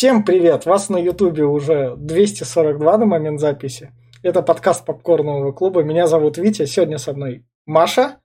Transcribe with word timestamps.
Всем 0.00 0.24
привет! 0.24 0.64
Вас 0.64 0.88
на 0.88 0.96
ютубе 0.96 1.44
уже 1.44 1.94
242 1.94 2.96
на 2.96 3.04
момент 3.04 3.38
записи. 3.38 3.92
Это 4.22 4.40
подкаст 4.40 4.86
Попкорнового 4.86 5.52
клуба. 5.52 5.82
Меня 5.82 6.06
зовут 6.06 6.38
Витя. 6.38 6.64
Сегодня 6.64 6.96
со 6.96 7.12
мной 7.12 7.44
Маша. 7.66 8.18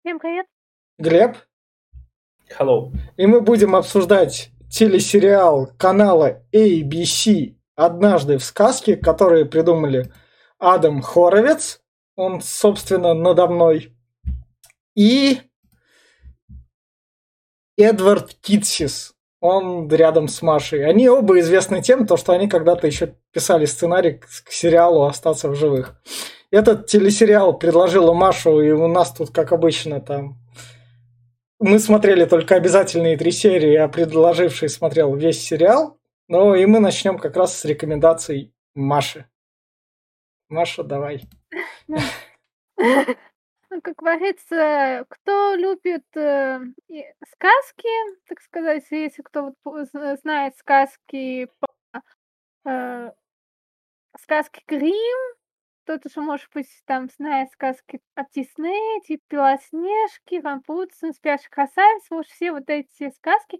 Всем 0.00 0.18
привет. 0.18 0.46
Глеб. 0.96 1.36
Hello. 2.58 2.90
И 3.18 3.26
мы 3.26 3.42
будем 3.42 3.76
обсуждать 3.76 4.50
телесериал 4.70 5.70
канала 5.76 6.42
ABC 6.54 7.54
«Однажды 7.76 8.38
в 8.38 8.42
сказке», 8.42 8.96
который 8.96 9.44
придумали 9.44 10.10
Адам 10.58 11.02
Хоровец. 11.02 11.82
Он, 12.16 12.40
собственно, 12.40 13.12
надо 13.12 13.46
мной. 13.46 13.94
И 14.94 15.42
Эдвард 17.76 18.32
Китсис. 18.40 19.17
Он 19.40 19.88
рядом 19.88 20.26
с 20.28 20.42
Машей. 20.42 20.84
Они 20.84 21.08
оба 21.08 21.38
известны 21.38 21.80
тем, 21.80 22.06
то, 22.06 22.16
что 22.16 22.32
они 22.32 22.48
когда-то 22.48 22.86
еще 22.86 23.14
писали 23.32 23.66
сценарий 23.66 24.14
к 24.14 24.50
сериалу 24.50 25.04
«Остаться 25.04 25.48
в 25.48 25.54
живых». 25.54 26.00
Этот 26.50 26.86
телесериал 26.86 27.58
предложила 27.58 28.14
Машу, 28.14 28.60
и 28.60 28.70
у 28.70 28.88
нас 28.88 29.12
тут, 29.12 29.30
как 29.30 29.52
обычно, 29.52 30.00
там... 30.00 30.38
Мы 31.60 31.78
смотрели 31.78 32.24
только 32.24 32.54
обязательные 32.54 33.16
три 33.16 33.32
серии, 33.32 33.74
а 33.74 33.88
предложивший 33.88 34.68
смотрел 34.68 35.14
весь 35.14 35.42
сериал. 35.42 35.98
Ну 36.28 36.54
и 36.54 36.64
мы 36.66 36.78
начнем 36.78 37.18
как 37.18 37.36
раз 37.36 37.58
с 37.58 37.64
рекомендаций 37.64 38.54
Маши. 38.74 39.26
Маша, 40.48 40.84
давай. 40.84 41.24
Как 43.82 43.96
говорится, 43.96 45.04
кто 45.08 45.54
любит 45.54 46.04
э, 46.16 46.60
сказки, 47.32 47.88
так 48.26 48.40
сказать, 48.40 48.84
если 48.90 49.22
кто 49.22 49.54
вот 49.64 49.88
знает 50.22 50.56
сказки 50.56 51.48
по 51.60 52.02
э, 52.64 53.12
сказки 54.18 54.62
Грим, 54.66 55.36
кто-то 55.84 56.10
же, 56.10 56.20
может 56.20 56.48
быть, 56.52 56.68
там 56.86 57.08
знает 57.08 57.50
сказки 57.52 58.00
от 58.14 58.30
Диснея, 58.32 59.00
типа 59.00 59.22
Белоснежки, 59.30 60.34
Рампутсон, 60.34 61.14
Спящий 61.14 61.48
красавец, 61.48 62.04
вот 62.10 62.26
все 62.26 62.52
вот 62.52 62.68
эти 62.68 63.10
сказки, 63.10 63.58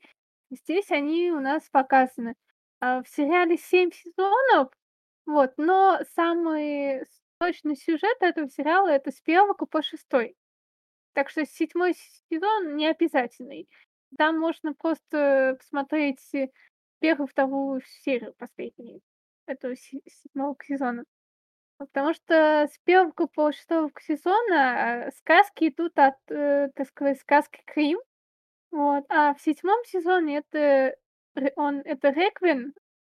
здесь 0.50 0.90
они 0.90 1.30
у 1.32 1.40
нас 1.40 1.68
показаны. 1.70 2.34
А 2.80 3.02
в 3.02 3.08
сериале 3.08 3.56
семь 3.56 3.90
сезонов, 3.90 4.70
вот, 5.26 5.54
но 5.56 6.00
самый 6.14 7.04
точный 7.38 7.76
сюжет 7.76 8.16
этого 8.20 8.48
сериала 8.48 8.88
это 8.88 9.10
с 9.10 9.20
первого 9.20 9.54
по 9.54 9.82
шестой. 9.82 10.36
Так 11.14 11.30
что 11.30 11.44
седьмой 11.46 11.94
сезон 12.30 12.76
не 12.76 12.86
обязательный. 12.86 13.68
Там 14.16 14.38
можно 14.38 14.74
просто 14.74 15.56
посмотреть 15.58 16.20
первую, 17.00 17.26
вторую 17.26 17.82
серию 18.02 18.34
последнюю 18.38 19.00
этого 19.46 19.74
седьмого 19.76 20.56
сезона. 20.64 21.04
Потому 21.78 22.12
что 22.12 22.68
с 22.72 22.78
первого 22.84 23.12
по 23.26 23.52
шестого 23.52 23.90
сезона 24.00 25.06
э, 25.06 25.10
сказки 25.12 25.68
идут 25.68 25.96
от, 25.96 26.16
э, 26.28 26.70
так 26.74 26.88
сказать, 26.88 27.20
сказки 27.20 27.62
Крим. 27.66 28.00
Вот. 28.72 29.04
А 29.08 29.34
в 29.34 29.40
седьмом 29.40 29.84
сезоне 29.84 30.38
это 30.38 30.96
он 31.54 31.80
это 31.84 32.10
Реквин, 32.10 32.74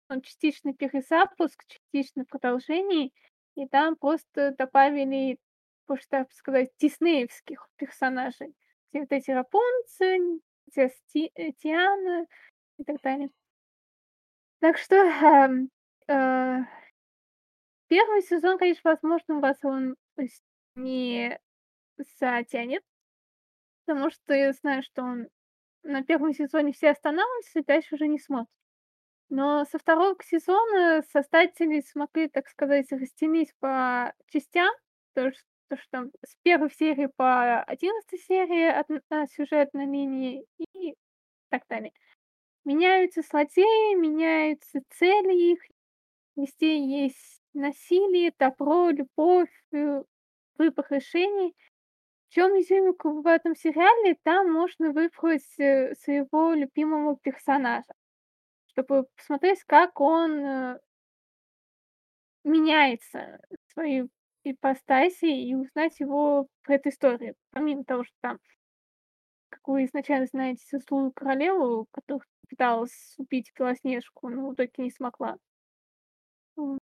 он 0.09 0.21
частично 0.21 0.73
перезапуск, 0.73 1.65
частично 1.67 2.23
продолжение. 2.23 3.11
И 3.55 3.67
там 3.67 3.95
просто 3.95 4.55
добавили, 4.57 5.39
можно 5.87 6.05
так 6.09 6.31
сказать, 6.31 6.71
диснеевских 6.79 7.67
персонажей. 7.75 8.55
Все 8.89 9.01
вот 9.01 9.11
эти 9.11 9.31
Рапунцель, 9.31 10.41
э, 10.75 10.89
Тиана 11.53 12.25
и 12.77 12.83
так 12.83 13.01
далее. 13.01 13.29
Так 14.59 14.77
что 14.77 14.95
э, 14.95 15.67
э, 16.07 16.59
первый 17.87 18.21
сезон, 18.21 18.57
конечно, 18.57 18.91
возможно, 18.91 19.39
вас 19.39 19.57
он 19.63 19.95
не 20.75 21.39
затянет, 21.97 22.83
потому 23.85 24.09
что 24.09 24.33
я 24.33 24.53
знаю, 24.53 24.81
что 24.83 25.03
он 25.03 25.27
на 25.83 26.03
первом 26.03 26.33
сезоне 26.33 26.71
все 26.71 26.91
останавливаются 26.91 27.59
и 27.59 27.63
дальше 27.63 27.95
уже 27.95 28.07
не 28.07 28.19
смотрят. 28.19 28.49
Но 29.35 29.65
со 29.65 29.79
второго 29.79 30.15
сезона 30.23 31.01
создатели 31.11 31.79
смогли, 31.79 32.27
так 32.27 32.47
сказать, 32.47 32.91
растянуть 32.91 33.51
по 33.59 34.13
частям, 34.27 34.71
то, 35.15 35.31
что, 35.31 35.41
то, 35.69 35.77
что 35.77 36.11
с 36.23 36.35
первой 36.43 36.69
серии 36.69 37.07
по 37.15 37.63
одиннадцатой 37.63 38.19
серии 38.19 38.67
одна 38.67 39.25
сюжетной 39.25 39.87
линии 39.87 40.45
и 40.59 40.93
так 41.49 41.63
далее. 41.67 41.91
Меняются 42.63 43.23
злодеи, 43.23 43.95
меняются 43.95 44.81
цели 44.91 45.53
их, 45.53 45.63
везде 46.35 46.77
есть 46.77 47.41
насилие, 47.55 48.35
добро, 48.37 48.91
любовь, 48.91 49.49
э, 49.71 50.03
выбор 50.59 50.85
решений. 50.91 51.55
В 52.29 52.35
чем 52.35 52.51
изюминка 52.51 53.09
в 53.09 53.25
этом 53.25 53.55
сериале, 53.55 54.15
там 54.21 54.53
можно 54.53 54.91
выбрать 54.91 55.59
э, 55.59 55.95
своего 55.95 56.53
любимого 56.53 57.17
персонажа 57.17 57.95
чтобы 58.73 59.05
посмотреть, 59.15 59.63
как 59.65 59.99
он 60.01 60.39
э, 60.39 60.79
меняется 62.43 63.39
в 63.49 63.73
своей 63.73 64.09
ипостаси 64.43 65.25
и 65.25 65.55
узнать 65.55 65.99
его 65.99 66.47
историю. 66.67 67.35
Помимо 67.51 67.83
того, 67.83 68.03
что 68.03 68.15
там, 68.21 68.39
как 69.49 69.67
вы 69.67 69.85
изначально 69.85 70.27
знаете, 70.27 70.79
злую 70.79 71.11
королеву, 71.11 71.87
которая 71.91 72.25
пыталась 72.49 73.15
убить 73.17 73.51
Белоснежку, 73.57 74.29
но 74.29 74.49
в 74.49 74.53
итоге 74.53 74.71
не 74.77 74.91
смогла. 74.91 75.37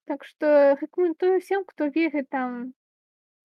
Так 0.06 0.24
что 0.26 0.78
рекомендую 0.80 1.42
всем, 1.42 1.64
кто 1.66 1.86
верит 1.86 2.30
там, 2.30 2.74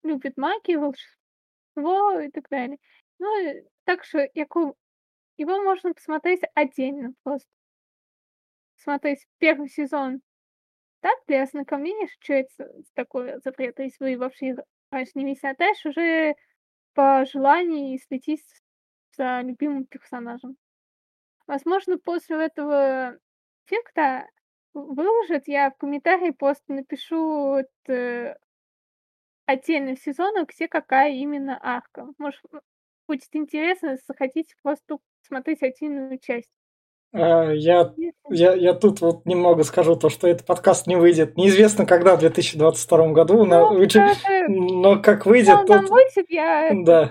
любит 0.03 0.37
магию, 0.37 0.81
волшебство 0.81 2.21
и 2.21 2.31
так 2.31 2.49
далее. 2.49 2.79
Ну, 3.19 3.67
также 3.85 4.31
его, 4.35 4.75
его 5.37 5.63
можно 5.63 5.95
посмотреть 5.95 6.43
отдельно 6.55 7.15
просто 7.23 7.49
смотреть 8.83 9.27
первый 9.39 9.69
сезон 9.69 10.21
так, 11.01 11.15
для 11.27 11.43
ознакомления, 11.43 12.09
что 12.21 12.35
это 12.35 12.73
такое 12.95 13.41
запрет, 13.45 13.79
если 13.79 14.05
вы 14.05 14.19
вообще 14.19 14.57
раньше 14.91 15.13
не 15.15 15.25
видели, 15.25 15.47
а 15.47 15.89
уже 15.89 16.35
по 16.95 17.25
желанию 17.25 17.99
следить 17.99 18.45
за 19.17 19.41
любимым 19.43 19.87
персонажем. 19.87 20.57
Возможно, 21.47 21.99
после 21.99 22.45
этого 22.45 23.19
эффекта 23.67 24.29
выложит, 24.73 25.49
я 25.49 25.71
в 25.71 25.77
комментарии 25.79 26.31
просто 26.31 26.73
напишу 26.73 27.49
вот, 27.49 27.67
э, 27.89 28.37
отдельный 29.47 29.97
сезон, 29.97 30.45
где 30.47 30.69
какая 30.69 31.13
именно 31.13 31.59
арка. 31.61 32.07
Может, 32.19 32.43
будет 33.09 33.29
интересно, 33.33 33.97
захотите 34.07 34.55
просто 34.63 34.99
смотреть 35.23 35.63
отдельную 35.63 36.19
часть. 36.19 36.51
А, 37.13 37.51
я, 37.51 37.93
я, 38.29 38.55
я 38.55 38.75
тут 38.75 39.01
вот 39.01 39.27
немного 39.27 39.65
скажу 39.65 39.97
то, 39.97 40.09
что 40.09 40.29
этот 40.29 40.47
подкаст 40.47 40.87
не 40.87 40.97
выйдет. 40.97 41.37
Неизвестно, 41.37 41.87
когда 41.87 42.15
в 42.15 42.21
2022 42.21 43.09
году, 43.09 43.45
но, 43.45 43.73
ну, 43.73 43.89
как, 43.89 44.17
но 44.49 45.03
как 45.03 45.27
выйдет... 45.27 45.67
Тот... 45.67 45.89
Выйдет, 45.89 46.27
я 46.29 46.71
да, 46.73 47.11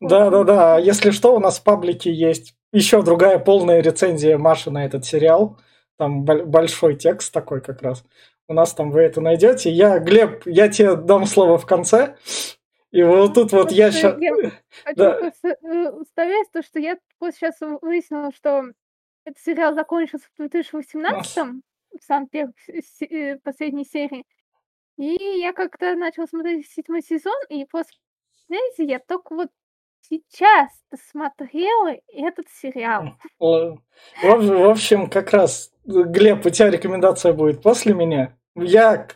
да, 0.00 0.30
да, 0.30 0.44
да. 0.44 0.78
Если 0.78 1.10
что, 1.10 1.34
у 1.34 1.40
нас 1.40 1.58
в 1.58 1.64
паблике 1.64 2.12
есть 2.12 2.54
еще 2.72 3.02
другая 3.02 3.38
полная 3.38 3.80
рецензия 3.80 4.36
Маши 4.36 4.70
на 4.70 4.84
этот 4.84 5.06
сериал. 5.06 5.56
Там 5.96 6.24
большой 6.24 6.96
текст 6.96 7.32
такой 7.32 7.60
как 7.60 7.82
раз. 7.82 8.04
У 8.48 8.54
нас 8.54 8.72
там 8.74 8.90
вы 8.90 9.00
это 9.00 9.20
найдете. 9.20 9.70
Я, 9.70 9.98
Глеб, 9.98 10.42
я 10.46 10.68
тебе 10.68 10.94
дам 10.94 11.24
слово 11.24 11.58
в 11.58 11.66
конце. 11.66 12.16
И 12.90 13.02
вот 13.02 13.34
тут 13.34 13.52
вот 13.52 13.72
я 13.72 13.90
сейчас... 13.90 14.18
Я 14.20 14.34
хочу 14.84 14.96
да. 14.96 15.32
ставить 16.10 16.52
то, 16.52 16.62
что 16.62 16.78
я 16.78 16.96
сейчас 17.20 17.56
выяснила, 17.82 18.30
что 18.34 18.64
этот 19.24 19.42
сериал 19.42 19.74
закончился 19.74 20.26
в 20.36 20.40
2018-м, 20.40 21.62
в 21.98 22.04
самой 22.04 22.28
первой 22.28 22.54
э, 23.00 23.36
последней 23.38 23.84
серии. 23.84 24.24
И 24.96 25.12
я 25.40 25.52
как-то 25.52 25.94
начала 25.94 26.26
смотреть 26.26 26.68
седьмой 26.68 27.02
сезон, 27.02 27.36
и 27.48 27.64
после, 27.64 27.98
знаете, 28.48 28.84
я 28.84 28.98
только 28.98 29.34
вот 29.34 29.48
сейчас 30.00 30.70
смотрела 31.10 31.96
этот 32.08 32.48
сериал. 32.48 33.14
В, 33.38 33.78
в 34.22 34.70
общем, 34.70 35.08
как 35.08 35.32
раз, 35.32 35.72
Глеб, 35.84 36.44
у 36.44 36.50
тебя 36.50 36.70
рекомендация 36.70 37.32
будет 37.32 37.62
после 37.62 37.94
меня. 37.94 38.37
Я, 38.62 39.08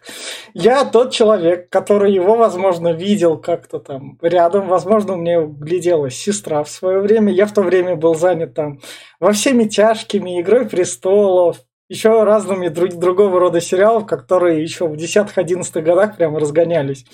я 0.54 0.84
тот 0.84 1.12
человек, 1.12 1.68
который 1.70 2.12
его, 2.12 2.36
возможно, 2.36 2.92
видел 2.92 3.38
как-то 3.38 3.78
там 3.78 4.18
рядом. 4.22 4.68
Возможно, 4.68 5.16
мне 5.16 5.44
гляделась 5.44 6.16
сестра 6.16 6.62
в 6.64 6.70
свое 6.70 7.00
время. 7.00 7.32
Я 7.32 7.46
в 7.46 7.52
то 7.52 7.62
время 7.62 7.96
был 7.96 8.14
занят 8.14 8.54
там 8.54 8.80
во 9.20 9.32
всеми 9.32 9.64
тяжкими, 9.64 10.40
Игрой 10.40 10.68
престолов, 10.68 11.58
еще 11.88 12.24
разными 12.24 12.68
друг, 12.68 12.94
другого 12.94 13.38
рода 13.38 13.60
сериалов, 13.60 14.06
которые 14.06 14.62
еще 14.62 14.86
в 14.88 14.94
10-11 14.94 15.80
годах 15.82 16.16
прямо 16.16 16.40
разгонялись 16.40 17.04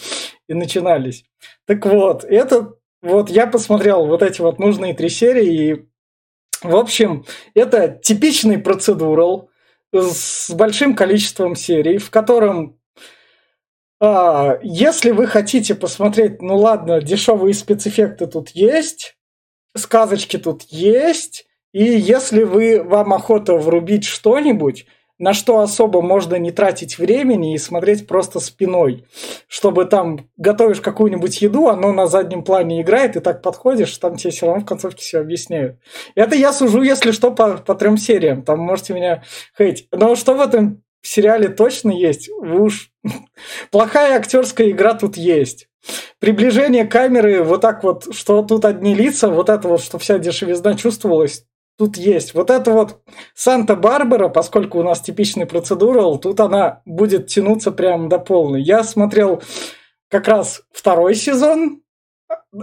и 0.49 0.55
начинались. 0.55 1.25
Так 1.67 1.85
вот, 1.85 2.25
это 2.25 2.75
вот 3.03 3.31
я 3.31 3.47
посмотрел 3.47 4.07
вот 4.07 4.23
эти 4.23 4.41
вот 4.41 4.59
нужные 4.59 4.95
три 4.95 5.09
серии, 5.09 5.71
и 5.71 5.89
в 6.63 6.75
общем, 6.75 7.25
это 7.55 7.89
типичный 7.89 8.59
процедурал, 8.59 9.48
с 9.93 10.51
большим 10.51 10.95
количеством 10.95 11.57
серий, 11.57 11.99
в 11.99 12.11
котором 12.11 12.79
а, 14.01 14.59
если 14.63 15.11
вы 15.11 15.27
хотите 15.27 15.75
посмотреть, 15.75 16.41
ну 16.41 16.57
ладно, 16.57 17.01
дешевые 17.01 17.55
спецэффекты 17.55 18.27
тут 18.27 18.51
есть, 18.51 19.17
сказочки 19.77 20.39
тут 20.39 20.63
есть, 20.65 21.47
и 21.73 21.83
если 21.83 22.45
вы 22.45 22.83
вам 22.83 23.13
охота 23.13 23.55
врубить 23.55 24.05
что-нибудь, 24.05 24.87
на 25.19 25.33
что 25.35 25.61
особо 25.61 26.01
можно 26.01 26.37
не 26.37 26.51
тратить 26.51 26.99
времени 26.99 27.55
и 27.55 27.59
смотреть 27.59 28.07
просто 28.07 28.41
спиной, 28.41 29.05
чтобы 29.49 29.85
там 29.85 30.29
готовишь 30.37 30.81
какую-нибудь 30.81 31.43
еду, 31.43 31.69
оно 31.69 31.93
на 31.93 32.07
заднем 32.07 32.45
плане 32.45 32.81
играет, 32.81 33.17
и 33.17 33.21
так 33.21 33.43
подходишь, 33.43 33.97
там 33.99 34.17
тебе 34.17 34.31
все 34.31 34.47
равно 34.47 34.63
в 34.63 34.67
концовке 34.67 35.03
все 35.03 35.19
объясняют. 35.21 35.79
Это 36.15 36.37
я 36.37 36.53
сужу, 36.53 36.83
если 36.83 37.11
что, 37.11 37.33
по, 37.33 37.59
по 37.59 37.75
трем 37.75 37.97
сериям, 37.97 38.43
там 38.43 38.61
можете 38.61 38.95
меня 38.95 39.25
хейтить. 39.57 39.89
Но 39.93 40.15
что 40.15 40.35
в 40.35 40.41
этом 40.41 40.83
сериале 41.03 41.49
точно 41.49 41.91
есть, 41.91 42.29
вы 42.41 42.61
уж... 42.61 42.91
Плохая 43.71 44.17
актерская 44.17 44.71
игра 44.71 44.95
тут 44.95 45.17
есть. 45.17 45.69
Приближение 46.19 46.85
камеры 46.85 47.43
вот 47.43 47.61
так 47.61 47.83
вот, 47.85 48.15
что 48.15 48.43
тут 48.43 48.65
одни 48.65 48.95
лица, 48.95 49.29
вот 49.29 49.49
это 49.49 49.69
вот, 49.69 49.81
что 49.83 49.99
вся 49.99 50.19
дешевизна 50.19 50.75
чувствовалась, 50.75 51.45
тут 51.79 51.97
есть. 51.97 52.35
Вот 52.35 52.51
это 52.51 52.73
вот 52.73 53.01
Санта-Барбара, 53.35 54.29
поскольку 54.29 54.81
у 54.81 54.83
нас 54.83 55.01
типичный 55.01 55.47
процедурал, 55.47 56.19
тут 56.19 56.41
она 56.41 56.83
будет 56.85 57.29
тянуться 57.29 57.71
прям 57.71 58.09
до 58.09 58.19
полной. 58.19 58.61
Я 58.61 58.83
смотрел 58.83 59.41
как 60.11 60.27
раз 60.27 60.63
второй 60.73 61.15
сезон. 61.15 61.83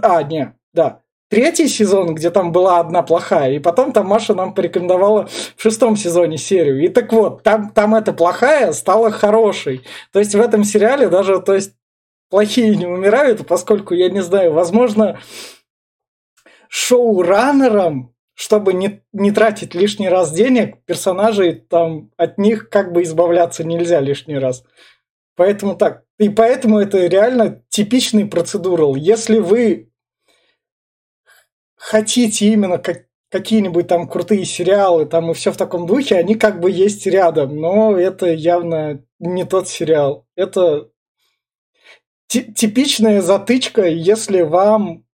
А, 0.02 0.22
не, 0.22 0.54
да, 0.74 1.00
третий 1.30 1.66
сезон, 1.66 2.14
где 2.14 2.30
там 2.30 2.52
была 2.52 2.78
одна 2.78 3.02
плохая, 3.02 3.54
и 3.54 3.58
потом 3.58 3.92
там 3.92 4.06
Маша 4.06 4.34
нам 4.34 4.54
порекомендовала 4.54 5.28
в 5.56 5.62
шестом 5.62 5.96
сезоне 5.96 6.36
серию. 6.36 6.84
И 6.84 6.88
так 6.88 7.10
вот, 7.12 7.42
там, 7.42 7.70
там 7.70 7.94
эта 7.94 8.12
плохая 8.12 8.72
стала 8.72 9.10
хорошей. 9.10 9.86
То 10.12 10.18
есть 10.18 10.34
в 10.34 10.40
этом 10.40 10.62
сериале 10.62 11.08
даже, 11.08 11.40
то 11.40 11.54
есть 11.54 11.72
плохие 12.28 12.76
не 12.76 12.86
умирают, 12.86 13.46
поскольку, 13.46 13.94
я 13.94 14.10
не 14.10 14.22
знаю, 14.22 14.52
возможно, 14.52 15.18
шоураннерам 16.68 18.15
чтобы 18.36 18.74
не, 18.74 19.02
не 19.12 19.32
тратить 19.32 19.74
лишний 19.74 20.10
раз 20.10 20.30
денег, 20.30 20.84
персонажей 20.84 21.54
там 21.54 22.10
от 22.18 22.36
них 22.36 22.68
как 22.68 22.92
бы 22.92 23.02
избавляться 23.02 23.64
нельзя 23.64 23.98
лишний 23.98 24.38
раз. 24.38 24.62
Поэтому 25.36 25.74
так. 25.74 26.04
И 26.18 26.28
поэтому 26.28 26.78
это 26.78 27.06
реально 27.06 27.64
типичный 27.70 28.26
процедурал. 28.26 28.94
Если 28.94 29.38
вы 29.38 29.90
хотите 31.76 32.52
именно 32.52 32.76
как, 32.76 33.06
какие-нибудь 33.30 33.88
там 33.88 34.06
крутые 34.06 34.44
сериалы, 34.44 35.06
там 35.06 35.30
и 35.30 35.34
все 35.34 35.50
в 35.50 35.56
таком 35.56 35.86
духе, 35.86 36.16
они 36.16 36.34
как 36.34 36.60
бы 36.60 36.70
есть 36.70 37.06
рядом, 37.06 37.56
но 37.56 37.96
это 37.96 38.26
явно 38.26 39.02
не 39.18 39.44
тот 39.44 39.66
сериал. 39.66 40.26
Это 40.36 40.90
типичная 42.28 43.22
затычка, 43.22 43.86
если 43.86 44.42
вам 44.42 45.05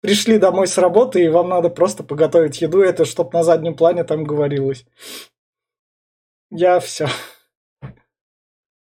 пришли 0.00 0.38
домой 0.38 0.66
с 0.66 0.78
работы, 0.78 1.24
и 1.24 1.28
вам 1.28 1.48
надо 1.48 1.70
просто 1.70 2.02
поготовить 2.02 2.60
еду, 2.60 2.80
это 2.80 3.04
чтобы 3.04 3.30
на 3.32 3.42
заднем 3.42 3.74
плане 3.74 4.04
там 4.04 4.24
говорилось. 4.24 4.84
Я 6.50 6.80
все. 6.80 7.06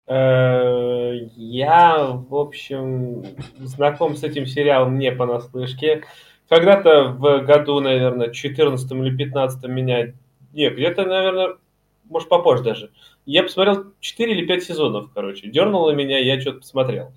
Э, 0.06 1.14
я, 1.36 2.06
в 2.08 2.34
общем, 2.34 3.24
знаком 3.58 4.16
с 4.16 4.22
этим 4.22 4.46
сериалом 4.46 4.98
не 4.98 5.12
понаслышке. 5.12 6.04
Когда-то 6.48 7.04
в 7.04 7.40
году, 7.40 7.80
наверное, 7.80 8.30
14 8.30 8.90
или 8.92 9.16
15 9.16 9.64
меня... 9.64 10.12
Нет, 10.52 10.74
где-то, 10.74 11.04
наверное, 11.04 11.56
может, 12.04 12.28
попозже 12.28 12.62
даже. 12.62 12.90
Я 13.24 13.44
посмотрел 13.44 13.92
4 14.00 14.32
или 14.32 14.46
5 14.46 14.62
сезонов, 14.62 15.10
короче. 15.14 15.48
Дернуло 15.48 15.92
меня, 15.92 16.18
я 16.18 16.40
что-то 16.40 16.58
посмотрел. 16.58 17.06
Э, 17.06 17.12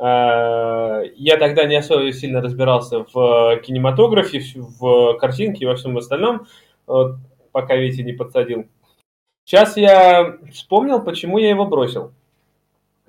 я 0.00 1.36
тогда 1.38 1.64
не 1.64 1.76
особо 1.76 2.12
сильно 2.12 2.40
разбирался 2.40 3.04
в 3.12 3.60
кинематографе, 3.64 4.42
в 4.56 5.14
картинке 5.18 5.64
и 5.64 5.66
во 5.66 5.74
всем 5.74 5.96
остальном, 5.96 6.46
пока 7.52 7.74
Витя 7.76 8.02
не 8.02 8.12
подсадил. 8.12 8.66
Сейчас 9.44 9.76
я 9.76 10.36
вспомнил, 10.52 11.02
почему 11.02 11.38
я 11.38 11.48
его 11.48 11.64
бросил. 11.64 12.12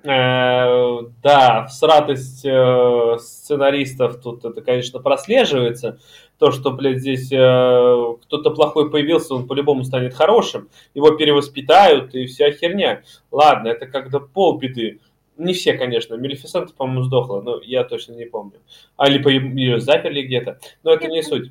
Э, 0.02 1.00
да, 1.22 1.66
всратость 1.66 2.46
э, 2.46 3.16
сценаристов 3.18 4.22
тут 4.22 4.46
это, 4.46 4.62
конечно, 4.62 5.00
прослеживается. 5.00 5.98
То, 6.38 6.52
что, 6.52 6.70
блядь, 6.70 7.00
здесь 7.00 7.26
кто-то 7.26 8.50
плохой 8.52 8.90
появился, 8.90 9.34
он 9.34 9.46
по-любому 9.46 9.84
станет 9.84 10.14
хорошим. 10.14 10.70
Его 10.94 11.10
перевоспитают 11.10 12.14
и 12.14 12.24
вся 12.24 12.50
херня. 12.50 13.02
Ладно, 13.30 13.68
это 13.68 13.86
когда 13.86 14.20
полбеды. 14.20 15.00
Не 15.40 15.54
все, 15.54 15.72
конечно. 15.72 16.16
Мелифисента, 16.16 16.74
по-моему, 16.74 17.02
сдохла, 17.04 17.40
но 17.40 17.60
я 17.62 17.82
точно 17.84 18.12
не 18.12 18.26
помню. 18.26 18.60
А 18.98 19.08
либо 19.08 19.30
ее 19.30 19.80
заперли 19.80 20.22
где-то. 20.22 20.58
Но 20.82 20.92
это 20.92 21.08
не 21.08 21.22
суть. 21.22 21.50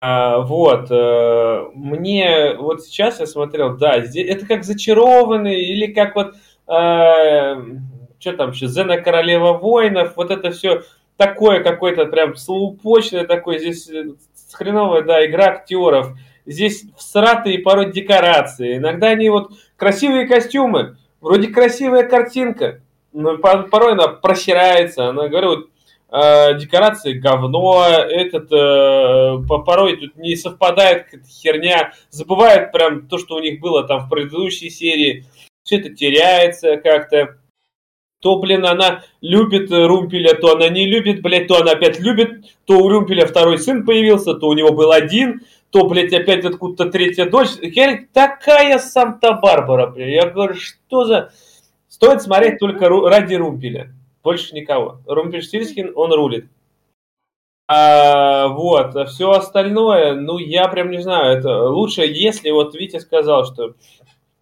А, 0.00 0.40
вот. 0.40 0.90
Э, 0.90 1.70
мне 1.74 2.54
вот 2.58 2.82
сейчас 2.82 3.20
я 3.20 3.26
смотрел, 3.26 3.76
да, 3.76 4.00
здесь, 4.00 4.28
это 4.28 4.44
как 4.44 4.64
зачарованный 4.64 5.60
или 5.66 5.92
как 5.92 6.16
вот 6.16 6.34
э, 6.34 7.78
что 8.18 8.32
там 8.32 8.50
еще, 8.50 8.66
Зена 8.66 9.00
Королева 9.00 9.52
Воинов, 9.52 10.16
вот 10.16 10.32
это 10.32 10.50
все 10.50 10.82
такое 11.16 11.62
какое-то 11.62 12.06
прям 12.06 12.34
слоупочное 12.34 13.24
такое, 13.24 13.58
здесь 13.58 13.88
э, 13.88 14.14
хреновая, 14.52 15.02
да, 15.02 15.24
игра 15.24 15.46
актеров, 15.46 16.16
здесь 16.44 16.84
всратые 16.96 17.60
порой 17.60 17.92
декорации, 17.92 18.78
иногда 18.78 19.08
они 19.08 19.30
вот 19.30 19.52
красивые 19.76 20.26
костюмы, 20.26 20.96
вроде 21.20 21.48
красивая 21.48 22.04
картинка, 22.04 22.80
но 23.12 23.38
порой 23.38 23.92
она 23.92 24.08
просирается, 24.08 25.08
она 25.08 25.28
говорю, 25.28 25.68
э, 26.10 26.58
декорации 26.58 27.14
говно, 27.14 27.84
этот 27.86 28.52
э, 28.52 29.38
порой 29.64 29.96
тут 29.96 30.16
не 30.16 30.36
совпадает 30.36 31.04
какая-то 31.04 31.28
херня, 31.28 31.92
забывают 32.10 32.72
прям 32.72 33.08
то, 33.08 33.18
что 33.18 33.36
у 33.36 33.40
них 33.40 33.60
было 33.60 33.84
там 33.84 34.06
в 34.06 34.10
предыдущей 34.10 34.70
серии, 34.70 35.24
все 35.62 35.78
это 35.78 35.90
теряется 35.90 36.76
как-то. 36.76 37.38
То, 38.20 38.40
блин, 38.40 38.66
она 38.66 39.04
любит 39.20 39.70
Румпеля, 39.70 40.34
то 40.34 40.56
она 40.56 40.68
не 40.68 40.86
любит, 40.86 41.22
блядь, 41.22 41.46
то 41.46 41.58
она 41.58 41.72
опять 41.72 42.00
любит, 42.00 42.46
то 42.64 42.78
у 42.78 42.88
Румпеля 42.88 43.26
второй 43.26 43.58
сын 43.58 43.86
появился, 43.86 44.34
то 44.34 44.48
у 44.48 44.54
него 44.54 44.72
был 44.72 44.90
один, 44.90 45.42
то, 45.70 45.86
блядь, 45.86 46.14
опять 46.14 46.44
откуда-то 46.44 46.90
третья 46.90 47.26
дочь. 47.26 47.50
Я 47.60 48.04
такая 48.12 48.78
Санта-Барбара, 48.78 49.88
блядь. 49.88 50.08
Я 50.10 50.26
говорю, 50.30 50.54
что 50.54 51.04
за... 51.04 51.32
Стоит 51.88 52.22
смотреть 52.22 52.58
только 52.58 52.88
ради 52.88 53.34
Румпеля. 53.34 53.92
Больше 54.22 54.54
никого. 54.54 55.00
Румпельштильский, 55.06 55.90
он 55.90 56.12
рулит. 56.12 56.46
А, 57.66 58.48
вот, 58.48 58.96
а 58.96 59.04
все 59.04 59.30
остальное, 59.30 60.14
ну, 60.14 60.38
я 60.38 60.68
прям 60.68 60.90
не 60.90 61.02
знаю, 61.02 61.36
это 61.36 61.68
лучше, 61.68 62.00
если 62.02 62.50
вот 62.50 62.74
Витя 62.74 62.98
сказал, 62.98 63.44
что 63.44 63.74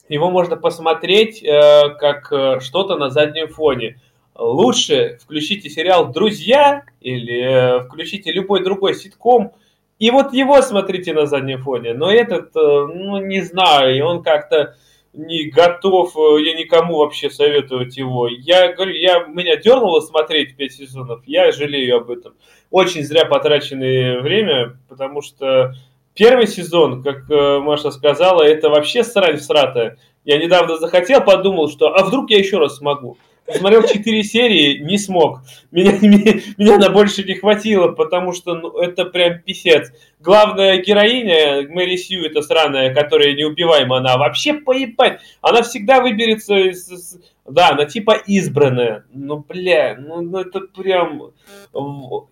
его 0.08 0.30
можно 0.30 0.56
посмотреть 0.56 1.42
э, 1.42 1.88
как 1.98 2.30
э, 2.30 2.60
что-то 2.60 2.96
на 2.96 3.10
заднем 3.10 3.48
фоне. 3.48 4.00
Лучше 4.36 5.18
включите 5.20 5.68
сериал 5.68 6.12
«Друзья» 6.12 6.84
или 7.00 7.40
э, 7.40 7.80
включите 7.80 8.30
любой 8.30 8.62
другой 8.62 8.94
ситком– 8.94 9.52
и 9.98 10.10
вот 10.10 10.32
его 10.32 10.60
смотрите 10.60 11.14
на 11.14 11.26
заднем 11.26 11.62
фоне. 11.62 11.94
Но 11.94 12.10
этот, 12.10 12.54
э, 12.54 12.60
ну, 12.60 13.18
не 13.18 13.40
знаю, 13.40 13.96
и 13.96 14.00
он 14.00 14.22
как-то 14.22 14.76
не 15.14 15.48
готов, 15.48 16.14
э, 16.16 16.42
я 16.42 16.54
никому 16.54 16.98
вообще 16.98 17.30
советовать 17.30 17.96
его. 17.96 18.28
Я 18.28 18.72
говорю, 18.74 18.92
я, 18.92 19.24
меня 19.24 19.56
дернуло 19.56 20.00
смотреть 20.00 20.56
5 20.56 20.72
сезонов, 20.72 21.22
я 21.26 21.50
жалею 21.52 21.96
об 21.96 22.10
этом. 22.10 22.34
Очень 22.70 23.04
зря 23.04 23.24
потраченное 23.24 24.20
время, 24.20 24.78
потому 24.88 25.22
что 25.22 25.72
первый 26.14 26.46
сезон, 26.46 27.02
как 27.02 27.30
э, 27.30 27.58
Маша 27.60 27.90
сказала, 27.90 28.42
это 28.42 28.68
вообще 28.68 29.02
срань 29.02 29.38
всратая. 29.38 29.98
Я 30.24 30.38
недавно 30.38 30.76
захотел, 30.76 31.22
подумал, 31.22 31.70
что 31.70 31.94
а 31.94 32.04
вдруг 32.04 32.30
я 32.30 32.38
еще 32.38 32.58
раз 32.58 32.76
смогу. 32.76 33.16
Смотрел 33.54 33.82
4 33.82 34.24
серии, 34.24 34.78
не 34.78 34.98
смог. 34.98 35.40
Меня, 35.70 35.92
меня, 36.00 36.40
меня 36.56 36.78
на 36.78 36.90
больше 36.90 37.22
не 37.22 37.34
хватило, 37.34 37.88
потому 37.88 38.32
что 38.32 38.54
ну, 38.54 38.78
это 38.78 39.04
прям 39.04 39.40
писец. 39.40 39.92
Главная 40.20 40.78
героиня, 40.82 41.68
Мэри 41.68 41.96
Сью, 41.96 42.24
это 42.24 42.42
сраная, 42.42 42.92
которая 42.94 43.34
неубиваема, 43.34 43.98
она 43.98 44.16
вообще 44.16 44.54
поебать. 44.54 45.20
Она 45.40 45.62
всегда 45.62 46.00
выберется 46.00 46.56
из... 46.56 47.18
Да, 47.48 47.70
она 47.70 47.84
типа 47.84 48.16
избранная. 48.26 49.04
Ну, 49.12 49.44
бля, 49.48 49.96
ну, 49.98 50.20
ну 50.20 50.38
это 50.38 50.60
прям... 50.60 51.30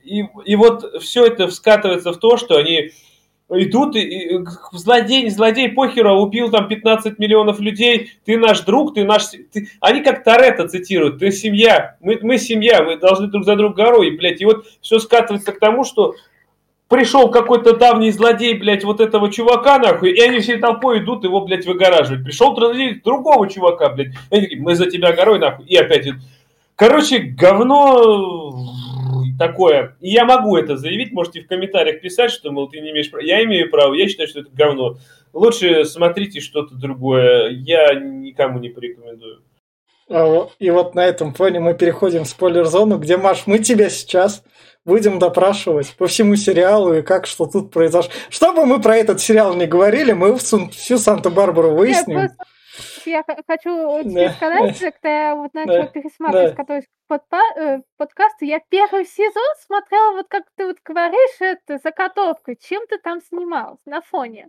И, 0.02 0.24
и 0.44 0.56
вот 0.56 1.02
все 1.02 1.26
это 1.26 1.48
скатывается 1.48 2.12
в 2.12 2.18
то, 2.18 2.36
что 2.36 2.56
они 2.56 2.90
идут, 3.62 3.96
и, 3.96 4.00
и, 4.00 4.44
злодей, 4.72 5.28
злодей, 5.30 5.68
похеру, 5.68 6.20
убил 6.20 6.50
там 6.50 6.68
15 6.68 7.18
миллионов 7.18 7.60
людей, 7.60 8.12
ты 8.24 8.36
наш 8.36 8.60
друг, 8.60 8.94
ты 8.94 9.04
наш... 9.04 9.26
Ты... 9.52 9.68
Они 9.80 10.02
как 10.02 10.24
Торетто 10.24 10.68
цитируют, 10.68 11.18
ты 11.18 11.30
семья, 11.30 11.96
мы, 12.00 12.18
мы 12.22 12.38
семья, 12.38 12.82
мы 12.82 12.96
должны 12.96 13.28
друг 13.28 13.44
за 13.44 13.56
друга 13.56 13.84
горой, 13.84 14.16
блядь, 14.16 14.40
и 14.40 14.44
вот 14.44 14.66
все 14.80 14.98
скатывается 14.98 15.52
к 15.52 15.58
тому, 15.58 15.84
что 15.84 16.14
пришел 16.88 17.30
какой-то 17.30 17.76
давний 17.76 18.10
злодей, 18.10 18.54
блядь, 18.54 18.84
вот 18.84 19.00
этого 19.00 19.30
чувака, 19.30 19.78
нахуй, 19.78 20.12
и 20.12 20.20
они 20.20 20.40
всей 20.40 20.58
толпой 20.58 21.00
идут 21.00 21.24
его, 21.24 21.40
блядь, 21.40 21.66
выгораживать. 21.66 22.24
Пришел 22.24 22.54
злодей 22.54 23.00
другого 23.00 23.48
чувака, 23.48 23.88
блядь, 23.90 24.08
и 24.30 24.34
они 24.34 24.42
такие, 24.42 24.60
мы 24.60 24.74
за 24.74 24.86
тебя 24.90 25.12
горой, 25.12 25.38
нахуй, 25.38 25.66
и 25.66 25.76
опять. 25.76 26.08
Короче, 26.76 27.18
говно 27.18 28.73
такое. 29.38 29.96
И 30.00 30.10
я 30.10 30.24
могу 30.24 30.56
это 30.56 30.76
заявить, 30.76 31.12
можете 31.12 31.40
в 31.40 31.46
комментариях 31.46 32.00
писать, 32.00 32.30
что, 32.30 32.50
мол, 32.50 32.68
ты 32.68 32.80
не 32.80 32.90
имеешь 32.90 33.10
права. 33.10 33.24
Я 33.24 33.42
имею 33.44 33.70
право, 33.70 33.94
я 33.94 34.08
считаю, 34.08 34.28
что 34.28 34.40
это 34.40 34.50
говно. 34.52 34.96
Лучше 35.32 35.84
смотрите 35.84 36.40
что-то 36.40 36.74
другое. 36.74 37.50
Я 37.50 37.94
никому 37.94 38.58
не 38.58 38.68
порекомендую. 38.68 39.42
А 40.08 40.48
и 40.58 40.70
вот 40.70 40.94
на 40.94 41.04
этом 41.04 41.32
фоне 41.32 41.60
мы 41.60 41.74
переходим 41.74 42.24
в 42.24 42.28
спойлер-зону, 42.28 42.98
где, 42.98 43.16
Маш, 43.16 43.44
мы 43.46 43.58
тебя 43.58 43.88
сейчас 43.88 44.42
будем 44.84 45.18
допрашивать 45.18 45.94
по 45.96 46.06
всему 46.06 46.36
сериалу 46.36 46.94
и 46.94 47.02
как 47.02 47.26
что 47.26 47.46
тут 47.46 47.72
произошло. 47.72 48.12
Что 48.28 48.52
бы 48.52 48.66
мы 48.66 48.80
про 48.82 48.96
этот 48.96 49.20
сериал 49.20 49.54
не 49.54 49.66
говорили, 49.66 50.12
мы 50.12 50.36
всю 50.36 50.98
Санта-Барбару 50.98 51.74
выясним. 51.74 52.30
Я, 53.06 53.24
хочу 53.46 54.02
тебе 54.02 54.30
сказать, 54.30 54.78
когда 54.78 55.28
я 55.28 55.34
вот 55.34 55.54
начала 55.54 55.86
пересматривать 55.86 56.86
подпа 57.06 57.40
э, 57.56 57.80
подкасты, 57.96 58.46
я 58.46 58.60
первый 58.68 59.04
сезон 59.04 59.54
смотрела, 59.60 60.12
вот 60.12 60.26
как 60.28 60.44
ты 60.56 60.66
вот 60.66 60.78
говоришь, 60.84 61.36
это 61.40 61.78
заготовкой, 61.78 62.56
чем 62.60 62.86
ты 62.86 62.98
там 62.98 63.20
снималась 63.20 63.80
на 63.84 64.00
фоне. 64.00 64.48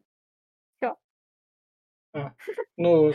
Все. 0.78 0.96
А, 2.14 2.32
ну, 2.78 3.14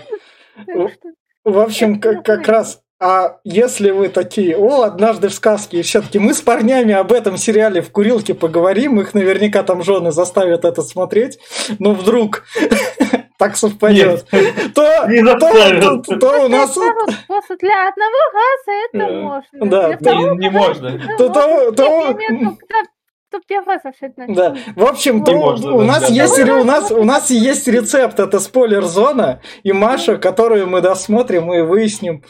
в 1.44 1.58
общем, 1.58 2.00
как, 2.00 2.24
как 2.24 2.46
раз 2.48 2.82
а 3.02 3.40
если 3.44 3.92
вы 3.92 4.10
такие, 4.10 4.58
о, 4.58 4.82
однажды 4.82 5.28
в 5.28 5.32
сказке, 5.32 5.80
и 5.80 5.82
все-таки 5.82 6.18
мы 6.18 6.34
с 6.34 6.42
парнями 6.42 6.92
об 6.92 7.12
этом 7.12 7.38
сериале 7.38 7.80
в 7.80 7.90
курилке 7.90 8.34
поговорим, 8.34 9.00
их 9.00 9.14
наверняка 9.14 9.62
там 9.62 9.82
жены 9.82 10.12
заставят 10.12 10.66
это 10.66 10.82
смотреть, 10.82 11.38
но 11.78 11.94
вдруг 11.94 12.44
так 13.40 13.56
совпадет, 13.56 14.26
то, 14.74 15.06
не 15.08 15.22
то, 15.24 16.02
то, 16.02 16.16
то 16.18 16.44
у 16.44 16.48
нас... 16.48 16.74
Просто 16.74 17.56
для 17.58 17.88
одного 17.88 18.20
раза 18.38 18.72
это 18.92 19.12
можно. 19.14 19.66
Да, 19.66 20.12
не, 20.12 20.36
не 20.36 20.50
можно. 20.50 21.16
То, 21.16 21.28
то, 21.30 21.72
то, 21.72 23.40
первый 23.48 23.78
вообще 23.82 24.12
Да. 24.28 24.56
В 24.76 24.84
общем, 24.84 25.24
то, 25.24 25.32
можно, 25.32 25.72
у, 25.72 25.82
нас 25.82 26.10
есть, 26.10 26.38
у, 26.38 26.64
нас, 26.64 26.90
у 26.90 27.04
нас 27.04 27.30
есть 27.30 27.66
рецепт, 27.66 28.20
это 28.20 28.40
спойлер-зона, 28.40 29.40
и 29.62 29.72
Маша, 29.72 30.18
которую 30.18 30.66
мы 30.66 30.82
досмотрим 30.82 31.50
и 31.54 31.62
выясним, 31.62 32.22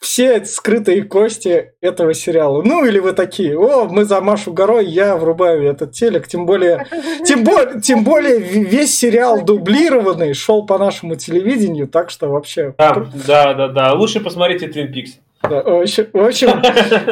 все 0.00 0.44
скрытые 0.44 1.04
кости 1.04 1.72
этого 1.80 2.14
сериала. 2.14 2.62
Ну, 2.62 2.84
или 2.84 2.98
вы 2.98 3.12
такие, 3.12 3.58
о, 3.58 3.84
мы 3.84 4.04
за 4.04 4.20
Машу 4.20 4.52
Горой, 4.52 4.86
я 4.86 5.16
врубаю 5.16 5.64
этот 5.64 5.92
телек. 5.92 6.26
Тем 6.28 6.46
более, 6.46 6.86
тем, 7.24 7.44
более, 7.44 7.80
тем 7.80 8.04
более 8.04 8.38
весь 8.38 8.96
сериал 8.96 9.42
дублированный 9.42 10.34
шел 10.34 10.66
по 10.66 10.78
нашему 10.78 11.16
телевидению, 11.16 11.88
так 11.88 12.10
что 12.10 12.28
вообще... 12.28 12.74
Да, 12.78 13.06
да, 13.26 13.54
да, 13.54 13.68
да. 13.68 13.92
Лучше 13.94 14.20
посмотрите 14.20 14.66
Twin 14.66 14.92
Peaks. 14.92 15.18
Да, 15.42 15.62
в, 15.62 15.82
общем, 15.82 16.06
в, 16.12 16.24
общем, 16.24 16.62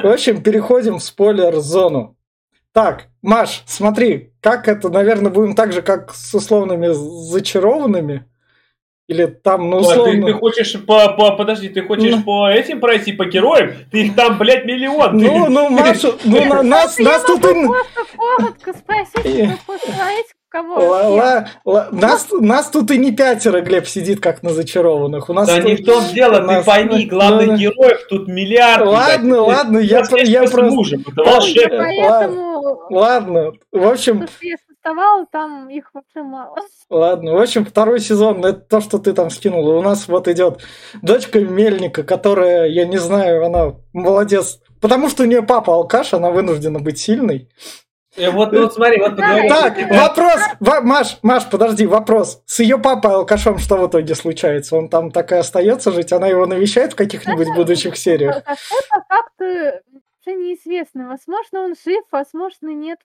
в 0.02 0.06
общем, 0.06 0.42
переходим 0.42 0.98
в 0.98 1.02
спойлер-зону. 1.02 2.16
Так, 2.72 3.06
Маш, 3.20 3.62
смотри, 3.66 4.32
как 4.40 4.68
это, 4.68 4.88
наверное, 4.90 5.32
будем 5.32 5.56
так 5.56 5.72
же, 5.72 5.82
как 5.82 6.14
с 6.14 6.32
условными 6.32 6.88
зачарованными. 6.92 8.26
Или 9.10 9.26
там, 9.26 9.68
ну, 9.68 9.78
условно... 9.78 10.12
Ты, 10.12 10.32
ты 10.32 10.38
хочешь 10.38 10.76
по, 10.86 11.08
по... 11.08 11.32
Подожди, 11.32 11.68
ты 11.68 11.82
хочешь 11.82 12.14
ну... 12.14 12.22
по 12.22 12.48
этим 12.48 12.78
пройти, 12.78 13.12
по 13.12 13.24
героям? 13.24 13.72
Ты 13.90 14.06
их 14.06 14.14
там, 14.14 14.38
блядь, 14.38 14.64
миллион. 14.64 15.18
Ну, 15.18 15.48
ну, 15.48 15.68
Маша, 15.70 16.12
ну, 16.22 16.44
на, 16.44 16.62
нас, 16.62 16.96
нас 16.96 17.24
тут... 17.24 17.40
просто 17.40 18.04
коротко 18.16 18.72
спросить, 18.72 19.50
Кого? 20.48 20.74
Ла, 20.74 21.08
ла, 21.08 21.48
ла, 21.64 21.88
нас, 21.92 22.28
нас 22.32 22.70
тут 22.70 22.90
и 22.90 22.98
не 22.98 23.12
пятеро, 23.12 23.60
Глеб, 23.60 23.86
сидит 23.86 24.20
как 24.20 24.42
на 24.42 24.50
зачарованных. 24.50 25.28
У 25.28 25.32
нас 25.32 25.46
да 25.46 25.56
тут, 25.56 25.64
не 25.64 25.76
в 25.76 25.84
том 25.84 26.04
дело, 26.12 26.46
ты 26.46 26.64
пойми, 26.64 27.06
главных 27.06 27.46
ну, 27.46 27.56
героев 27.56 28.00
тут 28.08 28.26
миллиард. 28.26 28.84
Ладно, 28.84 29.44
блядь. 29.44 29.56
ладно, 29.56 29.78
я, 29.78 30.02
я, 30.10 30.22
я 30.22 30.40
просто... 30.40 30.62
Мужем, 30.74 31.04
это 31.06 31.22
волшебно. 31.22 31.78
Поэтому... 31.78 32.80
Ладно, 32.90 33.52
в 33.70 33.86
общем 33.86 34.26
доставал, 34.80 35.26
там 35.26 35.68
их 35.68 35.90
вообще 35.94 36.22
мало. 36.22 36.56
Ладно, 36.90 37.34
в 37.34 37.40
общем, 37.40 37.64
второй 37.64 38.00
сезон, 38.00 38.44
это 38.44 38.60
то, 38.60 38.80
что 38.80 38.98
ты 38.98 39.12
там 39.12 39.30
скинул. 39.30 39.66
У 39.68 39.82
нас 39.82 40.08
вот 40.08 40.28
идет 40.28 40.62
дочка 41.02 41.40
Мельника, 41.40 42.02
которая, 42.02 42.66
я 42.66 42.86
не 42.86 42.98
знаю, 42.98 43.44
она 43.44 43.74
молодец. 43.92 44.60
Потому 44.80 45.08
что 45.08 45.24
у 45.24 45.26
нее 45.26 45.42
папа 45.42 45.74
алкаш, 45.74 46.14
она 46.14 46.30
вынуждена 46.30 46.78
быть 46.78 46.98
сильной. 46.98 47.50
И 48.16 48.22
э, 48.22 48.30
вот, 48.30 48.52
ну, 48.52 48.62
вот 48.62 48.74
смотри, 48.74 48.98
вот 48.98 49.10
поговорим. 49.16 49.48
Так, 49.48 49.76
вопрос, 49.90 50.40
Маш, 50.82 51.18
Маш, 51.22 51.48
подожди, 51.48 51.86
вопрос. 51.86 52.42
С 52.44 52.58
ее 52.60 52.78
папой 52.78 53.12
алкашом 53.12 53.58
что 53.58 53.76
в 53.76 53.88
итоге 53.88 54.14
случается? 54.14 54.76
Он 54.76 54.88
там 54.88 55.12
так 55.12 55.30
и 55.32 55.36
остается 55.36 55.92
жить? 55.92 56.12
Она 56.12 56.26
его 56.26 56.46
навещает 56.46 56.94
в 56.94 56.96
каких-нибудь 56.96 57.54
будущих 57.54 57.96
сериях? 57.96 58.38
Это 58.38 59.04
как-то 59.08 59.80
неизвестно. 60.26 61.08
Возможно, 61.08 61.60
он 61.60 61.74
жив, 61.84 62.04
возможно, 62.10 62.70
нет 62.70 62.98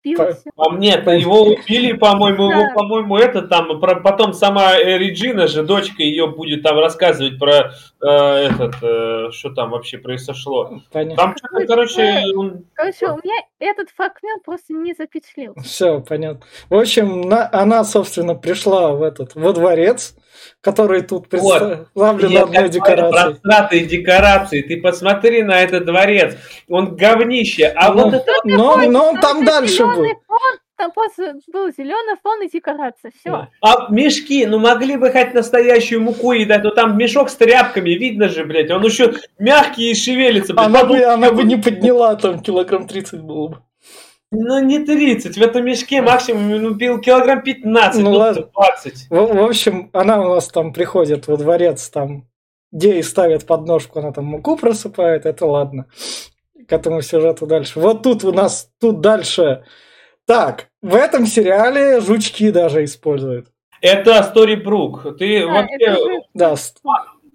спился. 0.00 0.50
А 0.56 0.74
нет, 0.74 1.06
его 1.06 1.42
убили, 1.42 1.92
по-моему, 1.92 2.50
его, 2.50 2.74
по-моему, 2.74 3.16
это 3.16 3.42
там, 3.42 3.80
про, 3.80 4.00
потом 4.00 4.32
сама 4.32 4.76
Реджина 4.78 5.46
же, 5.46 5.62
дочка 5.62 6.02
ее 6.02 6.26
будет 6.26 6.62
там 6.62 6.78
рассказывать 6.78 7.38
про 7.38 7.72
э, 8.00 8.06
этот, 8.06 8.74
э, 8.82 9.30
что 9.32 9.50
там 9.50 9.70
вообще 9.70 9.98
произошло. 9.98 10.80
Понятно. 10.92 11.16
Там 11.16 11.36
что-то, 11.36 11.66
короче... 11.66 12.24
Он... 12.36 12.64
Короче, 12.74 13.06
у 13.06 13.16
меня 13.16 13.42
этот 13.58 13.90
фрагмент 13.90 14.44
просто 14.44 14.72
не 14.72 14.94
запечатлел. 14.94 15.54
Все, 15.62 16.00
понятно. 16.00 16.40
В 16.68 16.78
общем, 16.78 17.22
на, 17.22 17.48
она, 17.52 17.84
собственно, 17.84 18.34
пришла 18.34 18.92
в 18.92 19.02
этот, 19.02 19.34
во 19.34 19.52
дворец, 19.52 20.16
который 20.60 21.02
тут 21.02 21.28
представлен 21.28 21.86
вот. 21.94 22.24
одной 22.24 22.68
декорацией. 22.68 23.86
Декорации. 23.86 24.62
Ты 24.62 24.80
посмотри 24.80 25.42
на 25.42 25.60
этот 25.60 25.84
дворец. 25.84 26.36
Он 26.68 26.96
говнище. 26.96 27.72
А 27.76 27.92
но, 27.92 28.04
вот 28.04 28.14
это... 28.14 28.32
Но, 28.44 28.76
но 28.76 29.10
он 29.10 29.20
там 29.20 29.44
дальше 29.44 29.84
был. 29.84 30.06
Там 30.80 30.92
просто 30.92 31.34
был 31.52 31.70
зеленый 31.76 32.16
фон 32.22 32.42
и 32.42 32.48
декорация. 32.48 33.12
Все. 33.20 33.48
А 33.60 33.92
мешки, 33.92 34.46
ну 34.46 34.58
могли 34.58 34.96
бы 34.96 35.10
хоть 35.10 35.34
настоящую 35.34 36.00
муку 36.00 36.32
едать, 36.32 36.64
но 36.64 36.70
там 36.70 36.96
мешок 36.96 37.28
с 37.28 37.34
тряпками, 37.34 37.90
видно 37.90 38.30
же, 38.30 38.44
блядь, 38.44 38.70
он 38.70 38.82
еще 38.82 39.12
мягкий 39.38 39.90
и 39.90 39.94
шевелится. 39.94 40.54
Блядь. 40.54 40.66
Она, 40.66 40.84
бы, 40.84 41.04
она 41.04 41.32
бы 41.32 41.42
не 41.42 41.56
подняла, 41.56 42.16
там 42.16 42.40
килограмм 42.40 42.86
30 42.86 43.20
было 43.20 43.48
бы. 43.48 43.62
Ну, 44.32 44.62
не 44.62 44.84
30. 44.84 45.36
В 45.36 45.42
этом 45.42 45.64
мешке 45.64 46.02
максимум 46.02 46.62
ну, 46.62 47.00
килограмм 47.00 47.42
15, 47.42 48.02
ну, 48.02 48.10
ну 48.10 48.16
ладно. 48.16 48.48
20. 48.54 49.06
В, 49.10 49.14
в 49.14 49.44
общем, 49.44 49.90
она 49.92 50.20
у 50.20 50.34
нас 50.34 50.48
там 50.48 50.72
приходит 50.72 51.26
во 51.26 51.36
дворец, 51.36 51.88
там, 51.88 52.28
где 52.70 52.98
и 52.98 53.02
ставят 53.02 53.46
подножку, 53.46 53.98
она 53.98 54.12
там 54.12 54.26
муку 54.26 54.56
просыпает, 54.56 55.26
это 55.26 55.46
ладно. 55.46 55.86
К 56.68 56.72
этому 56.72 57.02
сюжету 57.02 57.46
дальше. 57.46 57.80
Вот 57.80 58.04
тут 58.04 58.22
у 58.22 58.32
нас, 58.32 58.70
тут 58.80 59.00
дальше. 59.00 59.64
Так, 60.26 60.68
в 60.80 60.94
этом 60.94 61.26
сериале 61.26 62.00
жучки 62.00 62.52
даже 62.52 62.84
используют. 62.84 63.48
Это 63.80 64.22
Стори 64.22 64.54
Брук. 64.54 65.18
Ты 65.18 65.44
да, 65.44 65.52
вообще... 65.52 66.20
Да. 66.34 66.54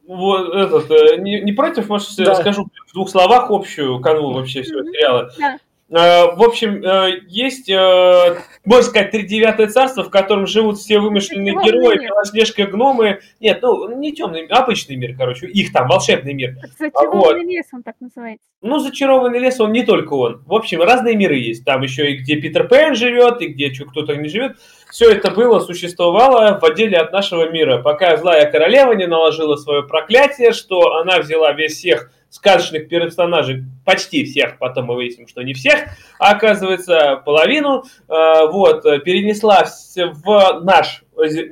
Вот 0.08 0.54
этот, 0.54 0.92
э, 0.92 1.18
не, 1.18 1.42
не 1.42 1.52
против, 1.52 1.90
может, 1.90 2.16
да. 2.18 2.26
расскажу 2.26 2.68
в 2.88 2.94
двух 2.94 3.10
словах 3.10 3.50
общую 3.50 4.00
канву 4.00 4.34
вообще 4.34 4.62
всего 4.62 4.84
сериала. 4.84 5.32
Да. 5.38 5.58
Э, 5.96 6.36
в 6.36 6.44
общем, 6.44 6.84
э, 6.84 7.22
есть, 7.26 7.70
э, 7.70 8.38
можно 8.66 8.84
сказать, 8.84 9.12
тридевятое 9.12 9.68
царство, 9.68 10.04
в 10.04 10.10
котором 10.10 10.46
живут 10.46 10.78
все 10.78 11.00
вымышленные 11.00 11.54
герои, 11.54 12.06
Белоснежка, 12.06 12.66
гномы. 12.66 13.22
Нет, 13.40 13.60
ну, 13.62 13.98
не 13.98 14.12
темный, 14.12 14.46
обычный 14.48 14.98
мир, 14.98 15.16
короче, 15.18 15.48
их 15.48 15.72
там, 15.72 15.88
волшебный 15.88 16.34
мир. 16.34 16.58
Зачарованный 16.78 17.44
вот. 17.44 17.50
лес 17.50 17.66
он 17.72 17.84
так 17.84 17.96
называется. 18.02 18.46
Ну, 18.62 18.80
зачарованный 18.80 19.40
лес, 19.40 19.62
он 19.62 19.72
не 19.72 19.84
только 19.84 20.14
он. 20.16 20.44
В 20.46 20.54
общем, 20.54 20.82
разные 20.82 21.16
миры 21.16 21.38
есть. 21.38 21.64
Там 21.64 21.82
еще 21.82 22.12
и 22.12 22.18
где 22.18 22.36
Питер 22.36 22.68
Пен 22.68 22.96
живет, 22.96 23.42
и 23.42 23.48
где 23.48 23.70
кто-то 23.70 24.16
не 24.16 24.28
живет. 24.28 24.58
Все 24.92 25.10
это 25.12 25.32
было, 25.32 25.60
существовало 25.60 26.60
в 26.60 26.66
отделе 26.66 26.98
от 26.98 27.14
нашего 27.14 27.50
мира, 27.50 27.82
пока 27.82 28.18
злая 28.18 28.52
королева 28.52 28.92
не 28.94 29.08
наложила 29.08 29.56
свое 29.56 29.84
проклятие, 29.84 30.52
что 30.52 30.96
она 30.98 31.20
взяла 31.20 31.54
весь 31.54 31.78
всех 31.78 32.12
сказочных 32.36 32.90
персонажей, 32.90 33.64
почти 33.86 34.26
всех, 34.26 34.58
потом 34.60 34.86
мы 34.86 34.96
выясним, 34.96 35.28
что 35.28 35.42
не 35.42 35.54
всех, 35.54 35.86
а 36.20 36.32
оказывается 36.32 37.22
половину, 37.26 37.84
э, 37.84 38.48
вот, 38.52 38.84
перенесла 39.04 39.66
в 39.96 40.62
наш 40.64 41.04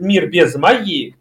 мир 0.02 0.28
без 0.30 0.56
магии 0.56 1.16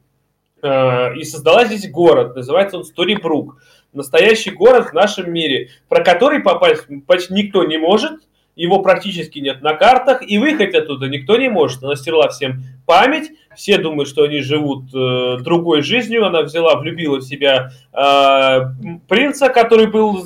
э, 0.63 1.15
и 1.17 1.23
создала 1.23 1.65
здесь 1.65 1.89
город, 1.89 2.35
называется 2.35 2.79
он 2.79 2.85
Сторибрук, 2.85 3.63
настоящий 3.93 4.51
город 4.51 4.89
в 4.91 4.95
нашем 4.95 5.33
мире, 5.33 5.71
про 5.89 6.03
который 6.03 6.41
попасть 6.41 6.87
почти 7.07 7.33
никто 7.33 7.63
не 7.63 7.79
может, 7.79 8.21
его 8.57 8.81
практически 8.83 9.39
нет 9.39 9.63
на 9.63 9.75
картах, 9.75 10.29
и 10.29 10.39
выехать 10.39 10.75
оттуда 10.75 11.07
никто 11.07 11.37
не 11.37 11.49
может. 11.49 11.83
Она 11.83 11.97
стерла 11.97 12.29
всем 12.29 12.65
память, 12.85 13.31
все 13.57 13.79
думают, 13.79 14.09
что 14.09 14.25
они 14.25 14.41
живут 14.41 14.85
э, 14.95 15.39
другой 15.43 15.83
жизнью. 15.83 16.27
Она 16.27 16.43
взяла, 16.43 16.77
влюбила 16.77 17.19
в 17.19 17.23
себя 17.23 17.71
э, 17.93 18.99
принца, 19.09 19.49
который 19.49 19.87
был 19.87 20.25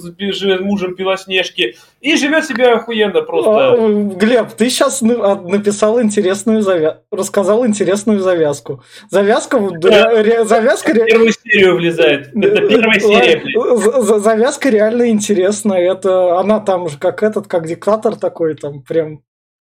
мужем 0.61 0.95
Белоснежки, 0.95 1.76
и 2.00 2.16
живет 2.16 2.45
себе 2.45 2.68
охуенно 2.68 3.23
просто. 3.23 3.73
А, 3.73 3.76
Глеб, 3.76 4.52
ты 4.52 4.71
сейчас 4.71 5.00
написал 5.02 6.00
интересную 6.00 6.62
завязку, 6.62 7.02
рассказал 7.11 7.66
интересную 7.66 8.21
завязку. 8.21 8.83
Завязка, 9.11 9.59
да. 9.78 10.11
ре, 10.11 10.45
завязка... 10.45 10.92
В 10.92 11.04
первую 11.04 11.33
серию 11.33 11.76
влезает. 11.76 12.28
Это 12.35 12.68
первая 12.68 13.00
серия, 13.00 13.37
блин. 13.38 14.21
Завязка 14.21 14.68
реально 14.68 15.09
интересная. 15.09 15.92
Это 15.92 16.38
она 16.38 16.61
там 16.61 16.88
же 16.88 16.99
как 16.99 17.23
этот, 17.23 17.47
как 17.47 17.66
диктатор 17.66 18.16
такой, 18.16 18.54
там 18.54 18.83
прям 18.83 19.23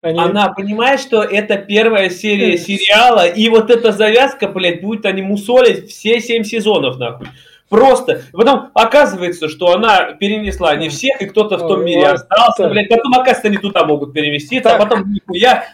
они... 0.04 0.20
Она 0.20 0.50
понимает, 0.50 1.00
что 1.00 1.22
это 1.22 1.56
первая 1.56 2.10
серия 2.10 2.58
сериала, 2.58 3.26
и 3.26 3.48
вот 3.48 3.70
эта 3.70 3.90
завязка, 3.90 4.48
блядь, 4.48 4.82
будет 4.82 5.06
они 5.06 5.22
мусолить 5.22 5.88
все 5.90 6.20
семь 6.20 6.44
сезонов, 6.44 6.98
нахуй. 6.98 7.28
Просто. 7.70 8.22
Потом 8.32 8.70
оказывается, 8.74 9.48
что 9.48 9.72
она 9.72 10.12
перенесла 10.12 10.76
не 10.76 10.90
всех, 10.90 11.22
и 11.22 11.26
кто-то 11.26 11.56
в 11.56 11.66
том 11.66 11.84
мире 11.84 12.08
остался, 12.08 12.68
блядь. 12.68 12.88
Потом, 12.88 13.14
оказывается, 13.14 13.48
они 13.48 13.56
туда 13.56 13.84
могут 13.84 14.12
переместиться, 14.12 14.68
а 14.68 14.78
так. 14.78 14.80
а 14.80 14.84
потом 14.84 15.12
нихуя. 15.12 15.64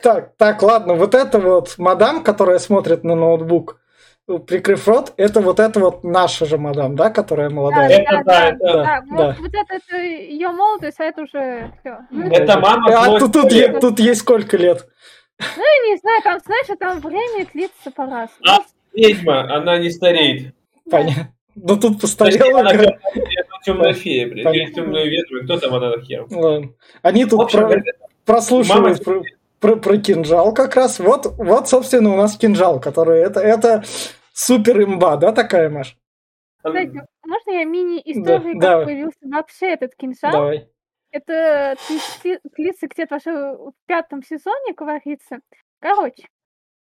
Так, 0.00 0.32
так, 0.36 0.62
ладно, 0.62 0.94
вот 0.94 1.14
это 1.14 1.38
вот 1.38 1.74
мадам, 1.76 2.22
которая 2.22 2.58
смотрит 2.58 3.04
на 3.04 3.14
ноутбук, 3.14 3.78
прикрыв 4.26 4.86
рот, 4.88 5.12
это 5.16 5.40
вот 5.40 5.60
это 5.60 5.80
вот 5.80 6.04
наша 6.04 6.46
же 6.46 6.58
мадам, 6.58 6.96
да, 6.96 7.10
которая 7.10 7.50
молодая. 7.50 7.88
Да, 7.88 7.94
это, 7.94 8.10
да, 8.10 8.22
да, 8.24 8.48
это, 8.48 8.58
да, 8.58 8.82
да. 8.82 9.26
Вот, 9.26 9.38
вот 9.38 9.54
это, 9.54 9.74
это 9.74 10.02
ее 10.02 10.48
молодость, 10.48 11.00
а 11.00 11.04
это 11.04 11.22
уже 11.22 11.72
все. 11.80 11.98
Это 12.30 12.58
мама. 12.58 12.90
А 12.90 13.18
тут, 13.18 13.32
тут, 13.32 13.52
есть, 13.52 13.80
тут 13.80 13.98
есть 13.98 14.20
сколько 14.20 14.56
лет? 14.56 14.88
Ну, 15.38 15.62
я 15.62 15.92
не 15.92 15.98
знаю, 15.98 16.22
там, 16.22 16.40
знаешь, 16.44 16.66
там 16.78 17.00
время 17.00 17.46
длится 17.52 17.90
по-разному. 17.90 18.28
А, 18.48 18.58
ведьма, 18.92 19.54
она 19.54 19.78
не 19.78 19.90
стареет. 19.90 20.54
Понятно. 20.90 21.32
Ну 21.54 21.76
тут 21.78 22.00
постарела. 22.00 22.60
Она 22.60 22.72
темная 23.64 23.92
фея, 23.92 24.28
блядь. 24.28 24.54
Или 24.54 24.72
темная 24.72 25.04
ветру, 25.04 25.44
кто 25.44 25.58
там 25.58 25.74
она 25.74 26.00
хер. 26.00 26.26
Они 27.02 27.24
тут 27.26 27.50
про... 27.50 27.82
прослушивают 28.24 29.06
мама... 29.06 29.22
про, 29.62 29.76
про, 29.76 29.96
кинжал 29.96 30.52
как 30.52 30.74
раз. 30.74 30.98
Вот, 30.98 31.26
вот, 31.38 31.68
собственно, 31.68 32.12
у 32.12 32.16
нас 32.16 32.36
кинжал, 32.36 32.80
который 32.80 33.20
это, 33.20 33.40
это 33.40 33.82
супер 34.34 34.82
имба, 34.82 35.16
да, 35.16 35.32
такая, 35.32 35.70
Маш? 35.70 35.96
Кстати, 36.58 37.00
можно 37.24 37.50
я 37.50 37.64
мини-историю, 37.64 38.58
да, 38.58 38.60
как 38.60 38.60
давай. 38.60 38.84
появился 38.84 39.18
вообще 39.22 39.72
этот 39.72 39.94
кинжал? 39.94 40.32
Давай. 40.32 40.68
Это 41.12 41.76
длится 42.56 42.88
где-то 42.88 43.14
вообще 43.14 43.32
в 43.32 43.74
пятом 43.86 44.22
сезоне, 44.22 44.74
говорится. 44.74 45.38
Короче, 45.78 46.28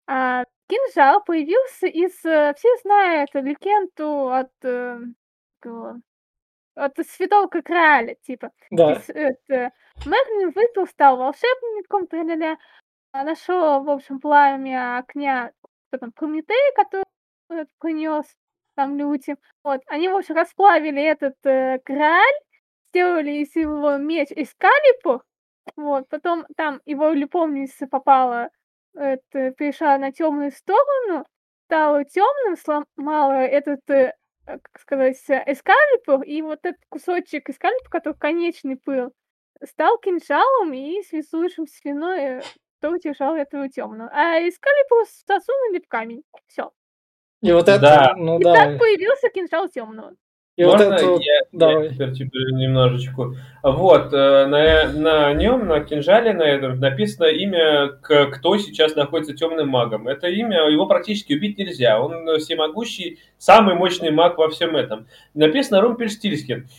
а, 0.07 0.43
кинжал 0.67 1.23
появился 1.23 1.87
из... 1.87 2.25
Э, 2.25 2.53
все 2.57 2.69
знают 2.81 3.29
легенду 3.33 4.29
от... 4.29 4.51
Э, 4.63 4.99
от 6.75 6.93
Святого 7.07 7.47
Краля, 7.47 8.15
типа. 8.25 8.51
Да. 8.71 8.93
Из, 8.93 9.09
это, 9.09 9.71
Мерлин 10.05 10.51
выпил, 10.51 10.87
стал 10.87 11.17
волшебником, 11.17 12.07
тра 12.07 12.57
нашел, 13.13 13.83
в 13.83 13.89
общем, 13.89 14.19
пламя 14.19 14.97
огня, 14.97 15.51
что 15.87 15.99
там, 15.99 16.11
Прометея, 16.11 16.73
который 16.75 17.05
принес 17.79 18.25
там 18.75 18.97
люди. 18.97 19.35
Вот, 19.63 19.81
они, 19.87 20.09
в 20.09 20.15
общем, 20.15 20.35
расплавили 20.35 21.01
этот 21.01 21.35
э, 21.45 21.79
Грааль, 21.85 22.39
сделали 22.89 23.31
из 23.31 23.55
его 23.55 23.97
меч 23.97 24.29
Эскалипур, 24.31 25.23
вот, 25.75 26.07
потом 26.09 26.45
там 26.55 26.81
его 26.85 27.11
любовница 27.11 27.87
попала, 27.87 28.49
это, 28.93 29.51
перешла 29.51 29.97
на 29.97 30.11
темную 30.11 30.51
сторону, 30.51 31.25
стала 31.65 32.03
темным, 32.05 32.57
сломала 32.57 33.33
этот, 33.33 33.89
э, 33.89 34.13
как 34.45 34.61
сказать, 34.79 35.17
Эскалипур, 35.27 36.23
и 36.23 36.41
вот 36.41 36.59
этот 36.63 36.81
кусочек 36.89 37.49
Эскалипур, 37.49 37.89
который 37.89 38.17
конечный 38.17 38.79
был, 38.85 39.11
стал 39.63 39.97
кинжалом 39.99 40.73
и 40.73 41.01
связующим 41.03 41.67
слюной, 41.67 42.19
э, 42.19 42.41
кто 42.79 42.91
утешал 42.91 43.35
этого 43.35 43.69
темного. 43.69 44.09
А 44.13 44.39
Эскалипур 44.39 45.05
засунули 45.27 45.79
в 45.79 45.87
камень. 45.87 46.23
Все. 46.47 46.71
И 47.41 47.51
вот 47.51 47.67
это, 47.69 47.79
да. 47.79 48.13
ну 48.17 48.39
и 48.39 48.43
да. 48.43 48.53
так 48.53 48.79
появился 48.79 49.29
кинжал 49.29 49.69
темного. 49.69 50.13
И 50.55 50.63
Можно 50.63 50.85
вот 50.85 50.93
это, 50.93 51.05
я, 51.21 51.41
Давай. 51.51 51.87
я 51.87 51.91
теперь 51.91 52.13
теперь 52.13 52.53
немножечко. 52.53 53.33
Вот, 53.61 54.13
э, 54.13 54.45
на, 54.45 54.89
на 54.93 55.33
нем, 55.33 55.67
на 55.67 55.81
кинжале 55.81 56.31
на 56.31 56.43
этом 56.43 56.79
написано 56.79 57.25
имя, 57.25 57.89
кто 57.89 58.57
сейчас 58.57 58.95
находится 58.95 59.35
темным 59.35 59.67
магом. 59.67 60.07
Это 60.07 60.27
имя, 60.27 60.69
его 60.69 60.85
практически 60.85 61.33
убить 61.33 61.57
нельзя. 61.57 61.99
Он 62.01 62.39
всемогущий, 62.39 63.19
самый 63.37 63.75
мощный 63.75 64.11
маг 64.11 64.37
во 64.37 64.49
всем 64.49 64.77
этом. 64.77 65.07
Написано 65.33 65.81
Румпельстильскин. 65.81 66.69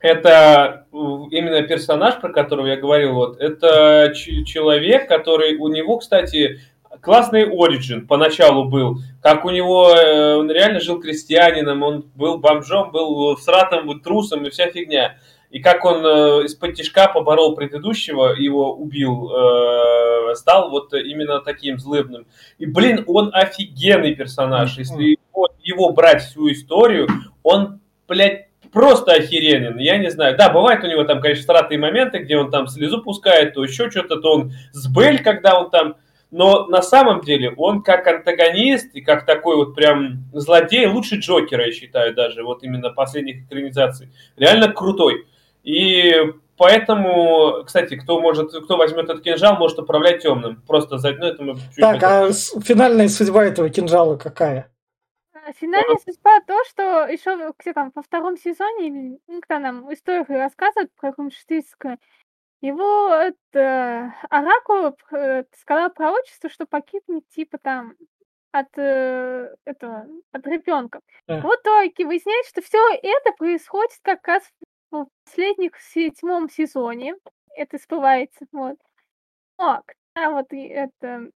Это 0.00 0.86
именно 0.92 1.62
персонаж, 1.62 2.20
про 2.20 2.32
которого 2.32 2.66
я 2.66 2.76
говорил, 2.76 3.12
вот, 3.12 3.38
это 3.38 4.12
человек, 4.14 5.06
который, 5.06 5.56
у 5.56 5.68
него, 5.68 5.98
кстати, 5.98 6.60
классный 7.02 7.44
оригин 7.44 8.06
поначалу 8.06 8.64
был, 8.64 8.98
как 9.22 9.44
у 9.44 9.50
него, 9.50 9.94
э, 9.94 10.36
он 10.36 10.50
реально 10.50 10.80
жил 10.80 11.00
крестьянином, 11.00 11.82
он 11.82 12.06
был 12.14 12.38
бомжом, 12.38 12.90
был 12.90 13.36
сратом, 13.36 14.00
трусом 14.00 14.46
и 14.46 14.50
вся 14.50 14.70
фигня. 14.70 15.18
И 15.50 15.58
как 15.60 15.84
он 15.84 16.04
э, 16.04 16.44
из-под 16.44 16.74
тяжка 16.74 17.08
поборол 17.08 17.54
предыдущего, 17.54 18.34
его 18.34 18.72
убил, 18.72 19.30
э, 19.30 20.34
стал 20.34 20.70
вот 20.70 20.94
именно 20.94 21.40
таким 21.40 21.78
злыбным. 21.78 22.26
И, 22.58 22.66
блин, 22.66 23.04
он 23.06 23.30
офигенный 23.32 24.14
персонаж. 24.14 24.78
Если 24.78 25.18
его, 25.32 25.48
его 25.60 25.92
брать 25.92 26.22
всю 26.22 26.50
историю, 26.52 27.08
он, 27.42 27.80
блядь, 28.06 28.49
просто 28.72 29.12
охеренен. 29.12 29.78
Я 29.78 29.98
не 29.98 30.10
знаю. 30.10 30.36
Да, 30.36 30.50
бывает 30.50 30.82
у 30.84 30.86
него 30.86 31.04
там, 31.04 31.20
конечно, 31.20 31.42
стратые 31.42 31.78
моменты, 31.78 32.18
где 32.18 32.36
он 32.36 32.50
там 32.50 32.68
слезу 32.68 33.02
пускает, 33.02 33.54
то 33.54 33.62
еще 33.62 33.90
что-то, 33.90 34.16
то 34.16 34.32
он 34.32 34.52
сбель, 34.72 35.22
когда 35.22 35.58
он 35.58 35.70
там 35.70 35.96
но 36.30 36.66
на 36.66 36.82
самом 36.82 37.22
деле 37.22 37.52
он 37.56 37.82
как 37.82 38.06
антагонист 38.06 38.94
и 38.94 39.00
как 39.00 39.26
такой 39.26 39.56
вот 39.56 39.74
прям 39.74 40.24
злодей, 40.32 40.86
лучше 40.86 41.16
Джокера, 41.16 41.66
я 41.66 41.72
считаю, 41.72 42.14
даже, 42.14 42.44
вот 42.44 42.62
именно 42.62 42.90
последних 42.90 43.44
экранизаций. 43.46 44.10
Реально 44.36 44.72
крутой. 44.72 45.26
И 45.64 46.14
поэтому, 46.56 47.64
кстати, 47.66 47.96
кто 47.96 48.20
может, 48.20 48.52
кто 48.52 48.76
возьмет 48.76 49.06
этот 49.06 49.22
кинжал, 49.22 49.56
может 49.56 49.78
управлять 49.80 50.22
темным. 50.22 50.62
Просто 50.66 50.98
за 50.98 51.12
ну, 51.12 51.26
это 51.26 51.42
мы 51.42 51.56
Так, 51.76 52.02
а 52.02 52.30
финальная 52.32 53.08
судьба 53.08 53.44
этого 53.44 53.68
кинжала 53.68 54.16
какая? 54.16 54.70
А, 55.50 55.52
финальная 55.52 55.96
судьба 55.96 56.40
то, 56.40 56.64
что 56.64 57.06
еще 57.06 57.52
где 57.58 57.72
там 57.72 57.90
во 57.94 58.02
втором 58.02 58.36
сезоне, 58.36 59.18
когда 59.26 59.58
нам 59.58 59.92
историю 59.92 60.26
рассказывают 60.28 60.92
про 60.94 61.12
Румштильское, 61.16 61.98
его 62.60 63.08
это 63.08 64.14
Оракул 64.28 64.96
э, 65.12 65.44
сказал 65.56 65.90
пророчество, 65.90 66.50
что 66.50 66.66
погибнет 66.66 67.28
типа 67.30 67.58
там 67.58 67.94
от 68.52 68.68
э, 68.76 69.54
этого 69.64 70.06
от 70.32 70.46
ребенка. 70.46 71.00
Да. 71.26 71.40
Вот 71.40 71.60
итоге 71.60 72.06
выясняется, 72.06 72.50
что 72.50 72.62
все 72.62 72.78
это 72.94 73.32
происходит 73.36 73.98
как 74.02 74.26
раз 74.28 74.44
в 74.90 75.06
последних 75.24 75.80
седьмом 75.80 76.48
сезоне. 76.48 77.16
Это 77.56 77.78
всплывается. 77.78 78.46
Вот. 78.52 78.76
Но 79.58 79.82
когда 80.12 80.30
вот 80.30 80.46
это, 80.52 81.30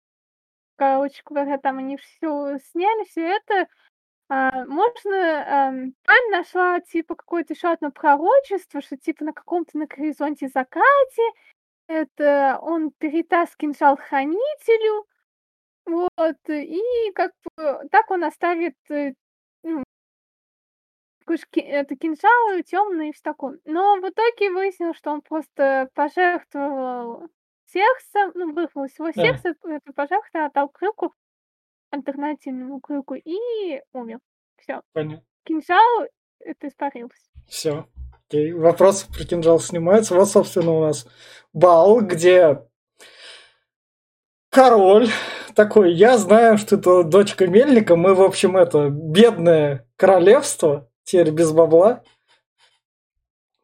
короче 0.77 1.23
говоря, 1.25 1.59
там 1.59 1.79
они 1.79 1.97
все 1.97 2.59
сняли, 2.73 3.05
все 3.05 3.37
это 3.37 3.69
а, 4.31 4.67
можно, 4.67 5.69
ам, 5.69 5.95
Ань 6.07 6.31
нашла, 6.31 6.81
типа, 6.81 7.17
какое-то 7.17 7.55
еще 7.55 7.69
одно 7.73 7.91
пророчество, 7.93 8.81
что, 8.83 8.97
типа, 8.99 9.25
на 9.25 9.33
каком-то 9.35 9.79
на 9.79 9.87
горизонте 9.87 10.49
закате 10.49 11.23
это 11.89 12.59
он 12.63 12.93
передаст 12.99 13.57
кинжал 13.57 13.97
хранителю, 13.99 15.07
вот, 15.87 16.37
и 16.49 16.81
как 17.15 17.33
бы 17.57 17.81
так 17.91 18.11
он 18.11 18.25
оставит, 18.25 18.77
э, 18.91 19.15
ну, 19.65 19.85
это 21.55 21.97
кинжал 21.97 22.63
темный 22.67 23.11
и 23.11 23.13
все 23.13 23.23
такое. 23.23 23.59
Но 23.65 23.97
в 23.97 24.09
итоге 24.09 24.51
выяснилось, 24.51 24.97
что 24.97 25.11
он 25.13 25.23
просто 25.23 25.89
пожертвовал 25.95 27.29
сердцем, 27.67 28.33
ну, 28.35 28.53
вырвал 28.53 28.87
из 28.87 28.99
его 28.99 29.11
Да. 29.15 29.23
сердца, 29.23 29.55
это 29.65 29.93
пожертвовал, 29.93 30.47
отдал 30.47 30.69
крюку, 30.69 31.15
альтернативному 31.91 32.81
кругу 32.81 33.15
и 33.15 33.81
умер. 33.93 34.19
Все. 34.57 34.81
Понятно. 34.93 35.25
Кинжал 35.45 36.07
это 36.41 36.69
испарился. 36.69 37.17
Все. 37.49 37.87
Окей. 38.29 38.53
Вопрос 38.53 39.05
про 39.05 39.25
кинжал 39.25 39.61
снимается. 39.61 40.15
Вот, 40.15 40.29
собственно, 40.29 40.73
у 40.73 40.81
нас 40.81 41.07
бал, 41.53 42.01
где 42.01 42.63
король 44.51 45.09
такой, 45.55 45.93
я 45.93 46.19
знаю, 46.19 46.59
что 46.59 46.77
это 46.77 47.05
дочка 47.05 47.47
Мельника, 47.47 47.97
мы, 47.97 48.15
в 48.15 48.23
общем, 48.23 48.57
это 48.57 48.89
бедное 48.91 49.87
королевство, 49.97 50.89
теперь 51.05 51.31
без 51.31 51.53
бабла. 51.53 52.03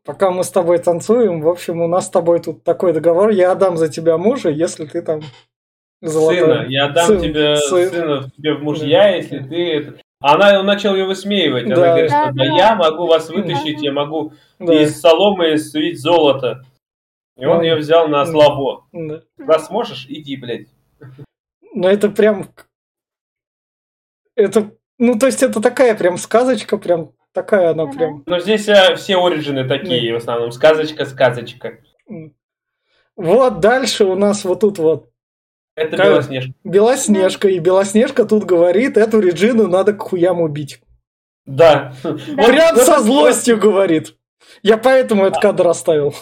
Пока 0.05 0.31
мы 0.31 0.45
с 0.45 0.51
тобой 0.51 0.79
танцуем, 0.79 1.41
в 1.41 1.49
общем, 1.49 1.81
у 1.81 1.89
нас 1.89 2.07
с 2.07 2.11
тобой 2.11 2.41
тут 2.41 2.62
такой 2.62 2.93
договор, 2.93 3.31
я 3.31 3.53
отдам 3.53 3.77
за 3.77 3.89
тебя 3.89 4.17
мужа, 4.19 4.51
если 4.51 4.87
ты 4.87 5.03
там 5.03 5.21
Золотой. 6.03 6.39
Сына, 6.41 6.67
я 6.69 6.89
дам 6.89 7.07
Сын, 7.07 7.21
тебе 7.23 7.57
сын. 7.57 7.89
сына 7.91 8.31
тебе 8.37 8.55
в 8.55 8.63
мужья, 8.63 9.17
если 9.17 9.39
ты... 9.39 9.73
это- 9.79 10.01
Она, 10.21 10.59
он 10.61 10.67
начал 10.67 10.95
ее 10.95 11.05
высмеивать. 11.05 11.67
Она 11.67 11.75
Да. 11.77 11.87
говорит, 11.93 12.11
что 12.11 12.21
Да, 12.27 12.33
да, 12.33 12.45
да. 12.45 12.57
я 12.57 12.75
могу 12.77 13.07
вас 13.07 13.29
вытащить, 13.29 13.83
я 13.83 13.93
могу 13.93 14.33
Да, 14.59 14.75
из 14.83 15.01
соломы 15.01 15.57
свить 15.59 16.01
золото. 16.01 16.65
И 17.37 17.45
он 17.45 17.59
Да. 17.59 17.65
ее 17.65 17.77
взял 17.77 18.09
на 18.09 18.25
слабо. 18.27 18.87
да. 18.93 19.23
Раз 19.39 19.71
можешь, 19.71 20.07
иди, 20.09 20.37
блядь. 20.37 20.69
Но 21.75 21.89
это 21.91 22.09
прям... 22.11 22.49
Это... 24.35 24.71
Ну, 24.99 25.19
то 25.19 25.27
есть 25.27 25.43
это 25.43 25.61
такая 25.61 25.95
прям 25.95 26.17
сказочка, 26.17 26.79
прям 26.79 27.13
такая 27.33 27.71
она 27.73 27.87
прям... 27.87 28.23
Но 28.27 28.39
здесь 28.41 28.67
а, 28.69 28.95
все 28.97 29.17
оригины 29.23 29.69
такие, 29.69 30.13
в 30.15 30.17
основном. 30.17 30.53
Сказочка, 30.53 31.05
сказочка. 31.05 31.79
Вот 33.17 33.61
дальше 33.61 34.05
у 34.05 34.15
нас 34.15 34.45
вот 34.45 34.61
тут 34.61 34.79
вот 34.79 35.11
Это 35.77 35.97
Как- 35.97 36.07
Белоснежка. 36.07 36.53
Белоснежка, 36.65 37.49
и 37.49 37.59
Белоснежка 37.59 38.25
тут 38.25 38.45
говорит, 38.45 38.97
эту 38.97 39.21
Реджину 39.21 39.69
надо 39.69 39.93
к 39.93 40.01
хуям 40.03 40.41
убить. 40.41 40.81
Да. 41.45 41.93
Прям 42.03 42.77
со 42.77 43.01
злостью 43.01 43.59
говорит. 43.59 44.17
Я 44.62 44.79
поэтому 44.79 45.27
этот 45.27 45.43
кадр 45.43 45.69
оставил. 45.69 46.15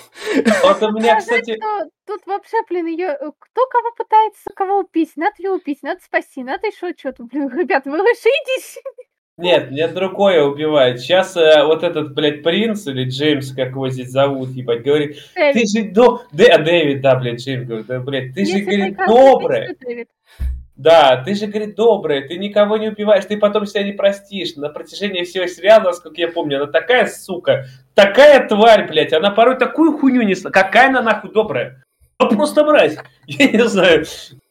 Вот 0.63 0.83
у 0.83 0.91
меня, 0.93 1.19
кстати... 1.19 1.57
тут 2.07 2.27
вообще, 2.27 2.57
блин, 2.69 2.87
ее 2.87 3.17
кто 3.39 3.67
кого 3.67 3.93
пытается 3.97 4.51
кого 4.57 4.79
убить, 4.79 5.13
надо 5.17 5.35
ее 5.39 5.51
убить, 5.51 5.83
надо 5.83 6.01
спасти, 6.03 6.43
надо 6.43 6.67
еще 6.67 6.95
что-то, 6.99 7.25
блин, 7.25 7.49
ребят, 7.57 7.85
вы 7.85 7.99
решитесь. 7.99 8.79
Нет, 9.37 9.71
мне 9.73 9.89
другое 9.89 10.45
убивает. 10.45 11.01
Сейчас 11.01 11.37
э, 11.37 11.65
вот 11.65 11.83
этот, 11.83 12.15
блядь, 12.15 12.45
принц 12.45 12.87
или 12.87 13.09
Джеймс, 13.09 13.53
как 13.53 13.71
его 13.71 13.89
здесь 13.89 14.11
зовут, 14.11 14.51
ебать, 14.51 14.83
говорит, 14.85 15.17
ты 15.35 15.67
же 15.67 15.91
до... 15.91 16.23
Дэ- 16.33 16.51
а, 16.51 16.59
Дэвид, 16.59 17.01
да, 17.01 17.17
блядь, 17.17 17.41
Джеймс, 17.41 17.67
говорит, 17.67 17.87
да, 17.87 17.99
блядь, 17.99 18.33
ты 18.33 18.45
же, 18.45 18.53
Если 18.59 18.61
говорит, 18.65 18.97
добрая. 18.97 19.63
пишет, 19.67 19.79
Дэвид. 19.81 20.09
Да, 20.77 21.23
ты 21.25 21.35
же, 21.35 21.47
говорит, 21.49 21.75
добрая, 21.77 22.27
ты 22.27 22.37
никого 22.39 22.77
не 22.77 22.89
убиваешь, 22.89 23.25
ты 23.25 23.37
потом 23.37 23.67
себя 23.67 23.83
не 23.83 23.93
простишь. 23.93 24.55
На 24.57 24.69
протяжении 24.69 25.25
всего 25.25 25.47
сериала, 25.47 25.85
насколько 25.85 26.21
я 26.21 26.29
помню, 26.29 26.57
она 26.63 26.67
такая 26.71 27.07
сука, 27.07 27.67
такая 27.95 28.47
тварь, 28.49 28.87
блядь, 28.89 29.13
она 29.13 29.31
порой 29.31 29.57
такую 29.59 29.99
хуйню 29.99 30.23
несла. 30.23 30.51
Какая 30.53 30.89
она 30.89 31.03
нахуй 31.03 31.33
добрая? 31.33 31.83
Просто 32.19 32.65
мразь. 32.65 32.97
Я 33.27 33.51
не 33.51 33.69
знаю. 33.69 34.05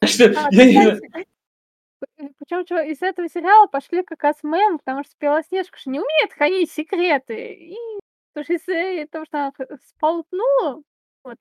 Что, 0.06 0.26
А, 0.26 0.50
я 0.52 0.65
не 0.65 1.00
Причем 2.47 2.65
что, 2.65 2.82
из 2.82 3.01
этого 3.01 3.29
сериала 3.29 3.67
пошли 3.67 4.03
как 4.03 4.21
раз 4.23 4.38
мем, 4.43 4.79
потому 4.79 5.03
что 5.03 5.13
Белоснежка 5.19 5.77
же 5.77 5.89
не 5.89 5.99
умеет 5.99 6.34
хранить 6.34 6.71
секреты. 6.71 7.53
И 7.53 7.77
потому 8.34 8.43
что 8.43 8.53
из-за 8.53 9.08
того, 9.08 9.25
что 9.25 9.38
она 9.38 9.51
х- 9.58 9.77
сполтнула, 9.88 10.82
вот, 11.23 11.38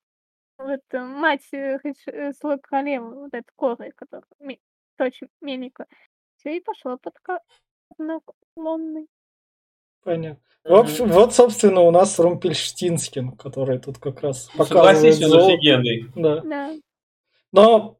вот 0.59 0.81
э, 0.93 0.99
мать 1.01 1.47
э, 1.53 1.79
э, 2.07 2.33
злой 2.41 2.59
королевы, 2.61 3.23
вот 3.23 3.35
эта 3.35 3.49
коры, 3.57 3.93
которая 3.97 4.25
дочь 4.99 5.21
Мельника, 5.41 5.87
все 6.37 6.57
и 6.57 6.61
пошло 6.61 6.99
под 6.99 7.15
наклонный. 7.99 9.09
Понятно. 10.05 10.43
В 10.65 10.75
общем, 10.75 11.09
вот, 11.09 11.35
собственно, 11.35 11.81
у 11.81 11.91
нас 11.91 12.19
Румпельштинскин, 12.19 13.37
который 13.37 13.79
тут 13.79 13.99
как 13.99 14.21
раз 14.21 14.45
Согласись, 14.47 14.69
показывает 14.69 15.23
он 15.23 15.29
золото. 15.31 15.47
офигенный. 15.55 16.13
Да. 16.15 16.41
Да. 16.43 16.75
Но 17.53 17.99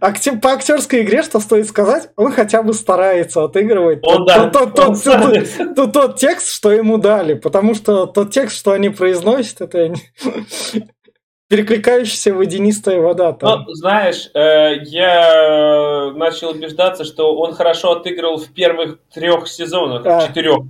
акте- 0.00 0.32
по 0.32 0.52
актерской 0.52 1.02
игре, 1.02 1.22
что 1.22 1.40
стоит 1.40 1.66
сказать, 1.68 2.10
он 2.16 2.32
хотя 2.32 2.62
бы 2.62 2.72
старается 2.74 3.44
отыгрывать 3.44 4.00
Он, 4.02 4.18
тот, 4.18 4.26
да, 4.26 4.46
тот- 4.50 4.78
он 4.78 4.96
тот- 4.96 5.74
тот- 5.76 5.92
тот 5.92 6.16
текст, 6.16 6.48
что 6.48 6.70
ему 6.72 6.98
дали. 6.98 7.34
Потому 7.34 7.74
что 7.74 8.06
тот 8.06 8.30
текст, 8.30 8.56
что 8.58 8.72
они 8.72 8.88
произносят, 8.90 9.60
это 9.60 9.94
перекликающаяся 11.48 12.32
водянистая 12.32 13.00
вода. 13.00 13.32
Там. 13.32 13.64
Ну, 13.66 13.74
знаешь, 13.74 14.30
э, 14.34 14.76
я 14.84 16.10
начал 16.14 16.50
убеждаться, 16.50 17.04
что 17.04 17.34
он 17.36 17.52
хорошо 17.54 17.92
отыгрывал 17.92 18.38
в 18.38 18.48
первых 18.54 18.98
трех 19.14 19.48
сезонах, 19.48 20.02
А. 20.06 20.26
четырех. 20.26 20.60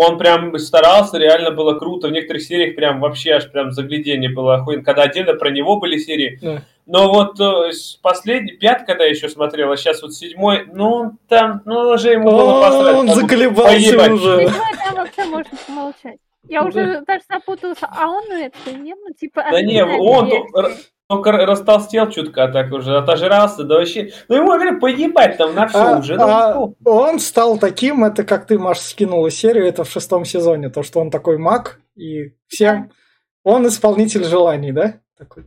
Он 0.00 0.16
прям 0.16 0.56
старался, 0.58 1.18
реально 1.18 1.50
было 1.50 1.76
круто. 1.76 2.06
В 2.06 2.12
некоторых 2.12 2.44
сериях 2.44 2.76
прям 2.76 3.00
вообще 3.00 3.32
аж 3.32 3.50
прям 3.50 3.72
заглядение 3.72 4.30
было 4.30 4.54
охуенно. 4.54 4.84
Когда 4.84 5.02
отдельно 5.02 5.34
про 5.34 5.50
него 5.50 5.80
были 5.80 5.98
серии. 5.98 6.38
Да. 6.40 6.62
Но 6.86 7.12
вот 7.12 7.40
э, 7.40 7.72
последний, 8.00 8.52
пятый, 8.52 8.86
когда 8.86 9.02
я 9.02 9.10
еще 9.10 9.28
смотрел, 9.28 9.72
а 9.72 9.76
сейчас 9.76 10.00
вот 10.00 10.14
седьмой, 10.14 10.66
ну, 10.72 10.92
он 10.92 11.18
там, 11.28 11.62
ну, 11.64 11.90
уже 11.90 12.12
ему 12.12 12.30
было 12.30 12.62
посрать. 12.62 12.94
он 12.94 13.08
заколебался 13.08 13.74
поебать. 13.74 14.10
уже. 14.12 14.36
Седьмой 14.46 14.76
там 14.84 14.94
вообще 14.94 15.24
можно 15.24 15.58
помолчать. 15.66 16.18
Я 16.48 16.64
уже 16.64 17.02
даже 17.04 17.24
запутался, 17.28 17.88
а 17.90 18.08
он 18.08 18.30
это 18.30 18.72
нет, 18.72 18.98
ну 19.04 19.12
типа... 19.12 19.46
Да 19.50 19.60
не, 19.60 19.82
оригинальная 19.82 20.76
он 21.08 21.24
растолстел 21.24 22.10
чутка, 22.10 22.44
а 22.44 22.48
так 22.48 22.70
уже 22.72 22.96
отожрался, 22.96 23.64
да 23.64 23.76
вообще. 23.76 24.12
Ну 24.28 24.36
ему 24.36 24.48
говорю, 24.48 24.78
поебать 24.78 25.38
там 25.38 25.54
на 25.54 25.66
все 25.66 25.78
А- 25.78 25.98
уже. 25.98 26.16
ну, 26.16 26.22
а 26.22 26.54
ну. 26.54 26.74
он 26.84 27.18
стал 27.18 27.58
таким, 27.58 28.04
это 28.04 28.24
как 28.24 28.46
ты, 28.46 28.58
Маш, 28.58 28.78
скинула 28.78 29.30
серию, 29.30 29.66
это 29.66 29.84
в 29.84 29.90
шестом 29.90 30.24
сезоне, 30.24 30.68
то, 30.68 30.82
что 30.82 31.00
он 31.00 31.10
такой 31.10 31.38
маг, 31.38 31.80
и 31.96 32.34
всем... 32.46 32.92
Он 33.44 33.66
исполнитель 33.66 34.24
желаний, 34.24 34.72
да? 34.72 35.00
Такой. 35.16 35.44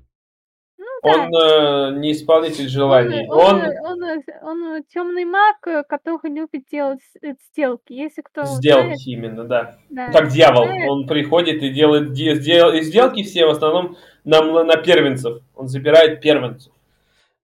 Он 1.04 1.36
э, 1.36 2.00
не 2.00 2.12
исполнитель 2.14 2.68
желаний. 2.68 3.28
Он, 3.28 3.62
Он, 3.84 4.04
он, 4.44 4.64
он, 4.64 4.84
темный 4.84 5.26
маг, 5.26 5.58
э, 5.68 5.84
который 5.88 6.32
любит 6.32 6.64
делать 6.72 7.02
э, 7.22 7.34
сделки. 7.52 7.94
Если 7.94 8.22
кто 8.22 8.46
знает, 8.46 8.60
сделки 8.60 9.10
именно, 9.10 9.44
да. 9.44 9.78
да. 9.90 10.08
Ну, 10.08 10.14
Как 10.14 10.30
дьявол. 10.30 10.66
знает, 10.66 10.90
Он 10.90 11.08
приходит 11.08 11.64
и 11.64 11.70
делает 11.70 12.16
сделки 12.16 13.24
все 13.24 13.46
в 13.48 13.50
основном 13.50 13.98
на, 14.24 14.64
на 14.64 14.78
первенцев. 14.78 15.42
Он 15.56 15.68
забирает 15.68 16.22
первенцев. 16.22 16.72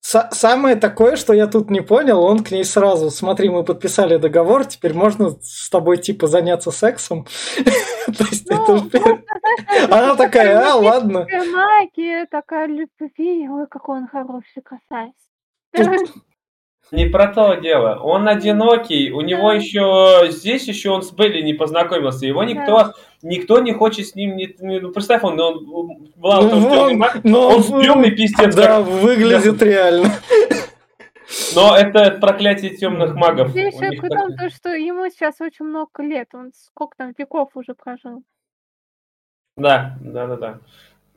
Са- 0.02 0.30
Самое 0.32 0.76
такое, 0.76 1.16
что 1.16 1.34
я 1.34 1.48
тут 1.48 1.70
не 1.72 1.82
понял, 1.82 2.24
он 2.24 2.44
к 2.44 2.52
ней 2.52 2.64
сразу, 2.64 3.10
смотри, 3.10 3.50
мы 3.50 3.64
подписали 3.64 4.18
договор, 4.18 4.64
теперь 4.66 4.94
можно 4.94 5.32
с 5.42 5.70
тобой 5.70 5.98
типа 5.98 6.28
заняться 6.28 6.72
сексом. 6.72 7.26
То 8.06 8.24
есть 8.32 8.50
Ну, 8.50 8.90
Она 9.92 10.16
такая, 10.16 10.72
а, 10.72 10.76
ладно. 10.76 11.22
такая 11.26 11.52
магия, 11.52 12.26
такая 12.30 12.68
любви. 12.68 13.50
Ой, 13.50 13.68
какой 13.70 13.98
он 13.98 14.08
хороший 14.08 14.62
красавец. 14.64 15.14
Не 16.92 17.06
про 17.08 17.28
то 17.28 17.56
дело. 17.56 18.00
Он 18.02 18.28
одинокий. 18.30 19.12
У 19.12 19.22
него 19.22 19.50
Да. 19.50 19.56
еще 19.56 20.32
здесь 20.32 20.68
еще 20.68 20.92
он 20.92 21.02
с 21.04 21.12
Белли 21.12 21.42
не 21.42 21.54
познакомился. 21.54 22.26
Его 22.26 22.44
никто 22.44 22.94
никто 23.22 23.60
не 23.60 23.74
хочет 23.74 24.08
с 24.08 24.16
ним. 24.16 24.38
Не, 24.38 24.56
не- 24.60 24.80
ну, 24.80 24.92
представь, 24.92 25.24
он, 25.24 25.40
он 25.40 25.66
была 26.16 26.42
Ну, 26.42 26.60
вон, 26.60 27.04
но 27.24 27.50
он 27.50 27.64
темный 27.82 28.12
пиздец. 28.12 28.56
Да, 28.56 28.78
как- 28.78 28.86
выглядит 28.88 29.62
реально. 29.62 30.12
Но 31.56 31.76
это 31.76 32.12
проклятие 32.22 32.78
темных 32.78 33.14
магов. 33.16 33.50
Здесь 33.50 33.74
еще 33.74 33.90
при 34.00 34.08
так- 34.08 34.22
том, 34.22 34.38
то, 34.38 34.50
что 34.50 34.70
ему 34.70 35.10
сейчас 35.10 35.42
очень 35.42 35.66
много 35.66 36.04
лет. 36.04 36.30
Он 36.34 36.52
сколько 36.54 36.96
там 36.96 37.14
веков 37.18 37.50
уже 37.56 37.74
прожил. 37.74 38.24
Да, 39.58 39.98
да, 40.00 40.28
да, 40.28 40.36
да. 40.38 40.60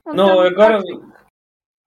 Он 0.04 0.16
Ну, 0.16 0.42
я 0.44 0.50
говорю. 0.50 1.04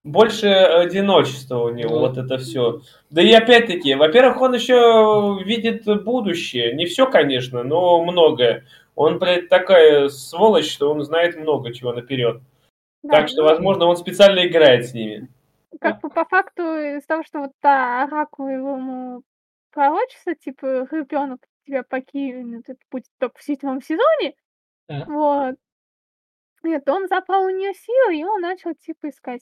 Больше 0.03 0.47
одиночества 0.47 1.59
у 1.59 1.69
него, 1.69 1.95
Да. 1.95 1.99
вот 1.99 2.17
это 2.17 2.37
все. 2.37 2.81
Да 3.09 3.21
и 3.21 3.31
опять-таки, 3.31 3.95
во-первых, 3.95 4.41
он 4.41 4.53
еще 4.53 5.39
видит 5.45 5.85
будущее. 6.03 6.73
Не 6.73 6.85
все, 6.85 7.09
конечно, 7.09 7.63
но 7.63 8.03
многое. 8.03 8.65
Он, 8.95 9.17
блядь, 9.19 9.49
такая 9.49 10.09
сволочь, 10.09 10.71
что 10.71 10.91
он 10.91 11.03
знает 11.03 11.35
много 11.37 11.73
чего 11.73 11.93
наперед. 11.93 12.41
Да, 13.01 13.19
так 13.19 13.27
что, 13.29 13.41
ну, 13.43 13.49
возможно, 13.49 13.85
он 13.85 13.97
специально 13.97 14.45
играет 14.45 14.85
с 14.87 14.93
ними. 14.93 15.29
как 15.81 15.99
бы 16.01 16.09
по 16.09 16.23
факту 16.25 16.61
из 16.77 17.03
того, 17.05 17.23
что 17.23 17.39
вот 17.39 17.51
та 17.59 18.03
оракул 18.03 18.47
ему 18.47 19.23
пророчится, 19.71 20.35
типа, 20.35 20.87
ребенок 20.91 21.39
тебя 21.65 21.83
покинет, 21.83 22.69
это 22.69 22.79
будет 22.91 23.05
только 23.19 23.39
в 23.39 23.43
седьмом 23.43 23.81
сезоне, 23.81 24.35
Да. 24.87 25.05
вот. 25.07 25.55
Нет, 26.61 26.87
он 26.87 27.07
забрал 27.07 27.45
у 27.45 27.49
нее 27.49 27.73
силы, 27.73 28.17
и 28.17 28.23
он 28.23 28.39
начал, 28.41 28.73
типа, 28.75 29.09
искать. 29.09 29.41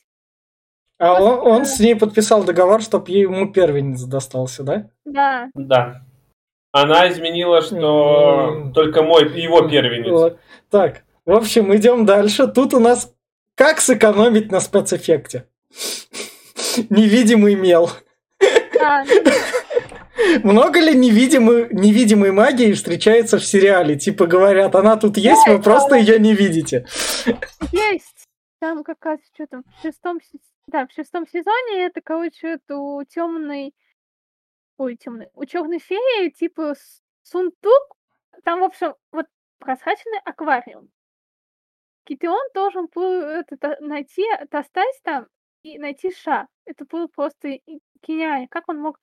А 1.01 1.19
он, 1.19 1.39
он 1.47 1.65
с 1.65 1.79
ней 1.79 1.95
подписал 1.95 2.43
договор, 2.43 2.83
чтобы 2.83 3.09
ему 3.09 3.51
первенец 3.51 4.03
достался, 4.03 4.61
да? 4.61 4.89
Да, 5.03 5.49
Да. 5.55 6.01
Она 6.71 7.09
изменила, 7.09 7.61
что 7.61 8.71
только 8.73 9.01
мой, 9.01 9.27
его 9.41 9.67
первенец. 9.67 10.11
Вот. 10.11 10.39
Так, 10.69 11.01
в 11.25 11.31
общем, 11.31 11.75
идем 11.75 12.05
дальше. 12.05 12.45
Тут 12.47 12.75
у 12.75 12.79
нас 12.79 13.11
как 13.55 13.81
сэкономить 13.81 14.51
на 14.51 14.59
спецэффекте. 14.59 15.47
Невидимый 16.91 17.55
мел. 17.55 17.89
да, 18.79 19.03
Много 20.43 20.79
ли 20.79 20.93
невидимой, 20.93 21.67
невидимой 21.71 22.31
магии 22.31 22.73
встречается 22.73 23.39
в 23.39 23.43
сериале? 23.43 23.97
Типа 23.97 24.27
говорят, 24.27 24.75
она 24.75 24.97
тут 24.97 25.17
есть, 25.17 25.47
вы 25.47 25.59
просто 25.59 25.95
ее 25.95 26.19
не 26.19 26.35
видите. 26.35 26.85
есть. 27.71 28.27
Там 28.59 28.83
как 28.83 29.03
раз 29.03 29.19
что 29.33 29.47
там 29.47 29.63
в 29.63 29.81
шестом, 29.81 30.19
да, 30.71 30.87
в 30.87 30.91
шестом 30.91 31.27
сезоне 31.27 31.85
это, 31.85 32.01
короче, 32.01 32.59
у 32.69 33.03
темной, 33.03 33.73
ой, 34.77 34.95
темной, 34.97 35.29
у 35.33 35.45
черной 35.45 35.79
феи, 35.79 36.29
типа, 36.29 36.73
сундук, 37.23 37.97
там, 38.43 38.61
в 38.61 38.63
общем, 38.63 38.95
вот 39.11 39.27
прозрачный 39.59 40.19
аквариум. 40.25 40.89
Китион 42.05 42.41
должен 42.53 42.87
был 42.93 43.03
это, 43.03 43.77
найти, 43.79 44.25
достать 44.49 44.99
там 45.03 45.27
и 45.61 45.77
найти 45.77 46.11
Ша. 46.11 46.47
Это 46.65 46.85
было 46.85 47.07
просто 47.07 47.49
и 47.49 47.79
гениально. 48.01 48.47
Как 48.47 48.67
он 48.69 48.79
мог... 48.79 48.99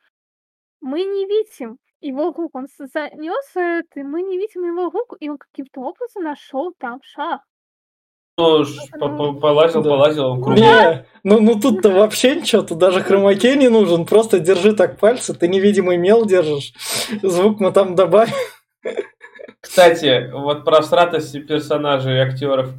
Мы 0.80 1.04
не 1.04 1.26
видим 1.26 1.78
его 2.00 2.32
рук, 2.32 2.54
он 2.54 2.68
с 2.68 2.76
занёс 2.86 3.50
это, 3.54 4.00
мы 4.04 4.22
не 4.22 4.38
видим 4.38 4.64
его 4.64 4.90
рук, 4.90 5.16
и 5.20 5.28
он 5.28 5.38
каким-то 5.38 5.80
образом 5.80 6.24
нашел 6.24 6.72
там 6.78 7.00
Ша. 7.02 7.42
Ну, 8.38 8.64
по- 9.00 9.32
полазил, 9.32 9.82
полазил, 9.82 10.26
он 10.26 10.42
круг. 10.42 10.56
Не, 10.56 11.04
ну, 11.24 11.40
ну 11.40 11.60
тут-то 11.60 11.90
вообще 11.90 12.36
ничего, 12.36 12.62
тут 12.62 12.78
даже 12.78 13.00
хромакей 13.00 13.56
не 13.56 13.68
нужен, 13.68 14.06
просто 14.06 14.38
держи 14.38 14.74
так 14.74 14.96
пальцы, 14.98 15.34
ты 15.34 15.48
невидимый 15.48 15.96
мел 15.96 16.24
держишь, 16.24 16.72
звук 17.20 17.58
мы 17.58 17.72
там 17.72 17.96
добавим. 17.96 18.32
Кстати, 19.60 20.30
вот 20.32 20.64
про 20.64 20.82
всратость 20.82 21.32
персонажей 21.48 22.14
и 22.14 22.20
актеров. 22.20 22.70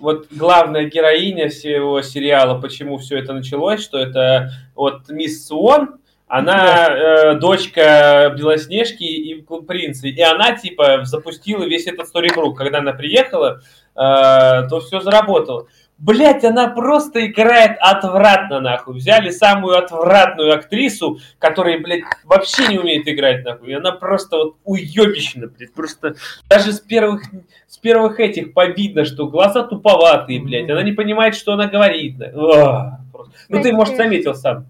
Вот 0.00 0.28
главная 0.30 0.86
героиня 0.86 1.50
всего 1.50 2.00
сериала, 2.00 2.58
почему 2.58 2.96
все 2.96 3.18
это 3.18 3.34
началось, 3.34 3.82
что 3.82 3.98
это 3.98 4.50
вот 4.74 5.10
мисс 5.10 5.46
Суон, 5.46 6.00
она 6.34 6.88
э, 6.88 7.34
дочка 7.34 8.34
Белоснежки 8.34 9.02
и 9.02 9.44
принца, 9.66 10.08
и 10.08 10.20
она 10.22 10.56
типа 10.56 11.04
запустила 11.04 11.64
весь 11.64 11.86
этот 11.86 12.08
сторибрук. 12.08 12.56
Когда 12.56 12.78
она 12.78 12.94
приехала, 12.94 13.60
э, 13.94 13.98
то 13.98 14.80
все 14.80 15.00
заработало. 15.00 15.66
Блять, 15.98 16.42
она 16.42 16.68
просто 16.68 17.26
играет 17.26 17.76
отвратно, 17.80 18.60
нахуй. 18.60 18.94
Взяли 18.94 19.28
самую 19.28 19.76
отвратную 19.76 20.54
актрису, 20.54 21.18
которая, 21.38 21.78
блядь, 21.80 22.04
вообще 22.24 22.66
не 22.68 22.78
умеет 22.78 23.06
играть, 23.06 23.44
нахуй. 23.44 23.68
И 23.68 23.74
она 23.74 23.92
просто 23.92 24.38
вот 24.38 24.56
уебищна, 24.64 25.48
блядь. 25.48 25.74
Просто 25.74 26.14
даже 26.48 26.72
с 26.72 26.80
первых, 26.80 27.24
с 27.68 27.76
первых 27.76 28.20
этих 28.20 28.54
повидно, 28.54 29.04
что 29.04 29.26
глаза 29.28 29.64
туповатые, 29.64 30.40
блядь. 30.40 30.70
Она 30.70 30.82
не 30.82 30.92
понимает, 30.92 31.34
что 31.34 31.52
она 31.52 31.66
говорит. 31.66 32.16
просто. 32.16 33.32
Ну, 33.50 33.60
ты, 33.60 33.74
может, 33.74 33.96
заметил 33.96 34.34
сам. 34.34 34.64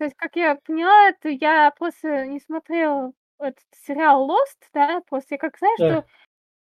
Ну, 0.00 0.04
То 0.04 0.04
есть, 0.06 0.16
как 0.16 0.34
я 0.36 0.54
поняла, 0.66 1.10
это 1.10 1.28
я 1.28 1.70
просто 1.78 2.24
не 2.26 2.40
смотрела 2.40 3.12
этот 3.38 3.62
сериал 3.86 4.26
Lost, 4.28 4.66
да, 4.72 5.02
просто 5.08 5.34
я 5.34 5.38
как 5.38 5.58
знаю, 5.58 5.76
Да. 5.78 5.90
что 5.90 6.04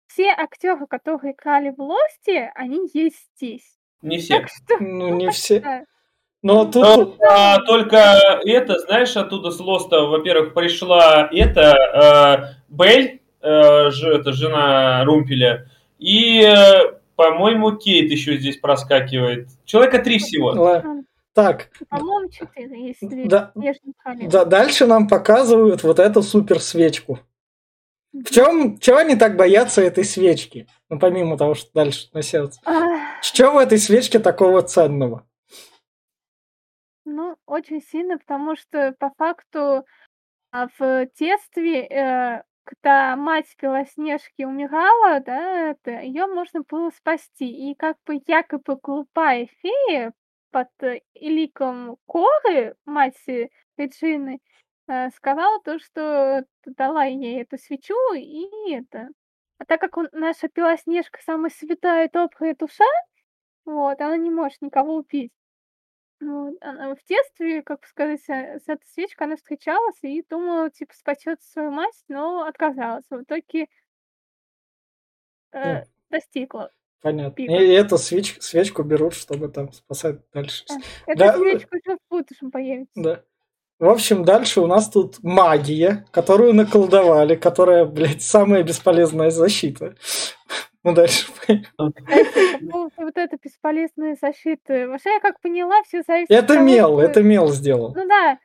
все 0.09 0.29
актеры, 0.31 0.87
которые 0.87 1.33
играли 1.33 1.71
в 1.71 1.81
Лосте, 1.81 2.53
они 2.55 2.89
есть 2.93 3.27
здесь. 3.37 3.79
Не 4.03 4.19
все. 4.19 4.39
Так 4.41 4.49
что, 4.49 4.77
Ну, 4.79 5.15
не 5.15 5.31
все. 5.31 5.61
да. 5.61 5.85
Но 6.43 6.67
тут... 6.67 6.85
Ну, 6.85 7.17
а, 7.27 7.59
только 7.61 7.97
это, 8.45 8.79
знаешь, 8.81 9.17
оттуда 9.17 9.51
с 9.51 9.59
Лоста, 9.59 10.03
во-первых, 10.03 10.53
пришла 10.53 11.27
это 11.33 12.55
э, 12.61 12.63
Бель, 12.69 13.23
э, 13.41 13.91
ж- 13.91 14.05
это 14.19 14.33
жена 14.35 15.03
Румпеля, 15.05 15.67
и, 15.99 16.43
э, 16.43 16.99
по-моему, 17.17 17.73
Кейт 17.77 18.11
еще 18.11 18.37
здесь 18.37 18.59
проскакивает. 18.59 19.49
Человека 19.65 20.01
три 20.01 20.19
всего. 20.19 20.51
ла- 20.51 20.85
Так, 21.35 21.71
По-моему, 21.89 22.31
четыре, 22.31 22.89
если 22.89 23.27
Да. 23.27 23.53
да, 23.55 24.45
дальше 24.45 24.87
нам 24.87 25.09
показывают 25.09 25.83
вот 25.83 25.99
эту 25.99 26.23
супер 26.23 26.61
свечку. 26.61 27.19
В 28.13 28.31
чем, 28.31 28.79
чего 28.79 28.99
они 28.99 29.17
так 29.17 29.37
боятся 29.37 29.83
этой 29.83 30.05
свечки? 30.05 30.69
Ну, 30.89 31.01
помимо 31.01 31.37
того, 31.37 31.55
что 31.55 31.73
дальше 31.75 32.09
на 32.13 32.23
сердце. 32.23 32.61
Что 33.21 33.51
в 33.51 33.59
этой 33.59 33.79
свечке 33.79 34.21
такого 34.21 34.63
ценного? 34.63 35.27
Ну, 37.05 37.37
очень 37.47 37.83
сильно, 37.83 38.17
потому 38.19 38.55
что 38.55 38.95
по 39.01 39.11
факту 39.19 39.85
а, 40.53 40.69
в 40.79 41.09
детстве, 41.19 41.87
э, 41.87 42.43
когда 42.63 43.17
мать 43.17 43.57
Белоснежки 43.61 44.45
умирала, 44.45 45.19
да, 45.19 45.71
это 45.71 46.01
ее 46.01 46.27
можно 46.29 46.63
было 46.63 46.91
спасти. 46.91 47.71
И 47.71 47.75
как 47.75 47.97
бы 48.07 48.23
якобы 48.27 48.79
глупая 48.81 49.49
фея 49.61 50.13
под 50.55 50.69
ликом 51.15 51.97
Коры, 52.07 52.77
мать 52.85 53.21
Реджины, 53.77 54.39
э, 54.87 55.11
сказала 55.11 55.61
то, 55.65 55.81
что 55.81 56.45
дала 56.65 57.07
ей 57.07 57.43
эту 57.43 57.59
свечу 57.59 57.97
и 58.15 58.73
это. 58.73 59.09
А 59.59 59.65
так 59.65 59.81
как 59.81 59.97
он, 59.97 60.09
наша 60.13 60.49
Белоснежка 60.55 61.19
самая 61.25 61.51
святая 61.51 62.09
добрая 62.09 62.55
душа, 62.55 62.85
вот, 63.65 64.01
она 64.01 64.17
не 64.17 64.31
может 64.31 64.63
никого 64.63 64.95
убить. 64.95 65.33
Вот, 66.21 66.55
она 66.61 66.95
в 66.95 67.03
детстве, 67.05 67.63
как 67.63 67.85
сказать, 67.85 68.23
э, 68.29 68.61
с 68.61 68.69
этой 68.69 68.87
свечкой 68.87 69.27
она 69.27 69.37
встречалась 69.37 69.99
и 70.03 70.25
думала, 70.31 70.71
типа, 70.71 70.95
спасет 70.95 71.43
свою 71.43 71.73
мать, 71.73 72.05
но 72.07 72.45
отказалась. 72.45 73.07
В 73.11 73.23
итоге 73.23 73.67
э, 75.51 75.83
достигла. 76.11 76.71
Понятно. 77.05 77.35
Пика. 77.35 77.53
И 77.53 77.69
эту 77.69 77.97
свеч- 77.97 78.41
свечку 78.41 78.83
берут, 78.83 79.13
чтобы 79.13 79.49
там 79.49 79.71
спасать 79.73 80.21
дальше. 80.33 80.65
Да. 80.67 80.77
Эта 81.07 81.19
Да, 81.19 81.37
свечка 81.37 81.69
уже 81.77 81.99
в 81.99 82.11
будущем 82.11 82.51
появится. 82.51 82.93
Да. 82.97 83.23
В 83.79 83.91
общем, 83.91 84.25
дальше 84.25 84.63
у 84.63 84.67
нас 84.67 84.89
тут 84.89 85.23
магия, 85.23 86.07
которую 86.13 86.55
наколдовали, 86.55 87.35
которая, 87.35 87.85
блядь, 87.85 88.23
самая 88.23 88.63
бесполезная 88.63 89.29
защита. 89.29 89.97
Ну, 90.83 90.95
дальше. 90.95 91.27
Поводу 91.77 92.93
вот 92.97 93.17
этой 93.19 93.39
бесполезной 93.43 94.17
защиты. 94.19 94.89
Вообще, 94.89 95.11
я 95.11 95.21
как 95.21 95.41
поняла, 95.43 95.83
все 95.87 96.03
зависит 96.07 96.31
Это 96.31 96.59
мел, 96.59 97.01
это 97.01 97.23
мел 97.23 97.51
сделал. 97.51 97.93
Ну 97.95 98.09
да, 98.09 98.39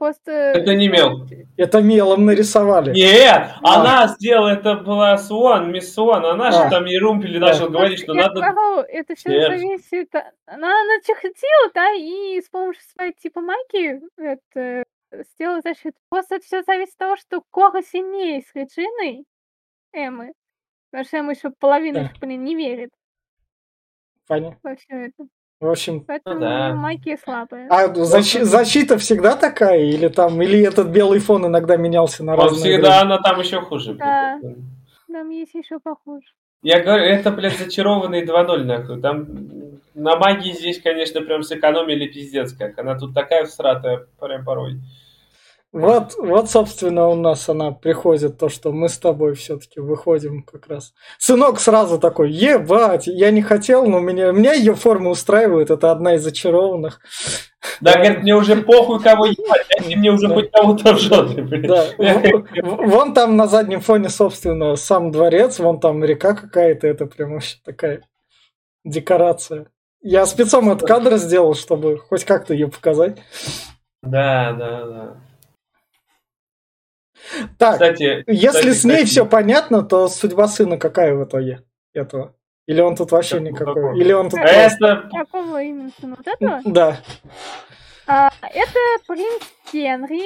просто... 0.00 0.32
Это 0.32 0.74
не 0.74 0.88
мел. 0.88 1.26
Это 1.58 1.82
мелом 1.82 2.24
нарисовали. 2.24 2.92
Нет, 2.94 3.50
она 3.62 4.08
сделала, 4.08 4.48
это 4.48 4.74
была 4.76 5.16
Суан, 5.18 5.70
мисс 5.70 5.92
Суан, 5.94 6.24
она 6.24 6.48
А. 6.48 6.52
же 6.52 6.70
там 6.70 6.86
и 6.86 6.96
Румпель 6.98 7.38
начал 7.38 7.66
Да. 7.68 7.78
говорить, 7.78 8.00
что 8.00 8.14
Я 8.14 8.22
надо... 8.28 8.40
говорю, 8.40 8.80
это 8.88 9.14
все 9.14 9.28
сердце. 9.30 9.58
зависит... 9.58 10.14
Она 10.46 10.72
начертила, 10.84 11.70
да, 11.74 11.92
и 11.92 12.40
с 12.40 12.48
помощью 12.48 12.82
своей 12.94 13.12
типа 13.12 13.40
магии 13.42 14.00
это, 14.16 14.84
сделала 15.32 15.60
защиту. 15.60 15.96
Просто 16.08 16.36
это 16.36 16.44
все 16.46 16.62
зависит 16.62 16.94
от 16.94 16.98
того, 16.98 17.16
что 17.16 17.42
Кора 17.50 17.82
сильнее 17.82 18.40
с 18.42 18.54
Реджиной 18.54 19.24
Эммы. 19.92 20.32
Потому 20.90 21.04
что 21.06 21.16
Эмма 21.18 21.32
еще 21.34 21.50
половина, 21.58 22.10
Да. 22.14 22.26
блин, 22.26 22.42
не 22.42 22.56
верит 22.56 22.90
Понятно. 24.26 24.58
во 24.62 24.74
все 24.76 25.06
это. 25.06 25.26
В 25.60 25.68
общем, 25.68 26.00
Поэтому 26.00 26.40
да. 26.40 26.72
магия 26.74 27.18
слабая. 27.22 27.68
а 27.70 27.86
защи- 27.88 28.42
защита 28.44 28.96
всегда 28.96 29.36
такая? 29.36 29.80
Или 29.84 30.08
там, 30.08 30.40
или 30.40 30.58
этот 30.66 30.88
белый 30.88 31.20
фон 31.20 31.44
иногда 31.46 31.76
менялся 31.76 32.24
на 32.24 32.32
Он 32.32 32.40
разные 32.40 32.58
всегда, 32.72 32.88
времена? 32.88 33.00
она 33.02 33.18
там 33.18 33.40
еще 33.40 33.60
хуже. 33.60 33.92
Да. 33.92 34.38
блядь. 34.40 34.56
Там 35.12 35.28
есть 35.28 35.54
еще 35.54 35.78
похуже. 35.78 36.24
Я 36.62 36.82
говорю, 36.82 37.04
это, 37.04 37.30
блядь, 37.30 37.58
зачарованный 37.58 38.24
2.0, 38.24 38.64
нахуй. 38.64 39.02
Там 39.02 39.26
на 39.94 40.16
магии 40.16 40.52
здесь, 40.52 40.80
конечно, 40.80 41.20
прям 41.20 41.42
сэкономили 41.42 42.06
пиздец 42.06 42.54
как. 42.54 42.78
Она 42.78 42.98
тут 42.98 43.12
такая 43.12 43.44
всратая, 43.44 44.06
прям 44.18 44.44
порой. 44.46 44.80
Вот, 45.72 46.16
вот, 46.18 46.50
собственно, 46.50 47.06
у 47.06 47.14
нас 47.14 47.48
она 47.48 47.70
приходит, 47.70 48.38
то, 48.38 48.48
что 48.48 48.72
мы 48.72 48.88
с 48.88 48.98
тобой 48.98 49.34
все-таки 49.34 49.78
выходим 49.78 50.42
как 50.42 50.66
раз. 50.66 50.92
Сынок 51.18 51.60
сразу 51.60 52.00
такой, 52.00 52.32
ебать, 52.32 53.06
я 53.06 53.30
не 53.30 53.40
хотел, 53.40 53.86
но 53.86 54.00
меня, 54.00 54.32
меня 54.32 54.52
ее 54.52 54.74
форма 54.74 55.10
устраивает, 55.10 55.70
это 55.70 55.92
одна 55.92 56.16
из 56.16 56.24
зачарованных. 56.24 57.00
Да, 57.80 57.94
говорит, 57.94 58.22
мне 58.22 58.34
уже 58.34 58.56
похуй, 58.56 59.00
кого 59.00 59.26
ебать, 59.26 59.66
дайте 59.68 59.96
мне 59.96 60.10
уже 60.10 60.28
хоть 60.28 60.50
кого-то 60.50 60.94
в 60.96 61.34
блядь. 61.36 61.66
Да, 61.68 61.86
вон 62.62 63.14
там 63.14 63.36
на 63.36 63.46
заднем 63.46 63.80
фоне, 63.80 64.08
собственно, 64.08 64.74
сам 64.74 65.12
дворец, 65.12 65.60
вон 65.60 65.78
там 65.78 66.02
река 66.02 66.34
какая-то, 66.34 66.88
это 66.88 67.06
прям 67.06 67.34
вообще 67.34 67.58
такая 67.64 68.02
декорация. 68.84 69.66
Я 70.02 70.26
спецом 70.26 70.68
этот 70.68 70.88
кадр 70.88 71.16
сделал, 71.16 71.54
чтобы 71.54 71.98
хоть 71.98 72.24
как-то 72.24 72.54
ее 72.54 72.66
показать. 72.66 73.18
Да, 74.02 74.52
да, 74.52 74.86
да. 74.86 75.29
Так, 77.58 77.74
Кстати, 77.74 78.24
если 78.26 78.46
кстати, 78.48 78.70
с 78.72 78.84
ней 78.84 78.92
кстати, 78.96 79.10
все 79.10 79.26
понятно, 79.26 79.82
то 79.82 80.08
судьба 80.08 80.48
сына 80.48 80.78
какая 80.78 81.14
в 81.14 81.24
итоге 81.24 81.62
этого? 81.92 82.34
Или 82.66 82.80
он 82.80 82.94
тут 82.96 83.10
вообще 83.12 83.36
Как- 83.36 83.42
никакой? 83.42 83.74
какого? 83.74 83.94
Или 83.96 84.12
он 84.12 84.30
тут... 84.30 84.38
А 84.40 84.42
просто- 84.42 84.86
Это 84.86 85.08
Какого 85.10 85.62
именно 85.62 85.90
сына? 86.00 86.16
Вот 86.16 86.26
этого? 86.26 86.60
Да. 86.64 86.96
А, 88.06 88.30
это 88.42 88.78
принц 89.06 89.42
Генри. 89.72 90.22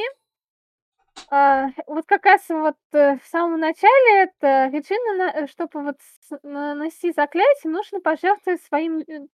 А, 1.30 1.68
вот 1.86 2.04
как 2.06 2.24
раз 2.24 2.42
вот 2.48 2.76
э, 2.92 3.16
в 3.18 3.26
самом 3.28 3.60
начале 3.60 4.24
это 4.24 4.68
Реджина, 4.72 5.16
на- 5.16 5.30
э, 5.30 5.46
чтобы 5.46 5.82
вот 5.82 5.96
наносить 6.42 7.14
заклятие, 7.14 7.72
нужно 7.72 8.00
пожертвовать 8.00 8.62
своим 8.62 8.98
э, 9.00 9.26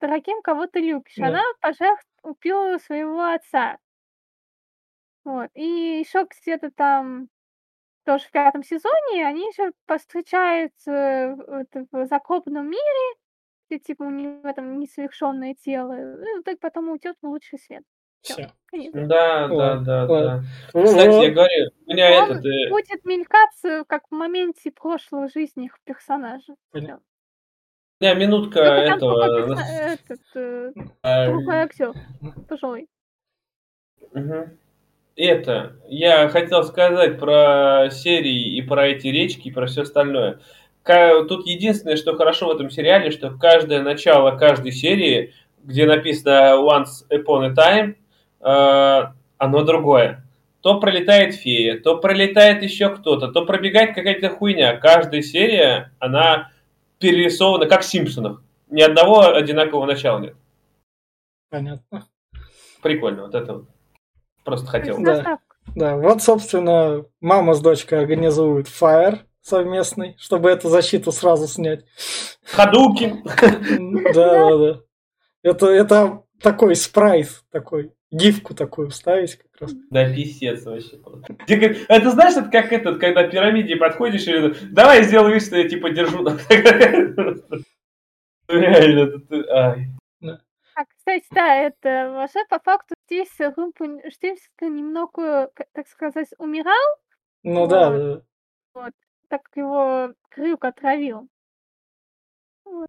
дорогим, 0.00 0.42
кого 0.42 0.66
ты 0.66 0.80
любишь. 0.80 1.14
Да. 1.16 1.28
Она 1.28 1.42
пожертвовала, 1.60 2.78
своего 2.78 3.22
отца. 3.32 3.78
Вот. 5.24 5.50
И 5.54 5.64
еще 6.00 6.26
где-то 6.28 6.70
там 6.70 7.28
тоже 8.04 8.24
в 8.24 8.30
пятом 8.30 8.62
сезоне 8.62 9.26
они 9.26 9.40
еще 9.46 9.72
повстречаются 9.86 10.90
в, 11.36 11.52
это, 11.52 11.86
в 11.90 12.06
закопанном 12.06 12.68
мире, 12.68 13.16
где 13.68 13.78
типа 13.78 14.02
у 14.02 14.10
него 14.10 14.52
там 14.52 14.78
несовершенное 14.78 15.54
тело. 15.54 15.92
И 15.94 16.36
вот 16.36 16.44
так 16.44 16.60
потом 16.60 16.90
уйдет 16.90 17.16
в 17.22 17.26
лучший 17.26 17.58
свет. 17.58 17.82
Все. 18.20 18.50
Конец. 18.66 18.92
Да, 18.94 19.48
да, 19.48 19.54
Ладно, 19.54 19.84
да, 19.84 20.06
ладно. 20.06 20.44
да. 20.72 20.84
Кстати, 20.84 21.24
я 21.26 21.30
говорю, 21.30 21.70
у 21.86 21.92
меня 21.92 22.22
Он 22.22 22.30
этот... 22.30 22.46
э, 22.46 22.70
будет 22.70 23.04
мелькаться 23.04 23.84
как 23.86 24.04
в 24.08 24.14
моменте 24.14 24.70
прошлой 24.70 25.28
жизни 25.28 25.66
их 25.66 25.78
персонажа. 25.84 26.54
Понятно. 26.70 27.04
У 28.00 28.04
меня 28.04 28.14
минутка 28.14 28.58
Только 28.58 28.86
там 28.86 28.96
этого... 28.96 29.58
этот, 29.60 30.20
э, 30.36 30.72
а, 31.02 31.26
другой 31.26 31.56
актер. 31.56 31.92
Пожилой. 32.48 32.88
Мгм. 34.12 34.58
Это, 35.16 35.76
я 35.88 36.28
хотел 36.28 36.64
сказать 36.64 37.20
про 37.20 37.88
серии 37.90 38.56
и 38.56 38.62
про 38.62 38.88
эти 38.88 39.06
речки, 39.06 39.48
и 39.48 39.52
про 39.52 39.66
все 39.66 39.82
остальное. 39.82 40.40
Тут 40.84 41.46
единственное, 41.46 41.96
что 41.96 42.16
хорошо 42.16 42.48
в 42.48 42.50
этом 42.50 42.68
сериале, 42.68 43.10
что 43.10 43.30
каждое 43.30 43.80
начало 43.80 44.36
каждой 44.36 44.72
серии, 44.72 45.32
где 45.62 45.86
написано 45.86 46.56
Once 46.56 47.06
Upon 47.10 47.46
a 47.46 47.54
Time, 47.54 47.94
э, 48.40 49.12
оно 49.38 49.62
другое. 49.62 50.26
То 50.60 50.80
пролетает 50.80 51.34
фея, 51.34 51.78
то 51.78 51.96
пролетает 51.96 52.62
еще 52.62 52.90
кто-то, 52.90 53.28
то 53.28 53.46
пробегает 53.46 53.94
какая-то 53.94 54.28
хуйня. 54.30 54.76
Каждая 54.76 55.22
серия, 55.22 55.92
она 56.00 56.50
перерисована 56.98 57.66
как 57.66 57.82
в 57.82 57.86
Симпсонах. 57.86 58.42
Ни 58.68 58.82
одного 58.82 59.20
одинакового 59.20 59.86
начала 59.86 60.18
нет. 60.18 60.34
Понятно. 61.50 62.04
Прикольно, 62.82 63.22
вот 63.22 63.34
это 63.34 63.54
вот. 63.54 63.68
Просто 64.44 64.66
То 64.66 64.72
хотел. 64.72 65.02
Да. 65.02 65.38
Да, 65.74 65.96
вот, 65.96 66.22
собственно, 66.22 67.04
мама 67.20 67.54
с 67.54 67.60
дочкой 67.60 68.00
организуют 68.00 68.68
Fire 68.68 69.20
совместный, 69.40 70.16
чтобы 70.18 70.50
эту 70.50 70.68
защиту 70.68 71.10
сразу 71.12 71.46
снять. 71.46 71.84
Ходулки. 72.44 73.14
Да, 74.14 74.50
да, 74.50 74.56
да. 74.58 74.80
Это, 75.42 75.66
это 75.66 76.22
такой 76.40 76.76
спрайт, 76.76 77.28
такой, 77.50 77.92
гифку 78.10 78.54
такую 78.54 78.90
вставить 78.90 79.36
как 79.36 79.50
раз. 79.60 79.72
Да, 79.90 80.12
писец 80.12 80.64
вообще. 80.64 80.98
Это 81.88 82.10
знаешь, 82.10 82.36
это 82.36 82.50
как 82.50 82.72
этот, 82.72 82.98
когда 82.98 83.24
к 83.24 83.30
пирамиде 83.30 83.76
подходишь 83.76 84.26
и 84.26 84.54
давай 84.70 85.02
сделай 85.02 85.34
вид, 85.34 85.42
что 85.42 85.56
я 85.56 85.68
типа 85.68 85.90
держу. 85.90 86.24
Реально, 88.48 89.00
это 89.00 89.18
ты- 89.20 89.48
ай. 89.48 89.88
А, 90.76 90.84
кстати, 90.86 91.26
да, 91.30 91.54
это 91.54 92.10
вообще 92.12 92.44
по 92.46 92.58
факту 92.58 92.94
здесь 93.06 93.30
Румпельштильцхен 93.38 94.74
немного, 94.74 95.48
к- 95.54 95.66
так 95.72 95.86
сказать, 95.88 96.28
умирал, 96.38 96.74
Ну 97.44 97.66
да, 97.68 97.90
Вот. 97.90 98.22
да. 98.74 98.90
так 99.28 99.42
как 99.44 99.56
его 99.56 100.14
крюк 100.30 100.64
отравил. 100.64 101.28
Вот. 102.64 102.88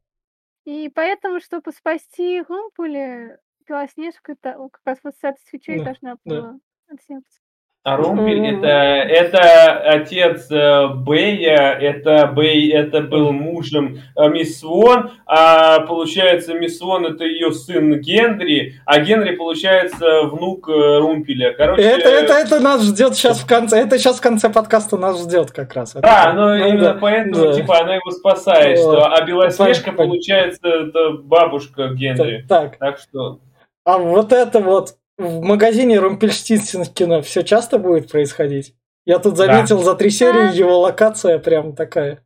И 0.65 0.89
поэтому, 0.89 1.39
чтобы 1.41 1.71
спасти 1.71 2.41
Румпеля, 2.41 3.39
Белоснежка 3.67 4.35
как 4.41 4.81
раз 4.85 4.99
вот 5.03 5.15
с 5.17 5.23
этой 5.23 5.41
свечой 5.41 5.79
Да, 5.79 5.85
должна 5.85 6.17
да. 6.25 6.41
была 6.41 6.59
отсняться. 6.87 7.39
А 7.87 7.97
Румпель 7.97 8.39
М. 8.39 8.57
это, 8.57 8.67
это 8.67 9.73
отец 9.91 10.49
э, 10.49 10.87
Бэя, 10.87 11.77
это 11.79 12.25
Бэй, 12.25 12.71
это 12.71 13.01
был 13.01 13.31
мужем 13.31 13.99
э, 14.17 14.27
мисс 14.27 14.59
Свон, 14.59 15.11
а 15.27 15.81
получается 15.81 16.55
мисс 16.55 16.79
Свон 16.79 17.05
это 17.05 17.23
ее 17.25 17.51
сын 17.51 17.99
Генри, 18.01 18.73
а 18.87 18.99
Генри 19.01 19.35
получается 19.35 20.23
внук 20.23 20.67
э, 20.67 20.97
Румпеля. 20.97 21.53
Короче, 21.53 21.83
Это, 21.83 22.09
это, 22.09 22.33
это 22.33 22.59
нас 22.59 22.81
ждет 22.83 23.13
сейчас 23.13 23.39
в 23.41 23.45
конце. 23.47 23.77
Это 23.81 23.99
сейчас 23.99 24.17
в 24.17 24.21
конце 24.21 24.49
подкаста 24.49 24.97
нас 24.97 25.21
ждет 25.21 25.51
как 25.51 25.71
раз. 25.75 25.93
Да, 25.93 26.33
но 26.33 26.55
Ну 26.55 26.55
именно 26.55 26.93
да, 26.93 26.97
поэтому, 26.99 27.35
да. 27.35 27.53
типа, 27.53 27.81
она 27.81 27.93
его 27.97 28.09
спасает, 28.09 28.79
Вот. 28.79 28.93
что, 28.97 29.13
а 29.13 29.21
Белоснежка, 29.23 29.91
Понятно. 29.91 30.05
получается, 30.05 30.67
это 30.67 31.09
бабушка 31.21 31.89
Генри. 31.89 32.43
Так, 32.49 32.77
Так 32.79 32.97
что, 32.97 33.37
а 33.83 33.99
вот 33.99 34.33
это 34.33 34.59
вот 34.59 34.95
в 35.17 35.41
магазине 35.41 35.99
Румпельштильцхена 35.99 37.21
все 37.21 37.43
часто 37.43 37.79
будет 37.79 38.11
происходить? 38.11 38.75
Я 39.05 39.19
тут 39.19 39.37
заметил 39.37 39.79
за 39.79 39.95
три 39.95 40.09
серии 40.09 40.49
Да. 40.49 40.49
его 40.49 40.79
локация 40.79 41.39
прям 41.39 41.75
такая. 41.75 42.23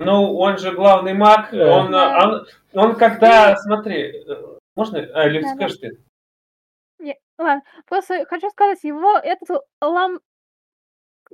ну, 0.00 0.36
он 0.36 0.58
же 0.58 0.72
главный 0.72 1.14
маг, 1.14 1.48
Да. 1.52 1.78
он, 1.78 1.90
Да. 1.90 2.18
он, 2.22 2.46
он 2.90 2.96
когда, 2.96 3.56
смотри, 3.56 4.24
э, 4.26 4.56
можно, 4.76 4.98
а, 4.98 5.26
или 5.28 5.40
Да, 5.40 5.48
да. 5.48 5.54
скажешь 5.54 5.78
ты? 5.78 5.90
Не, 6.98 7.18
ладно, 7.38 7.62
просто 7.86 8.26
хочу 8.26 8.50
сказать, 8.50 8.82
его 8.84 9.16
этот 9.16 9.62
лам... 9.80 10.20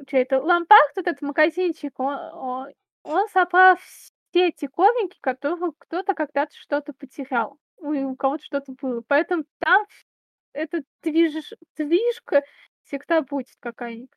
Что 0.06 0.16
это? 0.18 0.40
Лампард, 0.40 0.92
вот 0.94 1.06
этот 1.06 1.20
магазинчик, 1.22 1.98
он, 1.98 2.14
он, 2.34 2.68
он 3.02 3.28
собрал 3.30 3.76
все 3.76 4.48
эти 4.48 4.66
коврики, 4.66 5.18
которые 5.20 5.72
кто-то 5.78 6.14
когда-то 6.14 6.52
что-то 6.54 6.92
потерял. 6.92 7.56
У 7.78 8.14
кого-то 8.14 8.44
что-то 8.44 8.72
было. 8.80 9.02
Поэтому 9.08 9.44
там 9.58 9.84
эта 10.52 10.82
движ... 11.02 11.52
движка 11.76 12.42
всегда 12.84 13.22
будет 13.22 13.56
какая-нибудь. 13.60 14.10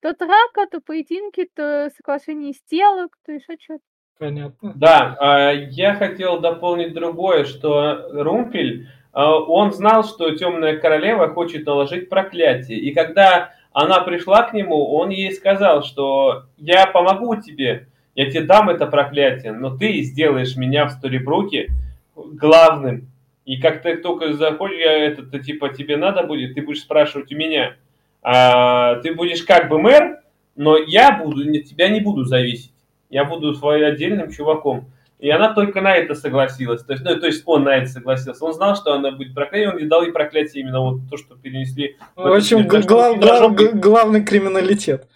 То 0.00 0.14
драка, 0.14 0.66
то 0.70 0.80
поединки, 0.80 1.48
то 1.54 1.90
соглашение 1.96 2.52
сделок, 2.52 3.16
то 3.24 3.32
еще 3.32 3.56
что-то. 3.60 3.82
Понятно. 4.18 4.72
Да, 4.74 5.16
а, 5.18 5.52
я 5.52 5.94
хотел 5.94 6.40
дополнить 6.40 6.92
другое, 6.92 7.44
что 7.44 8.08
Румпель, 8.12 8.88
а, 9.12 9.38
он 9.38 9.72
знал, 9.72 10.04
что 10.04 10.34
Темная 10.36 10.78
Королева 10.78 11.28
хочет 11.28 11.66
наложить 11.66 12.08
проклятие. 12.08 12.78
И 12.78 12.92
когда 12.92 13.52
она 13.72 14.00
пришла 14.00 14.42
к 14.42 14.52
нему, 14.52 14.92
он 14.92 15.10
ей 15.10 15.32
сказал, 15.32 15.82
что 15.82 16.44
я 16.56 16.86
помогу 16.86 17.36
тебе, 17.36 17.88
я 18.14 18.30
тебе 18.30 18.42
дам 18.42 18.68
это 18.68 18.86
проклятие, 18.86 19.52
но 19.52 19.76
ты 19.76 20.02
сделаешь 20.02 20.56
меня 20.56 20.86
в 20.86 20.90
Сторибруке 20.90 21.70
главным. 22.14 23.11
И 23.44 23.60
как 23.60 23.82
ты 23.82 23.96
только 23.96 24.32
заходишь, 24.34 24.78
я 24.80 24.92
это, 25.06 25.22
ты, 25.24 25.40
типа, 25.40 25.70
тебе 25.70 25.96
надо 25.96 26.22
будет, 26.22 26.54
ты 26.54 26.62
будешь 26.62 26.80
спрашивать 26.82 27.32
у 27.32 27.36
меня. 27.36 27.76
А, 28.22 28.96
ты 28.96 29.14
будешь 29.14 29.42
как 29.42 29.68
бы 29.68 29.80
мэр, 29.80 30.20
но 30.54 30.76
я 30.76 31.12
буду, 31.18 31.44
не- 31.48 31.62
тебя 31.62 31.88
не 31.88 32.00
буду 32.00 32.24
зависеть. 32.24 32.72
Я 33.10 33.24
буду 33.24 33.52
своим 33.54 33.84
отдельным 33.86 34.30
чуваком. 34.30 34.86
И 35.18 35.28
она 35.30 35.54
только 35.54 35.80
на 35.80 35.94
это 35.94 36.14
согласилась. 36.16 36.82
То 36.84 36.92
есть, 36.94 37.04
ну, 37.04 37.18
то 37.18 37.26
есть 37.26 37.42
он 37.46 37.62
на 37.64 37.76
это 37.76 37.86
согласился. 37.86 38.44
Он 38.44 38.52
знал, 38.52 38.74
что 38.74 38.92
она 38.94 39.12
будет 39.12 39.34
проклятие, 39.34 39.70
он 39.70 39.78
ей 39.78 39.86
дал 39.86 40.02
ей 40.02 40.12
проклятие 40.12 40.62
именно 40.62 40.80
вот 40.80 41.00
то, 41.10 41.16
что 41.16 41.36
перенесли. 41.36 41.96
В 42.16 42.32
общем, 42.32 42.58
Мне 42.60 42.68
кажется, 42.68 42.88
гла- 42.88 43.10
он 43.10 43.20
гла- 43.20 43.28
должен 43.28 43.54
быть. 43.54 43.72
г- 43.72 43.78
главный 43.78 44.24
криминалитет. 44.24 45.06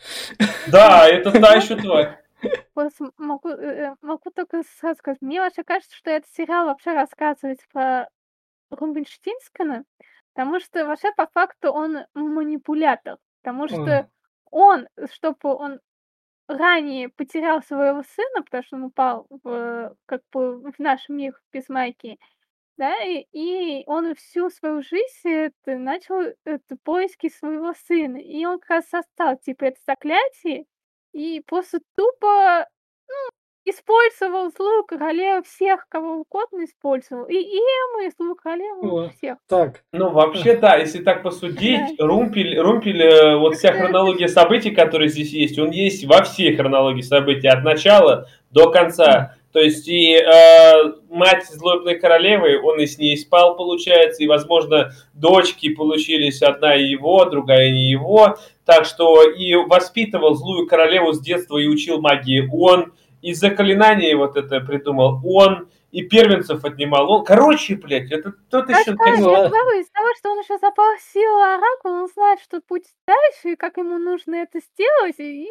Да, 0.71 1.09
это 1.09 1.31
та 1.41 1.55
еще 1.55 1.77
тварь. 1.77 2.19
Просто 2.75 3.11
могу, 3.19 3.49
э, 3.49 3.55
э, 3.57 3.95
могу 4.03 4.31
только 4.35 4.63
сразу 4.79 4.99
сказать, 4.99 5.19
мне 5.23 5.41
вообще 5.41 5.65
кажется, 5.65 5.97
что 5.97 6.11
этот 6.11 6.31
сериал 6.37 6.67
вообще 6.67 6.93
рассказывает 6.93 7.59
про 7.73 8.09
Румбенштинскана, 8.71 9.85
потому 10.35 10.61
что 10.61 10.87
вообще 10.87 11.13
по 11.17 11.27
факту 11.29 11.73
он 11.73 11.99
манипулятор, 12.15 13.19
потому 13.43 13.69
что 13.69 14.09
он, 14.51 14.89
чтобы 15.13 15.55
он 15.55 15.81
ранее 16.49 17.09
потерял 17.09 17.63
своего 17.63 18.03
сына, 18.03 18.43
потому 18.45 18.63
что 18.63 18.77
он 18.77 18.85
упал 18.85 19.27
в, 19.43 19.97
как 20.07 20.23
бы 20.33 20.71
в 20.71 20.79
наш 20.79 21.09
мир 21.09 21.39
без 21.53 21.69
майки, 21.69 22.19
да, 22.77 22.95
и, 23.03 23.27
и 23.33 23.85
он 23.87 24.15
всю 24.15 24.51
свою 24.51 24.83
жизнь 24.83 25.29
это, 25.29 25.77
начал 25.79 26.21
это, 26.45 26.77
поиски 26.85 27.29
своего 27.29 27.73
сына, 27.87 28.19
и 28.19 28.45
он 28.45 28.61
как 28.61 28.71
раз 28.71 28.89
состал 28.89 29.39
типа 29.39 29.65
это 29.65 29.81
заклятие, 29.87 30.67
и 31.13 31.41
просто 31.47 31.81
тупо 31.97 32.69
ну, 33.09 33.31
использовал 33.67 34.51
злую 34.53 34.85
королеву 34.85 35.43
всех, 35.43 35.87
кого 35.89 36.25
угодно 36.25 36.65
использовал. 36.65 37.25
И 37.27 37.35
Эму, 37.35 38.07
и 38.07 38.11
злую 38.17 38.37
королеву, 38.37 38.99
О. 38.99 39.09
всех. 39.11 39.39
Так, 39.49 39.83
Ну, 39.93 40.11
вообще, 40.11 40.57
да, 40.57 40.77
если 40.77 41.03
так 41.03 41.23
посудить, 41.23 41.99
Румпель, 41.99 42.59
Румпель, 42.59 43.03
э, 43.03 43.37
вот 43.37 43.57
вся 43.57 43.73
хронология 43.73 44.29
событий, 44.29 44.71
которые 44.71 45.09
здесь 45.09 45.33
есть, 45.33 45.59
он 45.59 45.71
есть 45.71 46.07
во 46.07 46.23
всей 46.23 46.57
хронологии 46.57 47.03
событий, 47.03 47.49
от 47.49 47.65
начала 47.65 48.29
до 48.51 48.71
конца. 48.71 49.37
То 49.53 49.61
есть 49.61 49.89
и 49.89 50.13
э, 50.15 50.93
мать 51.09 51.47
злобной 51.47 51.99
королевы, 51.99 52.61
он 52.63 52.79
и 52.79 52.87
с 52.87 52.99
ней 52.99 53.17
спал, 53.17 53.57
получается, 53.57 54.23
и, 54.23 54.27
возможно, 54.27 54.93
дочки 55.15 55.75
получились, 55.75 56.43
одна 56.43 56.75
его, 56.75 57.25
другая 57.25 57.71
не 57.71 57.91
его. 57.91 58.37
Так 58.67 58.85
что 58.85 59.23
и 59.23 59.55
воспитывал 59.55 60.35
злую 60.35 60.67
королеву 60.67 61.13
с 61.15 61.21
детства 61.21 61.57
и 61.57 61.67
учил 61.67 62.01
магии 62.03 62.47
он, 62.53 62.93
и 63.27 63.35
заклинание 63.35 64.17
вот 64.17 64.37
это 64.37 64.61
придумал 64.61 65.21
он, 65.25 65.69
и 65.91 66.03
первенцев 66.03 66.65
отнимал 66.65 67.11
он. 67.11 67.25
Короче, 67.25 67.75
блядь, 67.75 68.13
это 68.13 68.33
тот 68.51 68.69
еще... 68.69 68.83
что, 68.83 68.93
я 68.93 69.17
Ну, 69.17 69.49
говорю, 69.49 69.81
из 69.81 69.91
того, 69.91 70.07
что 70.17 70.31
он 70.31 70.39
еще 70.39 70.59
запал 70.59 70.87
силу 71.13 71.41
Оракула, 71.43 72.03
он 72.03 72.09
знает, 72.15 72.39
что 72.41 72.61
путь 72.61 72.85
дальше, 73.07 73.53
и 73.55 73.57
как 73.57 73.79
ему 73.79 73.99
нужно 73.99 74.37
это 74.37 74.61
сделать, 74.61 75.19
и 75.19 75.49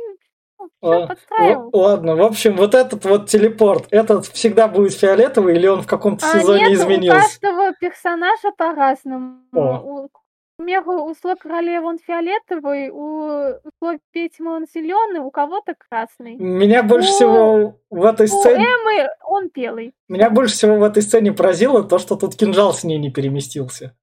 А, 0.82 1.08
подстраивал. 1.08 1.70
ладно, 1.74 2.16
в 2.16 2.22
общем, 2.22 2.56
вот 2.56 2.76
этот 2.76 3.04
вот 3.04 3.28
телепорт, 3.28 3.88
этот 3.92 4.26
всегда 4.28 4.70
будет 4.70 4.94
фиолетовый 4.94 5.56
или 5.58 5.68
он 5.68 5.82
в 5.82 5.88
каком-то 5.88 6.26
А 6.32 6.40
сезоне 6.40 6.62
нет, 6.62 6.70
у 6.70 6.74
изменился? 6.76 7.20
каждого 7.42 7.74
персонажа 7.74 8.52
по-разному. 8.58 10.10
У, 10.58 10.64
примеру, 10.64 11.04
у 11.06 11.14
злой 11.16 11.36
королевы 11.36 11.86
он 11.88 12.00
фиолетовый, 12.00 12.90
у 12.90 13.60
злой 13.82 14.00
ведьмы 14.14 14.56
он 14.56 14.66
зеленый, 14.74 15.20
у 15.20 15.30
кого-то 15.30 15.76
красный. 15.78 16.36
Меня 16.38 16.82
больше 16.82 17.10
У- 17.10 17.16
всего 17.16 17.80
в 17.90 18.06
этой 18.06 18.26
У 18.28 18.30
сцене, 18.30 18.66
Эммы 18.66 19.08
он 19.26 19.50
белый. 19.54 19.94
меня 20.08 20.30
больше 20.30 20.54
всего 20.56 20.78
в 20.78 20.84
этой 20.84 21.04
сцене 21.04 21.34
поразило 21.34 21.84
то, 21.84 22.00
что 22.00 22.16
тут 22.16 22.36
кинжал 22.38 22.74
с 22.74 22.86
ней 22.86 22.98
не 23.00 23.12
переместился. 23.12 23.98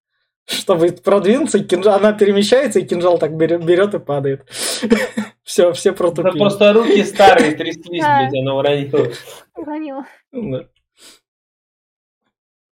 Чтобы 0.44 0.88
продвинуться, 0.92 1.64
кинжал, 1.64 1.94
она 1.96 2.12
перемещается, 2.12 2.80
и 2.80 2.84
кинжал 2.86 3.18
так 3.18 3.34
берет, 3.34 3.94
и 3.94 3.98
падает. 3.98 4.46
Все, 5.44 5.72
все 5.72 5.90
Да 5.90 5.96
протупили. 5.96 6.38
просто 6.38 6.72
руки 6.72 7.02
старые 7.04 7.52
тряслись, 7.56 8.00
блядь, 8.04 8.34
она 8.34 8.54
уронила. 8.54 9.08
Уронила. 9.56 10.06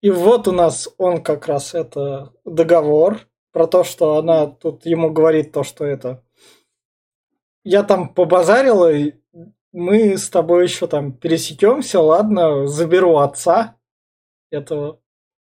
И 0.01 0.09
вот 0.11 0.47
у 0.47 0.51
нас 0.51 0.89
он 0.97 1.23
как 1.23 1.47
раз 1.47 1.73
это 1.73 2.33
договор 2.43 3.19
про 3.57 3.65
то, 3.65 3.83
что 3.83 4.17
она 4.17 4.45
тут 4.45 4.85
ему 4.85 5.09
говорит 5.09 5.51
то, 5.51 5.63
что 5.63 5.83
это 5.83 6.21
я 7.63 7.81
там 7.81 8.07
побазарила, 8.09 8.93
и 8.93 9.13
мы 9.73 10.15
с 10.15 10.29
тобой 10.29 10.65
еще 10.65 10.85
там 10.85 11.11
пересекемся, 11.11 11.99
ладно, 11.99 12.67
заберу 12.67 13.17
отца 13.17 13.75
этого. 14.51 14.99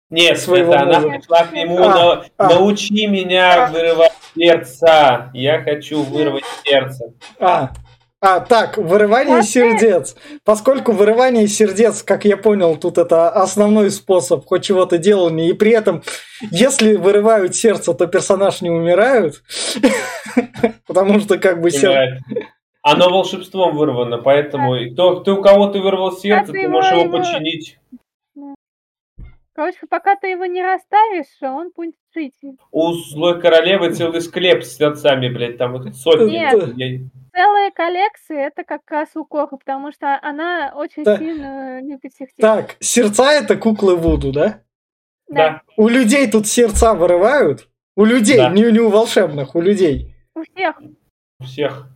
Нет, 0.09 0.37
Своего 0.39 0.73
это 0.73 0.81
она 0.83 0.99
мужа. 0.99 1.17
пришла 1.19 1.45
к 1.45 1.53
нему, 1.53 1.77
А, 1.77 1.87
на- 1.87 2.25
а. 2.37 2.49
научи 2.49 3.07
меня 3.07 3.67
вырывать 3.71 4.11
сердца. 4.35 5.31
Я 5.33 5.61
хочу 5.63 6.03
вырвать 6.03 6.43
сердце. 6.65 7.13
А, 7.39 7.71
а, 8.21 8.39
так, 8.39 8.77
вырывание 8.77 9.41
сердец. 9.41 10.15
Поскольку 10.45 10.91
вырывание 10.91 11.47
сердец, 11.47 12.03
как 12.03 12.23
я 12.23 12.37
понял, 12.37 12.77
тут 12.77 12.99
это 12.99 13.29
основной 13.29 13.89
способ 13.89 14.45
хоть 14.45 14.63
чего-то 14.63 14.99
делания, 14.99 15.49
и 15.49 15.53
при 15.53 15.71
этом, 15.71 16.03
если 16.51 16.93
вырывают 16.95 17.55
сердце, 17.55 17.95
то 17.95 18.05
персонаж 18.05 18.61
не 18.61 18.69
умирают, 18.69 19.41
потому 20.87 21.19
что 21.19 21.39
как 21.39 21.61
бы 21.61 21.71
сердце... 21.71 22.19
Оно 22.83 23.09
волшебством 23.09 23.75
вырвано, 23.75 24.17
поэтому 24.17 24.75
и 24.75 24.93
то, 24.93 25.19
ты 25.19 25.31
у 25.31 25.41
кого 25.41 25.67
ты 25.67 25.79
вырвал 25.79 26.11
сердце, 26.11 26.51
ты 26.51 26.67
можешь 26.67 26.91
его- 26.91 27.17
починить. 27.17 27.77
Короче, 29.53 29.79
пока 29.89 30.15
ты 30.15 30.27
его 30.27 30.45
не 30.45 30.63
расставишь, 30.63 31.25
он 31.41 31.71
будет 31.75 31.95
жить. 32.15 32.35
У 32.71 32.93
злой 32.93 33.41
королевы 33.41 33.91
целый 33.93 34.21
склеп 34.21 34.63
с 34.63 34.77
сердцами, 34.77 35.27
блядь, 35.27 35.57
там 35.57 35.75
их 35.75 35.93
сотни. 35.95 36.31
Нет. 36.31 36.53
Я- 36.77 36.99
Целые 37.33 37.71
коллекции 37.71 38.37
это 38.47 38.63
как 38.63 38.81
раз 38.89 39.09
у 39.15 39.25
Кока, 39.25 39.57
потому 39.57 39.91
что 39.91 40.17
она 40.21 40.71
очень 40.75 41.03
Да. 41.03 41.17
сильно 41.17 41.81
любит 41.81 42.13
всех. 42.13 42.29
Так, 42.37 42.75
сердца 42.79 43.31
это 43.31 43.55
куклы 43.57 43.95
Вуду, 43.95 44.31
да? 44.31 44.61
Да. 45.27 45.61
У 45.77 45.87
людей 45.87 46.29
тут 46.29 46.47
сердца 46.47 46.93
вырывают? 46.93 47.67
У 47.95 48.05
людей, 48.05 48.37
Да. 48.37 48.49
не, 48.49 48.63
не 48.71 48.79
у 48.79 48.89
волшебных, 48.89 49.53
у 49.55 49.61
людей. 49.61 50.15
У 50.35 50.43
всех. 50.43 50.79
У 51.39 51.43
всех. 51.43 51.43
У 51.43 51.43
всех 51.45 51.87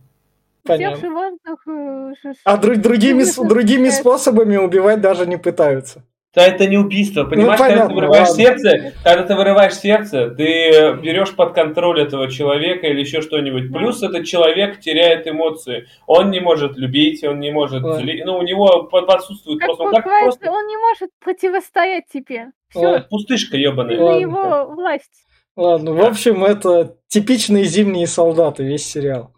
Понятно. 0.64 0.96
животных. 1.00 1.66
э, 1.68 2.32
А 2.44 2.56
дру- 2.58 2.76
другими, 2.76 3.24
другими 3.48 3.86
да. 3.88 3.92
способами 3.94 4.56
убивать 4.56 5.00
даже 5.00 5.26
не 5.26 5.36
пытаются. 5.38 6.04
Да 6.36 6.46
это 6.46 6.66
не 6.66 6.76
убийство, 6.76 7.24
понимаешь, 7.24 7.58
когда 7.58 7.72
Ну, 7.72 7.80
понятно, 7.80 7.88
ты 7.88 7.94
вырываешь 7.94 8.28
ладно. 8.28 8.44
сердце, 8.44 8.92
когда 9.02 9.22
ты 9.24 9.34
вырываешь 9.36 9.74
сердце, 9.74 10.30
ты 10.30 10.44
э, 10.70 10.94
берешь 11.00 11.34
под 11.34 11.54
контроль 11.54 12.02
этого 12.02 12.30
человека 12.30 12.86
или 12.88 13.00
еще 13.00 13.22
что-нибудь. 13.22 13.72
Плюс 13.72 14.02
этот 14.02 14.26
человек 14.26 14.78
теряет 14.80 15.26
эмоции. 15.26 15.88
Он 16.06 16.30
не 16.30 16.40
может 16.40 16.76
любить, 16.76 17.24
он 17.24 17.40
не 17.40 17.50
может 17.50 17.82
Ладно. 17.82 18.04
зли- 18.04 18.20
Ну, 18.24 18.36
у 18.36 18.42
него 18.42 18.82
под- 18.84 19.08
отсутствует 19.08 19.60
Как 19.60 19.66
просто, 19.68 19.84
он 19.84 19.94
как 19.94 20.04
просто 20.04 20.50
он 20.52 20.66
не 20.66 20.76
может 20.76 21.10
противостоять 21.24 22.04
тебе. 22.12 22.48
Все, 22.68 22.80
Ладно. 22.80 23.06
пустышка 23.08 23.52
ты 23.52 23.56
ебаная. 23.56 23.96
на 23.96 24.04
Ладно. 24.04 24.20
его 24.20 24.66
власть. 24.74 25.26
Ладно, 25.56 25.94
в 25.94 26.04
общем, 26.04 26.44
это 26.44 26.98
типичные 27.08 27.64
зимние 27.64 28.06
солдаты, 28.06 28.62
весь 28.62 28.86
сериал. 28.86 29.32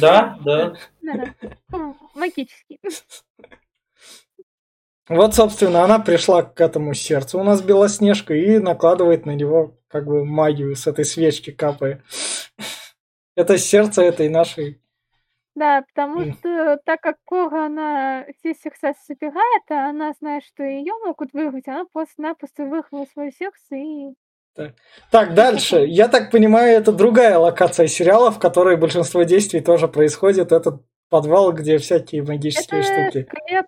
Да, 0.00 0.38
да. 0.42 0.72
Ну, 1.02 1.96
Магический. 2.14 2.78
Вот, 5.10 5.34
собственно, 5.34 5.82
она 5.82 5.98
пришла 5.98 6.44
к 6.44 6.60
этому 6.60 6.94
сердцу 6.94 7.40
у 7.40 7.42
нас 7.42 7.62
Белоснежка 7.62 8.32
и 8.32 8.60
накладывает 8.60 9.26
на 9.26 9.32
него 9.32 9.76
как 9.88 10.06
бы 10.06 10.24
магию 10.24 10.76
с 10.76 10.86
этой 10.86 11.04
свечки 11.04 11.50
капая. 11.50 12.04
Это 13.34 13.58
сердце 13.58 14.02
этой 14.02 14.28
нашей... 14.28 14.80
Да, 15.56 15.82
потому 15.82 16.32
что 16.32 16.78
так 16.84 17.00
как 17.00 17.16
Кора, 17.24 17.66
она 17.66 18.24
все 18.38 18.54
сердца 18.54 18.94
собирает, 19.04 19.62
а 19.68 19.90
она 19.90 20.12
знает, 20.20 20.44
что 20.44 20.62
ее 20.62 20.92
могут 21.04 21.32
вырвать, 21.32 21.66
она 21.66 21.84
просто-напросто 21.92 22.62
вырвала 22.62 23.04
свое 23.12 23.32
сердце 23.32 23.74
и... 23.74 24.14
Так, 25.10 25.34
дальше. 25.34 25.86
Я 25.86 26.06
так 26.06 26.30
понимаю, 26.30 26.76
это 26.78 26.92
другая 26.92 27.36
локация 27.36 27.88
сериала, 27.88 28.30
в 28.30 28.38
которой 28.38 28.76
большинство 28.76 29.24
действий 29.24 29.60
тоже 29.60 29.88
происходит. 29.88 30.52
Это 30.52 30.78
подвал, 31.08 31.52
где 31.52 31.78
всякие 31.78 32.22
магические 32.22 32.82
Это 32.82 33.10
штуки. 33.10 33.28
склеп 33.28 33.66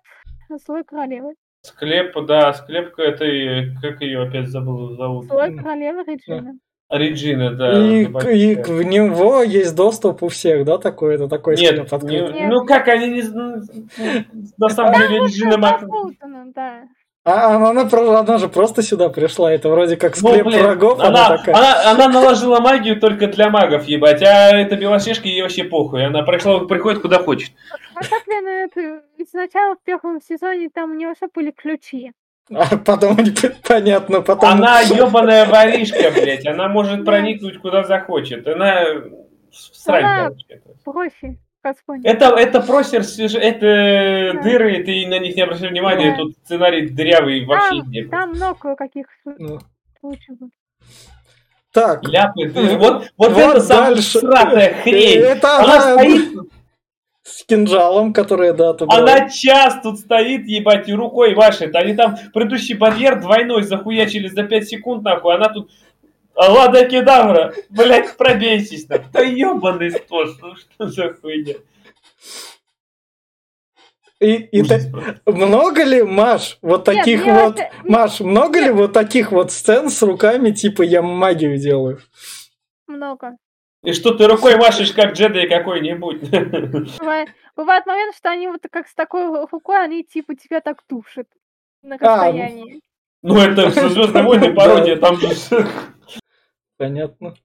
злой 0.57 0.83
королевы. 0.83 1.33
Склеп, 1.61 2.13
да, 2.25 2.53
склепка 2.53 3.03
этой, 3.03 3.73
как 3.81 4.01
ее 4.01 4.23
опять 4.23 4.49
забыл 4.49 4.95
зовут? 4.97 5.27
Злой 5.27 5.49
М. 5.49 5.57
королевы 5.59 6.03
Реджина. 6.05 6.53
Реджина, 6.89 7.51
да. 7.51 7.87
И, 7.87 8.05
к- 8.05 8.29
и 8.29 8.55
к- 8.55 8.67
в 8.67 8.83
него 8.83 9.41
есть 9.41 9.75
доступ 9.75 10.21
у 10.23 10.27
всех, 10.27 10.65
да, 10.65 10.77
такой? 10.77 11.15
Это 11.15 11.27
такой 11.27 11.55
Нет, 11.55 11.87
склеп 11.87 12.03
не-. 12.03 12.19
Нет. 12.19 12.49
ну 12.51 12.65
как 12.65 12.87
они 12.89 13.07
не... 13.09 13.21
ну, 13.23 13.55
На 14.57 14.69
самом 14.69 14.93
деле 14.93 15.19
Реджина 15.25 15.57
да. 16.53 16.83
А 17.25 17.55
она, 17.55 17.69
она, 17.69 17.85
про- 17.85 18.17
она 18.19 18.37
же 18.37 18.49
просто 18.49 18.81
сюда 18.81 19.07
пришла. 19.07 19.49
Это 19.53 19.69
вроде 19.69 19.95
как 19.95 20.21
Ну, 20.21 20.29
склеп 20.31 20.45
блин, 20.45 20.61
врагов. 20.61 20.99
Она, 20.99 21.27
она, 21.27 21.37
такая. 21.37 21.55
она, 21.55 21.91
она 21.91 22.09
наложила 22.09 22.59
магию 22.59 22.99
только 22.99 23.27
для 23.27 23.49
магов, 23.49 23.85
ебать, 23.85 24.21
а 24.21 24.49
эта 24.57 24.75
Белоснежка 24.75 25.29
ей 25.29 25.41
вообще 25.41 25.63
похуй. 25.63 26.05
Она 26.05 26.23
пришла, 26.23 26.59
приходит 26.65 27.01
куда 27.01 27.19
хочет. 27.19 27.51
А 27.95 28.01
так, 28.01 28.23
блин, 28.27 28.45
это 28.45 29.01
сначала 29.29 29.75
в 29.75 29.83
первом 29.83 30.21
сезоне 30.21 30.69
там 30.69 30.91
у 30.91 30.95
него 30.95 31.13
все 31.15 31.27
были 31.33 31.51
ключи. 31.51 32.11
А 32.53 32.77
потом 32.77 33.17
понятно, 33.67 34.21
потом. 34.21 34.49
Она 34.49 34.81
ебаная 34.81 35.45
воришка, 35.49 36.11
блядь. 36.11 36.45
Она 36.45 36.67
может 36.67 37.05
проникнуть 37.05 37.59
куда 37.59 37.83
захочет. 37.83 38.47
Она 38.47 38.85
срать 39.51 40.03
Она- 40.03 40.31
Господи. 41.63 42.05
Это, 42.05 42.25
это 42.35 42.59
просер, 42.59 43.03
это 43.03 44.31
Да. 44.33 44.41
дыры, 44.41 44.83
ты 44.83 45.07
на 45.07 45.17
них 45.19 45.33
не 45.37 45.43
обращай 45.43 45.69
внимания, 45.69 46.11
Да. 46.11 46.17
тут 46.17 46.35
сценарий 46.43 46.89
дырявый 46.89 47.45
вообще 47.45 47.79
Там, 47.79 47.89
нет. 47.89 48.09
там 48.09 48.29
много 48.31 48.75
каких 48.75 49.05
Ну. 49.23 49.59
случаев. 50.01 50.39
Так. 51.71 52.03
Ляпы, 52.03 52.49
дыры. 52.49 52.77
Вот, 52.77 53.07
вот, 53.17 53.31
Вот 53.31 53.37
это 53.37 53.59
самая 53.61 53.95
сратая 53.95 54.73
хрень. 54.83 55.19
Это 55.19 55.57
Она 55.59 55.73
она 55.75 55.81
стоит, 55.97 56.31
с 57.23 57.43
кинжалом, 57.45 58.13
которая, 58.13 58.53
да, 58.53 58.73
брала. 58.73 59.01
она 59.01 59.29
час 59.29 59.77
тут 59.81 59.99
стоит, 59.99 60.45
ебать, 60.45 60.89
и 60.89 60.93
рукой 60.93 61.33
машет. 61.35 61.73
Они 61.75 61.95
там 61.95 62.17
предыдущий 62.33 62.75
барьер 62.75 63.19
двойной 63.21 63.63
захуячили 63.63 64.27
за 64.27 64.43
5 64.43 64.67
секунд, 64.67 65.03
нахуй. 65.03 65.33
Она 65.35 65.49
тут 65.49 65.71
Лада 66.35 66.85
кедавра, 66.85 67.53
блять, 67.69 68.17
пробейся 68.17 68.87
там. 68.87 69.01
Да 69.13 69.21
ебаный 69.21 69.91
стос, 69.91 70.37
ну 70.41 70.55
что 70.55 70.87
за 70.87 71.13
хуйня? 71.13 71.55
И, 74.19 74.35
и 74.35 74.61
Ужас 74.61 74.87
та- 75.25 75.31
много 75.31 75.83
ли, 75.83 76.01
Маш, 76.03 76.57
вот 76.61 76.87
Нет, 76.87 76.97
таких 76.97 77.23
мне 77.25 77.33
вот, 77.33 77.59
это- 77.59 77.71
Маш, 77.83 78.19
много 78.21 78.59
ли 78.61 78.69
вот 78.69 78.93
таких 78.93 79.31
вот 79.31 79.51
сцен 79.51 79.89
с 79.89 80.01
руками, 80.01 80.51
типа 80.51 80.81
я 80.81 81.01
магию 81.01 81.57
делаю? 81.57 81.99
Много. 82.87 83.37
И 83.83 83.91
что 83.91 84.13
ты 84.13 84.27
рукой 84.27 84.55
машешь, 84.55 84.93
как 84.93 85.13
джедай 85.13 85.47
какой-нибудь? 85.49 86.29
Бывает, 86.99 87.29
бывает 87.55 87.85
момент, 87.85 88.15
что 88.15 88.29
они 88.29 88.47
вот 88.47 88.61
как 88.71 88.87
с 88.87 88.95
такой 88.95 89.25
рукой, 89.51 89.83
они 89.83 90.03
типа 90.03 90.35
тебя 90.35 90.61
так 90.61 90.81
тушат 90.87 91.27
на 91.81 91.95
А, 91.95 91.99
ну. 91.99 92.07
расстоянии. 92.07 92.81
Ну 93.21 93.37
это 93.37 93.69
Звездные 93.89 94.23
войны 94.23 94.53
пародия, 94.53 94.95
там 94.95 95.17
же... 95.17 95.27
Понятно. 96.77 97.35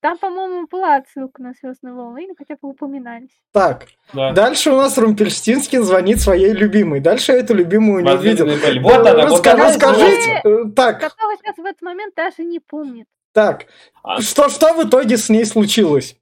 Там, 0.00 0.16
по-моему, 0.18 0.66
была 0.68 0.96
отсылка 0.96 1.42
на 1.42 1.52
Звездные 1.54 1.92
волны, 1.92 2.24
или 2.24 2.34
хотя 2.38 2.54
бы 2.54 2.68
упоминались. 2.68 3.30
Так, 3.52 3.86
Да. 4.12 4.32
дальше 4.32 4.70
у 4.70 4.76
нас 4.76 4.96
Румпельштинскин 4.96 5.82
звонит 5.82 6.20
своей 6.20 6.52
любимой. 6.52 7.00
Дальше 7.00 7.32
я 7.32 7.38
эту 7.38 7.54
любимую 7.54 8.04
не 8.04 8.16
Белль. 8.16 8.80
Вот 8.80 9.06
она, 9.06 9.26
вот 9.26 9.44
Раска- 9.44 9.50
она. 9.54 9.66
Расскажите, 9.68 10.40
э, 10.44 10.64
так, 10.76 11.00
Которого 11.00 11.36
сейчас 11.36 11.56
в 11.56 11.64
этот 11.64 11.82
момент 11.82 12.14
даже 12.14 12.44
не 12.44 12.60
помнит. 12.60 13.06
Так, 13.38 13.66
А- 14.02 14.20
что, 14.20 14.48
что 14.48 14.74
в 14.74 14.88
итоге 14.88 15.16
с 15.16 15.28
ней 15.28 15.44
случилось? 15.44 16.16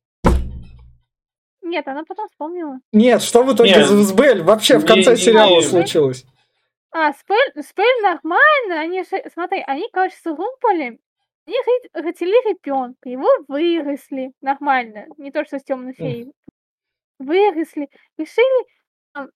Нет, 1.62 1.88
она 1.88 2.04
потом 2.04 2.28
вспомнила. 2.28 2.78
Нет, 2.92 3.22
что 3.22 3.42
в 3.42 3.54
итоге 3.54 3.70
Нет. 3.70 3.86
с 3.86 4.12
Белль 4.12 4.42
вообще 4.42 4.76
в 4.78 4.84
конце 4.86 5.12
не- 5.12 5.16
сериала 5.16 5.56
не- 5.56 5.62
случилось? 5.62 6.26
А, 6.90 7.14
Спель, 7.14 7.62
Спель 7.62 8.02
нормально, 8.02 8.80
они 8.80 9.02
же, 9.02 9.22
смотри, 9.32 9.64
они, 9.66 9.88
короче, 9.94 10.14
с 10.14 10.26
Румполем, 10.26 10.98
они 11.46 11.56
родили 11.94 12.50
ребенка, 12.50 13.08
его 13.08 13.28
выросли 13.48 14.32
нормально, 14.42 15.06
не 15.16 15.30
то, 15.32 15.42
что 15.46 15.58
с 15.58 15.64
темной 15.64 15.94
феей. 15.94 16.32
Выросли, 17.18 17.88
решили 18.18 18.66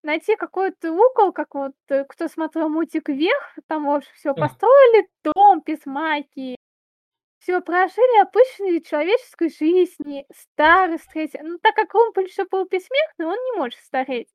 найти 0.02 0.36
какой-то 0.36 0.92
угол, 0.92 1.32
как 1.32 1.54
вот, 1.54 1.72
э, 1.88 2.04
кто 2.04 2.28
смотрел 2.28 2.68
мультик 2.68 3.08
вверх, 3.08 3.56
там, 3.68 3.86
в 3.86 3.90
общем, 3.90 4.10
все, 4.16 4.34
построили. 4.34 5.08
Дом 5.24 5.62
без 5.64 5.86
магии, 5.86 6.56
все, 7.40 7.60
прожили 7.62 8.20
обычной 8.20 8.82
человеческой 8.82 9.48
жизни, 9.48 10.26
старость, 10.32 11.08
третья. 11.12 11.40
Ну, 11.42 11.58
так 11.58 11.74
как 11.74 11.92
Румполь 11.94 12.26
еще 12.26 12.44
был 12.44 12.66
бессмертный, 12.66 13.26
он 13.26 13.34
не 13.34 13.58
может 13.58 13.80
стареть. 13.80 14.28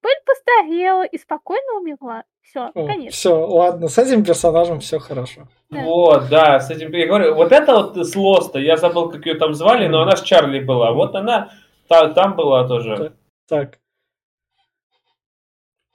Пыль 0.00 0.18
постарела 0.24 1.04
и 1.04 1.18
спокойно 1.18 1.80
умерла. 1.80 2.24
Все, 2.40 2.72
конец. 2.72 3.14
Все, 3.14 3.34
ладно, 3.34 3.88
с 3.88 3.98
этим 3.98 4.24
персонажем 4.24 4.80
все 4.80 4.98
хорошо. 4.98 5.48
Да. 5.70 5.82
Вот, 5.82 6.28
да, 6.28 6.60
с 6.60 6.70
этим 6.70 6.92
я 6.92 7.06
говорю, 7.06 7.34
вот 7.34 7.52
это 7.52 7.74
вот 7.74 7.96
с 7.96 8.16
Лоста, 8.16 8.58
я 8.58 8.76
забыл, 8.76 9.10
как 9.10 9.26
ее 9.26 9.34
там 9.34 9.54
звали, 9.54 9.86
но 9.86 10.02
она 10.02 10.16
с 10.16 10.22
Чарли 10.22 10.60
была. 10.60 10.92
Вот 10.92 11.14
она 11.14 11.52
та- 11.88 12.12
там 12.12 12.34
была 12.36 12.66
тоже. 12.66 13.16
Так. 13.48 13.78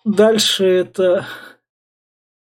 Дальше 0.05 0.65
это... 0.65 1.26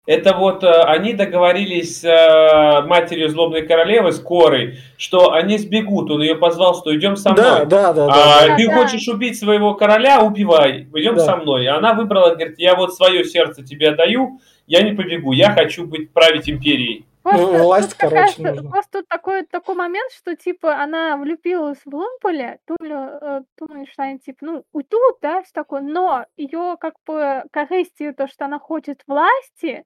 Это 0.10 0.34
вот 0.34 0.64
э, 0.64 0.68
они 0.68 1.14
договорились 1.14 2.00
с 2.00 2.04
э, 2.04 2.82
матерью 2.88 3.30
злобной 3.30 3.68
королевы, 3.68 4.12
с 4.12 4.20
Корой, 4.20 4.80
что 4.98 5.34
они 5.34 5.60
сбегут. 5.60 6.10
Он 6.10 6.24
ее 6.24 6.34
позвал, 6.34 6.74
что 6.74 6.96
идем 6.98 7.16
со 7.16 7.30
мной. 7.30 7.44
Да, 7.44 7.66
да, 7.66 7.94
да. 7.94 8.06
А, 8.06 8.48
да, 8.48 8.56
ты 8.56 8.66
да. 8.68 8.74
хочешь 8.74 9.08
убить 9.08 9.38
своего 9.38 9.76
короля, 9.76 10.24
убивай. 10.24 10.88
Идем 10.96 11.14
Да. 11.14 11.26
со 11.26 11.36
мной. 11.36 11.66
И 11.66 11.68
она 11.68 11.94
выбрала, 11.94 12.34
говорит, 12.34 12.58
я 12.58 12.74
вот 12.74 12.96
свое 12.96 13.24
сердце 13.24 13.64
тебе 13.64 13.90
отдаю, 13.90 14.40
я 14.66 14.82
не 14.82 14.94
побегу, 14.94 15.32
я 15.32 15.52
хочу 15.52 15.86
быть 15.86 16.12
править 16.12 16.50
империей. 16.50 17.06
Просто, 17.22 17.42
Ну, 17.46 17.64
власть, 17.66 17.90
тут 17.90 17.98
такая 18.00 18.10
короче, 18.22 18.34
ст- 18.34 18.40
нужна. 18.40 18.72
просто 18.72 18.92
тут 19.00 19.08
такой, 19.10 19.46
такой 19.46 19.76
момент, 19.76 20.12
что 20.14 20.36
типа 20.36 20.78
она 20.82 21.18
влюбилась 21.18 21.78
в 21.86 21.94
Лумполя, 21.94 22.58
думаю, 22.68 23.20
э, 23.22 23.86
что 23.92 24.02
они 24.04 24.18
типа, 24.18 24.38
ну, 24.42 24.64
уйдут, 24.74 25.18
да, 25.22 25.44
все 25.44 25.52
такое, 25.54 25.82
но 25.82 26.26
ее 26.36 26.78
как 26.80 26.94
бы 27.06 27.44
корыстью 27.52 28.16
то, 28.16 28.28
что 28.28 28.46
она 28.46 28.58
хочет 28.58 29.02
власти, 29.06 29.84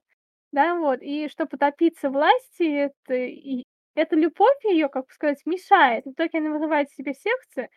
да, 0.54 0.74
вот, 0.78 1.00
и 1.02 1.28
чтобы 1.28 1.56
топиться 1.58 2.10
власти, 2.10 2.86
это, 2.86 3.14
и, 3.14 3.64
эта 3.96 4.16
любовь 4.16 4.56
ее, 4.64 4.88
как 4.88 5.02
бы 5.06 5.12
сказать, 5.12 5.38
мешает. 5.46 6.04
В 6.04 6.12
итоге 6.12 6.38
она 6.38 6.50
вызывает 6.50 6.88
себе 6.90 7.12
сердце 7.14 7.68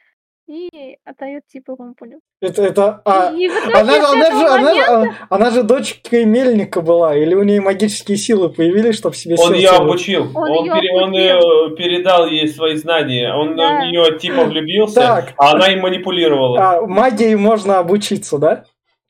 и 0.47 0.97
отдает 1.03 1.43
типа 1.47 1.75
Лумполю. 1.77 2.19
Это, 2.41 2.63
это, 2.63 3.01
а, 3.03 3.33
и, 3.33 3.45
и 3.45 3.47
она, 3.47 3.79
она, 3.81 4.31
же, 4.31 4.45
она, 4.47 4.73
момента- 4.73 5.15
а- 5.29 5.35
она 5.35 5.49
же 5.51 5.63
дочкой 5.63 6.23
Мельника 6.25 6.81
была, 6.81 7.15
или 7.15 7.33
у 7.35 7.43
нее 7.43 7.59
магические 7.61 8.17
силы 8.17 8.49
появились, 8.49 8.95
чтобы 8.95 9.15
себе 9.15 9.35
Он 9.37 9.53
ее 9.53 9.69
обучил, 9.71 10.23
Он 10.35 10.49
он, 10.51 10.65
её 10.65 10.75
пере- 10.75 10.93
он, 11.03 11.13
э, 11.15 11.75
передал 11.75 12.27
ей 12.27 12.47
свои 12.47 12.75
знания, 12.77 13.33
он 13.33 13.55
Да. 13.57 13.81
в 13.81 13.85
нее 13.87 14.17
типа 14.19 14.45
влюбился, 14.45 15.01
Так. 15.01 15.33
а 15.37 15.51
она 15.55 15.67
им 15.73 15.81
манипулировала. 15.81 16.57
А, 16.77 16.81
магии 16.87 17.35
можно 17.35 17.79
обучиться, 17.79 18.37
да? 18.37 18.63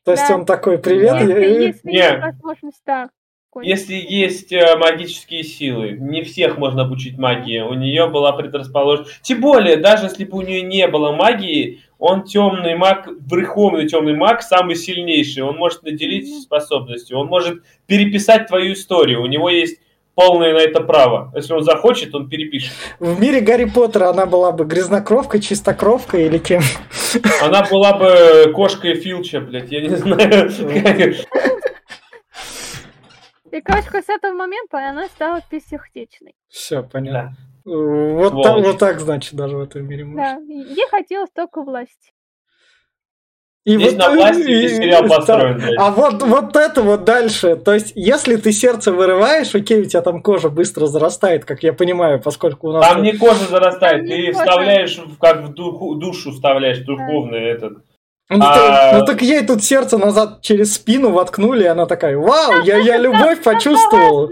То 0.04 0.12
есть 0.12 0.26
Да. 0.28 0.34
он 0.34 0.44
такой, 0.44 0.78
привет, 0.78 1.12
Да. 1.12 1.20
я- 1.20 1.38
Если, 1.38 1.40
я- 1.54 1.60
если 1.68 1.88
Не. 1.88 1.96
есть 1.98 2.18
возможность, 2.20 2.82
да. 2.86 3.08
Какой-нибудь. 3.58 3.78
Если 3.78 3.94
есть 3.94 4.52
э, 4.52 4.76
магические 4.76 5.42
силы, 5.42 5.96
не 5.98 6.22
всех 6.22 6.58
можно 6.58 6.82
обучить 6.82 7.18
магии. 7.18 7.60
У 7.60 7.74
нее 7.74 8.08
была 8.08 8.32
предрасположенность. 8.32 9.22
Тем 9.22 9.40
более, 9.40 9.76
даже 9.76 10.04
если 10.06 10.24
бы 10.24 10.38
у 10.38 10.42
нее 10.42 10.62
не 10.62 10.86
было 10.86 11.12
магии, 11.12 11.80
он 11.98 12.24
темный 12.24 12.76
маг, 12.76 13.08
верховный 13.30 13.88
темный 13.88 14.14
маг, 14.14 14.42
самый 14.42 14.76
сильнейший. 14.76 15.42
Он 15.42 15.56
может 15.56 15.82
наделить 15.82 16.42
способностью. 16.42 17.18
Он 17.18 17.26
может 17.26 17.62
переписать 17.86 18.46
твою 18.46 18.74
историю. 18.74 19.22
У 19.22 19.26
него 19.26 19.50
есть 19.50 19.78
полное 20.14 20.52
на 20.52 20.58
это 20.58 20.80
право. 20.80 21.32
Если 21.36 21.52
он 21.52 21.62
захочет, 21.62 22.12
он 22.12 22.28
перепишет. 22.28 22.72
в 22.98 23.20
мире 23.20 23.40
Гарри 23.40 23.66
Поттера 23.66 24.10
она 24.10 24.26
была 24.26 24.50
бы 24.50 24.64
грязнокровкой, 24.64 25.40
чистокровкой 25.40 26.26
или 26.26 26.38
кем? 26.38 26.60
Она 27.40 27.64
была 27.70 27.92
бы 27.96 28.52
кошкой 28.52 28.94
Филча, 28.94 29.40
блядь, 29.40 29.70
я 29.70 29.80
не 29.80 29.88
знаю. 29.96 30.50
И, 33.52 33.60
короче, 33.60 34.02
с 34.02 34.08
этого 34.08 34.32
момента 34.32 34.78
она 34.78 35.06
стала 35.08 35.40
бессердечной. 35.50 36.34
Все, 36.48 36.82
понятно. 36.82 37.36
Да. 37.64 37.70
Э, 37.72 38.12
Вот, 38.14 38.28
Сволочь. 38.30 38.44
так, 38.46 38.64
вот 38.64 38.78
так, 38.78 39.00
значит, 39.00 39.34
даже 39.34 39.56
в 39.56 39.60
этом 39.62 39.86
мире 39.86 40.04
можно. 40.04 40.22
Да, 40.38 40.52
и 40.52 40.56
ей 40.74 40.86
хотелось 40.90 41.30
только 41.34 41.62
власти. 41.62 42.12
И 43.64 43.76
Здесь 43.76 43.96
на 43.96 44.10
власти 44.14 44.46
весь 44.48 44.76
сериал 44.78 45.02
да. 45.02 45.16
построен, 45.16 45.58
блядь. 45.58 45.78
А 45.78 45.90
вот, 45.90 46.22
вот 46.22 46.56
это 46.56 46.80
вот 46.82 47.04
дальше. 47.04 47.54
То 47.56 47.74
есть, 47.74 47.92
если 47.94 48.36
ты 48.36 48.50
сердце 48.52 48.92
вырываешь, 48.92 49.54
окей, 49.54 49.82
у 49.82 49.84
тебя 49.84 50.00
там 50.00 50.22
кожа 50.22 50.48
быстро 50.48 50.86
зарастает, 50.86 51.44
как 51.44 51.62
я 51.62 51.74
понимаю, 51.74 52.18
поскольку 52.22 52.68
у 52.68 52.72
нас... 52.72 52.88
Там 52.88 53.02
не 53.02 53.12
кожа 53.12 53.44
зарастает, 53.44 53.98
Там 53.98 54.08
ты 54.08 54.26
кожа. 54.32 54.38
вставляешь, 54.38 55.00
как 55.20 55.42
в 55.48 55.52
духу- 55.52 55.96
душу 55.96 56.30
вставляешь, 56.32 56.78
духовный 56.78 57.40
этот. 57.44 57.78
Ну, 58.30 58.44
А- 58.44 58.98
ну, 58.98 59.06
так 59.06 59.22
ей 59.22 59.46
тут 59.46 59.64
сердце 59.64 59.96
назад 59.96 60.42
через 60.42 60.74
спину 60.74 61.12
воткнули, 61.12 61.62
и 61.64 61.66
она 61.66 61.86
такая, 61.86 62.18
вау, 62.18 62.60
я, 62.62 62.76
я 62.76 62.96
любовь 62.98 63.42
почувствовала. 63.42 64.28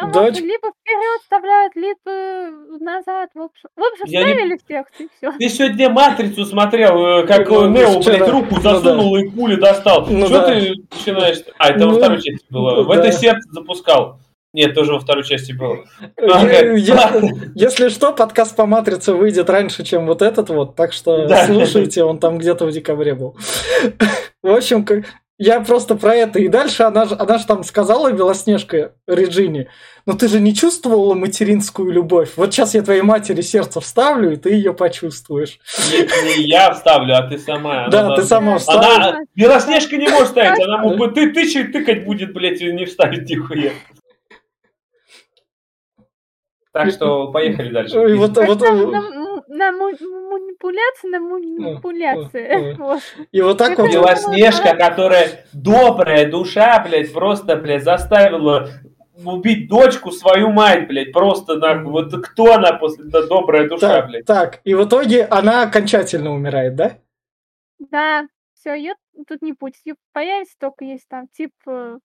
Там 0.00 0.12
Дочь- 0.12 0.38
либо 0.40 0.68
вперед 0.80 1.20
вставляют, 1.22 1.76
либо 1.76 2.80
назад. 2.82 3.28
В 3.34 3.42
общем, 3.42 3.68
в 3.76 3.80
общем 3.82 4.04
Я 4.06 4.22
не- 4.24 4.32
вставили 4.32 4.58
сердце 4.66 4.90
и 4.98 5.08
все. 5.18 5.32
Ты 5.38 5.48
сегодня 5.50 5.90
матрицу 5.90 6.46
смотрел, 6.46 7.04
э, 7.06 7.26
как 7.26 7.46
Ну, 7.50 7.66
э, 7.66 7.68
Нео, 7.68 8.00
вчера. 8.00 8.16
блядь, 8.16 8.28
руку 8.30 8.54
Ну, 8.56 8.60
засунул 8.62 9.16
и 9.16 9.28
пули 9.28 9.56
достал. 9.56 10.06
Ну, 10.08 10.26
Что 10.26 10.38
да. 10.40 10.46
ты 10.46 10.72
начинаешь? 10.90 11.38
А, 11.58 11.68
это 11.68 11.86
во 11.86 11.92
Ну, 11.92 11.98
второй 11.98 12.22
части 12.22 12.46
было. 12.48 12.82
В 12.82 12.88
да. 12.88 12.94
этой 12.94 13.12
сердце 13.12 13.46
запускал. 13.52 14.18
Нет, 14.54 14.72
тоже 14.72 14.92
во 14.92 15.00
второй 15.00 15.24
части 15.24 15.52
было. 15.52 15.84
Ага. 16.16 16.48
Если, 17.56 17.88
что, 17.88 18.12
подкаст 18.12 18.54
по 18.54 18.66
матрице 18.66 19.12
выйдет 19.12 19.50
раньше, 19.50 19.82
чем 19.82 20.06
вот 20.06 20.22
этот 20.22 20.48
вот, 20.48 20.76
так 20.76 20.92
что 20.92 21.28
слушайте, 21.46 22.04
он 22.04 22.18
там 22.18 22.38
где-то 22.38 22.64
в 22.64 22.70
декабре 22.70 23.14
был. 23.14 23.36
В 24.42 24.52
общем, 24.52 24.86
я 25.38 25.60
просто 25.60 25.96
про 25.96 26.14
это. 26.14 26.38
И 26.38 26.46
дальше 26.46 26.84
она 26.84 27.06
же, 27.06 27.16
она 27.18 27.38
же 27.38 27.46
там 27.46 27.64
сказала, 27.64 28.12
Белоснежка 28.12 28.92
Реджине, 29.08 29.68
ну 30.06 30.12
ты 30.12 30.28
же 30.28 30.38
не 30.38 30.54
чувствовала 30.54 31.14
материнскую 31.14 31.90
любовь. 31.90 32.30
Вот 32.36 32.54
сейчас 32.54 32.74
я 32.74 32.82
твоей 32.82 33.02
матери 33.02 33.40
сердце 33.40 33.80
вставлю, 33.80 34.34
и 34.34 34.36
ты 34.36 34.50
ее 34.50 34.72
почувствуешь. 34.72 35.58
Не, 35.90 36.36
не 36.36 36.46
я 36.46 36.72
вставлю, 36.72 37.16
а 37.16 37.22
ты 37.22 37.38
сама. 37.38 37.88
Да, 37.88 38.06
Она 38.06 38.14
ты 38.14 38.22
сама 38.22 38.58
вставила. 38.58 38.94
Она, 38.94 39.20
Белоснежка 39.34 39.96
не 39.96 40.08
может 40.08 40.28
ставить, 40.28 40.62
она 40.62 40.78
может 40.78 41.14
ты 41.14 41.32
тычать, 41.32 41.72
тыкать 41.72 42.04
будет, 42.04 42.32
блядь, 42.32 42.60
и 42.60 42.72
не 42.72 42.84
вставить 42.84 43.28
нихуя. 43.28 43.72
Так 46.74 46.90
что 46.90 47.30
поехали 47.30 47.70
дальше. 47.70 47.94
И 48.10 48.14
вот, 48.14 48.34
Так 48.34 48.48
вот, 48.48 48.60
на, 48.60 48.72
на, 48.72 49.44
на 49.46 49.72
му- 49.72 50.30
манипуляции, 50.30 51.08
на 51.08 51.20
ну, 51.20 51.38
манипуляции. 51.38 52.74
Вот. 52.78 53.00
и 53.30 53.40
вот 53.42 53.58
так 53.58 53.78
вот. 53.78 53.92
Белоснежка, 53.92 54.74
которая 54.74 55.46
добрая 55.52 56.28
душа, 56.28 56.80
блядь, 56.80 57.12
просто, 57.12 57.54
блядь, 57.54 57.84
заставила 57.84 58.70
убить 59.24 59.68
дочку, 59.68 60.10
свою 60.10 60.50
мать, 60.50 60.88
блядь, 60.88 61.12
просто 61.12 61.58
нахуй. 61.58 61.92
Вот 61.92 62.12
кто 62.26 62.54
она 62.54 62.72
после 62.72 63.04
да, 63.04 63.24
добрая 63.24 63.68
душа, 63.68 64.00
Так, 64.00 64.06
блядь? 64.08 64.26
так, 64.26 64.60
и 64.64 64.74
в 64.74 64.84
итоге 64.84 65.26
она 65.26 65.62
окончательно 65.62 66.32
умирает, 66.32 66.74
да? 66.74 66.98
Да, 67.78 68.26
все, 68.54 68.74
ее 68.74 68.94
тут 69.28 69.42
не 69.42 69.52
будет. 69.52 69.76
Её 69.84 69.94
появится 70.12 70.56
только 70.58 70.84
есть 70.84 71.06
там 71.08 71.28
тип... 71.32 71.52
э, 71.68 71.98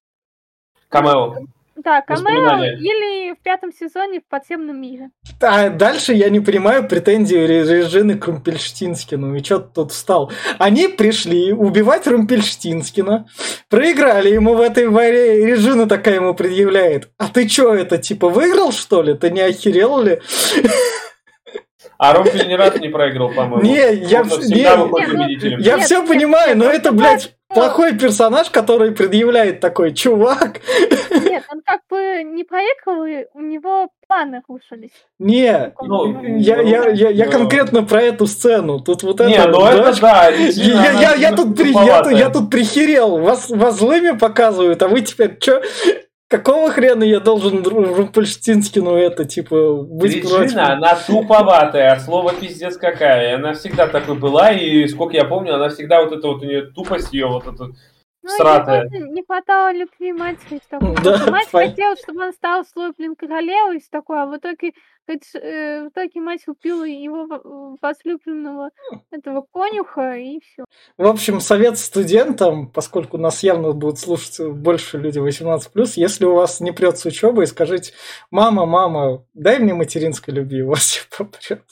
Камео. 0.88 1.34
Да, 1.82 2.02
камео 2.02 2.64
или 2.64 3.34
в 3.34 3.42
пятом 3.42 3.72
сезоне 3.72 4.20
в 4.20 4.28
подземном 4.28 4.80
мире. 4.80 5.10
А 5.40 5.70
дальше 5.70 6.12
я 6.12 6.28
не 6.28 6.40
понимаю 6.40 6.86
претензию 6.86 7.46
Ре- 7.46 7.62
Режины 7.62 8.18
Крумпельштинскину. 8.18 9.34
И 9.34 9.42
что 9.42 9.58
тут 9.60 9.92
встал? 9.92 10.30
Они 10.58 10.88
пришли 10.88 11.52
убивать 11.52 12.06
Румпельштинскина, 12.06 13.26
проиграли 13.68 14.30
ему 14.30 14.54
в 14.54 14.60
этой 14.60 14.88
войне. 14.88 15.46
Режина 15.46 15.88
такая 15.88 16.16
ему 16.16 16.34
предъявляет. 16.34 17.10
А 17.18 17.28
ты 17.28 17.48
что, 17.48 17.74
это 17.74 17.98
типа 17.98 18.28
выиграл, 18.28 18.72
что 18.72 19.02
ли? 19.02 19.14
Ты 19.14 19.30
не 19.30 19.40
охерел 19.40 20.00
ли? 20.02 20.20
А 21.98 22.14
Ромпель 22.14 22.48
ни 22.48 22.54
разу 22.54 22.78
не 22.78 22.88
проиграл, 22.88 23.30
по-моему. 23.30 23.62
Не, 23.62 23.94
я 23.94 24.22
не, 24.22 24.76
ну. 24.76 25.58
Я 25.58 25.76
Нет, 25.76 25.84
все 25.84 26.06
понимаю, 26.06 26.56
но 26.56 26.64
нет, 26.64 26.76
это, 26.76 26.92
ну, 26.92 26.98
блядь? 26.98 27.36
Плохой 27.54 27.96
персонаж, 27.96 28.50
который 28.50 28.92
предъявляет 28.92 29.60
такой, 29.60 29.92
чувак, 29.92 30.60
Нет, 31.10 31.44
он 31.52 31.62
как 31.64 31.80
бы 31.90 32.22
не 32.24 32.44
проехал, 32.44 33.04
и 33.04 33.26
у 33.34 33.40
него 33.40 33.88
планы 34.06 34.42
рушились. 34.48 34.90
не, 35.18 35.72
Ну, 35.80 36.22
я, 36.22 36.60
я, 36.60 36.88
я, 36.88 37.10
я 37.10 37.26
ну. 37.26 37.32
конкретно 37.32 37.82
про 37.84 38.02
эту 38.02 38.26
сцену. 38.26 38.80
Тут 38.80 39.02
вот 39.02 39.20
Не, 39.20 39.34
это 39.34 39.48
ну 39.48 39.66
это 39.66 40.00
да. 40.00 40.28
Я, 40.28 40.82
я, 40.82 40.92
я, 40.92 41.14
я 41.14 41.36
тут 41.36 41.56
при, 41.56 41.72
я, 41.72 42.10
я 42.10 42.30
тут 42.30 42.50
прихерел. 42.50 43.18
Вас, 43.18 43.50
вас 43.50 43.78
злыми 43.78 44.16
показывают, 44.16 44.82
а 44.82 44.88
вы 44.88 45.02
теперь 45.02 45.36
что? 45.40 45.62
Какого 46.30 46.70
хрена 46.70 47.02
я 47.02 47.18
должен 47.18 47.60
Ру- 47.64 47.92
Румпельштинскину 47.92 48.94
это, 48.94 49.24
типа, 49.24 49.82
быть 49.82 50.22
против? 50.22 50.42
Регина, 50.42 50.74
она 50.74 50.94
туповатая, 50.94 51.90
а 51.92 51.98
слово 51.98 52.32
пиздец 52.32 52.76
какая. 52.76 53.30
И 53.30 53.34
Она 53.34 53.52
всегда 53.54 53.88
такой 53.88 54.14
была, 54.14 54.52
и 54.52 54.86
сколько 54.86 55.16
я 55.16 55.24
помню, 55.24 55.56
она 55.56 55.70
всегда 55.70 56.00
вот 56.04 56.12
это 56.12 56.28
вот 56.28 56.42
у 56.42 56.46
нее 56.46 56.70
тупость 56.70 57.12
ее 57.12 57.26
вот 57.26 57.48
это. 57.48 57.64
Ну, 58.22 58.28
Сратая. 58.36 58.88
не 58.90 59.24
хватало 59.24 59.72
любви 59.72 60.12
матери. 60.12 60.60
такой. 60.68 60.94
Да, 61.02 61.26
Мать 61.30 61.48
хотела, 61.50 61.96
чтобы 61.96 62.26
он 62.26 62.32
стал 62.32 62.64
свой, 62.64 62.92
блин, 62.96 63.16
королевой, 63.16 63.82
такое, 63.90 64.22
а 64.22 64.26
в 64.26 64.36
итоге, 64.36 64.72
говорит, 65.10 65.24
ш- 65.24 65.38
э, 65.38 65.84
в 65.84 65.88
итоге 65.88 66.20
мать 66.20 66.42
убила 66.46 66.84
его 66.84 67.26
в- 67.26 67.76
возлюбленного 67.82 68.70
этого 69.10 69.44
конюха, 69.52 70.16
и 70.16 70.40
все. 70.40 70.64
В 70.96 71.06
общем, 71.06 71.40
совет 71.40 71.78
студентам, 71.78 72.70
поскольку 72.70 73.18
нас 73.18 73.42
явно 73.42 73.72
будут 73.72 73.98
слушать 73.98 74.40
больше 74.40 74.98
люди 74.98 75.18
18+, 75.18 75.96
если 75.96 76.24
у 76.24 76.34
вас 76.34 76.60
не 76.60 76.72
прет 76.72 76.98
с 76.98 77.04
учебы, 77.06 77.46
скажите, 77.46 77.92
мама, 78.30 78.66
мама, 78.66 79.24
дай 79.34 79.58
мне 79.58 79.74
материнской 79.74 80.32
любви, 80.34 80.62
у 80.64 80.68
вас 80.70 80.80
все 80.80 81.02
попрет. 81.16 81.62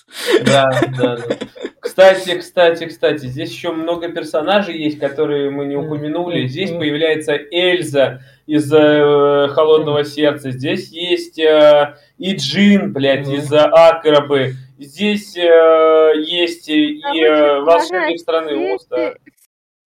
Да, 0.44 0.68
да, 0.96 1.16
да. 1.16 1.36
Кстати, 1.80 2.38
кстати, 2.38 2.86
кстати, 2.86 3.26
здесь 3.26 3.50
еще 3.50 3.72
много 3.72 4.08
персонажей 4.12 4.78
есть, 4.78 4.98
которые 4.98 5.50
мы 5.50 5.64
не 5.66 5.76
упомянули. 5.76 6.46
Здесь 6.46 6.70
появляется 6.70 7.34
Эльза 7.50 8.20
из 8.48 8.72
э, 8.72 9.48
Холодного 9.48 10.04
сердца. 10.04 10.50
Здесь 10.50 10.90
есть 10.90 11.38
э, 11.38 11.96
и 12.16 12.34
Джин, 12.34 12.92
блядь, 12.94 13.28
из 13.28 13.52
Акробы. 13.52 14.54
Здесь 14.78 15.36
э, 15.36 16.12
есть 16.16 16.68
и 16.70 16.98
Короче 17.02 17.24
э, 17.26 17.60
волшебник 17.60 18.18
страны 18.18 18.74
Оста. 18.74 19.16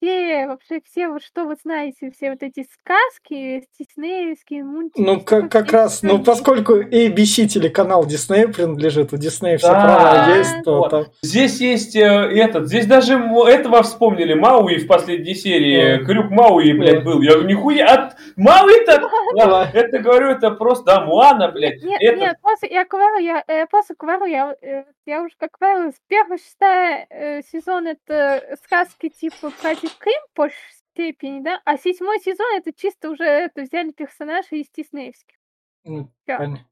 Все, 0.02 0.46
вообще 0.48 0.80
все, 0.84 1.08
вот 1.08 1.22
что 1.22 1.44
вы 1.44 1.54
знаете, 1.62 2.10
все 2.10 2.30
вот 2.30 2.42
эти 2.42 2.66
сказки, 2.72 3.64
диснеевские 3.78 4.64
мультики. 4.64 5.00
Ну, 5.00 5.20
как, 5.20 5.50
как 5.50 5.72
раз, 5.72 6.02
ну, 6.02 6.22
поскольку 6.22 6.80
ABC 6.80 7.46
телеканал 7.46 8.04
Диснея 8.04 8.48
принадлежит, 8.48 9.12
у 9.12 9.16
Диснея 9.16 9.58
все 9.58 9.68
Да. 9.68 9.80
права 9.80 10.36
есть, 10.36 10.64
то 10.64 10.78
Вот. 10.78 10.90
там... 10.90 11.04
Здесь 11.22 11.60
есть 11.60 11.94
э, 11.94 12.00
этот, 12.02 12.66
здесь 12.66 12.86
даже 12.86 13.14
этого 13.14 13.82
вспомнили, 13.82 14.34
Мауи 14.34 14.76
в 14.78 14.86
последней 14.88 15.34
серии, 15.34 15.98
Да. 15.98 16.04
крюк 16.04 16.30
Мауи, 16.30 16.72
блядь, 16.72 16.98
Да. 16.98 17.00
был. 17.02 17.20
Я 17.22 17.32
говорю, 17.34 17.48
нихуя, 17.48 17.86
от 17.86 18.16
Мауи-то, 18.36 19.08
Да. 19.36 19.70
это 19.72 19.98
говорю, 20.00 20.28
это 20.30 20.50
просто, 20.50 20.84
да, 20.84 21.00
Муана, 21.04 21.52
блядь, 21.52 21.80
Нет, 21.82 22.00
это, 22.02 22.18
нет, 22.18 22.36
просто 22.42 22.66
я 22.66 22.84
говорю, 22.84 23.18
я 23.18 23.44
э, 23.46 23.66
просто 23.66 23.94
говорю, 23.96 24.24
я, 24.24 24.54
э, 24.60 24.84
я 25.06 25.22
уже 25.22 25.34
как 25.38 25.50
говорила, 25.60 25.90
с 25.92 26.00
первого 26.08 26.38
шестая 26.38 27.06
э, 27.08 27.42
сезон 27.42 27.86
это 27.86 28.58
сказки 28.64 29.08
типа 29.08 29.52
про 29.60 29.74
Крым 29.98 30.20
по 30.34 30.48
степени, 30.92 31.42
да, 31.42 31.60
а 31.64 31.76
седьмой 31.78 32.18
сезон 32.20 32.46
это 32.56 32.72
чисто 32.72 33.10
уже 33.10 33.24
это 33.24 33.62
взяли 33.62 33.90
персонажей 33.90 34.60
из 34.60 34.66
диснеевских. 34.76 35.36
Ну, 35.84 36.08
понятно. 36.26 36.66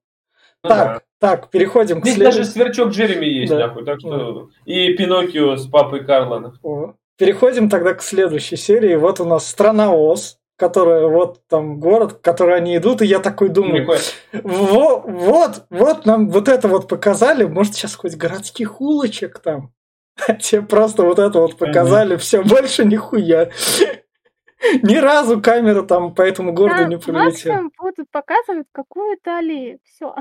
да. 0.62 0.68
Так, 0.68 1.02
так, 1.18 1.50
переходим 1.50 2.00
к 2.00 2.04
Здесь 2.04 2.18
даже 2.18 2.44
сверчок 2.44 2.90
Джереми 2.90 3.26
есть, 3.26 3.52
Да. 3.52 3.66
нахуй, 3.66 3.84
так 3.84 4.00
что... 4.00 4.50
И 4.64 4.92
Пиноккио 4.94 5.56
с 5.56 5.66
папой 5.66 6.04
Карлона. 6.04 6.54
О, 6.62 6.94
Переходим 7.16 7.68
тогда 7.68 7.94
к 7.94 8.02
следующей 8.02 8.56
серии. 8.56 8.94
Вот 8.96 9.20
у 9.20 9.24
нас 9.24 9.46
страна 9.46 9.92
Оз, 9.94 10.38
которая 10.56 11.06
вот 11.06 11.40
там 11.48 11.78
город, 11.80 12.12
в 12.12 12.20
который 12.20 12.56
они 12.56 12.76
идут, 12.76 13.02
и 13.02 13.06
я 13.06 13.18
такой 13.18 13.48
думаю, 13.48 13.86
Прикольно. 13.86 14.02
во- 14.72 15.00
вот, 15.00 15.64
вот 15.70 16.06
нам 16.06 16.28
вот 16.30 16.48
это 16.48 16.68
вот 16.68 16.88
показали, 16.88 17.44
может 17.44 17.74
сейчас 17.74 17.94
хоть 17.94 18.16
городских 18.16 18.80
улочек 18.80 19.38
там. 19.40 19.72
Тебе 20.40 20.62
просто 20.62 21.02
вот 21.02 21.18
это 21.18 21.38
вот 21.38 21.56
показали, 21.56 22.16
все, 22.16 22.42
больше 22.42 22.84
нихуя. 22.84 23.50
Ни 24.82 24.96
разу 24.96 25.40
камера 25.40 25.82
там 25.82 26.14
по 26.14 26.22
этому 26.22 26.52
городу 26.52 26.86
не 26.86 26.98
пролетела. 26.98 27.24
максимум 27.24 27.72
будут 27.78 28.10
показывать 28.10 28.66
какую-то 28.72 29.38
аллею. 29.38 29.78
Все. 29.84 30.14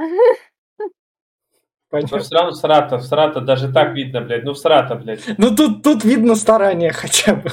Но 1.92 1.98
Понятно. 1.98 2.20
все 2.20 2.36
равно 2.36 2.52
всрата, 2.52 3.00
всрата, 3.00 3.42
даже 3.42 3.74
так 3.74 3.94
видно, 3.94 4.22
блядь, 4.22 4.44
ну 4.44 4.54
всрата, 4.54 4.96
блядь. 4.96 5.22
Ну 5.38 5.56
тут, 5.56 5.84
тут 5.84 6.04
видно 6.04 6.36
старание 6.36 6.92
хотя 6.94 7.36
бы. 7.36 7.50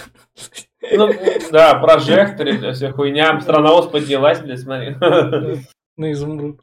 Ну, 0.93 1.09
да, 1.51 1.75
прожекторы, 1.77 2.59
блядь, 2.59 2.77
вся 2.77 2.93
хуйня. 2.93 3.41
Страна 3.41 3.73
Оз 3.73 3.87
поднялась, 3.87 4.41
блядь, 4.41 4.61
смотри. 4.61 4.95
на 5.97 6.13
изумруд. 6.13 6.61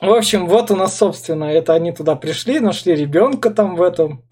В 0.00 0.12
общем, 0.12 0.46
вот 0.46 0.70
у 0.70 0.76
нас, 0.76 0.96
собственно, 0.96 1.44
это 1.44 1.72
они 1.72 1.90
туда 1.90 2.16
пришли, 2.16 2.60
нашли 2.60 2.94
ребенка 2.94 3.50
там 3.50 3.76
в 3.76 3.82
этом, 3.82 4.22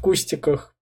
в 0.00 0.02
кустиках. 0.02 0.74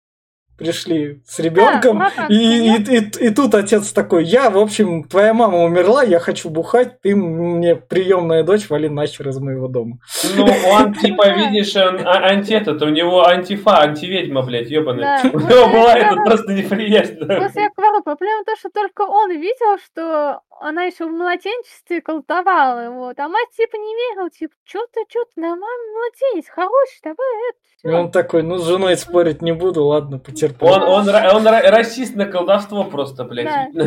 Пришли 0.58 1.22
с 1.26 1.39
ребенком. 1.39 1.99
Да, 1.99 2.26
и, 2.30 2.36
и, 2.36 2.78
и- 2.97 3.28
и 3.28 3.30
тут 3.30 3.53
отец 3.53 3.91
такой, 3.91 4.24
я, 4.26 4.49
в 4.49 4.58
общем, 4.58 5.03
твоя 5.03 5.34
мама 5.34 5.60
умерла, 5.64 6.03
я 6.03 6.20
хочу 6.20 6.49
бухать, 6.49 6.99
ты 7.01 7.16
мне 7.16 7.76
приемная 7.76 8.43
дочь, 8.43 8.70
вали 8.70 8.89
нахер 8.89 9.30
из 9.30 9.38
моего 9.39 9.68
дома. 9.68 9.99
Ну, 10.36 10.45
он, 10.72 10.93
типа, 10.95 11.30
видишь, 11.30 11.76
он 11.76 11.99
а- 12.05 12.28
анти 12.30 12.53
этот, 12.53 12.82
у 12.82 12.89
него 12.89 13.26
антифа, 13.28 13.82
антиведьма, 13.82 14.41
блядь, 14.41 14.70
ебаный. 14.70 15.03
Да, 15.03 15.22
У 15.34 15.38
вот 15.39 15.49
него 15.49 15.68
была 15.70 15.95
это 15.97 16.16
просто 16.26 16.53
неприязнь. 16.53 17.18
да. 17.20 17.36
Просто 17.38 17.60
я 17.62 17.70
говорю, 17.76 18.01
проблема 18.03 18.41
в 18.41 18.45
том, 18.45 18.55
что 18.58 18.70
только 18.70 19.01
он 19.01 19.32
видел, 19.32 19.78
что 19.86 20.41
она 20.60 20.84
еще 20.86 21.05
в 21.05 21.12
младенчестве 21.12 22.01
колдовала, 22.01 22.89
вот. 22.89 23.20
А 23.20 23.28
мать 23.28 23.49
типа 23.55 23.76
не 23.76 23.93
верила, 23.93 24.30
типа, 24.32 24.53
что 24.66 24.80
ты, 24.91 25.01
что 25.08 25.24
ты, 25.36 25.39
нормальный 25.41 25.93
младенец, 25.93 26.49
хороший, 26.49 26.99
давай 27.03 27.49
это, 27.49 27.58
И 27.84 27.88
всё». 27.89 27.97
он 27.99 28.12
такой, 28.12 28.41
ну, 28.41 28.58
с 28.58 28.66
женой 28.66 28.97
спорить 28.97 29.41
не 29.43 29.51
буду, 29.53 29.84
ладно, 29.86 30.18
потерплю. 30.50 30.91
Он, 30.93 31.10
он, 31.10 31.10
он 31.10 31.48
ра- 31.48 31.70
расист 31.70 32.16
на 32.16 32.26
колдовство 32.26 32.84
просто, 32.84 33.24
блядь. 33.24 33.74
Да. 33.74 33.86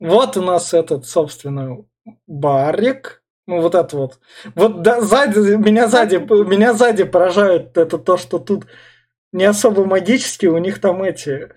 Вот 0.00 0.36
у 0.36 0.42
нас 0.42 0.74
этот, 0.74 1.06
собственно, 1.06 1.84
барик. 2.26 3.22
Ну, 3.46 3.62
вот 3.62 3.74
это 3.74 3.96
вот. 3.96 4.20
Вот 4.54 4.82
да, 4.82 5.00
сзади, 5.00 5.38
меня 5.56 5.88
сзади, 5.88 6.16
меня 6.16 6.74
сзади 6.74 7.04
поражает 7.04 7.76
это 7.78 7.98
то, 7.98 8.16
что 8.16 8.38
тут 8.38 8.66
не 9.32 9.44
особо 9.44 9.84
магически, 9.84 10.46
у 10.46 10.58
них 10.58 10.80
там 10.80 11.02
эти... 11.02 11.48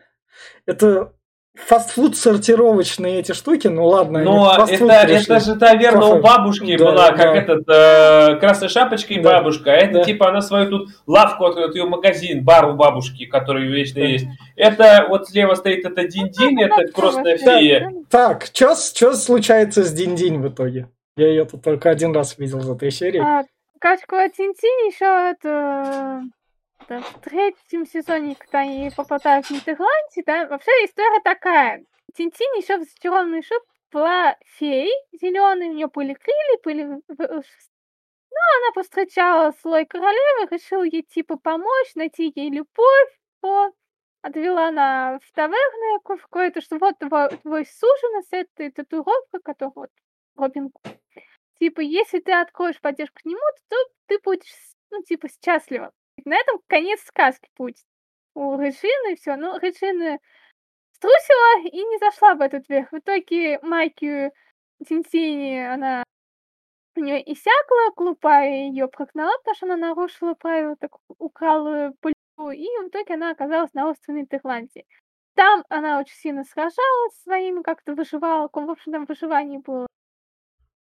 Это 0.66 1.14
фастфуд 1.56 2.16
сортировочные 2.18 3.20
эти 3.20 3.34
штуки, 3.34 3.68
ну 3.68 3.86
ладно, 3.86 4.24
Но 4.24 4.46
фастфуд 4.56 4.90
это, 4.90 5.12
это 5.14 5.40
же, 5.40 5.56
наверное, 5.56 6.08
у 6.08 6.12
Кафе. 6.12 6.22
бабушки 6.22 6.78
Да, 6.78 6.86
была, 6.86 7.08
как 7.12 7.18
да. 7.18 7.36
этот, 7.36 7.64
э, 7.70 8.40
красная 8.40 8.70
шапочка 8.70 9.14
и 9.14 9.20
Да. 9.20 9.34
бабушка. 9.38 9.72
А 9.72 9.76
Это 9.76 9.94
Да. 10.00 10.04
типа 10.04 10.30
она 10.30 10.42
свою 10.42 10.70
тут 10.70 10.90
лавку 11.08 11.46
открыла, 11.46 11.74
ее 11.74 11.86
магазин, 11.86 12.44
бар 12.44 12.70
у 12.70 12.74
бабушки, 12.74 13.26
который 13.26 13.68
вечно 13.68 14.02
Да. 14.02 14.08
есть. 14.08 14.28
Это 14.56 15.06
вот 15.10 15.28
слева 15.28 15.56
стоит 15.56 15.86
это 15.86 16.04
Динь-Динь, 16.04 16.52
Ну, 16.56 16.62
это 16.66 16.76
да, 16.88 16.92
красная 16.94 17.38
да, 17.38 17.60
фея. 17.60 17.94
Так, 18.10 18.46
что 18.46 19.14
случается 19.14 19.84
с 19.84 19.94
Динь-Динь 19.94 20.40
в 20.40 20.48
итоге? 20.48 20.88
Я 21.18 21.28
ее 21.28 21.46
тут 21.46 21.62
только 21.64 21.90
один 21.90 22.14
раз 22.16 22.38
видел 22.38 22.60
в 22.60 22.72
этой 22.72 22.92
серии. 22.92 23.20
А, 23.20 23.44
говоря, 24.08 24.30
Тинтин 24.30 24.88
еще 24.88 25.32
это, 25.32 26.22
это 26.92 27.02
в 27.02 27.22
третьем 27.22 27.86
сезоне, 27.86 28.36
когда 28.36 28.60
они 28.60 28.92
попадают 28.96 29.46
в 29.46 29.52
Нидерланде, 29.52 30.24
да, 30.26 30.48
вообще 30.48 30.72
история 30.86 31.22
такая. 31.24 31.86
Тинтин 32.16 32.54
еще 32.58 32.78
в 32.78 32.84
зачарованной 32.84 33.42
шубе 33.42 33.66
была 33.92 34.36
феей 34.46 34.92
зеленой, 35.14 35.70
у 35.70 35.74
нее 35.74 35.88
были 35.88 36.14
крылья, 36.14 36.60
были... 36.64 36.84
Ну, 38.34 38.40
она 38.58 38.72
повстречала 38.74 39.52
слой 39.62 39.86
королевы, 39.86 40.48
решила 40.50 40.84
ей 40.84 41.04
типа 41.04 41.38
помочь, 41.38 41.96
найти 41.96 42.32
ей 42.36 42.50
любовь, 42.50 43.20
вот. 43.42 43.74
Отвела 44.22 44.68
она 44.68 45.20
в 45.20 45.32
таверну 45.34 46.00
какое-то, 46.02 46.62
что 46.62 46.78
вот 46.78 46.98
твой, 47.00 47.30
твой 47.38 47.66
суженый 47.66 48.24
с 48.24 48.32
этой 48.32 48.72
татуировкой, 48.72 49.42
которую 49.44 49.74
вот 49.76 49.90
Робин. 50.36 50.72
Типа, 51.60 51.82
если 51.82 52.20
ты 52.20 52.32
откроешь 52.32 52.80
поддержку 52.80 53.20
к 53.22 53.26
нему, 53.26 53.42
то 53.70 53.76
ты 54.08 54.20
будешь, 54.24 54.54
ну, 54.92 55.02
типа, 55.04 55.28
счастлива. 55.28 55.92
На 56.26 56.36
этом 56.36 56.60
конец 56.68 57.02
сказки 57.02 57.50
будет. 57.58 57.78
У 58.34 58.58
Реджины 58.58 59.16
все. 59.16 59.36
Ну, 59.36 59.58
Реджина 59.60 60.20
струсила 60.94 61.68
и 61.68 61.84
не 61.84 61.98
зашла 62.00 62.36
в 62.36 62.42
этот 62.42 62.68
верх. 62.70 62.92
В 62.92 63.00
итоге 63.00 63.60
Майки 63.62 64.32
Тинтини, 64.88 65.60
она 65.60 66.04
у 66.96 67.00
нее 67.00 67.22
иссякла, 67.32 67.94
глупая 67.96 68.68
ее 68.68 68.88
прогнала, 68.88 69.36
потому 69.40 69.56
что 69.56 69.66
она 69.66 69.78
нарушила 69.78 70.34
правила, 70.34 70.76
так 70.76 70.92
украла 71.08 71.94
пыльцу, 72.02 72.52
и 72.52 72.66
в 72.66 72.90
итоге 72.90 73.14
она 73.14 73.32
оказалась 73.32 73.74
на 73.74 73.90
острове 73.90 74.22
Нидерландии. 74.22 74.86
Там 75.36 75.64
она 75.70 76.00
очень 76.00 76.16
сильно 76.16 76.44
сражалась 76.44 77.16
со 77.16 77.24
своими, 77.24 77.62
как-то 77.62 77.94
выживала, 77.94 78.50
в 78.52 78.70
общем, 78.70 78.92
там 78.92 79.06
выживание 79.06 79.60
было. 79.60 79.88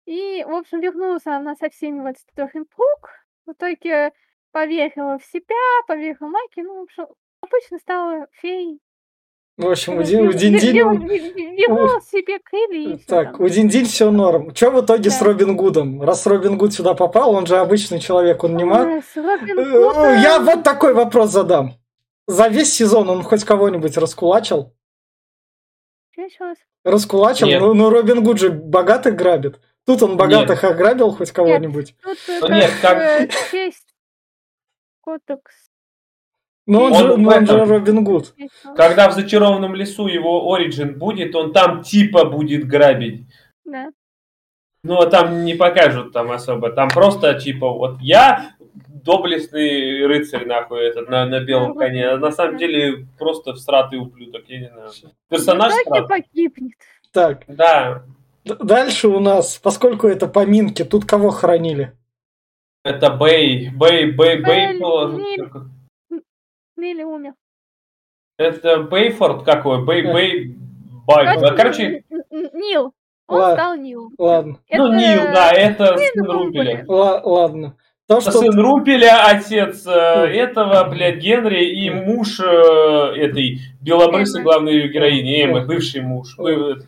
И, 0.06 0.44
в 0.44 0.52
общем, 0.52 0.80
вернулась 0.80 1.28
она 1.28 1.56
со 1.56 1.70
всеми 1.70 2.00
в 2.02 2.06
этот 2.08 2.24
Торренбрук. 2.34 3.10
В 3.46 3.52
итоге 3.52 4.12
поверила 4.52 5.18
в 5.20 5.26
себя, 5.26 5.56
поверила 5.88 6.28
Майке, 6.28 6.64
ну, 6.64 6.80
в 6.80 6.84
общем, 6.84 7.06
обычно 7.42 7.78
стала 7.80 8.28
феей. 8.42 8.80
В 9.58 9.68
общем, 9.70 9.98
у 9.98 10.04
Дин- 10.04 10.22
у 10.22 10.32
вер- 10.32 10.38
Динь-Динь... 10.38 10.78
вер- 10.78 10.98
вер- 11.06 11.34
вер- 11.36 11.56
Вернула 11.58 12.00
себе 12.02 12.40
крылья 12.40 12.96
и 12.96 12.98
Так, 13.00 13.34
там. 13.34 13.42
у 13.42 13.50
Динь-Динь 13.50 13.86
все 13.86 14.10
норм. 14.10 14.56
Что 14.56 14.72
в 14.72 14.86
итоге 14.86 15.10
с. 15.10 15.22
Робин 15.22 15.58
Гудом? 15.58 16.02
Раз 16.02 16.26
Робин 16.26 16.58
Гуд 16.58 16.74
сюда 16.74 16.94
попал, 16.94 17.32
он 17.36 17.46
же 17.46 17.58
обычный 17.58 18.00
человек, 18.00 18.42
он 18.46 18.56
не 18.56 18.64
маг. 18.64 18.88
Э, 18.88 19.02
Гудом. 19.18 20.22
Я 20.22 20.40
вот 20.40 20.64
такой 20.64 20.94
вопрос 20.94 21.32
задам. 21.32 21.74
За 22.26 22.48
весь 22.48 22.72
сезон 22.74 23.10
он 23.10 23.22
хоть 23.24 23.44
кого-нибудь 23.44 23.98
раскулачил? 23.98 24.74
Раскулачил? 26.86 27.48
Нет. 27.48 27.62
Ну, 27.62 27.74
ну, 27.74 27.90
Робин 27.90 28.24
Гуд 28.24 28.40
же 28.40 28.50
богатых 28.50 29.16
грабит. 29.16 29.60
Тут 29.86 30.04
он 30.04 30.18
богатых 30.18 30.64
ограбил 30.64 31.12
хоть 31.12 31.32
кого-нибудь. 31.32 31.96
Тут 32.02 32.18
э, 32.28 32.40
Ну 32.40 32.48
как, 32.48 32.56
нет, 32.56 32.72
как- 32.82 32.98
э, 32.98 33.28
честь 33.52 33.88
кодекс. 35.10 35.72
Ну, 36.66 36.84
он, 36.84 36.94
Он 36.94 37.00
же, 37.00 37.14
в 37.14 37.18
ну, 37.18 37.30
он 37.30 37.48
же 37.48 37.66
Робин 37.66 38.04
Гуд. 38.04 38.36
Когда 38.76 39.10
в 39.10 39.14
зачарованном 39.14 39.74
лесу 39.74 40.08
его 40.08 40.54
origin 40.54 41.00
будет, 41.00 41.36
он 41.36 41.52
там 41.52 41.82
типа 41.82 42.26
будет 42.26 42.68
грабить. 42.68 43.26
Да. 43.66 43.90
Ну, 44.84 45.00
а 45.00 45.08
там 45.08 45.46
не 45.46 45.56
покажут 45.56 46.14
там 46.14 46.32
особо. 46.32 46.72
Там 46.72 46.90
просто, 46.90 47.34
типа, 47.34 47.70
вот 47.72 48.00
я 48.02 48.56
доблестный 48.88 50.06
рыцарь, 50.06 50.46
нахуй, 50.46 50.82
этот, 50.82 51.10
на, 51.10 51.26
на 51.26 51.40
белом 51.40 51.76
коне. 51.76 52.08
А 52.08 52.18
на 52.18 52.32
самом 52.32 52.58
деле 52.58 53.08
просто 53.18 53.56
всратый 53.56 53.98
ублюдок, 53.98 54.44
я 54.48 54.60
не 54.60 54.70
знаю. 54.70 54.92
Персонаж 55.28 55.74
всратый. 55.74 56.08
погибнет. 56.08 56.78
Так, 57.12 57.46
Да, 57.48 58.04
дальше 58.46 59.08
у 59.08 59.20
нас, 59.20 59.58
поскольку 59.58 60.08
это 60.08 60.28
поминки, 60.28 60.86
тут 60.86 61.06
кого 61.06 61.32
хоронили? 61.32 61.99
Это 62.84 63.10
Бэй, 63.12 63.70
Бэй, 63.70 64.12
Бэй, 64.12 64.42
Бэй, 64.42 64.44
Бэй, 64.44 64.80
было- 64.80 65.12
Ниль. 65.12 65.50
Нелли 66.78 67.04
умер. 67.04 67.34
это 68.38 68.84
Бейфорд 68.84 69.44
какой, 69.44 69.84
Бэй. 69.84 70.04
Бэй, 70.04 70.56
Бай. 71.06 71.56
Короче, 71.56 72.04
Нил. 72.32 72.94
Он 73.28 73.40
Ладно. 73.40 73.56
стал 73.56 73.76
Нил. 73.78 74.12
Ладно, 74.18 74.58
ну 74.72 74.88
Нил, 74.94 75.22
да, 75.34 75.52
это 75.52 75.98
сын 75.98 76.26
ла- 76.88 77.22
ладно. 77.24 77.76
То, 78.08 78.22
что... 78.22 78.32
Сын 78.32 78.60
Румпеля, 78.60 79.24
отец 79.28 79.86
э, 79.86 79.92
этого, 79.92 80.84
блядь, 80.90 81.18
Генри 81.18 81.64
и 81.66 81.92
муж 81.92 82.40
э, 82.40 82.44
этой 82.44 83.60
белобрысой 83.82 84.42
главной 84.42 84.88
героини, 84.88 85.44
Эммы, 85.44 85.62
бывший 85.68 86.02
муж. 86.02 86.36
бы- 86.38 86.82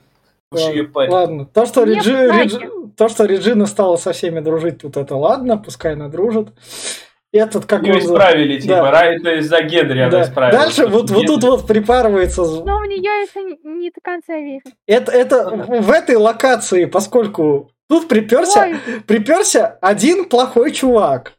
Бывший 0.51 0.77
ее 0.77 0.83
парень. 0.85 1.11
Ладно, 1.11 1.45
то, 1.45 1.65
что. 1.67 1.83
Реджи- 1.83 2.80
то, 2.97 3.09
что 3.09 3.25
Реджина 3.25 3.65
стала 3.65 3.95
со 3.97 4.13
всеми 4.13 4.39
дружить, 4.39 4.79
тут 4.81 4.97
это 4.97 5.15
ладно, 5.15 5.57
пускай 5.57 5.93
она 5.93 6.07
дружит. 6.09 6.49
Этот, 7.33 7.65
как 7.65 7.83
Ее 7.83 7.93
он 7.93 8.01
за- 8.01 8.07
исправили, 8.13 8.59
типа, 8.59 8.73
Да. 8.75 8.91
ра- 8.91 9.05
это 9.15 9.35
из-за 9.35 9.61
Генри 9.61 9.99
она 10.01 10.11
Да. 10.11 10.23
исправила. 10.23 10.63
Дальше 10.63 10.87
вот, 10.87 11.09
вот 11.11 11.25
тут 11.25 11.43
вот 11.43 11.65
припарывается... 11.65 12.41
Но 12.41 12.79
в 12.79 12.85
нее 12.87 12.99
еще 13.23 13.41
не, 13.63 13.89
до 13.89 14.01
конца 14.03 14.35
верю. 14.35 14.61
Это, 14.85 15.11
это 15.13 15.49
в 15.49 15.81
в 15.81 15.91
этой 15.91 16.17
локации, 16.17 16.83
поскольку 16.85 17.71
тут 17.87 18.09
приперся, 18.09 18.63
Ой, 18.63 18.75
приперся 19.07 19.77
один 19.81 20.25
плохой 20.25 20.71
чувак. 20.71 21.33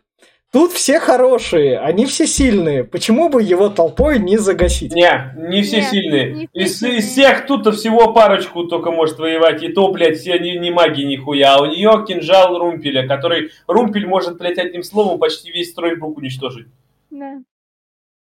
Тут 0.53 0.72
все 0.72 1.00
хорошие, 1.00 1.78
они 1.78 2.05
все 2.05 2.26
сильные. 2.26 2.84
Почему 2.84 3.30
бы 3.30 3.42
его 3.42 3.70
толпой 3.70 4.18
не 4.18 4.36
загасить? 4.36 4.92
Не, 4.94 5.32
не 5.48 5.62
все 5.62 5.78
Нет, 5.78 5.88
сильные. 5.90 6.34
не 6.34 6.46
все 6.46 6.61
из, 6.64 6.78
сильные. 6.78 6.98
из 6.98 7.07
всех 7.07 7.46
тут 7.46 7.74
всего 7.74 8.12
парочку 8.12 8.64
только 8.64 8.90
может 8.90 9.18
воевать. 9.18 9.62
И 9.62 9.68
то, 9.68 9.90
блядь, 9.90 10.18
все 10.18 10.34
они 10.34 10.59
не 10.59 10.70
маги 10.70 11.03
нихуя. 11.05 11.55
А 11.55 11.62
у 11.62 11.66
нее 11.66 12.05
кинжал 12.07 12.59
Румпеля, 12.59 13.09
который... 13.09 13.50
Румпель 13.66 14.07
может, 14.07 14.36
блядь, 14.36 14.59
одним 14.59 14.82
словом 14.82 15.18
почти 15.18 15.50
весь 15.50 15.70
стройбук 15.70 16.18
уничтожить. 16.18 16.66
да. 17.11 17.38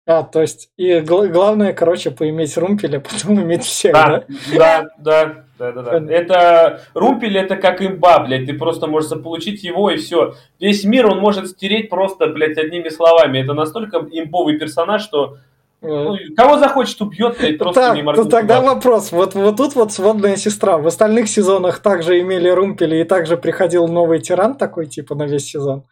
А, 0.09 0.23
то 0.23 0.39
есть, 0.41 0.69
и 0.77 1.01
гла- 1.01 1.27
главное, 1.27 1.73
короче, 1.73 2.11
поиметь 2.11 2.55
румпеля, 2.57 2.99
потом 3.01 3.41
иметь 3.41 3.63
всех, 3.63 3.91
да? 3.93 4.23
Да, 4.53 4.57
да, 4.57 4.89
да. 4.99 5.45
Да, 5.57 5.71
да, 5.71 5.81
да. 5.81 5.91
Понятно. 5.91 6.11
Это 6.11 6.81
Румпель 6.93 7.37
это 7.37 7.55
как 7.55 7.81
имба, 7.81 8.19
блядь. 8.19 8.45
Ты 8.45 8.53
просто 8.53 8.87
можешь 8.87 9.09
заполучить 9.09 9.63
его 9.63 9.89
и 9.89 9.97
все. 9.97 10.35
Весь 10.59 10.83
мир 10.83 11.07
он 11.07 11.19
может 11.19 11.47
стереть 11.47 11.89
просто, 11.89 12.27
блядь, 12.27 12.57
одними 12.57 12.89
словами. 12.89 13.39
Это 13.39 13.53
настолько 13.53 13.97
имбовый 13.97 14.57
персонаж, 14.57 15.01
что 15.01 15.37
ну, 15.81 16.17
кого 16.35 16.57
захочет 16.57 16.99
убьет, 17.01 17.37
блядь, 17.39 17.57
просто 17.59 17.81
Так, 17.81 17.95
не 17.95 18.01
то 18.01 18.05
моргнув 18.05 18.29
тогда 18.29 18.61
вопрос. 18.61 19.11
Вот, 19.11 19.35
вот 19.35 19.57
тут 19.57 19.75
вот 19.75 19.93
сводная 19.93 20.35
сестра. 20.35 20.77
В 20.77 20.87
остальных 20.87 21.29
сезонах 21.29 21.79
также 21.79 22.19
имели 22.19 22.49
румпели 22.49 22.97
и 22.97 23.03
также 23.03 23.37
приходил 23.37 23.87
новый 23.87 24.19
тиран 24.19 24.55
такой, 24.55 24.87
типа, 24.87 25.13
на 25.13 25.23
весь 25.23 25.45
сезон. 25.45 25.83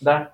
Да. 0.00 0.30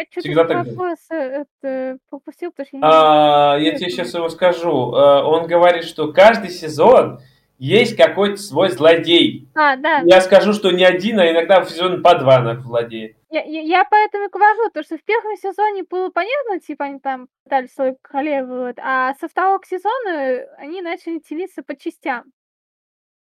Я 0.00 0.20
Всегда 0.20 0.44
так 0.44 0.66
вопрос 0.66 0.98
э, 1.10 1.44
это, 1.62 1.98
пропустил, 2.08 2.50
потому 2.50 2.66
что 2.66 2.76
я 2.76 2.80
не 2.80 2.86
А, 2.86 3.58
я 3.58 3.74
тебе 3.76 3.90
сейчас 3.90 4.14
его 4.14 4.28
скажу. 4.28 4.94
А, 4.94 5.24
Он 5.24 5.46
говорит, 5.46 5.84
что 5.84 6.12
каждый 6.12 6.50
сезон 6.50 7.20
есть 7.58 7.94
какой-то 7.96 8.38
свой 8.38 8.70
злодей. 8.70 9.48
А, 9.54 9.76
да. 9.76 10.00
Я 10.06 10.22
скажу, 10.22 10.54
что 10.54 10.70
не 10.70 10.84
один, 10.84 11.20
а 11.20 11.30
иногда 11.30 11.60
в 11.60 11.70
сезон 11.70 12.02
по 12.02 12.18
два 12.18 12.40
на 12.40 12.56
злодея. 12.56 13.14
Я, 13.30 13.42
я, 13.42 13.60
я 13.60 13.84
поэтому 13.84 14.24
и 14.24 14.28
говорю, 14.30 14.70
то, 14.72 14.82
что 14.82 14.96
в 14.96 15.04
первом 15.04 15.36
сезоне 15.36 15.84
было 15.88 16.08
понятно, 16.08 16.58
типа 16.58 16.86
они 16.86 16.98
там 17.00 17.28
пытались 17.44 17.74
свою 17.74 17.96
королеву, 18.00 18.66
вот, 18.66 18.76
а 18.78 19.14
со 19.20 19.28
второго 19.28 19.60
сезона 19.64 20.46
они 20.56 20.80
начали 20.80 21.20
делиться 21.20 21.62
по 21.62 21.76
частям 21.76 22.24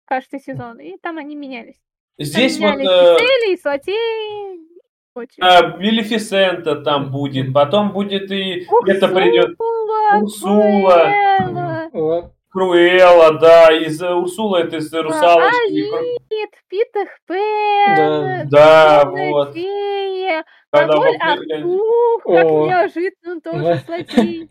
каждый 0.05 0.39
сезон, 0.39 0.79
и 0.79 0.97
там 0.97 1.17
они 1.17 1.35
менялись. 1.35 1.79
Там 2.17 2.25
Здесь 2.25 2.59
вот 2.59 2.75
менялись 2.77 3.49
э, 3.49 3.53
и 3.53 3.61
злодеи. 3.61 4.68
А, 5.41 5.77
Мелефисента 5.77 6.75
там 6.75 7.11
будет, 7.11 7.53
потом 7.53 7.91
будет 7.91 8.31
и 8.31 8.67
это 8.87 9.07
придет 9.07 9.55
Урсула, 9.59 10.21
Урсула. 10.21 11.89
Круэлла. 11.91 12.33
Круэлла, 12.51 13.39
да, 13.39 13.71
из 13.71 14.01
э, 14.01 14.11
Урсула 14.11 14.57
это 14.57 14.77
из 14.77 14.91
русалочки. 14.91 15.71
и 15.71 15.83
Кру- 15.83 15.97
Аид, 15.97 16.49
Питер 16.67 17.07
Пен, 17.27 18.49
Да, 18.49 19.01
Темная 19.03 19.29
вот. 19.31 19.53
фея, 19.53 20.43
Когда 20.71 20.93
король 20.93 21.15
э, 21.15 21.17
Артур, 21.19 22.21
как 22.23 22.43
неожиданно, 22.43 23.41
тоже 23.41 23.63
Да. 23.63 23.75
злодей. 23.85 24.49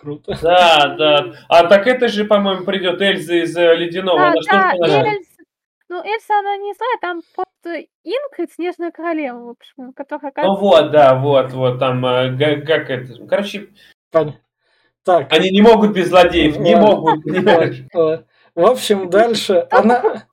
Круто. 0.00 0.38
Да, 0.40 0.94
да. 0.96 1.32
А 1.48 1.66
так 1.66 1.86
это 1.88 2.06
же, 2.08 2.24
по-моему, 2.24 2.64
придет 2.64 3.02
Эльза 3.02 3.34
из 3.34 3.56
э, 3.56 3.74
Ледяного. 3.74 4.32
Да, 4.48 4.72
да, 4.78 5.08
Эльза. 5.12 5.42
Ну, 5.88 5.96
Эльза, 6.04 6.38
она 6.38 6.56
не 6.56 6.72
злая, 6.72 6.98
там 7.00 7.20
просто 7.34 7.84
Ингрид, 8.04 8.52
Снежная 8.52 8.90
Королева, 8.90 9.38
в 9.38 9.48
общем, 9.50 9.92
которая... 9.92 10.32
Ну 10.36 10.56
вот, 10.56 10.90
да, 10.90 11.14
вот, 11.14 11.52
вот, 11.52 11.78
там, 11.78 12.04
э, 12.06 12.60
как 12.62 12.90
это, 12.90 13.26
короче. 13.26 13.68
Так, 14.10 15.32
они 15.32 15.50
не 15.50 15.62
могут 15.62 15.92
без 15.92 16.08
злодеев, 16.08 16.58
не 16.58 16.76
могут, 16.76 17.26
э, 17.94 18.24
в 18.54 18.66
общем, 18.66 19.10
дальше 19.10 19.66
она... 19.70 20.26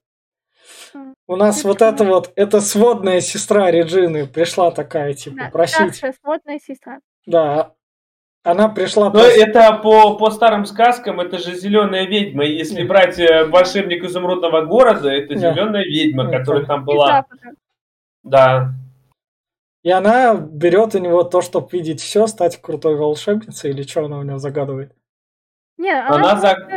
У 1.29 1.35
нас 1.35 1.63
вот 1.65 1.81
это 1.81 2.05
вот, 2.05 2.31
это 2.35 2.61
сводная 2.61 3.19
сестра 3.19 3.69
Реджины 3.69 4.27
пришла 4.27 4.71
такая, 4.71 5.13
типа, 5.13 5.35
Да, 5.35 5.49
просить. 5.49 5.75
старшая 5.75 6.15
сводная 6.21 6.59
сестра. 6.59 6.99
Да. 7.25 7.73
Она 8.43 8.69
пришла... 8.69 9.09
Но 9.09 9.19
прос- 9.19 9.27
это 9.35 9.73
по, 9.83 10.15
по 10.17 10.31
старым 10.31 10.65
сказкам, 10.65 11.19
это 11.19 11.37
же 11.37 11.53
зеленая 11.55 12.05
ведьма. 12.05 12.45
Если 12.45 12.79
Мгм. 12.79 12.87
брать 12.87 13.19
э, 13.19 13.45
волшебник 13.45 14.03
изумрудного 14.03 14.61
города, 14.61 15.09
это 15.09 15.33
Да. 15.33 15.53
зеленая 15.53 15.83
ведьма, 15.83 16.23
Мгм. 16.23 16.31
которая 16.33 16.65
там 16.65 16.85
была. 16.85 17.25
Да. 18.23 18.69
И 19.83 19.89
она 19.91 20.35
берет 20.35 20.95
у 20.95 20.99
него 20.99 21.23
то, 21.23 21.41
чтобы 21.41 21.67
видеть 21.71 22.01
все, 22.01 22.27
стать 22.27 22.61
крутой 22.61 22.95
волшебницей, 22.95 23.71
или 23.71 23.83
что 23.83 24.05
она 24.05 24.19
у 24.19 24.23
него 24.23 24.37
загадывает? 24.37 24.93
Не, 25.77 25.91
Она 25.93 26.15
она, 26.31 26.35
за- 26.37 26.55
просто, 26.55 26.75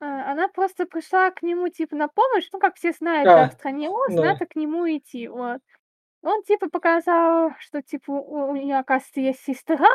э, 0.00 0.04
она 0.04 0.48
просто 0.48 0.86
пришла 0.86 1.30
к 1.30 1.42
нему, 1.42 1.68
типа, 1.68 1.94
на 1.96 2.08
помощь, 2.08 2.48
ну, 2.52 2.58
как 2.58 2.76
все 2.76 2.92
знают, 2.92 3.28
А, 3.28 3.34
да, 3.36 3.48
в 3.50 3.52
стране 3.54 3.90
Оз, 3.90 4.14
да. 4.14 4.22
надо 4.22 4.46
к 4.46 4.56
нему 4.56 4.86
идти, 4.86 5.28
вот. 5.28 5.58
Он, 6.24 6.42
типа, 6.44 6.68
показал, 6.70 7.50
что, 7.58 7.82
типа, 7.82 8.12
у, 8.12 8.50
у 8.50 8.56
нее, 8.56 8.78
оказывается, 8.78 9.20
есть 9.20 9.40
сестра, 9.44 9.88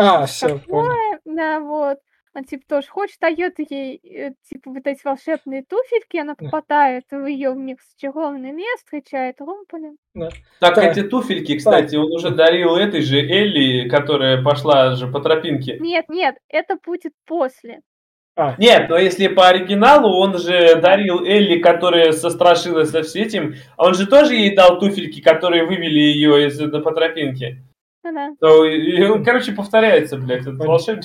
А, 0.00 0.26
все, 0.26 0.48
понял. 0.48 0.60
такое, 0.60 1.20
да, 1.24 1.60
вот. 1.60 1.98
Он, 2.32 2.44
типа, 2.44 2.62
тоже 2.68 2.86
хочет, 2.86 3.16
дает 3.20 3.54
ей, 3.58 3.96
э, 4.04 4.30
типа, 4.48 4.70
вот 4.70 4.86
эти 4.86 5.00
волшебные 5.04 5.64
туфельки, 5.68 6.16
она 6.16 6.36
Да. 6.38 6.44
попадает 6.44 7.02
в 7.10 7.26
ее 7.26 7.54
мир 7.56 7.76
зачарованный 7.92 8.52
лес, 8.52 8.78
встречает 8.78 9.40
Румполя. 9.40 9.94
Так, 10.60 10.76
Да. 10.76 10.84
эти 10.90 11.02
туфельки, 11.02 11.58
кстати, 11.58 11.96
он 11.96 12.12
уже 12.12 12.30
дарил 12.30 12.76
этой 12.76 13.02
же 13.02 13.18
Элли, 13.18 13.88
которая 13.88 14.42
пошла 14.44 14.94
же 14.94 15.08
по 15.08 15.18
тропинке. 15.18 15.78
Нет, 15.80 16.04
нет, 16.08 16.36
это 16.48 16.76
будет 16.86 17.12
после. 17.26 17.80
А, 18.36 18.54
Нет, 18.58 18.88
но 18.88 18.96
если 18.96 19.26
по 19.26 19.48
оригиналу, 19.48 20.08
он 20.08 20.38
же 20.38 20.76
дарил 20.76 21.24
Элли, 21.24 21.58
которая 21.60 22.12
сострашилась 22.12 22.90
со 22.90 23.02
всем 23.02 23.22
этим, 23.26 23.54
а 23.76 23.86
он 23.86 23.94
же 23.94 24.06
тоже 24.06 24.36
ей 24.36 24.54
дал 24.54 24.78
туфельки, 24.78 25.20
которые 25.20 25.66
вывели 25.66 25.98
ее 25.98 26.46
из 26.46 26.58
на 26.60 26.80
по 26.80 26.92
тропинке. 26.92 27.64
Да-да. 28.02 28.30
То, 28.40 28.64
и- 28.64 28.78
и 28.78 29.04
он, 29.04 29.24
короче, 29.24 29.52
повторяется, 29.52 30.16
блядь, 30.16 30.42
этот 30.42 30.56
волшебник, 30.58 31.04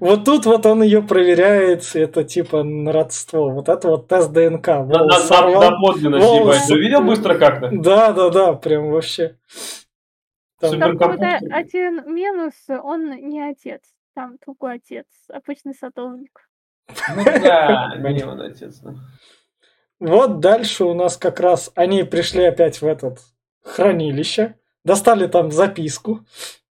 Вот 0.00 0.24
тут 0.24 0.44
вот 0.46 0.66
он 0.66 0.82
ее 0.82 1.02
проверяет, 1.02 1.84
это 1.94 2.24
типа 2.24 2.62
на 2.62 2.92
родство. 2.92 3.50
Вот 3.50 3.68
это 3.68 3.88
вот 3.88 4.08
тест 4.08 4.30
ДНК. 4.32 4.66
На, 4.66 4.82
Волос 4.84 5.12
на, 5.14 5.18
сорвал. 5.20 5.70
на 5.70 5.80
подлинность, 5.80 6.26
волос. 6.26 6.56
ебать. 6.56 6.66
Ты 6.68 6.78
видел 6.78 7.02
быстро 7.02 7.38
как-то? 7.38 7.70
Да, 7.72 8.12
да, 8.12 8.30
да, 8.30 8.52
прям 8.54 8.90
вообще. 8.90 9.38
Там-. 10.60 10.78
Там, 10.78 10.98
компьютер. 10.98 11.38
один 11.52 12.12
минус, 12.14 12.54
он 12.68 13.10
не 13.28 13.40
отец. 13.48 13.82
Там 14.14 14.36
другой 14.44 14.76
отец, 14.76 15.06
обычный 15.30 15.74
садовник. 15.74 16.48
Ну 17.14 17.24
да, 17.24 17.94
не 17.98 18.24
он 18.24 18.40
отец. 18.40 18.78
да. 18.80 18.94
Вот 20.00 20.40
дальше 20.40 20.84
у 20.84 20.94
нас 20.94 21.16
как 21.16 21.40
раз 21.40 21.70
они 21.74 22.02
пришли 22.02 22.44
опять 22.44 22.80
в 22.82 22.86
этот 22.86 23.18
хранилище, 23.62 24.56
достали 24.86 25.26
там 25.26 25.50
записку, 25.50 26.20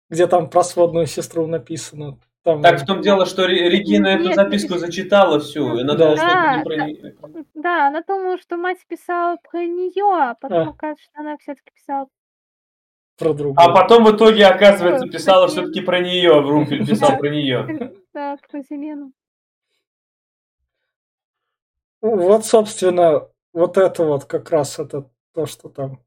где 0.08 0.26
там 0.26 0.48
про 0.48 0.62
сводную 0.62 1.06
сестру 1.06 1.46
написано. 1.46 2.18
Там, 2.44 2.62
Так 2.62 2.80
в 2.80 2.86
том 2.86 3.00
дело, 3.02 3.26
что 3.26 3.44
Ре- 3.46 3.68
Регина 3.68 4.06
эту 4.06 4.26
Нет, 4.28 4.36
записку 4.36 4.74
нет. 4.74 4.80
зачитала 4.80 5.40
всю, 5.40 5.76
и 5.76 5.80
она 5.82 5.94
Да. 5.94 5.98
должна 6.06 6.32
Да, 6.32 6.56
не 6.58 6.62
про 6.64 6.76
неё- 6.86 7.44
Да, 7.54 7.88
она 7.88 8.02
думала, 8.06 8.38
что 8.38 8.56
мать 8.56 8.78
писала 8.86 9.36
про 9.50 9.64
нее, 9.64 10.04
а 10.30 10.34
потом 10.40 10.68
А. 10.68 10.70
оказывается, 10.70 11.04
что 11.04 11.20
она 11.20 11.36
все-таки 11.38 11.70
писала. 11.74 12.06
про 13.18 13.32
другую. 13.32 13.56
А 13.58 13.72
потом 13.74 14.04
в 14.04 14.14
итоге, 14.14 14.46
оказывается, 14.46 15.08
писала 15.08 15.48
все-таки 15.48 15.80
про 15.80 16.00
нее. 16.00 16.38
Румпель 16.38 16.86
писал 16.86 17.16
про 17.18 17.30
нее. 17.30 17.66
Да, 18.14 18.36
про 18.50 18.60
Зелену. 18.62 19.12
Вот, 22.02 22.44
собственно, 22.44 23.28
вот 23.52 23.76
это 23.78 24.04
вот 24.04 24.24
как 24.26 24.50
раз 24.50 24.78
это 24.78 25.08
то, 25.34 25.46
что 25.46 25.68
там. 25.68 25.98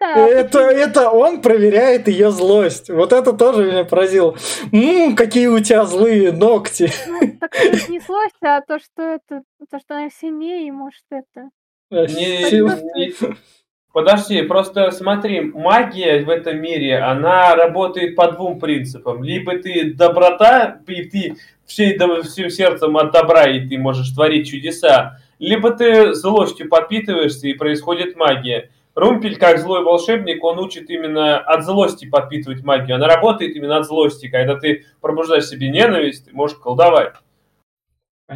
Ну 0.00 0.06
да. 0.14 0.28
Это, 0.28 0.58
это 0.60 1.10
он 1.10 1.40
проверяет 1.42 2.08
ее 2.08 2.30
злость. 2.30 2.88
Вот 2.90 3.12
это 3.12 3.32
тоже 3.32 3.64
меня 3.64 3.84
поразило. 3.84 4.36
Ммм, 4.72 5.16
какие 5.16 5.46
у 5.48 5.58
тебя 5.60 5.84
злые 5.84 6.32
ногти. 6.32 6.90
Ну, 7.06 7.20
так 7.40 7.54
это 7.56 7.90
не 7.90 8.00
злость, 8.00 8.36
а 8.42 8.60
то, 8.60 8.78
что 8.78 9.02
это, 9.02 9.42
то, 9.70 9.78
что 9.78 9.96
она 9.96 10.08
сильнее, 10.10 10.66
и 10.68 10.70
может 10.70 11.02
это. 11.10 11.48
Не- 11.90 12.48
Сил- 12.50 12.68
не- 12.94 13.14
Подожди, 13.92 14.42
просто 14.42 14.90
смотри, 14.90 15.40
магия 15.40 16.22
в 16.22 16.28
этом 16.28 16.60
мире, 16.60 16.98
она 16.98 17.56
работает 17.56 18.14
по 18.14 18.30
двум 18.30 18.60
принципам. 18.60 19.24
Либо 19.24 19.56
ты 19.58 19.94
доброта, 19.94 20.80
и 20.86 21.04
ты 21.04 21.36
всей, 21.66 21.98
всем 22.22 22.50
сердцем 22.50 22.96
от 22.98 23.12
добра, 23.12 23.46
и 23.48 23.66
ты 23.66 23.78
можешь 23.78 24.10
творить 24.10 24.50
чудеса. 24.50 25.18
Либо 25.38 25.70
ты 25.70 26.12
злостью 26.12 26.68
подпитываешься 26.68 27.48
и 27.48 27.54
происходит 27.54 28.14
магия. 28.14 28.70
Румпель, 28.98 29.36
как 29.36 29.60
злой 29.60 29.84
волшебник, 29.84 30.42
он 30.42 30.58
учит 30.58 30.90
именно 30.90 31.38
от 31.38 31.64
злости 31.64 32.08
подпитывать 32.08 32.64
магию. 32.64 32.96
Она 32.96 33.06
работает 33.06 33.54
именно 33.54 33.76
от 33.76 33.86
злости. 33.86 34.28
Когда 34.28 34.56
ты 34.56 34.86
пробуждаешь 35.00 35.46
себе 35.46 35.68
ненависть, 35.68 36.24
ты 36.24 36.32
можешь 36.32 36.56
колдовать. 36.56 37.14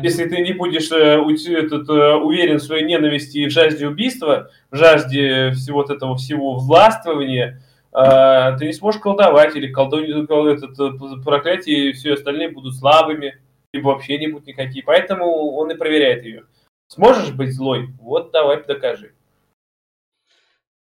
Если 0.00 0.24
ты 0.24 0.40
не 0.40 0.52
будешь 0.52 0.92
э, 0.92 1.20
этот, 1.58 1.88
э, 1.90 2.14
уверен 2.14 2.58
в 2.58 2.62
своей 2.62 2.84
ненависти 2.84 3.38
и 3.38 3.46
в 3.46 3.50
жажде 3.50 3.88
убийства, 3.88 4.50
в 4.70 4.76
жажде 4.76 5.50
всего 5.50 5.78
вот 5.78 5.90
этого 5.90 6.16
всего 6.16 6.54
властвования, 6.54 7.60
э, 7.92 8.56
ты 8.56 8.66
не 8.66 8.72
сможешь 8.72 9.00
колдовать 9.00 9.56
или 9.56 9.66
колдовать 9.66 10.62
этот 10.62 11.24
проклятие, 11.24 11.90
и 11.90 11.92
все 11.92 12.12
остальные 12.12 12.50
будут 12.50 12.76
слабыми, 12.76 13.34
либо 13.72 13.88
вообще 13.88 14.16
не 14.16 14.28
будут 14.28 14.46
никакие. 14.46 14.84
Поэтому 14.84 15.56
он 15.56 15.72
и 15.72 15.74
проверяет 15.74 16.24
ее. 16.24 16.44
Сможешь 16.86 17.32
быть 17.32 17.52
злой? 17.52 17.88
Вот 18.00 18.30
давай 18.30 18.62
докажи. 18.62 19.12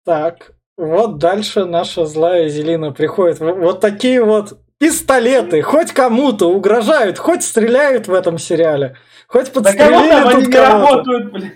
Так, 0.04 0.54
вот 0.78 1.18
дальше 1.20 1.66
наша 1.66 2.06
злая 2.06 2.50
Зелина 2.50 2.92
приходит. 2.92 3.40
Вот 3.40 3.82
такие 3.82 4.24
вот 4.24 4.60
пистолеты 4.80 5.62
хоть 5.62 5.92
кому-то 5.94 6.48
угрожают, 6.48 7.20
хоть 7.20 7.44
стреляют 7.44 8.08
в 8.08 8.14
этом 8.14 8.40
сериале, 8.40 8.98
хоть 9.28 9.54
подстрелили 9.54 10.10
да 10.10 10.24
тут 10.24 10.34
они 10.34 10.48
не 10.48 10.58
работают, 10.58 11.32
блин. 11.32 11.52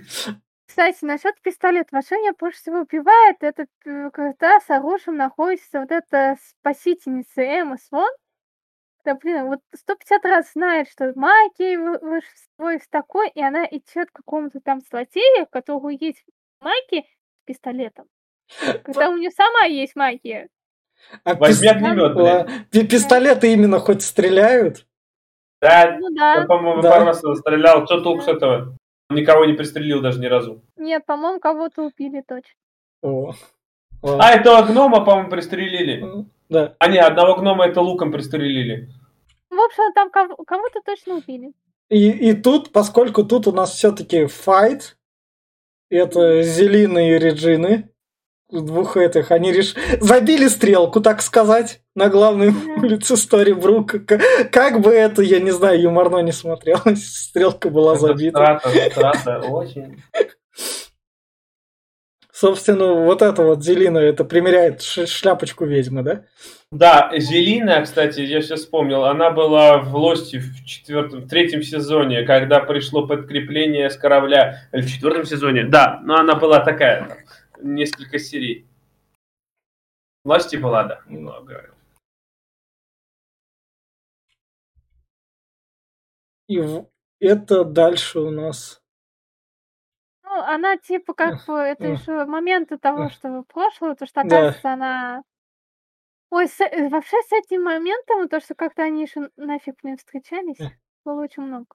Кстати, 0.67 1.05
насчет 1.05 1.41
пистолета, 1.41 1.87
во 1.91 2.01
что 2.01 2.17
меня 2.17 2.33
больше 2.37 2.59
всего 2.59 2.81
убивает, 2.81 3.37
это 3.39 3.65
когда 3.81 4.59
с 4.59 4.69
оружием 4.69 5.15
находится 5.17 5.79
вот 5.79 5.89
эта 5.89 6.35
спасительница 6.59 7.41
Эмма 7.41 7.77
Свон. 7.77 8.09
Да, 9.05 9.15
блин, 9.15 9.45
вот 9.45 9.61
150 9.73 10.25
раз 10.25 10.51
знает, 10.53 10.89
что 10.89 11.13
магия 11.15 11.79
свой 12.57 12.79
с 12.79 12.87
такой, 12.89 13.29
и 13.29 13.41
она 13.41 13.65
идет 13.65 14.11
к 14.11 14.17
какому-то 14.17 14.59
там 14.59 14.81
злодею, 14.81 15.43
у 15.43 15.47
которого 15.47 15.89
есть 15.89 16.23
магия 16.59 17.03
с 17.03 17.45
пистолетом. 17.45 18.05
Когда 18.83 19.09
у 19.09 19.17
нее 19.17 19.31
сама 19.31 19.65
есть 19.65 19.95
магия. 19.95 20.49
А 21.23 21.35
Возьми 21.35 21.67
огнемет, 21.67 22.15
блядь. 22.15 22.89
Пистолеты 22.89 23.53
именно 23.53 23.79
хоть 23.79 24.01
стреляют? 24.01 24.85
Да, 25.61 25.97
ну, 25.99 26.09
да. 26.15 26.35
я, 26.41 26.45
по-моему, 26.45 26.81
да. 26.81 26.91
пару 26.91 27.05
раз 27.05 27.19
стрелял. 27.19 27.85
Что 27.85 28.01
толк 28.01 28.23
с 28.23 28.27
этого? 28.27 28.77
Никого 29.09 29.45
не 29.45 29.53
пристрелил 29.53 30.01
даже 30.01 30.19
ни 30.19 30.25
разу. 30.25 30.61
Нет, 30.77 31.05
по-моему, 31.05 31.39
кого-то 31.39 31.83
убили 31.83 32.23
точно. 32.27 32.53
О. 33.01 33.33
А, 34.03 34.31
этого 34.31 34.63
гнома, 34.63 35.03
по-моему, 35.03 35.29
пристрелили. 35.29 36.25
Да. 36.49 36.75
А 36.79 36.87
не, 36.87 36.97
одного 36.99 37.35
гнома 37.35 37.65
это 37.65 37.81
луком 37.81 38.11
пристрелили. 38.11 38.89
В 39.49 39.59
общем, 39.59 39.93
там 39.93 40.09
кого-то 40.11 40.79
точно 40.85 41.15
убили. 41.15 41.53
И, 41.89 42.09
и 42.09 42.33
тут, 42.33 42.71
поскольку 42.71 43.23
тут 43.23 43.47
у 43.47 43.51
нас 43.51 43.71
все-таки 43.71 44.25
файт, 44.25 44.97
это 45.89 46.41
Зелины 46.41 47.11
и 47.11 47.19
Реджины, 47.19 47.89
двух 48.51 48.97
этих, 48.97 49.31
они 49.31 49.51
реш... 49.51 49.75
забили 49.99 50.47
стрелку, 50.47 51.01
так 51.01 51.21
сказать, 51.21 51.81
на 51.95 52.09
главной 52.09 52.53
улице 52.77 53.17
Стори 53.17 53.53
Брук. 53.53 53.95
Как 54.51 54.81
бы 54.81 54.91
это, 54.91 55.21
я 55.21 55.39
не 55.39 55.51
знаю, 55.51 55.81
юморно 55.81 56.19
не 56.19 56.31
смотрелось, 56.31 57.05
стрелка 57.29 57.69
была 57.69 57.95
забита. 57.95 58.59
Страта, 58.59 58.91
страта, 58.91 59.39
очень. 59.47 60.01
Собственно, 62.31 62.93
вот 62.93 63.21
это 63.21 63.43
вот 63.43 63.63
Зелина, 63.63 63.97
это 63.97 64.25
примеряет 64.25 64.81
шляпочку 64.81 65.63
ведьмы, 65.63 66.03
да? 66.03 66.23
Да, 66.69 67.09
Зелина, 67.15 67.81
кстати, 67.81 68.19
я 68.19 68.41
сейчас 68.41 68.59
вспомнил, 68.59 69.05
она 69.05 69.31
была 69.31 69.77
в 69.77 69.95
Лости 69.95 70.39
в 70.39 70.65
четвертом, 70.65 71.21
в 71.21 71.29
третьем 71.29 71.63
сезоне, 71.63 72.23
когда 72.23 72.59
пришло 72.59 73.07
подкрепление 73.07 73.89
с 73.89 73.95
корабля, 73.95 74.67
или 74.73 74.81
в 74.81 74.91
четвертом 74.91 75.23
сезоне, 75.23 75.63
да, 75.63 76.01
но 76.03 76.17
она 76.17 76.35
была 76.35 76.59
такая, 76.59 77.19
несколько 77.66 78.20
серий. 78.20 78.68
Власти 80.24 80.55
была, 80.55 80.84
да, 80.84 81.03
немного 81.07 81.41
говорил. 81.41 81.76
И 86.47 86.61
это 87.20 87.63
дальше 87.63 88.20
у 88.20 88.30
нас. 88.30 88.82
Ну, 90.24 90.32
она 90.32 90.78
типа 90.78 91.13
как 91.13 91.45
бы, 91.45 91.53
это 91.53 91.88
еще 91.88 92.26
моменты 92.26 92.78
того, 92.78 93.09
что 93.09 93.43
прошлого, 93.43 93.95
то 93.95 94.05
что 94.05 94.22
оказывается 94.22 94.61
да. 94.63 94.74
она... 94.74 95.24
Ой, 96.32 96.47
с, 96.47 96.59
э, 96.59 96.89
вообще 96.89 97.18
с 97.28 97.32
этим 97.32 97.63
моментом, 97.63 98.28
то, 98.28 98.39
что 98.39 98.55
как-то 98.55 98.84
они 98.84 99.03
еще 99.03 99.30
нафиг 99.38 99.84
не 99.84 99.95
встречались, 99.95 100.57
было 101.03 101.22
очень 101.24 101.43
много. 101.43 101.68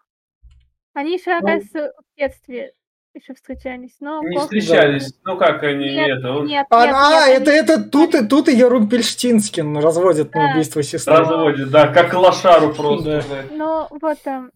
Они 0.92 1.14
еще, 1.14 1.30
ну 1.30 1.38
оказывается, 1.38 1.94
в 1.96 2.18
детстве 2.18 2.74
еще 3.14 3.34
встречались, 3.34 3.96
но... 4.00 4.22
Не 4.22 4.38
встречались. 4.38 5.12
Ну 5.24 5.36
как 5.36 5.62
они 5.62 5.94
нет, 5.94 6.18
это? 6.18 6.28
Нет, 6.40 6.46
нет, 6.48 6.66
а, 6.70 7.28
нет, 7.28 7.40
нет, 7.40 7.48
это, 7.48 7.50
это 7.50 7.90
тут 7.90 8.14
и 8.14 8.26
тут 8.26 8.48
ее 8.48 8.68
Румпельштинскин 8.68 9.76
разводит 9.78 10.30
да. 10.30 10.40
на 10.40 10.52
убийство 10.52 10.82
сестры. 10.82 11.16
Разводит, 11.16 11.70
да, 11.70 11.88
как 11.88 12.14
лошару 12.14 12.72
просто. 12.72 13.22
Да. 13.28 13.44
Ну, 13.50 13.86
вот, 13.90 14.22
там, 14.22 14.50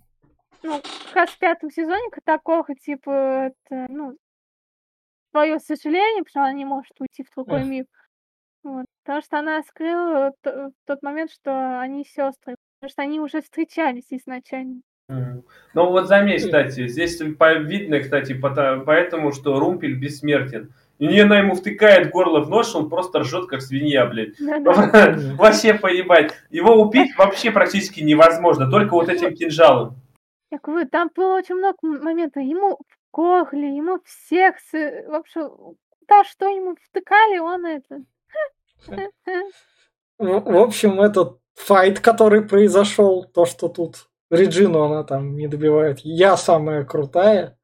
ну, 0.63 0.81
как 1.07 1.17
раз 1.17 1.31
в 1.31 1.39
пятом 1.39 1.71
сезоне 1.71 2.09
такого, 2.25 2.65
типа, 2.75 3.51
это, 3.71 3.87
ну, 3.89 4.17
свое 5.31 5.59
сожаление, 5.59 6.23
потому 6.23 6.29
что 6.29 6.41
она 6.41 6.53
не 6.53 6.65
может 6.65 6.93
уйти 7.01 7.25
в 7.25 7.35
другой 7.35 7.65
мир. 7.65 7.87
Вот, 8.63 8.87
потому 9.03 9.23
что 9.23 9.39
она 9.41 9.63
скрыла 9.65 10.33
в 10.43 10.73
тот 10.87 11.03
момент, 11.03 11.31
что 11.31 11.81
они 11.81 12.05
сестры, 12.05 12.57
потому 12.81 12.91
что 12.91 13.03
они 13.03 13.21
уже 13.21 13.43
встречались 13.43 14.07
изначально. 14.11 14.81
Ну 15.09 15.43
вот 15.75 16.07
заметь, 16.07 16.45
кстати, 16.45 16.89
здесь 16.89 17.21
видно, 17.21 18.01
кстати, 18.01 18.33
поэтому, 18.33 19.33
что 19.33 19.59
Румпель 19.59 19.97
бессмертен. 19.97 20.73
И 20.99 21.07
не 21.07 21.21
она 21.21 21.41
ему 21.41 21.55
втыкает 21.55 22.11
горло 22.11 22.41
в 22.41 22.49
нож, 22.49 22.75
он 22.75 22.89
просто 22.89 23.21
ржет, 23.21 23.49
как 23.49 23.61
свинья, 23.63 24.07
блядь. 24.07 24.39
Вообще 25.37 25.75
поебать. 25.75 26.33
Его 26.51 26.81
убить 26.81 27.17
вообще 27.19 27.51
практически 27.51 28.01
невозможно, 28.01 28.71
только 28.71 28.93
вот 28.93 29.09
этим 29.09 29.35
кинжалом. 29.35 29.97
Так 30.51 30.69
вот, 30.69 30.89
там 30.93 31.11
было 31.15 31.39
очень 31.39 31.57
много 31.57 31.77
моментов. 31.83 32.45
Ему 32.45 32.79
в 32.79 33.13
горле, 33.13 33.77
ему 33.77 33.99
всех, 34.05 34.55
вообще, 35.09 35.51
да, 36.09 36.23
что 36.25 36.47
ему 36.47 36.77
втыкали, 36.81 37.39
он 37.39 37.67
это... 37.67 38.03
В 40.19 40.57
общем, 40.57 41.01
этот 41.01 41.41
файт, 41.55 41.99
который 41.99 42.43
произошел, 42.43 43.25
то, 43.25 43.47
что 43.47 43.69
тут 43.69 44.09
Реджину 44.35 44.83
она 44.83 45.05
там 45.05 45.37
не 45.37 45.49
добивает. 45.49 46.01
Я 46.01 46.37
самая 46.37 46.85
крутая. 46.85 47.59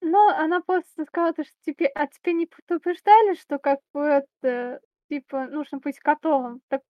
Но 0.00 0.28
она 0.28 0.60
просто 0.60 1.04
сказала, 1.06 1.32
что 1.32 1.44
тебе, 1.66 1.86
а 1.86 2.06
тебе 2.06 2.32
не 2.32 2.46
предупреждали, 2.46 3.34
что 3.34 3.58
как 3.58 3.80
бы 3.92 4.00
это, 4.00 4.80
типа, 5.08 5.46
нужно 5.46 5.78
быть 5.78 5.98
готовым. 6.02 6.60
Так 6.68 6.82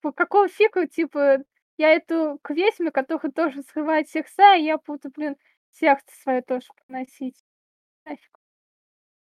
по 0.00 0.12
какого 0.12 0.48
фига, 0.48 0.86
типа, 0.86 1.38
я 1.78 1.92
эту 1.92 2.38
к 2.42 2.50
ведьме, 2.50 2.90
которая 2.90 3.32
тоже 3.32 3.62
срывает 3.62 4.08
сердца, 4.08 4.54
и 4.54 4.64
я 4.64 4.78
буду, 4.78 5.10
блин, 5.14 5.36
сердце 5.72 6.06
свое 6.22 6.42
тоже 6.42 6.68
поносить. 6.86 7.36
Нафиг. 8.04 8.38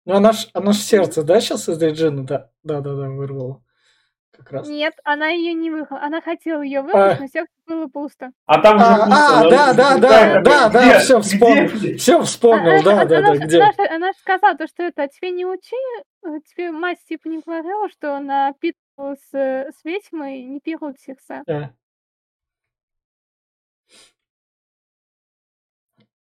Ну, 0.06 0.14
она 0.14 0.32
ж, 0.32 0.48
она 0.54 0.72
ж 0.72 0.78
сердце, 0.78 1.22
да, 1.22 1.40
сейчас 1.40 1.68
из 1.68 1.80
Реджины, 1.80 2.24
да, 2.24 2.50
да, 2.62 2.80
да, 2.80 2.94
да, 2.96 3.08
вырвала 3.08 3.62
как 4.36 4.50
раз. 4.52 4.68
Нет, 4.68 4.94
она 5.04 5.28
ее 5.28 5.52
не 5.54 5.70
выиграла. 5.70 6.02
Она 6.02 6.20
хотела 6.20 6.62
ее 6.62 6.82
выиграть, 6.82 7.18
а... 7.18 7.20
но 7.20 7.26
сердце 7.26 7.52
было 7.66 7.86
пусто. 7.86 8.30
А 8.46 8.60
там 8.60 8.76
уже 8.76 8.84
а, 8.86 8.96
пусто. 8.96 9.16
А, 9.16 9.50
да, 9.50 9.74
да, 9.74 9.98
да, 9.98 10.40
да, 10.40 10.68
да, 10.68 10.98
все 10.98 11.20
вспомнил. 11.20 11.96
Все 11.98 12.22
вспомнил, 12.22 12.82
да, 12.82 13.04
да, 13.04 13.20
да, 13.20 13.36
где. 13.36 13.62
Она 13.90 14.08
же 14.12 14.18
сказала, 14.18 14.56
что 14.66 14.82
это 14.82 15.08
тебе 15.08 15.30
не 15.30 15.44
учи, 15.44 15.76
э, 16.24 16.28
тебе 16.48 16.70
мать 16.70 16.98
типа 17.08 17.28
не 17.28 17.40
говорила, 17.44 17.88
что 17.88 18.16
она 18.16 18.52
питала 18.60 19.16
с, 19.30 19.34
с 19.34 19.84
ведьмой, 19.84 20.42
не 20.42 20.60
пирует 20.60 21.00
сердца. 21.00 21.42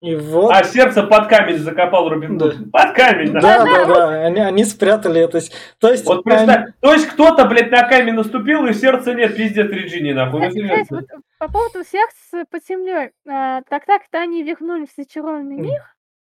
И 0.01 0.15
вот... 0.15 0.51
А 0.51 0.63
сердце 0.63 1.03
под 1.03 1.27
камень 1.27 1.59
закопал 1.59 2.09
Робин 2.09 2.37
Гуд. 2.37 2.57
Да. 2.57 2.69
Под 2.71 2.95
камень, 2.95 3.33
да. 3.33 3.39
Да, 3.39 3.63
да, 3.63 3.85
да. 3.85 4.25
Они, 4.25 4.39
они 4.39 4.63
спрятали 4.63 5.21
это. 5.21 5.39
То 5.79 5.91
есть, 5.91 6.05
вот 6.05 6.23
представь, 6.23 6.63
они... 6.63 6.73
то 6.79 6.93
есть 6.93 7.07
кто-то, 7.07 7.45
блядь, 7.45 7.69
на 7.69 7.87
камень 7.87 8.15
наступил, 8.15 8.65
и 8.65 8.73
сердца 8.73 9.13
нет, 9.13 9.37
пиздец 9.37 9.69
Реджини, 9.69 10.13
нахуй. 10.13 10.49
Кстати, 10.49 10.87
вот, 10.89 11.05
по 11.37 11.47
поводу 11.51 11.83
сердца 11.83 12.45
под 12.49 12.65
землей. 12.65 13.11
А, 13.29 13.61
так 13.69 13.85
так-то 13.85 14.19
они 14.19 14.41
вернулись 14.41 14.89
в 14.89 14.95
зачарованный 14.95 15.57
мир, 15.57 15.83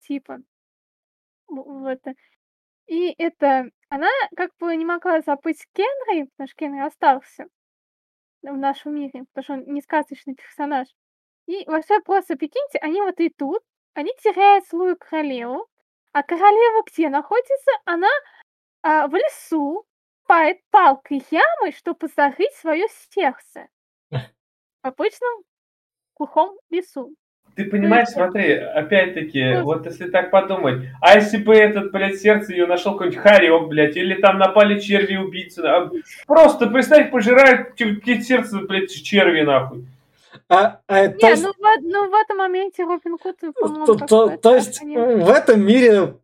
типа. 0.01 0.39
В 1.47 1.85
это. 1.85 2.15
И 2.87 3.15
это, 3.19 3.69
она 3.91 4.09
как 4.35 4.51
бы 4.59 4.75
не 4.77 4.87
могла 4.87 5.21
забыть 5.21 5.67
Кенри, 5.75 6.25
потому 6.31 6.49
что 6.49 6.57
Кенри 6.57 6.81
остался 6.81 7.45
в 8.43 8.57
нашем 8.57 8.95
мире, 8.95 9.25
потому 9.35 9.45
что 9.45 9.53
он 9.53 9.75
не 9.75 9.83
сказочный 9.83 10.37
персонаж. 10.37 10.89
И 11.49 11.65
вообще 11.67 12.01
просто 12.01 12.37
прикиньте, 12.37 12.79
они 12.81 13.01
вот 13.01 13.19
идут, 13.19 13.63
они 13.95 14.13
теряют 14.23 14.67
свою 14.67 14.97
королеву, 14.97 15.67
а 16.13 16.23
королева 16.23 16.85
где 16.87 17.09
находится? 17.09 17.71
Она 17.85 18.09
а, 18.83 19.09
в 19.09 19.15
лесу, 19.15 19.85
копает 20.29 20.59
палкой 20.71 21.23
ямы, 21.31 21.73
чтобы 21.77 22.09
зарыть 22.15 22.53
свое 22.55 22.87
сердце. 23.11 23.69
В 24.11 24.87
обычном 24.87 25.43
глухом 26.17 26.57
лесу. 26.71 27.15
ты 27.57 27.65
понимаешь, 27.65 28.09
смотри, 28.09 28.53
опять-таки, 28.53 29.63
вот 29.63 29.87
если 29.87 30.11
так 30.11 30.31
подумать, 30.31 30.89
а 31.01 31.17
если 31.17 31.39
бы 31.39 31.55
этот, 31.55 31.93
блядь, 31.93 32.21
сердце 32.21 32.53
ее 32.53 32.67
нашел 32.67 32.93
какой-нибудь 32.93 33.21
Харек, 33.21 33.69
блядь, 33.69 33.97
или 33.97 34.21
там 34.21 34.39
напали 34.39 34.79
черви 34.79 35.17
убийцы, 35.17 35.61
а 35.61 35.91
просто, 36.27 36.67
представь, 36.67 37.11
пожирают 37.11 37.79
сердце, 37.79 38.61
блядь, 38.61 38.91
черви, 38.91 39.43
нахуй. 39.43 39.87
А, 40.49 40.81
а, 40.87 41.07
Не, 41.07 41.15
то 41.15 41.29
есть, 41.29 41.43
ну, 41.43 41.53
в, 41.53 41.83
ну 41.83 42.11
в 42.11 42.15
этом 42.15 42.39
моменте 42.39 42.85
Робин 42.85 43.19
Худ, 43.19 43.37
по-моему, 43.61 43.87
то, 43.87 43.95
то- 43.95 44.37
то 44.37 44.55
есть 44.55 44.79
понятно. 44.81 45.25
в 45.25 45.31
этом 45.31 45.61
мире, 45.65 46.15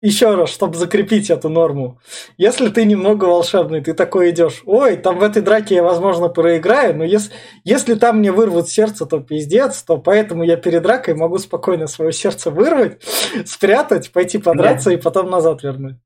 еще 0.00 0.34
раз, 0.34 0.50
чтобы 0.50 0.76
закрепить 0.76 1.30
эту 1.30 1.48
норму, 1.48 1.98
если 2.36 2.68
ты 2.68 2.84
немного 2.84 3.24
волшебный, 3.24 3.80
ты 3.80 3.94
такой 3.94 4.30
идешь, 4.30 4.62
ой, 4.66 4.96
там 4.96 5.18
в 5.18 5.22
этой 5.22 5.40
драке 5.40 5.76
я, 5.76 5.82
возможно, 5.82 6.28
проиграю, 6.28 6.94
но 6.94 7.04
если, 7.04 7.32
если 7.64 7.94
там 7.94 8.18
мне 8.18 8.30
вырвут 8.30 8.68
сердце, 8.68 9.06
то 9.06 9.20
пиздец, 9.20 9.82
то 9.82 9.96
поэтому 9.96 10.44
я 10.44 10.56
перед 10.56 10.82
дракой 10.82 11.14
могу 11.14 11.38
спокойно 11.38 11.86
свое 11.86 12.12
сердце 12.12 12.50
вырвать, 12.50 13.02
спрятать, 13.46 14.12
пойти 14.12 14.36
подраться 14.38 14.90
и 14.90 14.96
потом 14.98 15.30
назад 15.30 15.62
вернуть. 15.62 15.96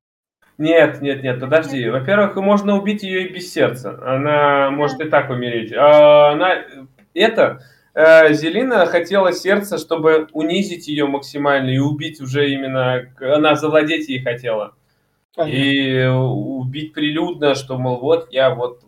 Нет, 0.59 1.01
нет, 1.01 1.23
нет, 1.23 1.39
подожди. 1.41 1.89
Во-первых, 1.89 2.35
можно 2.37 2.77
убить 2.77 3.05
ее 3.05 3.27
и 3.29 3.33
без 3.33 3.53
сердца. 3.53 3.97
Она 4.05 4.71
может 4.71 5.01
и 5.01 5.09
так 5.09 5.31
умереть. 5.31 5.73
А 5.73 6.33
она, 6.33 6.65
это, 7.15 7.63
э, 7.95 8.33
Зелина 8.33 8.87
хотела 8.87 9.33
сердце, 9.33 9.79
чтобы 9.79 10.29
унизить 10.33 10.89
ее 10.89 11.07
максимально 11.07 11.71
и 11.71 11.79
убить 11.79 12.21
уже 12.21 12.51
именно, 12.51 13.13
она 13.21 13.55
завладеть 13.55 14.09
ей 14.09 14.23
хотела. 14.23 14.75
Понятно. 15.35 15.57
И 15.57 16.07
убить 16.07 16.93
прилюдно, 16.93 17.55
что, 17.55 17.79
мол, 17.79 18.01
вот 18.01 18.33
я 18.33 18.55
вот. 18.55 18.83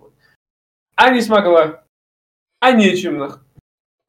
А 0.97 1.11
не 1.11 1.21
смогла. 1.21 1.85
А 2.61 2.73
нечем. 2.73 3.21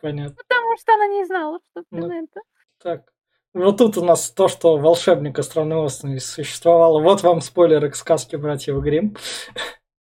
Понятно. 0.02 0.36
Потому 0.36 0.78
что 0.78 0.94
она 0.94 1.08
не 1.08 1.26
знала, 1.26 1.60
что 1.72 1.84
Ну. 1.92 2.08
это. 2.08 2.42
Так. 2.82 3.12
Вот 3.54 3.78
тут 3.78 3.98
у 3.98 4.04
нас 4.04 4.32
то, 4.32 4.48
что 4.48 4.78
волшебник 4.78 5.38
остроносный 5.38 6.20
существовало. 6.20 7.02
Вот 7.02 7.22
вам 7.22 7.42
спойлеры 7.42 7.90
к 7.90 7.96
сказке 7.96 8.38
братьев 8.38 8.82
Гримм. 8.82 9.16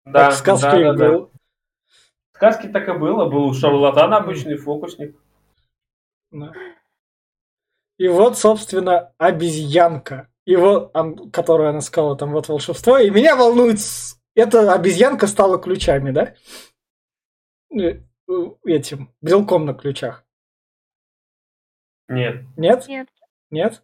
Да, 0.06 0.30
да, 0.30 0.80
и 0.80 0.84
да, 0.84 0.92
да. 0.92 1.08
был. 1.08 1.30
В 2.44 2.52
сказке 2.52 2.68
так 2.68 2.88
и 2.88 2.92
было. 2.92 3.24
Был 3.28 3.54
шарлатан 3.54 4.12
обычный, 4.12 4.56
фокусник. 4.56 5.16
Да. 6.30 6.52
И 7.96 8.06
вот, 8.08 8.36
собственно, 8.36 9.14
обезьянка. 9.16 10.28
И 10.44 10.56
вот, 10.56 10.92
которую 11.32 11.70
она 11.70 11.80
сказала, 11.80 12.16
там 12.16 12.32
вот 12.32 12.48
волшебство. 12.48 12.98
И 12.98 13.08
меня 13.08 13.34
волнует, 13.34 13.78
эта 14.34 14.74
обезьянка 14.74 15.26
стала 15.26 15.58
ключами, 15.58 16.10
да? 16.10 16.34
Э, 17.72 18.00
Этим, 18.66 19.10
брелком 19.22 19.64
на 19.64 19.72
ключах. 19.72 20.24
Нет. 22.08 22.42
Нет? 22.56 22.86
Нет. 22.88 23.08
Нет? 23.50 23.82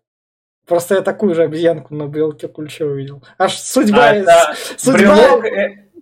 Просто 0.66 0.96
я 0.96 1.02
такую 1.02 1.34
же 1.34 1.44
обезьянку 1.44 1.94
на 1.94 2.06
брелке 2.06 2.48
ключа 2.48 2.84
увидел. 2.84 3.22
Аж 3.38 3.56
судьба... 3.58 4.10
А, 4.10 4.14
это 4.14 4.54
судьба... 4.76 4.98
брелок, 4.98 5.44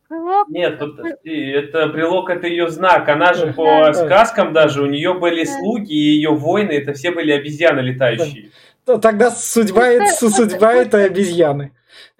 Брелок, 0.08 0.48
Нет, 0.48 0.78
подожди, 0.78 1.50
это 1.50 1.86
брелок, 1.88 2.30
это 2.30 2.46
ее 2.46 2.68
знак. 2.70 3.08
Она 3.08 3.34
же 3.34 3.52
по 3.52 3.92
сказкам 3.92 4.54
даже, 4.54 4.82
у 4.82 4.86
нее 4.86 5.12
были 5.12 5.44
слуги, 5.44 5.92
и 5.92 6.14
ее 6.14 6.30
воины, 6.30 6.72
это 6.72 6.94
все 6.94 7.10
были 7.10 7.32
обезьяны 7.32 7.80
летающие. 7.80 8.50
То 8.86 8.96
Тогда 8.98 9.30
судьба, 9.30 9.86
Это- 9.86 10.04
это, 10.04 10.30
судьба 10.30 10.72
этой 10.72 11.06
обезьяны. 11.06 11.72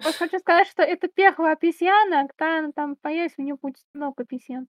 Вот 0.03 0.15
хочу 0.15 0.37
сказать, 0.37 0.67
что 0.67 0.83
это 0.83 1.07
первая 1.07 1.53
обезьяна, 1.53 2.27
когда 2.27 2.59
она 2.59 2.71
там 2.75 2.95
появится, 2.95 3.41
у 3.41 3.43
нее 3.43 3.55
будет 3.59 3.77
много 3.93 4.23
обезьян. 4.23 4.67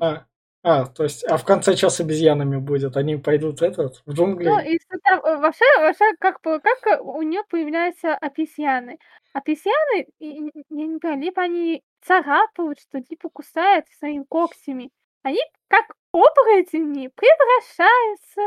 А, 0.00 0.24
а, 0.62 0.86
то 0.86 1.02
есть, 1.02 1.24
а 1.24 1.36
в 1.36 1.44
конце 1.44 1.74
час 1.74 2.00
обезьянами 2.00 2.56
будет. 2.56 2.96
Они 2.96 3.16
пойдут 3.16 3.62
этот, 3.62 4.02
в 4.06 4.12
джунгли. 4.12 4.48
Ну, 4.48 4.60
и 4.60 4.78
что 4.78 4.98
там, 5.02 5.20
э, 5.20 5.36
вообще, 5.38 5.64
вообще, 5.78 6.04
как, 6.18 6.40
как 6.40 6.86
э, 6.86 7.00
у 7.00 7.20
нее 7.22 7.42
появляются 7.50 8.14
обезьяны? 8.14 8.98
Обезьяны, 9.32 10.06
я 10.20 10.38
не 10.38 10.50
понимаю, 10.98 11.20
либо 11.20 11.42
они 11.42 11.82
царапают, 12.02 12.80
что 12.80 13.00
типа 13.00 13.28
кусают 13.30 13.86
своими 13.98 14.24
когтями. 14.28 14.90
Они, 15.22 15.40
как 15.68 15.86
оборотни, 16.12 17.08
превращаются 17.08 18.40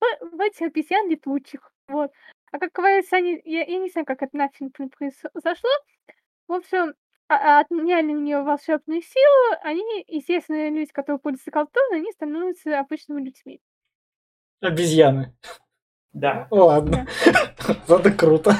в, 0.00 0.36
в 0.36 0.40
этих 0.40 0.62
обезьян 0.62 1.08
летучих. 1.08 1.72
Вот. 1.88 2.12
А 2.52 2.58
как 2.58 2.72
говорится, 2.72 3.16
они, 3.16 3.40
я, 3.44 3.64
я 3.64 3.78
не 3.78 3.88
знаю, 3.90 4.06
как 4.06 4.22
это 4.22 4.36
нафиг 4.36 4.72
произошло. 4.96 5.70
В 6.46 6.52
общем, 6.52 6.94
а- 7.28 7.58
а 7.58 7.60
отняли 7.60 8.12
у 8.12 8.20
нее 8.20 8.42
волшебную 8.42 9.00
силу, 9.00 9.58
они, 9.62 10.04
естественно, 10.06 10.68
люди, 10.68 10.92
которые 10.92 11.18
пользуются 11.18 11.50
колдуной, 11.50 12.00
они 12.00 12.12
становятся 12.12 12.78
обычными 12.78 13.22
людьми. 13.22 13.60
Обезьяны. 14.60 15.34
Да. 16.12 16.46
Ладно. 16.50 17.06
Это 17.88 18.10
круто. 18.18 18.54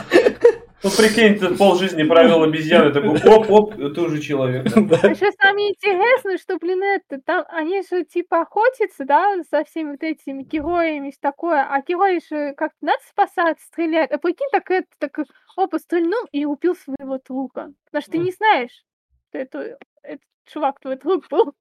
Ну 0.83 0.91
прикинь, 0.91 1.39
ты 1.39 1.55
полжизни 1.57 2.03
провел 2.03 2.43
обезьяны, 2.43 2.93
такой 2.93 3.21
оп-оп, 3.23 3.75
ты 3.75 4.01
уже 4.01 4.21
человек. 4.21 4.67
А 5.03 5.09
еще 5.09 5.31
самое 5.41 5.71
интересное, 5.71 6.39
что, 6.39 6.59
блин, 6.59 6.83
это, 6.83 7.21
там, 7.21 7.45
они 7.49 7.83
же 7.83 8.05
типа 8.05 8.43
охотятся, 8.43 9.05
да, 9.05 9.37
со 9.49 9.63
всеми 9.65 9.93
вот 9.93 10.03
этими 10.03 10.43
героями, 10.43 11.11
и 11.11 11.15
такое, 11.21 11.63
а 11.63 11.81
герои 11.83 12.21
же 12.29 12.55
как-то 12.55 12.79
надо 12.81 12.99
спасать, 13.09 13.61
стрелять. 13.61 14.11
А 14.11 14.19
прикинь, 14.19 14.49
так 14.51 14.71
это, 14.71 14.89
так 14.99 15.19
опа, 15.57 15.79
стрельнул 15.79 16.27
и 16.33 16.45
убил 16.45 16.75
своего 16.75 17.19
друга. 17.19 17.73
Потому 17.85 18.03
что 18.03 18.11
ты 18.11 18.19
не 18.19 18.33
знаешь, 18.33 18.85
что 19.29 19.39
это, 19.39 19.79
этот 20.03 20.25
чувак 20.47 20.81
твой 20.81 20.97
друг 20.97 21.29
был. 21.29 21.55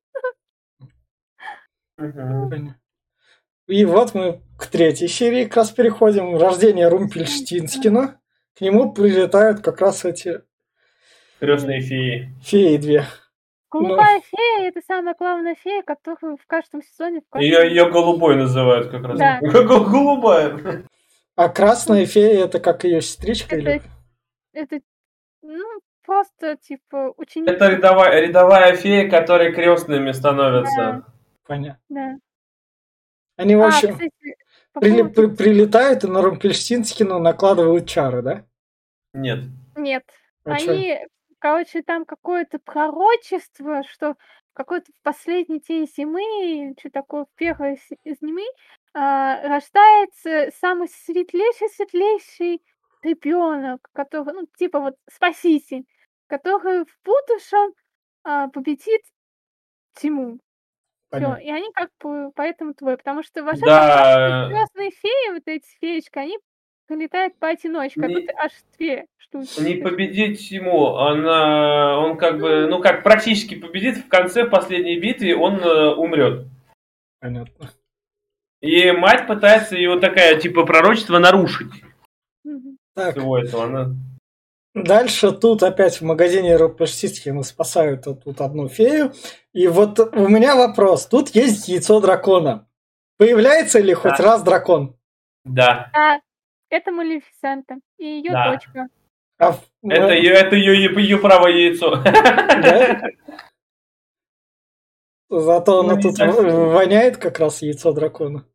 Понятно. 1.96 2.80
И 3.68 3.86
вот 3.86 4.16
мы 4.16 4.42
к 4.58 4.68
третьей 4.68 5.08
серии 5.08 5.46
как 5.46 5.58
раз 5.58 5.72
переходим. 5.72 6.38
Рождение 6.38 6.88
Румпельштинскина. 6.88 8.21
К 8.58 8.62
нему 8.62 8.91
прилетают 8.93 9.62
как 9.62 9.82
раз 9.82 10.06
эти 10.06 10.41
Крестные 11.39 11.82
феи. 11.82 12.30
феи 12.43 12.78
две. 12.78 13.06
Голубая 13.72 14.22
фея 14.22 14.68
это 14.68 14.82
самая 14.86 15.16
главная 15.18 15.56
фея, 15.56 15.82
которую 15.82 16.38
в 16.38 16.45
каждом 16.45 16.84
сезоне 16.84 17.22
в 17.22 17.30
каждом- 17.30 17.49
Ее, 17.49 17.70
ее 17.70 17.89
голубой 17.89 18.36
называют 18.36 18.89
как 18.91 19.04
раз. 19.06 19.18
Да. 19.18 19.39
Гол- 19.41 19.86
Голубая. 19.86 20.84
А 21.36 21.49
красная 21.49 22.06
фея 22.06 22.45
это 22.45 22.60
как 22.60 22.84
ее 22.84 23.02
сестричка 23.02 23.56
Это, 23.56 23.70
или... 23.72 23.82
это, 24.54 24.80
ну, 25.41 25.66
просто, 26.06 26.58
типа, 26.58 27.14
ученик. 27.16 27.49
Это 27.49 27.70
рядовая, 27.70 28.20
рядовая 28.20 28.76
фея, 28.76 29.10
которые 29.10 29.54
крестными 29.54 30.12
становятся. 30.12 30.76
Да. 30.78 31.04
Понятно. 31.47 31.80
Да. 31.89 32.16
Они, 33.38 33.56
в 33.56 33.62
А, 33.62 33.68
общем, 33.68 33.93
кстати, 33.93 34.12
по 34.12 34.41
прили- 34.80 35.04
при- 35.04 35.28
прилетают 35.36 36.04
и 36.04 36.08
на 36.08 36.22
Румпельштинскину 36.22 37.20
накладывают 37.20 37.88
чары, 37.88 38.22
да? 38.22 38.46
Нет. 39.14 39.40
Нет, 39.76 40.04
А 40.46 40.58
чё? 40.58 40.72
они, 40.72 40.98
короче, 41.40 41.82
там 41.82 42.06
какое-то 42.06 42.60
пророчество, 42.60 43.84
что 43.84 44.16
какой-то 44.54 44.92
в 44.92 45.04
последний 45.04 45.60
день 45.60 45.88
зимы, 45.88 46.74
что 46.80 46.90
такое, 46.90 47.26
в 47.26 47.36
первой 47.36 47.78
с- 47.78 48.16
зимы, 48.22 48.44
а, 48.94 49.42
рождается 49.48 50.52
самый 50.60 50.88
светлейший, 50.90 51.70
светлейший 51.70 52.62
ребенок, 53.04 53.88
который, 53.94 54.34
ну, 54.34 54.48
типа 54.58 54.80
вот 54.80 54.96
спаситель, 55.10 55.86
который 56.28 56.86
в 56.86 56.98
будущем 57.04 57.74
а, 58.24 58.50
победит 58.50 59.02
тьму. 59.96 60.40
Все, 61.12 61.20
Понятно. 61.20 61.41
и 61.43 61.49
они 61.51 61.72
как 61.74 61.89
бы 62.01 62.32
поэтому 62.36 62.74
твой, 62.74 62.95
потому 62.95 63.22
что 63.22 63.43
вообще 63.43 63.66
Да. 63.66 64.47
красные 64.49 64.91
феи, 64.91 65.34
вот 65.34 65.43
эти 65.45 65.66
феечки, 65.82 66.18
они 66.18 66.38
прилетают 66.88 67.38
поодиночке, 67.38 68.01
а 68.01 68.07
Не- 68.07 68.16
тут 68.16 68.30
аж 68.38 68.51
две 68.78 69.05
штуки. 69.18 69.59
Не 69.62 69.76
победить 69.82 70.49
ему, 70.51 70.95
она, 70.95 71.99
он 71.99 72.18
как 72.18 72.39
бы, 72.39 72.68
ну 72.68 72.80
как 72.82 73.03
практически 73.03 73.55
победит, 73.55 73.97
в 73.97 74.07
конце 74.07 74.45
последней 74.45 74.97
битвы 75.01 75.36
он 75.36 75.55
э, 75.59 75.93
умрет. 75.95 76.47
Понятно. 77.20 77.70
И 78.62 78.91
мать 78.91 79.28
пытается 79.28 79.76
его 79.76 79.99
такая, 79.99 80.39
типа, 80.39 80.66
пророчество 80.66 81.18
нарушить. 81.20 81.72
Мгм. 82.45 82.78
Так, 82.95 83.16
Всего 83.16 83.38
этого. 83.38 83.64
Она... 83.66 83.95
Дальше 84.74 85.32
тут 85.34 85.64
опять 85.64 86.00
в 86.00 86.04
магазине 86.06 86.56
Румпельштинскина 86.56 87.44
спасают 87.44 88.06
вот 88.06 88.24
тут 88.24 88.40
одну 88.40 88.70
фею. 88.70 89.12
И 89.54 89.68
вот 89.68 90.00
у 90.00 90.28
меня 90.30 90.56
вопрос. 90.56 91.08
Тут 91.08 91.30
есть 91.36 91.68
яйцо 91.68 92.00
дракона. 92.00 92.68
Появляется 93.18 93.80
ли 93.80 93.94
хоть 93.94 94.18
Да. 94.18 94.24
раз 94.24 94.44
дракон? 94.44 94.96
Да. 95.44 95.90
А, 95.94 96.20
это 96.70 96.92
Малефисента 96.92 97.76
и 97.98 98.06
ее 98.06 98.32
Да. 98.32 98.52
дочка. 98.52 98.88
А 99.40 99.58
Это, 99.84 100.14
ее, 100.14 100.34
это 100.34 100.56
ее, 100.56 100.94
ее 100.96 101.18
правое 101.18 101.52
яйцо. 101.52 102.02
Да? 102.04 103.02
Зато 105.30 105.84
Ну, 105.84 105.96
не 105.96 106.02
тут 106.02 106.18
воняет 106.20 107.18
как 107.18 107.40
раз 107.40 107.62
яйцо 107.62 107.92
дракона. 107.92 108.46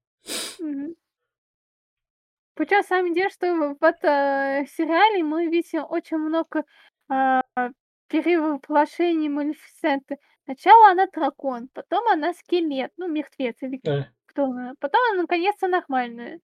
Причем 2.57 2.83
самое 2.85 3.13
дело, 3.15 3.29
что 3.31 3.47
в 3.79 3.85
этом 3.85 4.67
сериале 4.67 5.23
мы 5.23 5.47
видим 5.47 5.85
очень 5.89 6.17
много 6.17 6.65
а, 7.09 7.43
перевоплощений 8.09 9.29
Малефисенты. 9.29 10.17
Сначала 10.47 10.91
она 10.93 11.07
дракон, 11.13 11.69
потом 11.75 12.09
она 12.09 12.33
скелет, 12.33 12.93
ну, 12.97 13.09
мертвец 13.09 13.57
или 13.61 13.79
Да. 13.83 14.09
сторону. 14.31 14.75
Потом 14.81 15.01
она 15.13 15.23
наконец-то 15.23 15.69
нормальная. 15.69 16.41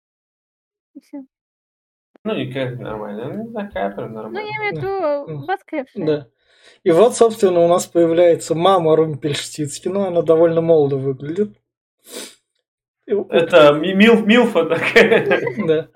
И 0.94 1.00
всё. 1.00 1.20
Ну, 2.24 2.34
и 2.36 2.52
как 2.52 2.78
нормально. 2.78 3.32
Ну, 3.34 3.52
такая 3.52 3.90
прям 3.90 4.12
Ну, 4.12 4.18
я 4.18 4.22
нормальная. 4.22 4.52
имею 4.58 4.72
в 4.72 4.74
Да. 4.74 4.80
виду 4.80 5.32
М. 5.32 5.46
воскресшая. 5.46 6.06
Да. 6.06 6.28
И 6.84 6.90
вот, 6.92 7.16
собственно, 7.16 7.60
у 7.60 7.68
нас 7.68 7.86
появляется 7.86 8.54
мама 8.54 8.96
Румпельштицкина. 8.96 10.08
Она 10.08 10.22
довольно 10.22 10.60
молодо 10.60 10.96
выглядит. 10.96 11.58
Это 13.06 13.72
ми- 13.72 13.94
мил, 13.94 14.24
Милфа 14.24 14.64
такая. 14.64 15.40
Да. 15.66 15.88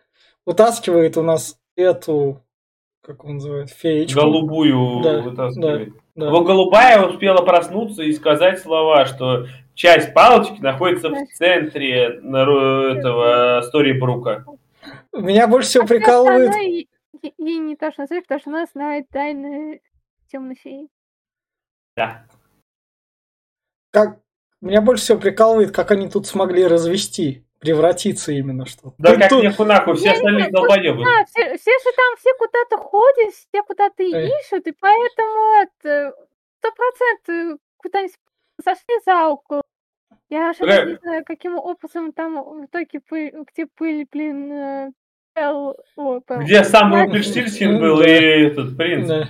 Утаскивает 0.47 1.17
у 1.17 1.23
нас 1.23 1.59
эту, 1.75 2.41
как 3.03 3.25
он 3.25 3.35
называет, 3.35 3.69
феечку. 3.71 4.21
Голубую 4.21 5.03
Да, 5.03 5.21
вытаскивает. 5.21 5.93
Да. 6.15 6.31
Вот 6.31 6.47
голубая 6.47 7.05
успела 7.05 7.45
проснуться 7.45 8.03
и 8.05 8.13
сказать 8.13 8.61
слова, 8.61 9.05
что 9.07 9.47
часть 9.75 10.15
палочки 10.15 10.61
находится 10.61 11.11
в 11.11 11.27
центре 11.35 12.21
нару- 12.23 12.95
этого 12.97 13.61
Сторибрука. 13.63 14.47
Меня 15.13 15.49
больше 15.49 15.69
всего 15.69 15.85
А 15.85 15.89
прикалывает... 15.89 16.49
остальное 16.51 16.71
ей 16.71 16.89
ей- 17.39 17.59
не 17.59 17.77
то, 17.77 17.91
что 17.91 18.03
называть, 18.03 18.25
потому 18.25 18.41
что 18.41 18.51
она 18.51 18.67
знает 18.67 19.09
тайны 19.11 19.81
темной 20.31 20.55
феи. 20.55 20.89
Да. 21.97 22.25
Как... 23.91 24.21
Меня 24.61 24.81
больше 24.81 25.03
всего 25.05 25.19
прикалывает, 25.19 25.73
как 25.73 25.91
они 25.91 26.09
тут 26.09 26.27
смогли 26.27 26.67
развести, 26.67 27.46
превратиться 27.67 28.33
именно 28.33 28.67
что. 28.67 28.95
Да 28.99 29.17
как 29.17 29.29
тут- 29.29 29.43
нехуй 29.43 29.67
нахуй, 29.67 29.95
все 29.97 30.13
остальные 30.13 30.51
долбоебы. 30.51 31.05
Да, 31.05 31.25
все, 31.27 31.57
все 31.59 31.71
же 31.71 31.97
там, 31.97 32.17
все 32.19 32.31
куда-то 32.39 32.77
ходят, 32.79 33.35
все 33.35 33.63
куда-то 33.63 34.03
Эй. 34.03 34.31
ищут, 34.41 34.67
и 34.67 34.73
поэтому 34.73 35.63
это 35.63 36.15
сто 36.59 36.73
процентов 36.73 37.59
куда-нибудь 37.77 38.15
зашли 38.65 39.01
за 39.05 39.29
угол. 39.29 39.63
Я 40.29 40.51
аж 40.51 40.61
не 40.61 40.97
знаю, 40.97 41.25
каким 41.25 41.57
образом 41.57 42.13
там 42.13 42.35
в 42.43 42.65
итоге 42.67 43.01
пыль, 43.01 43.33
где 43.53 43.67
пыль, 43.67 44.07
блин, 44.11 44.53
э, 44.53 44.91
Пэл- 45.37 45.77
о, 45.97 46.21
Пэл. 46.21 46.41
Где 46.41 46.65
сам 46.65 46.95
Румпельштильцхен 46.95 47.79
был 47.79 48.01
и 48.01 48.09
этот 48.09 48.77
принц. 48.77 49.07
Да. 49.07 49.29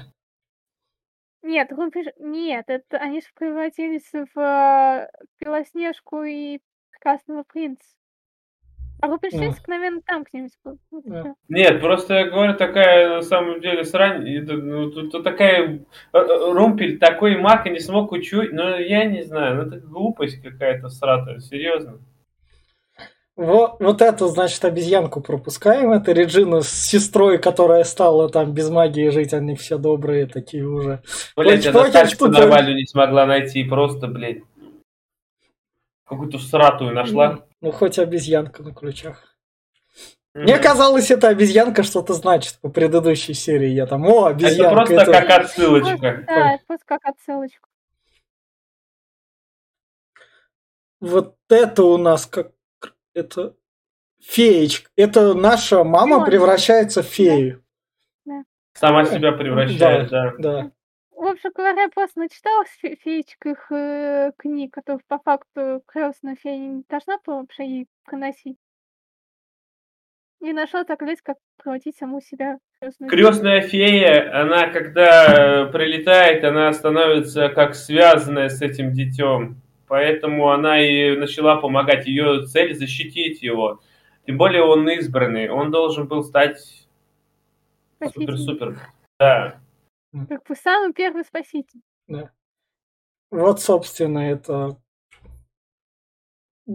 Нет, 1.42 1.70
Румпель- 1.72 2.14
нет, 2.18 2.64
это 2.68 2.98
они 2.98 3.20
же 3.20 3.26
превратились 3.34 4.10
в 4.12 4.38
э, 4.40 5.10
Белоснежку 5.40 6.22
и 6.22 6.60
Красного 7.00 7.44
принца. 7.44 7.84
А 9.00 9.08
Румпельштильцк, 9.08 9.68
наверное, 9.68 10.00
там 10.06 10.24
где-нибудь 10.24 10.52
был. 10.64 10.78
Вот 10.90 11.04
и 11.04 11.10
Да. 11.10 11.34
Нет, 11.48 11.80
просто 11.80 12.14
я 12.14 12.24
говорю, 12.30 12.54
такая 12.54 13.16
на 13.16 13.22
самом 13.22 13.60
деле 13.60 13.84
срань, 13.84 14.28
это, 14.28 14.54
ну, 14.54 14.90
тут- 14.90 15.12
тут 15.12 15.22
такая 15.24 15.68
э, 15.68 15.78
э, 16.18 16.52
Румпель 16.52 16.98
такой 16.98 17.36
маг 17.36 17.66
и 17.66 17.70
не 17.70 17.78
смог 17.80 18.12
учуять, 18.12 18.52
но 18.52 18.76
я 18.78 19.04
не 19.04 19.22
знаю, 19.22 19.56
ну 19.56 19.62
это 19.62 19.76
глупость 19.86 20.42
какая-то 20.42 20.88
сратая, 20.88 21.38
серьезно. 21.40 21.98
Вот, 23.36 23.76
вот 23.80 24.00
эту, 24.00 24.28
значит, 24.28 24.64
обезьянку 24.64 25.20
пропускаем. 25.20 25.92
Это 25.92 26.12
Реджина 26.12 26.62
с 26.62 26.70
сестрой, 26.70 27.36
которая 27.36 27.84
стала 27.84 28.30
там 28.30 28.54
без 28.54 28.70
магии 28.70 29.10
жить. 29.10 29.34
Они 29.34 29.54
все 29.56 29.76
добрые 29.76 30.24
такие 30.26 30.66
уже. 30.66 31.02
Блять, 31.36 31.66
она 31.66 32.06
что-то- 32.06 32.28
нормальную 32.32 32.76
не 32.76 32.86
смогла 32.86 33.26
найти, 33.26 33.62
просто, 33.64 34.06
блядь, 34.06 34.38
какую-то 36.06 36.38
сратую 36.38 36.94
нашла. 36.94 37.44
Ну, 37.60 37.72
хоть 37.72 37.98
обезьянка 37.98 38.62
на 38.62 38.72
ключах. 38.72 39.36
Мгм. 40.34 40.44
Мне 40.44 40.58
казалось, 40.58 41.10
эта 41.10 41.28
обезьянка 41.28 41.82
что-то 41.82 42.12
значит 42.14 42.58
по 42.60 42.68
предыдущей 42.68 43.34
серии. 43.34 43.70
Я 43.70 43.86
там, 43.86 44.06
о, 44.06 44.28
Это 44.30 44.46
обезьянка. 44.46 44.74
просто 44.74 44.94
это- 44.94 45.12
как 45.12 45.30
отсылочка. 45.30 46.24
Да, 46.26 46.54
это 46.54 46.64
просто 46.66 46.84
как 46.86 47.00
отсылочка. 47.04 47.68
Вот 51.00 51.36
это 51.48 51.82
у 51.84 51.98
нас 51.98 52.26
как... 52.26 52.52
Это 53.14 53.54
феечка. 54.20 54.90
Это 54.96 55.34
наша 55.34 55.84
мама 55.84 56.24
превращается 56.24 57.02
в 57.02 57.06
фею. 57.06 57.62
Сама 58.74 59.06
себя 59.06 59.32
превращает, 59.32 60.10
да. 60.10 60.34
Да. 60.38 60.70
В 61.16 61.24
общем 61.24 61.50
говоря, 61.54 61.82
я 61.84 61.88
просто 61.88 62.20
начиталась 62.20 62.68
в 62.68 62.78
фе- 62.78 62.96
феечках 62.96 63.72
э, 63.72 64.32
книг, 64.36 64.74
которых 64.74 65.02
по 65.06 65.18
факту 65.18 65.82
крестная 65.86 66.36
фея 66.36 66.58
не 66.58 66.84
должна 66.90 67.16
была 67.24 67.38
вообще 67.38 67.66
ей 67.66 67.86
приносить. 68.04 68.58
И 70.42 70.52
нашла 70.52 70.84
так 70.84 71.00
лезть, 71.00 71.22
как 71.22 71.38
превратить 71.56 71.96
саму 71.96 72.20
себя 72.20 72.58
в 72.58 72.80
крестную 72.80 73.10
фею. 73.10 73.24
Крестная 73.24 73.60
фея, 73.62 74.42
она 74.42 74.68
когда 74.68 75.64
э, 75.64 75.72
прилетает, 75.72 76.44
она 76.44 76.70
становится 76.74 77.48
как 77.48 77.74
связанная 77.74 78.50
с 78.50 78.60
этим 78.60 78.92
детем. 78.92 79.62
Поэтому 79.88 80.50
она 80.50 80.82
и 80.82 81.16
начала 81.16 81.56
помогать. 81.56 82.06
Ее 82.06 82.44
цель 82.44 82.74
защитить 82.74 83.40
его. 83.40 83.80
Тем 84.26 84.36
более 84.36 84.62
он 84.62 84.86
избранный. 84.90 85.48
Он 85.48 85.70
должен 85.70 86.08
был 86.08 86.22
стать 86.24 86.86
супер-супер. 88.02 88.76
Да. 89.18 89.60
Как 90.28 90.46
бы 90.48 90.54
самый 90.56 90.92
первый 90.92 91.24
спаситель. 91.24 91.80
Вот, 93.30 93.60
собственно, 93.60 94.30
это... 94.30 94.76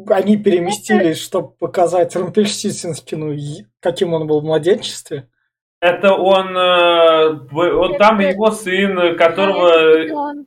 Они 0.07 0.37
переместились, 0.37 1.17
чтобы 1.21 1.51
показать 1.51 2.15
Румпельштильцхену, 2.15 3.33
и- 3.33 3.65
каким 3.81 4.13
он 4.13 4.25
был 4.25 4.39
в 4.39 4.45
младенчестве. 4.45 5.29
Это 5.81 6.13
он, 6.13 6.55
э, 6.55 7.29
он 7.53 7.97
там 7.97 8.19
Это- 8.19 8.29
его 8.29 8.51
сын, 8.51 8.97
А, 8.99 9.03
это 9.07 9.17
которого 9.17 10.45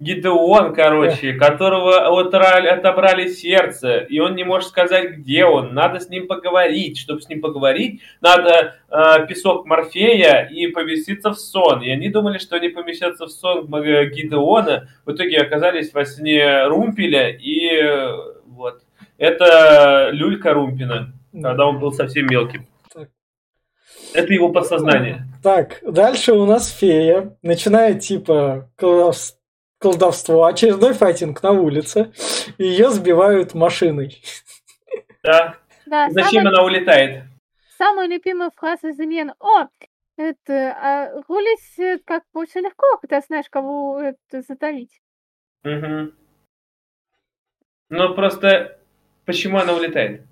Гидеон. 0.00 0.74
Короче, 0.74 1.34
которого 1.34 2.20
отрали- 2.20 2.68
отобрали 2.68 3.28
сердце, 3.28 3.98
и 3.98 4.18
он 4.18 4.34
не 4.34 4.44
может 4.44 4.70
сказать, 4.70 5.10
где 5.12 5.44
он. 5.44 5.74
Надо 5.74 6.00
с 6.00 6.08
ним 6.08 6.26
поговорить. 6.26 6.98
Чтобы 6.98 7.20
с 7.20 7.28
ним 7.28 7.40
поговорить, 7.40 8.00
надо 8.20 8.76
э, 8.88 9.26
песок 9.28 9.66
Морфея 9.66 10.48
и 10.50 10.66
поместиться 10.68 11.30
в 11.30 11.38
сон. 11.38 11.82
И 11.82 11.90
они 11.90 12.08
думали, 12.08 12.38
что 12.38 12.56
они 12.56 12.70
поместятся 12.70 13.26
в 13.26 13.30
сон 13.30 13.72
э, 13.74 14.06
Гидеона. 14.06 14.88
В 15.04 15.12
итоге 15.12 15.38
оказались 15.38 15.92
во 15.92 16.04
сне 16.04 16.64
Румпеля, 16.66 17.28
и 17.30 17.76
э, 17.76 18.16
вот. 18.46 18.82
Это 19.18 20.08
люлька 20.12 20.54
Румпина, 20.54 21.12
когда 21.30 21.66
он 21.66 21.78
был 21.78 21.92
совсем 21.92 22.26
мелким. 22.26 22.66
Это 24.14 24.32
его 24.32 24.48
подсознание. 24.48 25.26
Так, 25.42 25.80
дальше 25.82 26.32
у 26.32 26.46
нас 26.46 26.70
фея. 26.70 27.36
Начинает 27.42 28.00
типа 28.00 28.70
колдовство, 29.80 30.44
очередной 30.44 30.92
файтинг 30.92 31.42
на 31.42 31.50
улице. 31.52 32.12
и 32.58 32.64
Ее 32.64 32.90
сбивают 32.90 33.54
машиной. 33.54 34.22
Да? 35.24 35.56
Да, 35.86 36.08
Зачем 36.10 36.44
самая, 36.44 36.54
она 36.54 36.62
улетает? 36.64 37.24
самая 37.78 38.06
любимая 38.06 38.50
фраза 38.54 38.92
замены. 38.92 39.34
О, 39.40 39.66
это, 40.16 40.76
а, 40.78 41.22
рулить 41.28 41.78
э, 41.78 41.98
как 42.04 42.22
бы 42.32 42.42
очень 42.42 42.60
легко, 42.60 42.98
когда 43.00 43.20
знаешь, 43.22 43.46
кого 43.50 44.00
это 44.00 44.42
задавить. 44.42 45.00
Мгм. 45.64 46.12
Ну 47.88 48.14
просто 48.14 48.78
почему 49.24 49.58
она 49.58 49.72
улетает? 49.74 50.22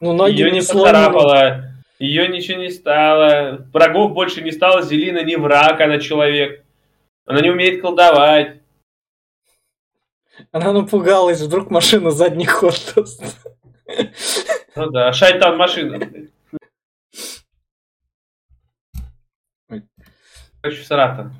Ну, 0.00 0.12
ноги 0.12 0.32
Ее 0.32 0.50
не 0.50 0.56
не 0.56 0.60
сломаны. 0.62 0.92
поцарапало, 1.10 1.64
ее 1.98 2.28
ничего 2.28 2.58
не 2.60 2.70
стало, 2.70 3.66
врагов 3.72 4.12
больше 4.12 4.40
не 4.42 4.52
стало, 4.52 4.82
Зелина 4.82 5.22
не 5.24 5.36
враг, 5.36 5.80
она 5.80 5.98
человек. 5.98 6.64
Она 7.30 7.42
не 7.42 7.50
умеет 7.50 7.80
колдовать. 7.80 8.60
Она 10.50 10.72
напугалась, 10.72 11.40
вдруг 11.40 11.70
машина 11.70 12.10
задний 12.10 12.46
ход 12.46 12.74
даст. 12.96 13.22
Ну 14.74 14.90
да, 14.90 15.12
шайтан 15.12 15.56
машина. 15.56 16.10
Короче, 20.60 20.82
Сарата. 20.82 21.30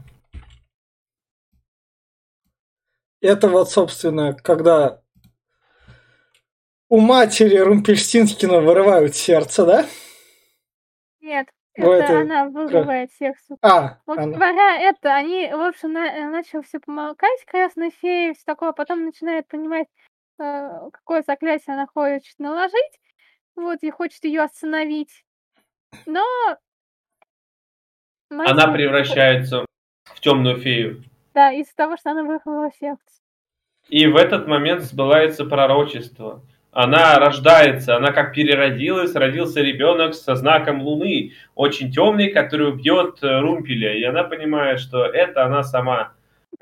Это 3.20 3.48
вот, 3.48 3.68
собственно, 3.68 4.32
когда 4.32 5.02
у 6.88 7.00
матери 7.00 7.56
Румпельштинскина 7.56 8.60
вырывают 8.60 9.16
сердце, 9.16 9.66
да? 9.66 9.86
Нет, 11.20 11.48
Ну, 11.80 11.92
это, 11.92 12.04
это 12.04 12.20
она 12.20 12.44
вырывает 12.48 13.12
сердце. 13.12 13.56
А, 13.62 13.98
Вот 14.06 14.18
она- 14.18 14.36
говоря 14.36 14.76
это, 14.80 15.14
они, 15.14 15.48
в 15.48 15.60
общем, 15.60 15.92
на, 15.92 16.06
э, 16.06 16.28
начали 16.28 16.62
все 16.62 16.80
помолкать, 16.80 17.44
красной 17.46 17.90
феи, 17.90 18.32
все 18.32 18.42
такое, 18.44 18.70
а 18.70 18.72
потом 18.72 19.04
начинает 19.04 19.46
понимать, 19.48 19.88
э, 20.38 20.90
какое 20.92 21.22
заклятие 21.22 21.74
она 21.74 21.86
хочет 21.86 22.38
наложить, 22.38 23.00
вот, 23.56 23.78
и 23.82 23.90
хочет 23.90 24.24
ее 24.24 24.42
остановить. 24.42 25.24
Но... 26.06 26.24
мать 28.30 28.50
Она 28.50 28.72
превращается 28.72 29.66
в 30.04 30.20
темную 30.20 30.58
фею. 30.58 31.02
Да, 31.34 31.52
из-за 31.52 31.74
того, 31.76 31.96
что 31.96 32.10
она 32.10 32.22
вырвала 32.24 32.70
сердце. 32.72 33.04
И 33.88 34.06
в 34.06 34.16
этот 34.16 34.46
момент 34.46 34.82
сбывается 34.82 35.44
пророчество. 35.44 36.42
Она 36.72 37.18
рождается, 37.18 37.96
она 37.96 38.12
как 38.12 38.32
переродилась, 38.32 39.14
родился 39.14 39.60
ребенок 39.60 40.14
со 40.14 40.36
знаком 40.36 40.82
Луны, 40.82 41.32
очень 41.56 41.90
темный, 41.90 42.30
который 42.30 42.68
убьет 42.68 43.18
э, 43.22 43.40
Румпеля. 43.40 43.94
И 43.98 44.04
она 44.04 44.22
понимает, 44.22 44.78
что 44.78 45.04
это 45.04 45.44
она 45.44 45.64
сама. 45.64 46.12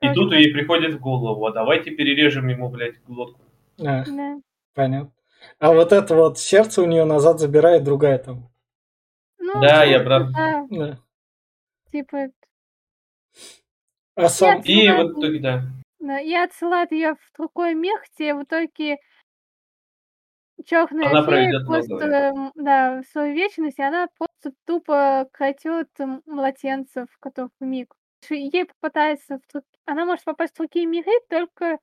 И 0.00 0.12
тут 0.14 0.32
ей 0.32 0.52
приходит 0.52 0.94
в 0.94 1.00
голову, 1.00 1.46
а 1.46 1.52
давайте 1.52 1.90
перережем 1.90 2.48
ему, 2.48 2.68
блядь, 2.70 3.02
глотку. 3.06 3.40
а. 3.80 4.04
Да. 4.04 4.36
Понятно. 4.74 5.12
А 5.58 5.72
вот 5.72 5.92
это 5.92 6.14
вот 6.14 6.38
сердце 6.38 6.82
у 6.82 6.86
нее 6.86 7.04
назад 7.04 7.38
забирает 7.40 7.84
другая 7.84 8.18
там. 8.18 8.48
Ну, 9.38 9.60
Да, 9.60 9.84
я 9.84 10.00
прав. 10.00 10.30
да, 10.32 10.66
Да. 10.70 10.98
типа, 11.90 12.28
А 14.14 14.28
сам... 14.28 14.60
И 14.62 14.88
Ну, 14.88 15.02
вот 15.02 15.18
итоге, 15.18 15.38
да. 15.40 15.62
да, 16.00 16.20
и 16.20 16.34
отсылает 16.34 16.92
ее 16.92 17.14
в 17.14 17.36
другой 17.36 17.74
мир, 17.74 17.98
где 18.14 18.34
в 18.34 18.42
итоге 18.42 18.98
черная 20.64 21.08
Она 21.08 21.24
фея 21.24 21.60
просто, 21.66 21.94
много. 21.94 22.52
да, 22.56 23.02
в 23.02 23.06
свою 23.12 23.34
вечность, 23.34 23.78
и 23.78 23.82
она 23.82 24.08
просто 24.18 24.56
тупо 24.66 25.28
крадет 25.32 25.88
м, 25.98 26.22
младенцев, 26.26 27.06
которых 27.20 27.50
в 27.60 27.64
миг. 27.64 27.94
Ей 28.30 28.64
попытается, 28.66 29.38
в 29.52 29.62
она 29.86 30.04
может 30.04 30.24
попасть 30.24 30.54
в 30.54 30.58
другие 30.58 30.86
миры 30.86 31.12
только 31.30 31.78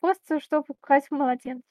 просто, 0.00 0.40
чтобы 0.40 0.64
украсть 0.68 1.10
младенцев. 1.10 1.62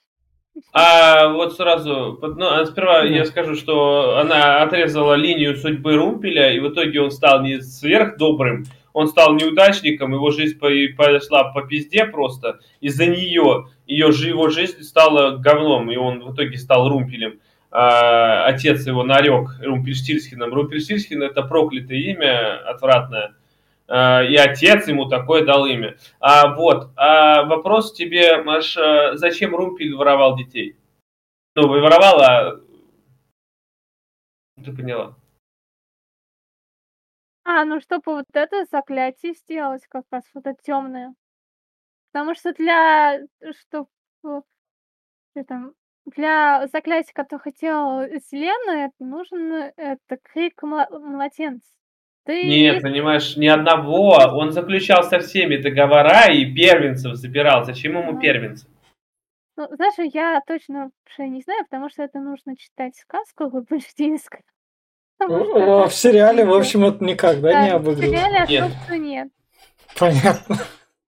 А 0.74 1.30
вот 1.30 1.56
сразу, 1.56 2.20
ну, 2.22 2.46
а 2.48 2.66
сперва 2.66 3.02
Да. 3.02 3.08
я 3.08 3.26
скажу, 3.26 3.56
что 3.56 4.18
она 4.20 4.62
отрезала 4.64 5.16
линию 5.16 5.56
судьбы 5.58 5.96
Румпеля, 5.96 6.52
и 6.54 6.60
в 6.60 6.70
итоге 6.70 7.02
он 7.02 7.12
стал 7.12 7.42
не 7.44 7.62
сверхдобрым, 7.62 8.66
он 8.96 9.10
стал 9.10 9.34
неудачником, 9.34 10.14
его 10.14 10.32
жизнь 10.32 10.58
по- 10.58 10.70
пошла 10.96 11.52
по 11.52 11.64
пизде 11.64 12.06
просто. 12.06 12.60
Из-за 12.80 13.06
нее, 13.06 13.68
ее, 13.86 14.08
его 14.08 14.48
жизнь 14.50 14.84
стала 14.84 15.36
говном, 15.36 15.92
и 15.92 15.98
он 15.98 16.24
в 16.24 16.34
итоге 16.34 16.58
стал 16.58 16.88
Румпелем. 16.88 17.42
А, 17.72 18.46
отец 18.46 18.88
его 18.88 19.04
нарек 19.04 19.50
Румпельштильскиным. 19.60 20.54
Румпельштильскин 20.54 21.22
это 21.24 21.44
проклятое 21.44 21.98
имя, 21.98 22.58
отвратное. 22.70 23.36
А, 23.90 24.24
и 24.24 24.34
отец 24.38 24.88
ему 24.88 25.10
такое 25.10 25.44
дал 25.44 25.66
имя. 25.66 25.98
А, 26.22 26.56
вот, 26.56 26.92
а 26.96 27.44
вопрос 27.44 27.92
тебе, 27.92 28.42
Маш, 28.44 28.78
зачем 29.16 29.54
Румпель 29.54 29.94
воровал 29.94 30.38
детей? 30.38 30.78
Ну, 31.58 31.68
воровал, 31.68 32.22
а... 32.22 32.60
Ты 34.64 34.72
поняла. 34.72 35.18
А, 37.46 37.64
ну 37.64 37.80
чтобы 37.80 38.02
вот 38.16 38.26
это 38.34 38.66
заклятие 38.72 39.34
сделать, 39.34 39.86
как 39.88 40.04
раз 40.12 40.24
вот 40.34 40.46
это 40.48 40.58
темное. 40.64 41.14
Потому 42.12 42.34
что 42.34 42.54
для, 42.54 43.20
чтоб, 43.52 43.88
э, 44.26 44.42
там, 45.48 45.74
для 46.06 46.68
заклятия, 46.72 47.14
которое 47.14 47.42
хотела 47.42 48.08
Селена, 48.20 48.86
это 48.86 49.06
нужен 49.06 49.52
э, 49.54 49.74
это 49.78 50.18
крик 50.24 50.64
мла- 50.64 50.88
младенца. 50.90 51.70
Ты 52.26 52.44
Нет, 52.44 52.82
понимаешь, 52.82 53.38
ни 53.38 53.46
одного. 53.48 54.18
Он 54.34 54.52
заключал 54.52 55.04
со 55.04 55.20
всеми 55.20 55.58
договора 55.58 56.32
и 56.32 56.52
первенцев 56.52 57.16
забирал. 57.16 57.64
Зачем 57.66 57.92
ему 57.98 58.12
Ага. 58.12 58.22
первенцев? 58.22 58.68
Ну, 59.58 59.68
знаешь, 59.76 60.14
я 60.14 60.42
точно 60.48 60.90
вообще 61.06 61.30
не 61.30 61.42
знаю, 61.42 61.64
потому 61.66 61.90
что 61.90 62.02
это 62.04 62.20
нужно 62.20 62.58
читать 62.58 62.96
сказку. 62.96 63.52
Потому 63.52 63.80
что 63.82 64.04
О, 64.04 64.16
это 64.16 64.40
В 65.20 65.90
сериале, 65.92 66.46
в 66.46 66.54
общем, 66.54 66.86
это 66.86 67.04
никогда 67.04 67.64
не 67.66 67.72
Да, 67.72 67.80
в 67.80 67.96
сериале 67.98 68.38
особо 68.44 68.76
что 68.86 68.98
нет. 68.98 69.28
Понятно. 69.98 70.58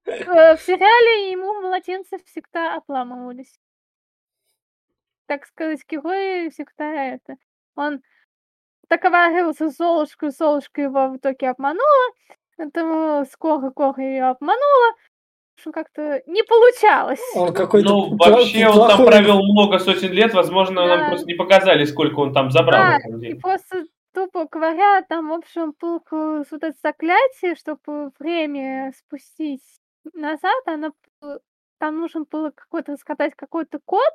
Э, 0.06 0.56
В 0.56 0.62
сериале 0.62 1.30
ему 1.30 1.60
младенцы 1.60 2.18
всегда 2.24 2.76
обламывались. 2.76 3.58
Так 5.26 5.44
сказать, 5.46 5.80
герои 5.88 6.48
всегда 6.48 6.90
это. 7.14 7.36
Он 7.76 8.00
договаривался 8.88 9.68
с 9.68 9.76
Золушкой, 9.76 10.30
Золушка 10.30 10.80
его 10.80 11.08
в 11.08 11.16
итоге 11.18 11.50
обманула. 11.50 12.12
Это 12.56 13.24
скоро 13.30 13.70
Кора 13.70 14.02
ее 14.02 14.24
обманула. 14.24 14.94
Общем, 15.58 15.72
как-то 15.72 16.22
не 16.26 16.42
получалось. 16.44 17.20
Он 17.34 17.52
какой-то 17.52 17.88
Ну, 17.88 18.16
вообще, 18.16 18.68
он 18.68 18.88
там 18.88 18.96
плохой- 18.98 19.06
провел 19.06 19.42
много 19.42 19.78
сотен 19.80 20.12
лет. 20.12 20.32
Возможно, 20.32 20.86
нам 20.86 20.98
Да. 21.00 21.08
просто 21.08 21.26
не 21.26 21.34
показали, 21.34 21.84
сколько 21.84 22.20
он 22.20 22.32
там 22.32 22.50
забрал. 22.50 22.98
Да, 23.10 23.26
и 23.26 23.34
просто, 23.34 23.84
тупо 24.12 24.46
говоря, 24.50 25.02
там, 25.02 25.28
в 25.28 25.32
общем, 25.32 25.74
было 25.80 25.98
к- 26.00 26.12
вот 26.50 26.62
это 26.62 26.76
заклятие, 26.82 27.54
чтобы 27.54 28.10
время 28.18 28.92
спустить 28.96 29.62
назад, 30.14 30.62
она, 30.66 30.92
там 31.78 31.98
нужен 31.98 32.24
было 32.30 32.50
какой-то 32.50 32.92
раскатать 32.92 33.34
какой-то 33.36 33.78
код, 33.84 34.12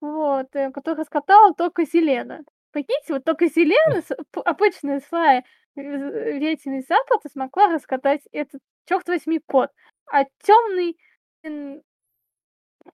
вот, 0.00 0.48
э, 0.54 0.70
который 0.72 1.00
раскатала 1.00 1.54
только 1.54 1.84
Зелена. 1.84 2.40
Прикиньте, 2.72 3.14
вот 3.14 3.24
только 3.24 3.46
Зелена, 3.48 4.02
с- 4.02 4.16
п- 4.30 4.40
обычная 4.44 5.00
своя 5.00 5.42
ветвенный 5.76 6.82
запад, 6.82 7.20
смогла 7.30 7.68
раскатать 7.72 8.22
этот, 8.32 8.60
черт 8.86 9.06
возьми, 9.08 9.40
код. 9.46 9.70
А 10.06 10.24
темный 10.42 10.96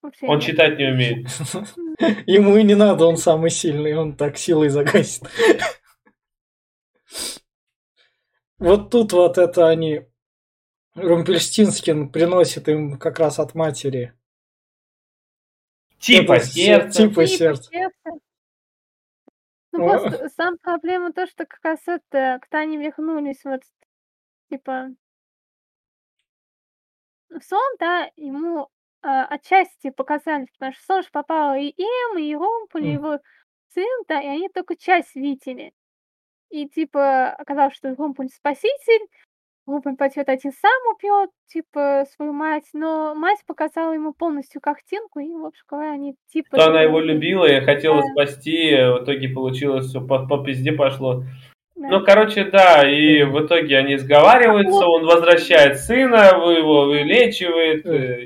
вообще 0.02 0.26
Он 0.26 0.36
нет. 0.38 0.42
читать 0.44 0.78
не 0.78 0.84
умеет. 0.92 1.28
Ему 2.26 2.56
и 2.56 2.62
не 2.64 2.74
надо, 2.74 3.06
он 3.06 3.16
самый 3.16 3.50
сильный, 3.50 3.94
он 3.96 4.16
так 4.16 4.36
силой 4.36 4.68
загасит. 4.68 5.22
Вот 8.58 8.90
тут 8.90 9.12
вот 9.12 9.38
это 9.38 9.68
они... 9.68 10.06
Румпельштинскин 10.94 12.10
приносит 12.10 12.68
им 12.68 12.98
как 12.98 13.18
раз 13.18 13.38
от 13.38 13.54
матери. 13.54 14.14
Типа 15.98 16.34
Это 16.34 16.46
сердце. 16.46 17.02
Типа 17.02 17.08
Типа 17.10 17.26
сердце. 17.26 17.70
сердце. 17.70 18.10
Ну, 19.72 19.86
О. 19.86 19.98
просто 19.98 20.28
сам 20.30 20.56
проблема 20.58 21.12
то, 21.12 21.26
что 21.26 21.44
как 21.44 21.60
раз 21.62 21.80
это, 21.86 22.38
когда 22.40 22.60
они 22.60 22.78
вернулись 22.78 23.44
вот, 23.44 23.62
типа, 24.48 24.88
в 27.28 27.40
сон, 27.42 27.76
да, 27.78 28.10
ему 28.16 28.70
а, 29.02 29.26
отчасти 29.26 29.90
показали, 29.90 30.46
потому 30.52 30.72
что 30.72 30.84
сон 30.84 31.02
же 31.02 31.10
попала 31.10 31.58
и 31.58 31.74
Эм, 31.78 32.18
и 32.18 32.34
Ромпуль, 32.34 32.86
и 32.86 32.88
М. 32.88 32.94
его 32.94 33.20
сын, 33.74 34.04
да, 34.08 34.20
и 34.22 34.26
они 34.26 34.48
только 34.48 34.76
часть 34.76 35.14
видели. 35.14 35.72
И, 36.50 36.68
типа, 36.68 37.30
оказалось, 37.30 37.74
что 37.74 37.94
Ромпуль 37.96 38.28
спаситель, 38.28 39.06
Ромпуль 39.66 39.96
пойдет 39.96 40.28
один 40.28 40.52
сам 40.52 40.94
убьет, 40.94 41.30
типа, 41.48 42.06
свою 42.14 42.32
мать, 42.32 42.68
но 42.72 43.14
мать 43.16 43.40
показала 43.46 43.92
ему 43.92 44.12
полностью 44.14 44.60
картинку, 44.60 45.18
и, 45.18 45.32
в 45.32 45.44
общем 45.44 45.64
говоря, 45.68 45.92
они, 45.92 46.14
типа... 46.32 46.56
Что 46.56 46.70
она 46.70 46.82
его 46.82 47.00
любила 47.00 47.46
и 47.46 47.60
хотела 47.64 48.00
Да. 48.00 48.08
спасти, 48.12 48.70
в 48.74 49.02
итоге 49.02 49.28
получилось 49.28 49.86
все 49.86 50.00
по, 50.00 50.26
по 50.26 50.42
пизде 50.44 50.72
пошло. 50.72 51.24
Да. 51.74 51.88
Ну, 51.88 52.04
короче, 52.04 52.44
да, 52.44 52.88
и 52.88 53.24
в 53.24 53.44
итоге 53.44 53.76
они 53.78 53.96
сговариваются, 53.96 54.86
он 54.86 55.04
возвращает 55.04 55.78
сына, 55.78 56.38
вы 56.38 56.54
его 56.54 56.84
вылечивает. 56.86 57.84
э, 57.84 58.24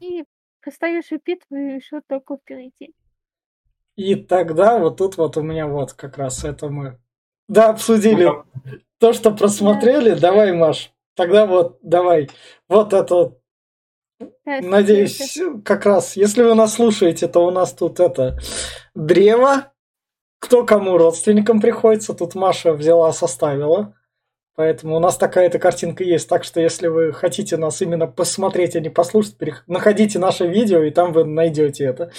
И 0.00 0.24
предстоящую 0.60 1.20
битву 1.24 1.56
еще 1.56 2.00
только 2.06 2.36
впереди. 2.36 2.92
И 3.96 4.16
тогда 4.16 4.78
вот 4.78 4.98
тут 4.98 5.16
вот 5.16 5.36
у 5.36 5.42
меня 5.42 5.68
вот 5.68 5.92
как 5.92 6.18
раз 6.18 6.44
это 6.44 6.68
мы... 6.68 6.98
Да, 7.48 7.70
обсудили 7.70 8.24
Ну, 8.24 8.44
то, 8.98 9.12
что 9.12 9.30
просмотрели. 9.30 10.14
Давай, 10.14 10.52
Маш, 10.52 10.92
тогда 11.14 11.46
вот 11.46 11.78
давай. 11.82 12.30
Вот 12.68 12.92
это 12.92 13.34
Надеюсь, 14.44 15.38
как 15.64 15.86
раз, 15.86 16.16
если 16.16 16.42
вы 16.42 16.54
нас 16.54 16.74
слушаете, 16.74 17.28
то 17.28 17.46
у 17.46 17.50
нас 17.50 17.72
тут 17.72 18.00
это 18.00 18.38
древо. 18.94 19.72
Кто 20.38 20.64
кому 20.64 20.98
родственникам 20.98 21.60
приходится, 21.60 22.12
тут 22.14 22.34
Маша 22.34 22.74
взяла, 22.74 23.12
составила. 23.12 23.94
Поэтому 24.56 24.96
у 24.96 25.00
нас 25.00 25.16
такая-то 25.16 25.58
картинка 25.58 26.04
есть. 26.04 26.28
Так 26.28 26.44
что, 26.44 26.60
если 26.60 26.86
вы 26.86 27.12
хотите 27.12 27.56
нас 27.56 27.80
именно 27.82 28.06
посмотреть, 28.06 28.76
а 28.76 28.80
не 28.80 28.90
послушать, 28.90 29.36
перех- 29.38 29.62
находите 29.66 30.18
наше 30.18 30.46
видео, 30.46 30.82
и 30.82 30.90
там 30.90 31.12
вы 31.12 31.24
найдете 31.24 31.84
это. 31.84 32.12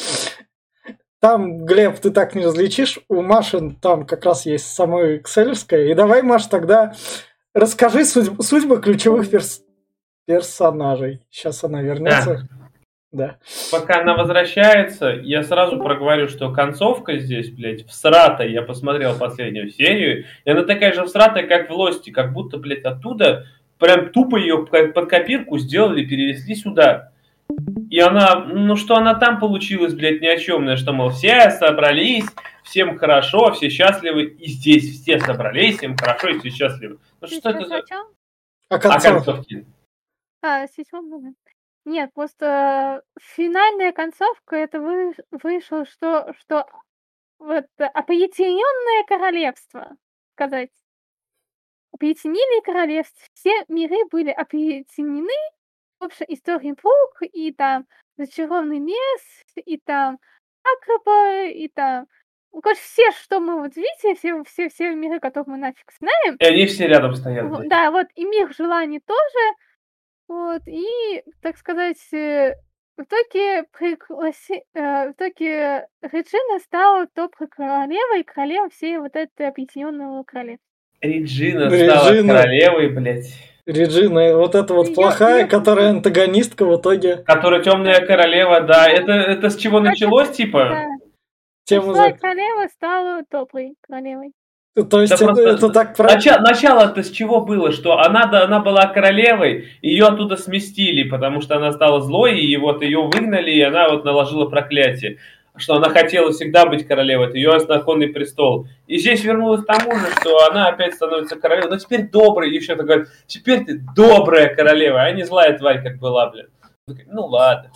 Там, 1.21 1.65
Глеб, 1.65 1.97
ты 1.99 2.11
так 2.11 2.35
не 2.35 2.45
различишь. 2.45 2.99
У 3.09 3.21
Маши 3.21 3.75
там 3.81 4.05
как 4.05 4.25
раз 4.25 4.45
есть 4.45 4.67
самое 4.67 5.17
экселевское. 5.17 5.87
И 5.87 5.93
давай, 5.93 6.21
Маш, 6.21 6.45
тогда 6.47 6.93
расскажи 7.53 8.01
судьб- 8.05 8.41
судьбы 8.41 8.81
ключевых 8.81 9.29
перс- 9.29 9.61
персонажей. 10.27 11.21
Сейчас 11.29 11.63
она 11.63 11.81
вернется. 11.81 12.47
Да. 13.11 13.37
Пока 13.71 14.01
она 14.01 14.15
возвращается, 14.17 15.07
я 15.07 15.41
сразу 15.43 15.79
проговорю, 15.79 16.27
что 16.27 16.51
концовка 16.51 17.17
здесь, 17.17 17.49
блядь, 17.49 17.87
всратая. 17.87 18.49
Я 18.49 18.61
посмотрел 18.61 19.15
последнюю 19.17 19.69
серию, 19.69 20.25
и 20.43 20.49
она 20.49 20.63
такая 20.63 20.91
же 20.91 21.05
всратая, 21.05 21.47
как 21.47 21.69
в 21.69 21.73
Лости, 21.73 22.09
как 22.09 22.33
будто, 22.33 22.57
блядь, 22.57 22.83
оттуда 22.83 23.45
прям 23.79 24.11
тупо 24.11 24.35
ее 24.35 24.65
под 24.65 25.09
копирку 25.09 25.57
сделали, 25.57 26.05
перенесли 26.05 26.55
сюда. 26.55 27.13
И 27.89 27.99
она, 27.99 28.45
ну 28.45 28.75
что 28.75 28.95
она 28.95 29.15
там 29.15 29.39
получилась, 29.39 29.93
блядь, 29.93 30.21
ни 30.21 30.27
о 30.27 30.37
чемная, 30.37 30.75
что, 30.75 30.91
мол, 30.91 31.09
все 31.09 31.49
собрались, 31.51 32.25
всем 32.63 32.97
хорошо, 32.97 33.53
все 33.53 33.69
счастливы, 33.69 34.23
и 34.25 34.47
здесь 34.47 35.01
все 35.01 35.19
собрались, 35.19 35.77
всем 35.77 35.95
хорошо, 35.95 36.29
и 36.29 36.39
все 36.39 36.49
счастливы. 36.49 36.99
Ну 37.21 37.27
Ты 37.27 37.35
что 37.35 37.49
это 37.51 37.59
сейчас 37.59 37.87
за... 37.87 37.95
о? 37.95 38.05
А 38.69 38.75
А 38.75 38.79
концовка? 38.79 39.11
концовки? 39.11 39.65
А, 40.41 40.67
седьмом 40.67 41.09
году. 41.09 41.35
Нет, 41.85 42.11
просто 42.13 43.03
финальная 43.19 43.91
концовка 43.91 44.55
это 44.55 44.79
вы, 44.79 45.13
вышло, 45.31 45.85
что, 45.85 46.33
что 46.39 46.65
вот 47.37 47.65
опоединенное 47.77 49.05
королевство, 49.07 49.95
сказать. 50.33 50.71
Объединили 51.93 52.61
королевство, 52.63 53.23
все 53.33 53.51
миры 53.69 53.97
были 54.11 54.31
объединены, 54.31 55.31
общем, 56.05 56.25
истории 56.29 56.71
Брук, 56.71 57.21
и 57.21 57.51
там 57.51 57.85
зачарованный 58.17 58.79
лес, 58.79 59.43
и 59.65 59.77
там 59.77 60.19
Акроба, 60.63 61.47
и 61.49 61.67
там... 61.67 62.07
Ну, 62.51 62.61
короче, 62.61 62.81
все, 62.81 63.11
что 63.11 63.39
мы 63.39 63.61
вот 63.61 63.75
видите, 63.75 64.15
все, 64.15 64.41
все, 64.43 64.69
все 64.69 64.95
миры, 64.95 65.19
которых 65.19 65.47
мы 65.47 65.57
нафиг 65.57 65.91
знаем. 65.99 66.37
И 66.39 66.45
они 66.45 66.65
все 66.65 66.87
рядом 66.87 67.13
стоят. 67.13 67.45
Вот, 67.47 67.67
да, 67.67 67.91
вот 67.91 68.07
и 68.15 68.23
мир 68.23 68.53
желаний 68.55 69.01
тоже. 69.05 69.55
Вот, 70.27 70.61
и, 70.65 71.23
так 71.41 71.57
сказать, 71.57 71.97
э, 72.13 72.55
в 72.97 73.01
итоге, 73.01 73.65
пригласи... 73.77 74.63
э, 74.73 75.09
в 75.09 75.11
итоге 75.11 75.87
Реджина 76.01 76.59
стала 76.59 77.07
топовой 77.07 77.49
королевой, 77.49 78.23
королевой 78.23 78.69
всей 78.69 78.97
вот 78.97 79.15
этой 79.15 79.49
объединенного 79.49 80.23
королевства. 80.23 80.65
Реджина 81.01 81.69
Реджина. 81.69 81.99
стала 81.99 82.27
королевой, 82.27 82.89
блядь. 82.89 83.54
Реджина, 83.65 84.37
вот 84.37 84.53
эта 84.55 84.73
вот 84.73 84.89
Я- 84.89 84.93
плохая, 84.93 85.39
я- 85.41 85.47
которая 85.47 85.89
антагонистка 85.89 86.65
в 86.65 86.79
итоге 86.79 87.17
Которая 87.17 87.61
темная 87.61 88.05
королева, 88.05 88.61
да. 88.61 88.87
Это, 88.87 89.11
это 89.11 89.49
с 89.49 89.55
чего 89.55 89.79
началось, 89.79 90.29
типа? 90.31 90.65
Да, 90.69 90.85
тему 91.65 91.93
Злая 91.93 92.13
за... 92.13 92.19
королева 92.19 92.67
стала 92.71 93.23
топовой 93.29 93.73
королевой. 93.87 94.33
То 94.89 94.99
есть 95.01 95.11
Да 95.11 95.15
это, 95.15 95.25
просто 95.25 95.49
это 95.49 95.69
так 95.69 95.95
про... 95.95 96.09
Нача- 96.09 96.39
Начало-то 96.41 97.01
с 97.01 97.09
чего 97.09 97.39
было? 97.41 97.71
Что 97.71 97.97
она, 97.99 98.25
да, 98.25 98.43
она 98.43 98.59
была 98.59 98.87
королевой, 98.87 99.69
ее 99.81 100.05
оттуда 100.05 100.35
сместили, 100.35 101.07
потому 101.07 101.39
что 101.39 101.55
она 101.55 101.71
стала 101.71 102.01
злой, 102.01 102.39
и 102.41 102.57
вот 102.57 102.81
ее 102.81 103.01
выгнали, 103.01 103.51
и 103.51 103.61
она 103.61 103.89
вот 103.89 104.03
наложила 104.03 104.47
проклятие. 104.49 105.17
Что 105.57 105.75
она 105.75 105.89
хотела 105.89 106.31
всегда 106.33 106.65
быть 106.65 106.85
королевой, 106.85 107.27
это 107.27 107.37
ее 107.37 107.51
основной 107.53 108.07
престол. 108.09 108.67
И 108.87 108.97
здесь 108.97 109.23
вернулась 109.23 109.63
к 109.63 109.65
тому 109.67 109.95
же, 109.95 110.05
что 110.19 110.45
она 110.49 110.67
опять 110.67 110.95
становится 110.95 111.37
королевой, 111.37 111.69
но 111.69 111.77
теперь 111.77 112.09
доброй, 112.09 112.51
и 112.51 112.55
еще 112.55 112.75
говорит, 112.75 113.07
теперь 113.25 113.63
ты 113.63 113.79
добрая 113.95 114.53
королева, 114.53 115.01
а 115.01 115.11
не 115.11 115.23
злая 115.23 115.57
тварь, 115.57 115.81
как 115.81 115.97
была, 115.99 116.29
блин. 116.29 116.47
Ну 117.07 117.25
ладно. 117.27 117.71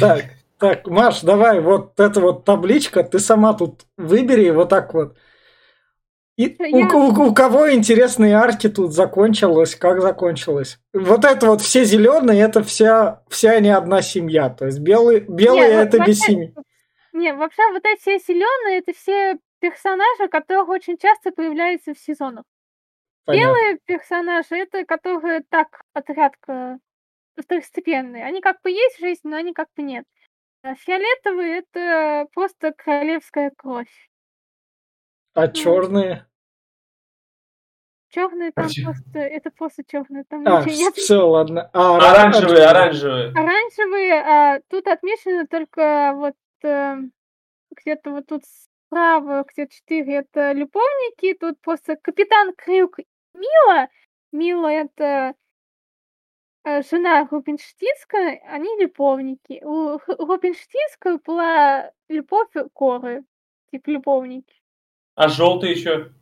Так, 0.00 0.24
так, 0.58 0.86
Маш, 0.86 1.20
давай, 1.20 1.60
вот 1.60 1.98
эта 2.00 2.20
вот 2.20 2.44
табличка, 2.44 3.02
ты 3.04 3.18
сама 3.18 3.52
тут 3.54 3.82
выбери 3.98 4.50
вот 4.50 4.68
так 4.70 4.94
вот. 4.94 5.16
И 6.36 6.56
у, 6.58 6.78
Я- 6.78 6.88
у- 6.94 7.28
у 7.28 7.34
кого 7.34 7.70
интересные 7.70 8.34
арки 8.34 8.70
тут 8.70 8.94
закончилось, 8.94 9.74
как 9.74 10.00
закончилось? 10.00 10.78
Вот 10.94 11.26
это 11.26 11.46
вот 11.48 11.60
все 11.60 11.84
зеленые, 11.84 12.40
это 12.40 12.62
вся, 12.62 13.20
вся 13.28 13.60
не 13.60 13.68
одна 13.68 14.00
семья. 14.00 14.48
То 14.48 14.64
есть 14.64 14.78
белые, 14.78 15.20
белые 15.20 15.68
Не, 15.68 15.74
это 15.82 15.98
во- 15.98 16.06
без 16.06 16.20
семьи. 16.20 16.54
Не, 17.12 17.32
вообще 17.34 17.62
вот 17.72 17.84
эти 17.84 18.00
все 18.00 18.18
зеленые, 18.18 18.78
это 18.78 18.92
все 18.92 19.38
персонажи, 19.60 20.28
которых 20.28 20.68
очень 20.68 20.96
часто 20.96 21.32
появляются 21.32 21.94
в 21.94 21.98
сезонах. 21.98 22.44
Понятно. 23.24 23.46
Белые 23.54 23.78
персонажи, 23.84 24.56
это 24.56 24.84
которые 24.84 25.42
так, 25.48 25.82
отрядка 25.92 26.78
второстепенные. 27.36 28.24
Они 28.24 28.40
как 28.40 28.60
бы 28.62 28.70
есть 28.70 28.96
в 28.96 29.00
жизни, 29.00 29.28
но 29.30 29.36
они 29.36 29.52
как 29.52 29.68
бы 29.76 29.82
нет. 29.82 30.04
А 30.62 30.74
фиолетовые 30.74 31.58
это 31.60 32.26
просто 32.34 32.72
королевская 32.76 33.50
кровь. 33.56 34.10
А 35.34 35.48
черные? 35.48 36.26
Черные 38.10 38.50
там 38.50 38.68
чё? 38.68 38.82
просто, 38.84 39.18
это 39.20 39.50
просто 39.52 39.84
черные, 39.86 40.24
там 40.24 40.40
А, 40.46 40.60
ничего 40.64 40.74
нет. 40.74 40.94
все, 40.96 41.16
ладно. 41.28 41.70
А, 41.72 41.96
Оранжевые, 41.96 42.64
оранжевые. 42.66 43.28
Оранжевые, 43.30 44.14
а, 44.14 44.60
тут 44.68 44.86
отмечено 44.88 45.46
только 45.46 46.12
вот 46.16 46.34
э, 46.64 46.96
где-то 47.70 48.10
вот 48.10 48.26
тут 48.26 48.44
справа, 48.44 49.44
где 49.48 49.66
четыре, 49.68 50.16
это 50.16 50.52
любовники, 50.52 51.34
тут 51.34 51.60
просто 51.60 51.96
капитан 51.96 52.54
Крюк 52.54 52.98
и 52.98 53.06
Мила. 53.34 53.88
Мила 54.32 54.68
это 54.68 55.34
э, 56.64 56.82
жена 56.82 57.26
Рубинштинска, 57.30 58.18
они 58.48 58.68
любовники. 58.80 59.62
У 59.64 59.98
Рубинштинска 60.06 61.18
была 61.24 61.92
любовь 62.08 62.52
Коры, 62.74 63.24
типа 63.70 63.90
любовники. 63.90 64.60
А 65.14 65.28
желтые 65.28 65.72
еще? 65.72 66.12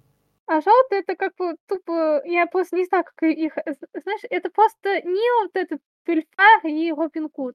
А 0.47 0.62
желтый 0.62 1.01
это 1.01 1.15
как 1.15 1.36
бы 1.36 1.56
тупо, 1.66 2.23
я 2.24 2.47
просто 2.47 2.77
не 2.77 2.86
знаю, 2.86 3.05
как 3.05 3.23
их, 3.23 3.56
э, 3.59 3.74
знаешь, 4.02 4.23
это 4.31 4.48
просто 4.48 5.02
Нил, 5.02 5.43
вот 5.43 5.51
этот 5.55 5.81
Пельфар 6.05 6.65
и 6.65 6.90
Робин 6.90 7.28
Гуд. 7.28 7.55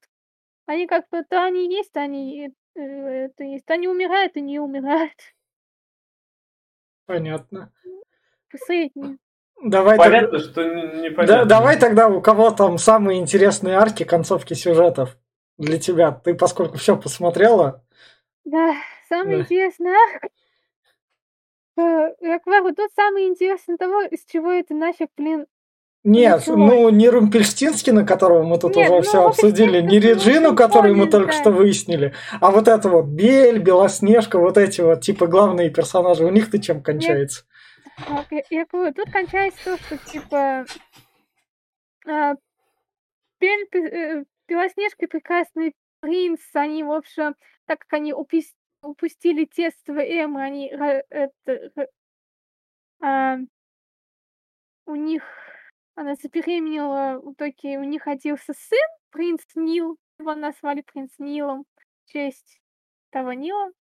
Они 0.65 0.88
как 0.88 1.07
бы, 1.10 1.23
то 1.23 1.44
они 1.44 1.73
есть, 1.73 1.91
то 1.91 2.02
они 2.02 2.49
э, 2.76 2.81
это 2.81 3.44
есть, 3.44 3.65
то 3.65 3.73
они 3.73 3.88
умирают 3.88 4.35
и 4.38 4.41
не 4.41 4.60
умирают. 4.60 5.14
Понятно. 7.06 7.72
Средние. 8.65 9.18
Давай, 9.64 9.98
тогда- 9.98 10.19
Понятно, 10.27 10.40
что 10.40 10.64
не- 10.64 10.81
да- 10.88 10.98
непонятно. 11.10 11.45
давай 11.45 11.80
тогда 11.80 12.07
у 12.07 12.22
кого 12.22 12.52
там 12.52 12.77
самые 12.77 13.19
интересные 13.19 13.76
арки, 13.76 14.03
концовки 14.03 14.53
сюжетов 14.53 15.18
для 15.57 15.80
тебя. 15.80 16.11
Ты, 16.11 16.34
поскольку 16.35 16.77
все 16.77 16.98
посмотрела, 16.98 17.84
Да, 18.45 18.76
самое 19.07 19.38
Да. 19.38 19.44
интересное, 19.44 19.98
э, 21.77 22.15
я 22.22 22.40
говорю, 22.40 22.76
тут 22.76 22.91
самое 22.94 23.27
интересное 23.30 23.77
того, 23.77 24.02
из 24.02 24.26
чего 24.26 24.52
это 24.52 24.73
нафиг, 24.73 25.10
блин, 25.15 25.48
Нет, 26.04 26.42
Ничего. 26.42 26.58
ну 26.58 26.90
не 26.90 27.10
Румпельштинскина, 27.10 28.06
которого 28.06 28.44
мы 28.44 28.60
тут 28.60 28.76
Нет, 28.76 28.90
уже 28.90 28.98
ну, 28.98 29.02
все 29.04 29.26
обсудили, 29.26 29.80
не 29.80 30.00
Реджину, 30.00 30.54
которую 30.54 30.98
мы 30.98 31.08
только 31.08 31.32
что 31.32 31.50
выяснили, 31.50 32.14
а 32.42 32.52
вот 32.52 32.68
это 32.68 32.90
вот 32.90 33.06
Бель, 33.06 33.60
Белоснежка, 33.60 34.38
вот 34.38 34.58
эти 34.58 34.82
вот 34.82 35.00
типа 35.00 35.28
главные 35.28 35.70
персонажи, 35.70 36.26
у 36.26 36.30
них-то 36.30 36.62
чем 36.62 36.84
кончается? 36.84 37.46
Так, 38.06 38.28
я, 38.50 38.66
говорю, 38.66 38.94
тут 38.94 39.12
кончается 39.12 39.64
то, 39.64 39.78
что 39.78 39.98
типа 39.98 40.66
а, 42.06 42.34
Бель, 43.40 43.68
э, 43.74 44.24
Белоснежка 44.50 45.06
и 45.06 45.08
Прекрасный 45.08 45.74
принц, 46.02 46.42
они, 46.54 46.84
в 46.84 46.92
общем, 46.92 47.36
так 47.66 47.80
как 47.80 47.94
они 47.94 48.14
упустили 48.14 49.48
детство 49.56 50.00
Эммы, 50.00 50.44
они 50.44 50.70
ра- 50.74 51.04
это, 51.10 51.72
ра- 51.78 51.88
а, 53.02 53.38
у 54.86 54.96
них 54.96 55.24
она 55.95 56.15
забеременела, 56.15 57.20
в 57.20 57.34
итоге 57.34 57.78
у 57.78 57.84
них 57.84 58.06
родился 58.06 58.53
сын, 58.53 58.88
принц 59.11 59.44
Нил, 59.56 59.98
его 60.20 60.36
назвали 60.36 60.82
принц 60.82 61.11
Нилом 61.20 61.65
в 62.06 62.11
честь 62.11 62.61
того 63.11 63.34
Нила, 63.34 63.72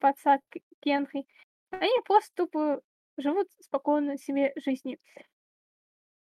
отца 0.00 0.38
Генри. 0.82 1.26
Они 1.70 2.00
просто 2.04 2.30
тупо 2.34 2.80
живут 3.16 3.48
спокойно 3.60 4.18
себе 4.18 4.52
жизнью. 4.56 4.98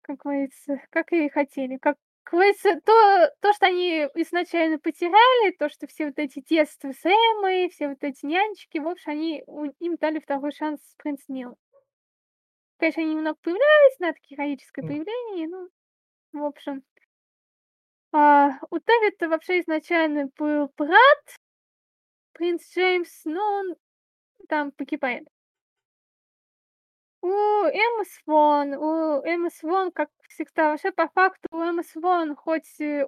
Как 0.02 0.18
говорится, 0.18 0.80
как 0.90 1.12
и 1.12 1.28
хотели. 1.28 1.76
Как 1.78 1.96
говорится, 2.24 2.80
то, 2.80 3.30
то, 3.40 3.52
что 3.52 3.66
они 3.66 4.08
изначально 4.14 4.78
потеряли, 4.78 5.52
то, 5.56 5.68
что 5.68 5.86
все 5.86 6.06
вот 6.06 6.18
эти 6.18 6.40
детства 6.40 6.92
с 6.92 7.04
Эммой, 7.04 7.68
все 7.70 7.88
вот 7.88 8.02
эти 8.02 8.24
нянечки, 8.24 8.78
в 8.78 8.88
общем, 8.88 9.12
они 9.12 9.44
им 9.80 9.96
дали 9.96 10.20
второй 10.20 10.52
шанс 10.52 10.80
с 10.82 10.94
принц 10.96 11.22
Нил. 11.28 11.56
Конечно, 12.82 13.02
они 13.04 13.14
немного 13.14 13.38
появлялись, 13.40 13.98
на 14.00 14.12
такие 14.12 14.34
героическое 14.36 14.82
М. 14.82 14.88
появление, 14.88 15.46
ну, 15.46 15.68
в 16.32 16.44
общем. 16.44 16.82
А, 18.10 18.58
у 18.70 18.78
Дэвида 18.80 19.28
вообще 19.28 19.60
изначально 19.60 20.30
был 20.36 20.68
брат, 20.76 21.36
принц 22.32 22.68
Джеймс, 22.74 23.24
но 23.24 23.40
он 23.40 23.76
там 24.48 24.72
погибает. 24.72 25.28
У 27.20 27.28
Эммы 27.28 28.04
Свон, 28.04 28.74
у 28.74 29.22
Эммы 29.22 29.50
Свон, 29.50 29.92
как 29.92 30.10
всегда, 30.28 30.70
вообще 30.72 30.90
по 30.90 31.06
факту 31.06 31.46
у 31.52 31.60
Эммы 31.60 31.84
Свон, 31.84 32.34
хоть 32.34 32.80
э, 32.80 33.06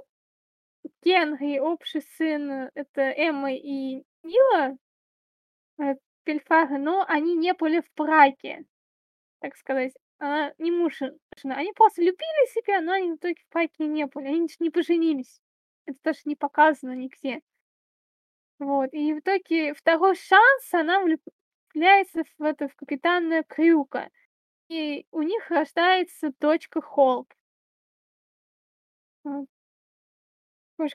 Генри, 1.03 1.59
общий 1.59 2.01
сын, 2.17 2.49
э, 2.49 2.71
это 2.77 3.03
Эммы 3.03 3.57
и 3.57 4.05
Нила 4.23 4.79
э, 5.79 5.97
Пельфара, 6.23 6.79
но 6.79 7.05
они 7.09 7.35
не 7.35 7.55
были 7.55 7.81
в 7.81 7.91
браке, 7.97 8.67
так 9.45 9.57
сказать. 9.59 9.93
Она 10.19 10.55
не 10.57 10.71
муж 10.71 11.03
и 11.03 11.11
жена. 11.37 11.57
Они 11.57 11.73
просто 11.75 12.01
любили 12.01 12.55
себя, 12.55 12.81
но 12.81 12.93
они 12.93 13.13
в 13.13 13.17
итоге 13.17 13.35
в 13.35 13.53
браке 13.53 13.87
не 13.87 14.07
были. 14.07 14.29
Они 14.29 14.49
не 14.59 14.71
поженились. 14.71 15.39
Это 15.85 15.99
даже 16.03 16.21
не 16.25 16.35
показано 16.35 16.93
нигде. 16.93 17.43
Вот. 18.59 18.89
И 18.95 19.13
в 19.13 19.19
итоге 19.19 19.75
второй 19.75 20.17
шанс 20.17 20.73
она 20.73 21.03
влюбляется 21.03 22.25
в 22.39 22.43
это 22.43 22.69
в 22.69 22.75
капитана 22.75 23.43
Крюка. 23.43 24.09
И 24.69 25.07
у 25.11 25.21
них 25.21 25.51
рождается 25.51 26.33
дочка 26.41 26.81
Холп. 26.81 27.31
Вот. 29.25 29.47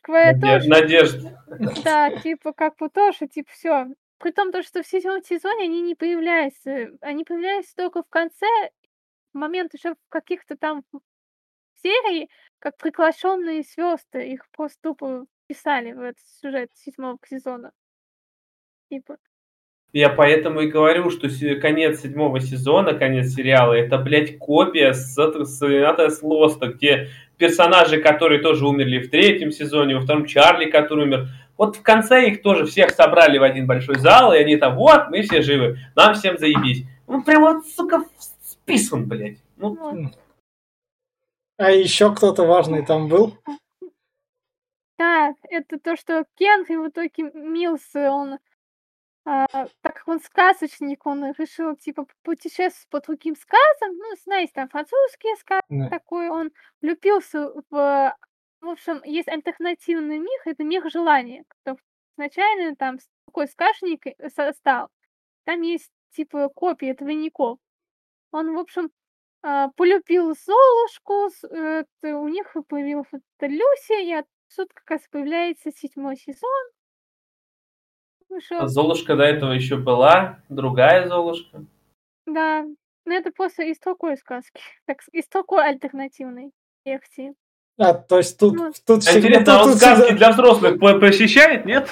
Говоря, 0.01 0.33
Надежда. 0.33 0.47
тоже, 0.47 0.69
Надежда. 0.69 1.83
да, 1.83 2.17
типа, 2.17 2.53
как 2.53 2.77
бы 2.77 2.89
тоже, 2.89 3.27
типа, 3.27 3.51
все. 3.51 3.87
При 4.19 4.31
том, 4.31 4.51
то, 4.51 4.61
что 4.63 4.83
в 4.83 4.87
седьмом 4.87 5.23
сезоне 5.23 5.63
они 5.63 5.81
не 5.81 5.95
появляются. 5.95 6.89
Они 7.01 7.23
появляются 7.23 7.73
только 7.75 8.03
в 8.03 8.09
конце, 8.09 8.45
в 9.33 9.37
момент 9.37 9.73
уже 9.73 9.95
каких-то 10.09 10.57
там 10.57 10.83
серии, 11.81 12.29
как 12.59 12.77
приглашенные 12.77 13.63
звезды. 13.63 14.27
Их 14.27 14.45
просто 14.51 14.77
тупо 14.81 15.25
писали 15.47 15.93
в 15.93 16.01
этот 16.01 16.25
сюжет 16.41 16.69
седьмого 16.75 17.17
сезона. 17.27 17.71
Типа. 18.89 19.17
Я 19.91 20.09
поэтому 20.09 20.61
и 20.61 20.67
говорю, 20.67 21.09
что 21.09 21.29
конец 21.59 22.01
седьмого 22.01 22.39
сезона, 22.41 22.93
конец 22.93 23.33
сериала, 23.33 23.73
это, 23.73 23.97
блядь, 23.97 24.37
копия 24.37 24.93
с, 24.93 25.17
это- 25.17 25.45
с 25.45 25.61
Рената 25.65 26.09
с 26.09 26.21
Лоста, 26.21 26.67
где 26.67 27.09
персонажи, 27.37 27.99
которые 27.99 28.41
тоже 28.41 28.67
умерли 28.67 28.99
в 28.99 29.09
третьем 29.09 29.51
сезоне, 29.51 29.95
во 29.95 30.01
втором 30.01 30.25
Чарли, 30.25 30.69
который 30.69 31.05
умер, 31.05 31.27
Вот 31.59 31.75
в 31.75 31.83
конце 31.83 32.29
их 32.29 32.41
тоже 32.41 32.65
всех 32.65 32.91
собрали 32.91 33.37
в 33.37 33.43
один 33.43 33.67
большой 33.67 33.99
зал, 33.99 34.31
и 34.31 34.37
они 34.37 34.55
там, 34.55 34.77
вот, 34.77 35.09
мы 35.09 35.23
все 35.23 35.41
живы, 35.41 35.77
нам 35.93 36.13
всем 36.13 36.37
заебись. 36.37 36.85
Ну, 37.05 37.21
прям 37.21 37.41
вот, 37.41 37.67
сука, 37.67 38.05
списан, 38.41 39.09
блядь. 39.09 39.39
Ну. 39.57 40.09
А 41.57 41.71
еще 41.71 42.15
кто-то 42.15 42.45
важный 42.45 42.85
там 42.85 43.09
был? 43.09 43.37
Да, 44.97 45.33
это 45.49 45.77
то, 45.79 45.97
что 45.97 46.25
Кен 46.35 46.63
и 46.63 46.77
в 46.77 46.87
итоге 46.87 47.29
Милс, 47.33 47.93
он, 47.93 48.39
а, 49.25 49.45
так 49.81 49.95
как 49.95 50.07
он 50.07 50.21
сказочник, 50.21 51.05
он 51.05 51.33
решил, 51.37 51.75
типа, 51.75 52.05
путешествовать 52.23 52.87
по 52.89 53.01
другим 53.01 53.35
сказам. 53.35 53.97
Ну, 53.97 54.15
знаете, 54.23 54.53
там 54.55 54.69
французские 54.69 55.35
сказки, 55.35 55.65
Да. 55.67 55.89
такой 55.89 56.29
он 56.29 56.51
влюбился 56.81 57.51
в... 57.69 58.15
В 58.61 58.67
общем, 58.69 59.01
есть 59.03 59.27
альтернативный 59.27 60.17
мир, 60.19 60.39
это 60.45 60.63
мир 60.63 60.89
желания. 60.91 61.43
который 61.47 61.79
Изначально 62.17 62.75
там 62.75 62.99
с- 62.99 63.07
такой 63.25 63.47
сказочник 63.47 64.05
э, 64.07 64.29
состав. 64.29 64.89
Там 65.45 65.61
есть, 65.61 65.89
типа, 66.11 66.49
копии 66.49 66.91
двойников. 66.91 67.57
Он, 68.31 68.53
в 68.53 68.59
общем, 68.59 68.89
а, 69.41 69.69
полюбил 69.77 70.35
Золушку, 70.35 71.29
с- 71.29 71.45
э, 71.45 71.85
т- 72.01 72.13
у 72.13 72.27
них 72.27 72.53
появилась 72.67 73.07
Люся, 73.39 73.93
и 74.01 74.11
отсюда 74.11 74.73
как 74.73 74.89
раз 74.89 75.01
появляется 75.09 75.71
седьмой 75.71 76.17
сезон. 76.17 76.65
Вышел, 78.27 78.67
Золушка 78.67 79.15
до 79.15 79.23
этого 79.23 79.53
еще 79.53 79.77
была, 79.77 80.43
другая 80.49 81.07
Золушка. 81.07 81.65
да. 82.25 82.65
Но 83.05 83.13
это 83.15 83.31
после 83.31 83.71
из 83.71 83.79
такой 83.79 84.17
сказки, 84.17 84.61
так, 84.85 85.01
с- 85.01 85.09
из 85.13 85.27
такой 85.29 85.63
альтернативной 85.65 86.51
версии. 86.85 87.33
А, 87.81 87.93
то 87.93 88.17
есть 88.17 88.37
тут, 88.37 88.55
Ну. 88.55 88.71
тут 88.85 89.07
А 89.07 89.17
Интересно, 89.17 89.53
а 89.55 89.57
тут- 89.59 89.65
он 89.65 89.71
тут 89.71 89.81
сказки 89.81 90.01
всегда- 90.03 90.17
для 90.17 90.29
взрослых 90.31 90.79
по- 90.79 90.99
посещает, 90.99 91.65
нет? 91.65 91.89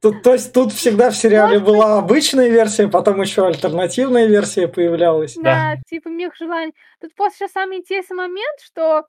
тут- 0.00 0.22
то 0.22 0.32
есть 0.32 0.52
тут 0.52 0.72
всегда 0.72 1.10
в 1.10 1.16
сериале 1.16 1.58
была 1.58 1.98
обычная 1.98 2.48
версия, 2.48 2.88
потом 2.88 3.20
еще 3.20 3.46
альтернативная 3.46 4.26
версия 4.26 4.68
появлялась. 4.68 5.34
Да. 5.36 5.74
Да, 5.76 5.82
типа 5.88 6.08
мир 6.08 6.32
желаний. 6.38 6.74
Тут 7.00 7.14
просто 7.14 7.46
самый 7.48 7.78
интересный 7.78 8.16
момент, 8.16 8.60
что 8.60 9.04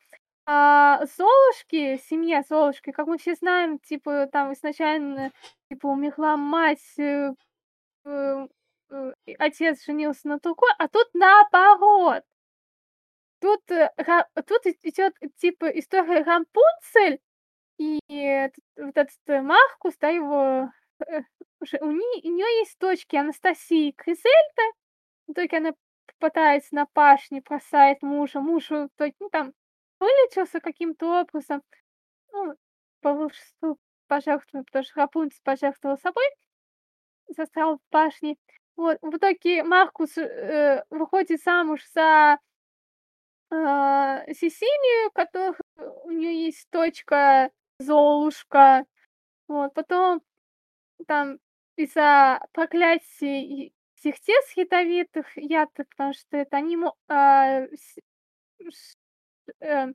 а, 0.46 1.00
Золушки, 1.18 2.02
семья 2.10 2.44
Золушки, 2.48 2.92
как 2.92 3.08
мы 3.08 3.18
все 3.18 3.34
знаем, 3.36 3.80
типа 3.80 4.28
там 4.30 4.52
изначально 4.54 5.32
типа 5.72 5.88
умерла 5.88 6.36
мать, 6.36 6.80
э, 7.00 7.32
э, 8.06 8.48
э, 8.92 9.12
отец 9.40 9.86
женился 9.86 10.28
на 10.28 10.40
другой, 10.40 10.70
а 10.78 10.90
тут 10.90 11.08
наоборот. 11.14 12.24
Тут, 13.44 13.70
э, 13.72 13.90
тут 14.48 14.66
идет 14.84 15.14
типа 15.36 15.66
история 15.78 16.24
Рампунцель 16.24 17.20
и 17.78 18.00
вот 18.78 18.98
этот 18.98 19.18
э, 19.28 19.42
Маркус, 19.42 19.98
да, 20.00 20.08
его 20.08 20.72
э, 21.06 21.24
у, 21.82 21.92
нее, 21.92 22.22
у 22.24 22.34
нее 22.34 22.60
есть 22.60 22.80
дочки 22.80 23.18
Анастасии 23.18 23.90
и 23.90 23.92
Кризельда, 23.92 24.64
в 25.28 25.34
итоге 25.34 25.58
она 25.58 25.74
пытается 26.20 26.74
на 26.74 26.86
пашне, 26.86 27.42
бросает 27.42 28.02
мужа. 28.02 28.40
Муж 28.40 28.70
в 28.70 28.88
итоге, 28.88 29.14
ну, 29.20 29.30
там, 29.30 29.52
вылечился 30.00 30.62
каким-то 30.62 31.24
образом. 31.24 31.64
Ну, 32.32 32.54
по 33.02 33.14
волшебству 33.14 33.78
пожертвовал, 34.08 34.64
потому 34.64 34.86
что 34.86 35.02
Рапунцель 35.02 35.42
пожертвовал 35.44 35.98
собой, 35.98 36.24
застрял 37.28 37.76
в 37.76 37.82
башне. 37.92 38.38
Вот, 38.78 39.00
в 39.02 39.18
итоге 39.18 39.64
Маркус 39.66 40.18
э, 40.18 40.86
выходит 40.90 41.42
замуж 41.42 41.82
за 41.94 42.40
а, 43.54 44.24
Сесилию, 44.34 45.12
которая 45.14 45.56
у 46.06 46.12
нее 46.12 46.46
есть 46.46 46.68
дочка 46.72 47.52
Золушка. 47.80 48.86
Вот, 49.48 49.74
потом 49.74 50.22
там 51.08 51.40
из-за 51.78 52.42
проклятий 52.54 53.74
всех 53.96 54.20
тех 54.22 54.58
ядовитых 54.58 55.28
ядов, 55.38 55.88
потому 55.90 56.14
что 56.14 56.38
это 56.38 56.58
они 56.58 56.78
а, 57.10 57.64
с- 57.74 58.96
э, 59.62 59.88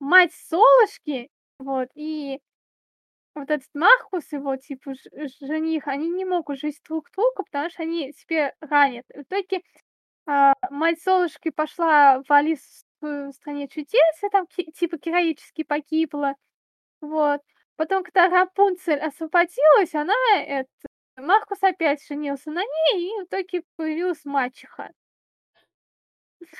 мать 0.00 0.32
Золушки, 0.50 1.30
вот, 1.58 1.88
и 1.94 2.40
вот 3.34 3.50
этот 3.50 3.68
Маркус, 3.74 4.32
его 4.32 4.56
типа 4.56 4.92
жених, 5.40 5.88
они 5.88 6.10
не 6.10 6.24
могут 6.24 6.58
жить 6.60 6.80
друг 6.86 7.10
друга, 7.12 7.42
потому 7.44 7.70
что 7.70 7.82
они 7.82 8.12
себе 8.12 8.54
ранят. 8.60 9.04
В 9.08 9.22
итоге 9.22 9.62
а, 10.26 10.54
мать 10.70 11.02
Золушки 11.02 11.50
пошла 11.50 12.22
в 12.22 12.32
Алису 12.32 12.62
в 13.04 13.32
стране 13.32 13.68
чудес, 13.68 14.22
и 14.22 14.28
там 14.30 14.46
ки- 14.46 14.70
типа 14.72 14.96
героически 14.96 15.62
погибла. 15.64 16.34
Вот. 17.00 17.40
Потом, 17.76 18.04
когда 18.04 18.28
Рапунцель 18.28 18.98
освободилась, 18.98 19.94
она, 19.94 20.14
это, 20.36 20.68
Маркус 21.16 21.62
опять 21.62 22.04
женился 22.06 22.50
на 22.50 22.62
ней, 22.62 23.08
и 23.08 23.22
в 23.22 23.24
итоге 23.26 23.62
появилась 23.76 24.24
мачеха. 24.24 24.90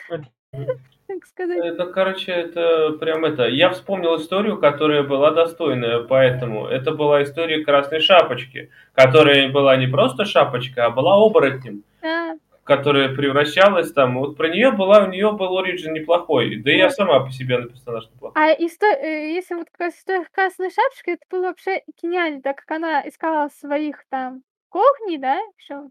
Так 0.09 0.23
сказать. 1.27 1.59
Это, 1.65 1.87
короче, 1.87 2.33
это 2.33 2.93
прям 2.93 3.25
это. 3.25 3.45
Я 3.45 3.71
вспомнил 3.71 4.17
историю, 4.17 4.59
которая 4.59 5.03
была 5.03 5.31
достойная, 5.31 6.03
поэтому 6.03 6.67
это 6.67 6.93
была 6.93 7.23
история 7.23 7.65
Красной 7.65 8.01
Шапочки, 8.01 8.71
которая 8.93 9.51
была 9.51 9.77
не 9.77 9.87
просто 9.87 10.25
шапочка, 10.25 10.87
а 10.87 10.91
была 10.91 11.15
оборотнем, 11.17 11.85
Да, 12.01 12.39
которая 12.65 13.15
превращалась 13.15 13.93
там. 13.93 14.19
Вот 14.19 14.37
про 14.37 14.49
нее 14.49 14.73
была, 14.73 15.05
у 15.05 15.09
нее 15.11 15.33
был 15.33 15.57
оригин 15.59 15.93
неплохой, 15.93 16.57
да 16.57 16.73
и 16.73 16.77
я 16.79 16.87
Вот. 16.87 16.95
сама 16.95 17.21
по 17.25 17.31
себе 17.31 17.59
на 17.59 17.69
персонаж 17.69 18.09
неплохой. 18.11 18.43
А 18.43 18.55
исто- 18.55 18.87
э, 18.97 19.33
если 19.35 19.55
вот 19.55 19.69
как 19.71 19.81
раз 19.81 19.95
история 19.99 20.27
Красной 20.33 20.71
Шапочки, 20.71 21.11
это 21.11 21.23
было 21.31 21.43
вообще 21.49 21.83
гениально, 22.03 22.43
так 22.43 22.57
как 22.59 22.71
она 22.71 23.07
искала 23.07 23.49
своих 23.51 24.05
там 24.09 24.43
корней, 24.71 25.19
да, 25.19 25.39
еще 25.59 25.75
в 25.83 25.91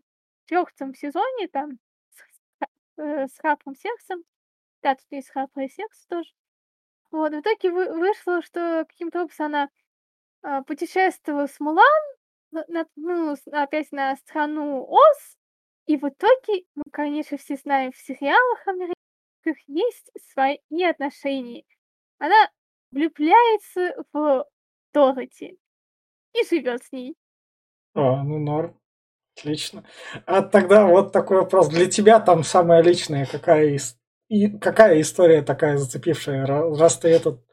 четвертом 0.50 0.94
сезоне 0.94 1.48
там 1.48 1.78
с, 2.12 2.68
э, 3.00 3.28
с 3.28 3.38
храбрым 3.40 3.76
сердцем. 3.76 4.24
Да, 4.82 4.95
тут 4.95 5.06
есть 5.12 5.30
храброе 5.30 5.70
сердце 5.70 6.08
тоже. 6.10 6.30
Вот, 7.12 7.32
в 7.32 7.40
итоге 7.40 7.70
вы- 7.72 7.94
вышло, 7.98 8.41
что 8.41 8.86
каким-то 8.90 9.22
образом 9.24 9.45
она 9.48 9.70
а, 10.45 10.62
путешествовала 10.64 11.48
с 11.48 11.58
Мулан, 11.62 11.86
на- 12.52 12.66
наткнулась 12.68 13.41
опять 13.50 13.91
на 13.94 14.14
страну 14.18 14.86
Оз, 14.90 15.38
и 15.85 15.97
в 15.97 16.07
итоге, 16.07 16.64
мы, 16.76 16.84
конечно, 16.91 17.38
все 17.38 17.55
знаем, 17.57 17.91
в 17.91 17.97
сериалах 17.97 18.68
американских 18.68 19.68
есть 19.68 20.11
свои 20.34 20.57
отношения. 20.84 21.64
Она 22.19 22.49
влюбляется 22.91 23.95
в 24.14 24.45
Дороти 24.93 25.57
и 26.34 26.47
живет 26.47 26.84
с 26.84 26.91
ней. 26.91 27.15
А, 27.95 28.23
ну 28.23 28.39
норм. 28.39 28.80
Отлично. 29.35 29.84
А 30.27 30.43
тогда 30.43 30.85
вот 30.85 31.11
такой 31.11 31.38
вопрос. 31.38 31.68
Для 31.69 31.88
тебя 31.88 32.19
там 32.19 32.43
самая 32.43 32.84
личная 32.84 33.26
какая, 33.26 33.76
ис- 33.76 33.95
и 34.30 34.47
какая 34.60 35.01
история 35.01 35.41
такая 35.41 35.77
зацепившая? 35.77 36.45
Ра- 36.45 36.77
Раз 36.77 36.99
ты 36.99 37.07
этот 37.10 37.43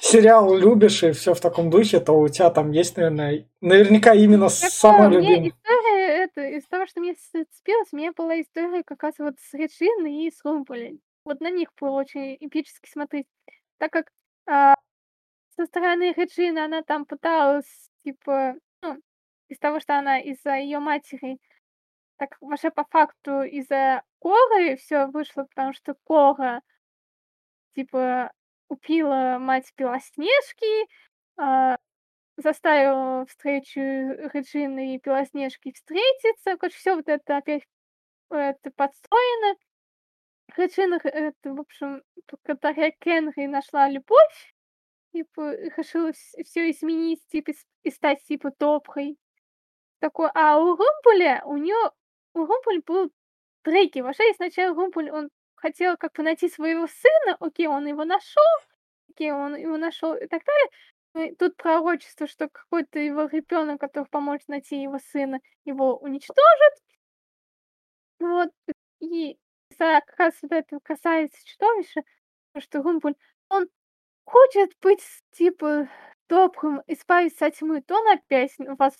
сериал 0.00 0.56
любишь 0.56 1.02
и 1.02 1.12
все 1.12 1.34
в 1.34 1.40
таком 1.40 1.70
духе, 1.70 2.00
то 2.00 2.12
у 2.18 2.28
тебя 2.28 2.50
там 2.50 2.70
есть, 2.72 2.96
наверное, 2.96 3.46
наверняка 3.60 4.14
именно 4.14 4.48
самая 4.48 5.08
любимая. 5.10 5.52
Того, 6.84 6.86
что 6.86 7.00
мне 7.00 7.14
зацепилось, 7.14 7.92
у 7.92 7.96
меня 7.96 8.12
была 8.12 8.40
история 8.40 8.82
как 8.82 9.02
раз 9.02 9.18
вот 9.18 9.38
с 9.38 9.54
Реджиной 9.54 10.26
и 10.26 10.30
с 10.30 10.44
Румполем. 10.44 11.00
Вот 11.24 11.40
на 11.40 11.50
них 11.50 11.70
было 11.80 12.00
очень 12.00 12.36
эпически 12.40 12.90
смотреть. 12.90 13.26
Так 13.78 13.92
как 13.92 14.12
а, 14.46 14.74
со 15.56 15.66
стороны 15.66 16.12
Реджины 16.12 16.58
она 16.58 16.82
там 16.82 17.06
пыталась, 17.06 17.90
типа, 18.04 18.54
ну, 18.82 19.00
из 19.48 19.58
того, 19.58 19.80
что 19.80 19.98
она 19.98 20.20
из-за 20.20 20.56
ее 20.56 20.78
матери, 20.78 21.38
так 22.18 22.36
вообще 22.40 22.70
по 22.70 22.84
факту 22.84 23.42
из-за 23.42 24.02
Коры 24.20 24.76
все 24.76 25.06
вышло, 25.06 25.44
потому 25.44 25.72
что 25.72 25.96
Кора, 26.04 26.60
типа, 27.74 28.32
убила 28.68 29.38
мать 29.40 29.72
Белоснежки, 29.76 30.88
а, 31.36 31.78
заставила 32.36 33.26
встречу 33.26 33.80
Реджины 33.80 34.94
и 34.94 34.98
Белоснежки 34.98 35.72
встретиться. 35.72 36.56
Короче, 36.58 36.76
все 36.76 36.96
вот 36.96 37.08
это 37.08 37.36
опять 37.36 37.62
это 38.30 38.70
подстроено. 38.74 39.56
Реджина, 40.56 41.00
это, 41.02 41.54
в 41.54 41.60
общем, 41.60 42.02
благодаря 42.44 42.90
Кенри 43.00 43.46
нашла 43.46 43.88
любовь, 43.88 44.54
и 45.12 45.22
решила 45.22 46.12
все 46.12 46.70
изменить, 46.70 47.26
типа, 47.28 47.52
и 47.82 47.90
стать, 47.90 48.22
типа, 48.24 48.50
доброй. 48.58 49.16
Такой, 50.00 50.28
а 50.34 50.58
у 50.58 50.76
Румпуля, 50.76 51.42
у 51.44 51.56
нее, 51.56 51.90
у 52.34 52.44
Румпуля 52.44 52.82
был 52.84 53.12
треки. 53.62 54.00
Вообще, 54.00 54.34
сначала 54.34 54.74
Румпуль, 54.74 55.10
он 55.10 55.30
хотел 55.54 55.96
как 55.96 56.12
бы 56.14 56.22
найти 56.22 56.48
своего 56.48 56.86
сына, 56.86 57.36
окей, 57.40 57.68
он 57.68 57.86
его 57.86 58.04
нашел, 58.04 58.42
окей, 59.08 59.32
он 59.32 59.56
его 59.56 59.76
нашел 59.78 60.14
и 60.14 60.26
так 60.26 60.44
далее. 60.44 60.68
Тут 61.38 61.56
пророчество, 61.56 62.26
что 62.26 62.48
какой-то 62.48 62.98
его 62.98 63.26
ребенок, 63.26 63.80
который 63.80 64.06
поможет 64.08 64.48
найти 64.48 64.82
его 64.82 64.98
сына, 64.98 65.40
его 65.64 65.96
уничтожит. 65.96 66.74
Вот. 68.18 68.50
И 69.00 69.38
как 69.78 70.18
раз 70.18 70.34
вот 70.42 70.52
это 70.52 70.78
касается 70.82 71.38
чудовища, 71.44 72.02
то, 72.52 72.60
что 72.60 72.82
Румпуль, 72.82 73.14
он 73.48 73.66
хочет 74.24 74.72
быть, 74.82 75.02
типа, 75.32 75.88
добрым, 76.28 76.82
избавиться 76.86 77.46
от 77.46 77.56
тьмы, 77.56 77.82
то 77.82 77.96
он 77.96 78.08
опять 78.12 78.52
во 78.58 78.90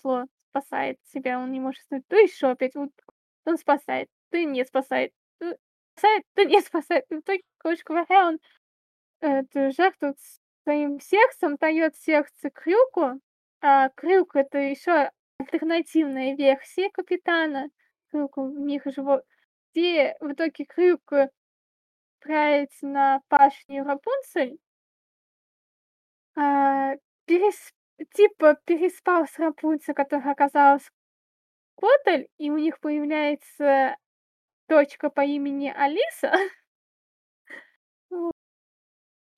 спасает 0.51 0.99
себя, 1.13 1.39
он 1.41 1.53
не 1.53 1.61
может 1.61 1.83
остановить, 1.83 2.09
то 2.09 2.17
еще 2.17 2.49
опять 2.49 2.75
вот 2.77 2.91
он 3.47 3.59
спасает, 3.59 4.09
то 4.31 4.39
не 4.45 4.65
спасает, 4.65 5.13
то 5.39 5.57
спасает, 5.97 6.25
то 6.35 6.45
не 6.45 6.61
спасает. 6.63 7.05
В 7.11 7.21
итоге, 7.21 7.43
короче 7.59 7.83
говоря, 7.85 8.29
он 8.29 8.39
эту 9.21 9.73
жертву 9.73 10.15
своим 10.65 10.99
сердцем 11.01 11.57
дает 11.57 11.97
сердце 11.97 12.51
Крюку, 12.51 13.21
а 13.61 13.91
Крюк 13.91 14.35
это 14.35 14.59
еще 14.59 15.11
альтернативная 15.39 16.35
версия 16.35 16.91
капитана. 16.91 17.69
Крюку 18.11 18.47
в 18.47 18.55
мир 18.55 18.83
живот, 18.87 19.25
где 19.73 20.17
в 20.21 20.33
итоге 20.33 20.65
Крюк 20.65 21.13
отправится 22.21 22.87
на 22.87 23.21
пашню 23.29 23.85
Рапунцель, 23.85 24.59
а, 26.37 26.95
перес... 27.27 27.73
типа 28.15 28.57
переспал 28.65 29.27
с 29.27 29.39
Рапунцель, 29.39 29.95
которая 29.95 30.33
оказалась 30.33 30.91
Котель, 31.77 32.29
и 32.39 32.51
у 32.51 32.57
них 32.57 32.81
появляется 32.81 33.97
дочка 34.69 35.11
по 35.11 35.21
имени 35.23 35.69
Алиса. 35.69 36.33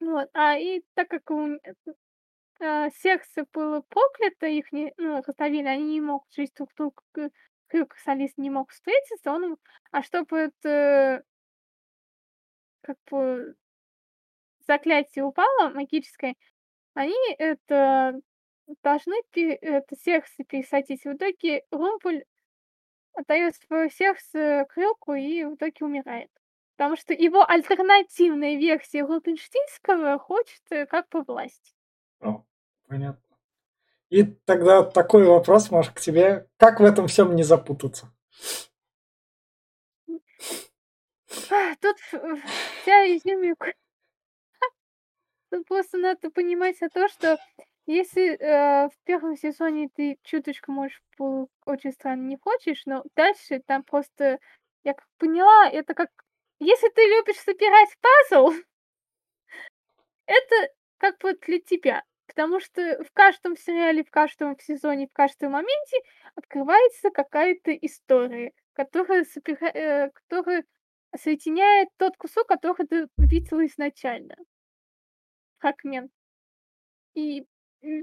Вот. 0.06 0.30
А 0.34 0.56
и 0.56 0.82
так 0.94 1.08
как 1.08 1.28
у 1.32 1.58
а, 2.60 2.90
сердце 2.90 3.44
было 3.52 3.80
проклято, 3.80 4.46
их 4.46 4.70
не, 4.70 4.94
ну, 4.98 5.20
раздавили, 5.20 5.66
они 5.66 5.94
не 5.94 6.00
могут 6.00 6.32
жить 6.32 6.52
друг 6.54 6.72
друга, 6.76 7.02
Крюк 7.66 7.96
с 7.96 8.06
не 8.36 8.50
мог 8.50 8.70
встретиться, 8.70 9.32
он 9.32 9.56
а 9.90 10.02
чтобы 10.04 10.38
это 10.38 11.24
как 12.82 12.96
бы 13.10 13.56
заклятие 14.68 15.24
упало 15.24 15.70
магическое, 15.70 16.36
они 16.94 17.16
это 17.38 18.20
должны 18.84 19.16
это 19.34 19.96
сердце 19.96 20.44
пересадить. 20.44 21.02
В 21.04 21.14
итоге 21.14 21.64
Румпель 21.72 22.24
отдает 23.14 23.56
свое 23.56 23.90
сердце 23.90 24.66
Крюку 24.70 25.14
и 25.14 25.42
в 25.44 25.56
итоге 25.56 25.84
умирает. 25.84 26.30
Потому 26.76 26.96
что 26.96 27.14
его 27.14 27.42
альтернативная 27.48 28.56
версия 28.56 29.02
Рубинштейнского 29.02 30.18
хочет 30.18 30.60
э, 30.70 30.84
как 30.84 31.08
бы 31.08 31.22
власть. 31.22 31.74
О, 32.20 32.44
понятно. 32.86 33.22
И 34.10 34.24
тогда 34.24 34.82
такой 34.84 35.24
вопрос, 35.24 35.70
может, 35.70 35.94
к 35.94 36.00
тебе. 36.00 36.46
Как 36.58 36.80
в 36.80 36.84
этом 36.84 37.06
всем 37.08 37.34
не 37.34 37.42
запутаться? 37.42 38.12
Тут 41.80 41.96
вся 41.98 43.16
изюминка. 43.16 43.72
Тут 45.50 45.66
просто 45.66 45.96
надо 45.96 46.30
понимать 46.30 46.80
о 46.82 46.90
том, 46.90 47.08
что 47.08 47.38
если 47.86 48.36
э, 48.36 48.88
в 48.88 48.98
первом 49.04 49.36
сезоне 49.36 49.88
ты 49.94 50.18
чуточку, 50.22 50.72
можешь, 50.72 51.00
очень 51.64 51.92
странно 51.92 52.22
не 52.22 52.36
хочешь, 52.36 52.82
но 52.84 53.02
дальше 53.14 53.62
там 53.66 53.82
просто, 53.82 54.38
я 54.84 54.94
как 54.94 55.06
поняла, 55.18 55.68
это 55.70 55.94
как 55.94 56.10
если 56.58 56.88
ты 56.90 57.02
любишь 57.02 57.38
собирать 57.38 57.90
пазл, 58.00 58.52
это 60.26 60.72
как 60.98 61.18
бы 61.18 61.34
для 61.34 61.60
тебя. 61.60 62.02
Потому 62.26 62.60
что 62.60 63.02
в 63.04 63.12
каждом 63.12 63.56
сериале, 63.56 64.04
в 64.04 64.10
каждом 64.10 64.58
сезоне, 64.58 65.06
в 65.06 65.12
каждом 65.12 65.52
моменте 65.52 65.96
открывается 66.34 67.10
какая-то 67.10 67.72
история, 67.72 68.52
которая, 68.72 69.24
собира... 69.24 69.66
э, 69.68 70.10
которая 70.10 70.64
соединяет 71.16 71.88
тот 71.96 72.16
кусок, 72.16 72.48
который 72.48 72.86
ты 72.86 73.06
видел 73.16 73.64
изначально. 73.64 74.34
Фрагмент. 75.58 76.10
И 77.14 77.46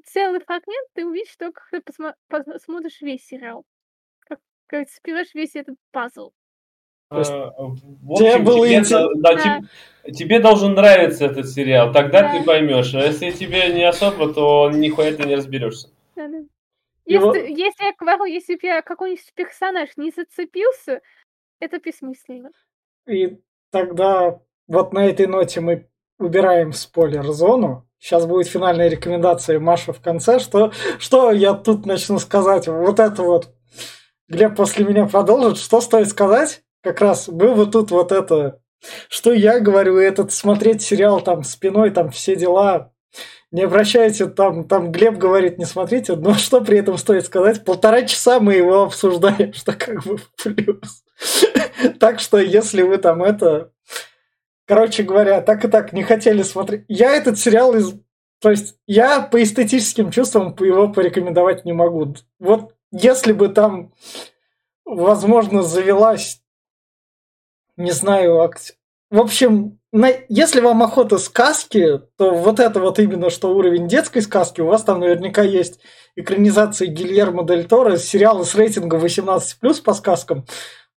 целый 0.06 0.40
фрагмент 0.40 0.90
ты 0.94 1.06
увидишь 1.06 1.36
только, 1.36 1.62
когда 1.70 1.82
посмо... 1.82 2.16
посмотришь 2.28 3.02
весь 3.02 3.26
сериал. 3.26 3.66
Как, 4.22 4.40
как 4.68 4.90
соберешь 4.90 5.34
весь 5.34 5.56
этот 5.56 5.78
пазл. 5.92 6.32
Э, 7.12 7.16
в 7.16 8.12
общем, 8.14 8.46
тебе, 8.46 9.22
да, 9.22 9.36
тебе, 9.36 10.14
тебе 10.14 10.40
должен 10.40 10.74
нравиться 10.74 11.26
этот 11.26 11.48
сериал, 11.48 11.92
тогда 11.92 12.24
да. 12.24 12.32
ты 12.32 12.44
поймешь. 12.44 12.94
А 12.96 13.02
если 13.02 13.32
тебе 13.32 13.72
не 13.74 13.84
особо, 13.84 14.34
то 14.34 14.72
нихуя 14.72 15.14
ты 15.14 15.24
не 15.24 15.36
разберешься. 15.36 15.90
Да, 16.16 16.28
да. 16.28 16.40
Если, 17.06 17.26
Его... 17.26 17.36
если 17.36 17.84
я 17.84 17.94
говорю, 17.98 18.26
если 18.26 18.56
бы 18.56 18.62
я 18.64 18.82
какой-нибудь 18.82 19.34
персонаж 19.36 19.90
не 19.98 20.12
зацепился, 20.12 21.02
это 21.60 21.80
бессмысленно. 21.80 22.52
И 23.08 23.40
тогда 23.72 24.40
вот 24.68 24.94
на 24.94 25.06
этой 25.06 25.28
ноте 25.28 25.60
мы 25.60 25.90
убираем 26.18 26.72
спойлер-зону. 26.72 27.88
Сейчас 28.00 28.26
будет 28.26 28.48
финальная 28.48 28.90
рекомендация 28.90 29.60
Маша 29.60 29.94
в 29.94 30.02
конце. 30.02 30.40
Что, 30.40 30.72
что 31.00 31.32
я 31.32 31.54
тут 31.54 31.86
начну 31.86 32.20
сказать? 32.20 32.68
Вот 32.68 33.00
это 33.00 33.22
вот 33.24 33.54
Глеб 34.28 34.56
после 34.56 34.86
меня 34.86 35.06
продолжит. 35.06 35.58
Что 35.58 35.82
стоит 35.82 36.10
сказать? 36.10 36.62
Как 36.84 37.01
раз 37.01 37.30
был 37.30 37.55
вот 37.55 37.72
тут 37.72 37.91
вот 37.91 38.11
это, 38.11 38.60
что 39.07 39.31
я 39.31 39.60
говорю, 39.60 39.97
этот 39.97 40.31
смотреть 40.31 40.81
сериал 40.81 41.22
там 41.22 41.43
спиной, 41.43 41.91
там 41.91 42.11
все 42.11 42.35
дела, 42.35 42.91
не 43.51 43.61
обращайте, 43.61 44.26
там, 44.26 44.68
там 44.68 44.91
Глеб 44.91 45.18
говорит, 45.18 45.60
не 45.60 45.65
смотрите, 45.65 46.15
но 46.15 46.34
что 46.34 46.61
при 46.61 46.80
этом 46.80 46.97
стоит 46.97 47.26
сказать, 47.26 47.64
полтора 47.64 48.01
часа 48.01 48.39
мы 48.39 48.55
его 48.55 48.84
обсуждаем, 48.84 49.53
что 49.53 49.73
как 49.73 50.03
бы 50.03 50.18
плюс. 50.43 51.03
Так 51.99 52.19
что, 52.19 52.38
если 52.38 52.81
вы 52.81 52.97
там 52.97 53.23
это... 53.23 53.72
Короче 54.65 55.03
говоря, 55.03 55.41
так 55.41 55.65
и 55.65 55.68
так 55.68 55.91
не 55.91 56.03
хотели 56.03 56.41
смотреть. 56.43 56.85
Я 56.88 57.14
этот 57.14 57.38
сериал 57.38 57.76
из... 57.76 57.93
То 58.39 58.51
есть 58.51 58.76
я 58.88 59.19
по 59.19 59.41
эстетическим 59.43 60.10
чувствам 60.10 60.55
его 60.60 60.88
порекомендовать 60.88 61.65
не 61.65 61.73
могу. 61.73 62.15
Вот 62.39 62.73
если 62.91 63.34
бы 63.34 63.49
там, 63.49 63.93
возможно, 64.85 65.64
завелась 65.64 66.43
не 67.78 67.91
знаю, 67.91 68.41
акт... 68.41 68.76
в 69.10 69.20
общем, 69.20 69.80
на... 69.91 70.10
если 70.30 70.60
вам 70.60 70.84
охота 70.84 71.18
сказки, 71.18 72.00
то 72.18 72.34
вот 72.34 72.60
это 72.60 72.80
вот 72.80 73.00
именно 73.00 73.30
что 73.30 73.56
уровень 73.56 73.88
детской 73.88 74.22
сказки, 74.22 74.62
у 74.62 74.68
вас 74.68 74.84
там 74.84 75.00
наверняка 75.00 75.44
есть 75.44 75.80
экранизации 76.16 76.88
Гильермо 76.88 77.45
Дель 77.45 77.66
Торо, 77.66 77.98
сериалы 77.98 78.45
с 78.45 78.56
рейтингом 78.56 79.04
18+, 79.04 79.84
по 79.84 79.94
сказкам, 79.94 80.45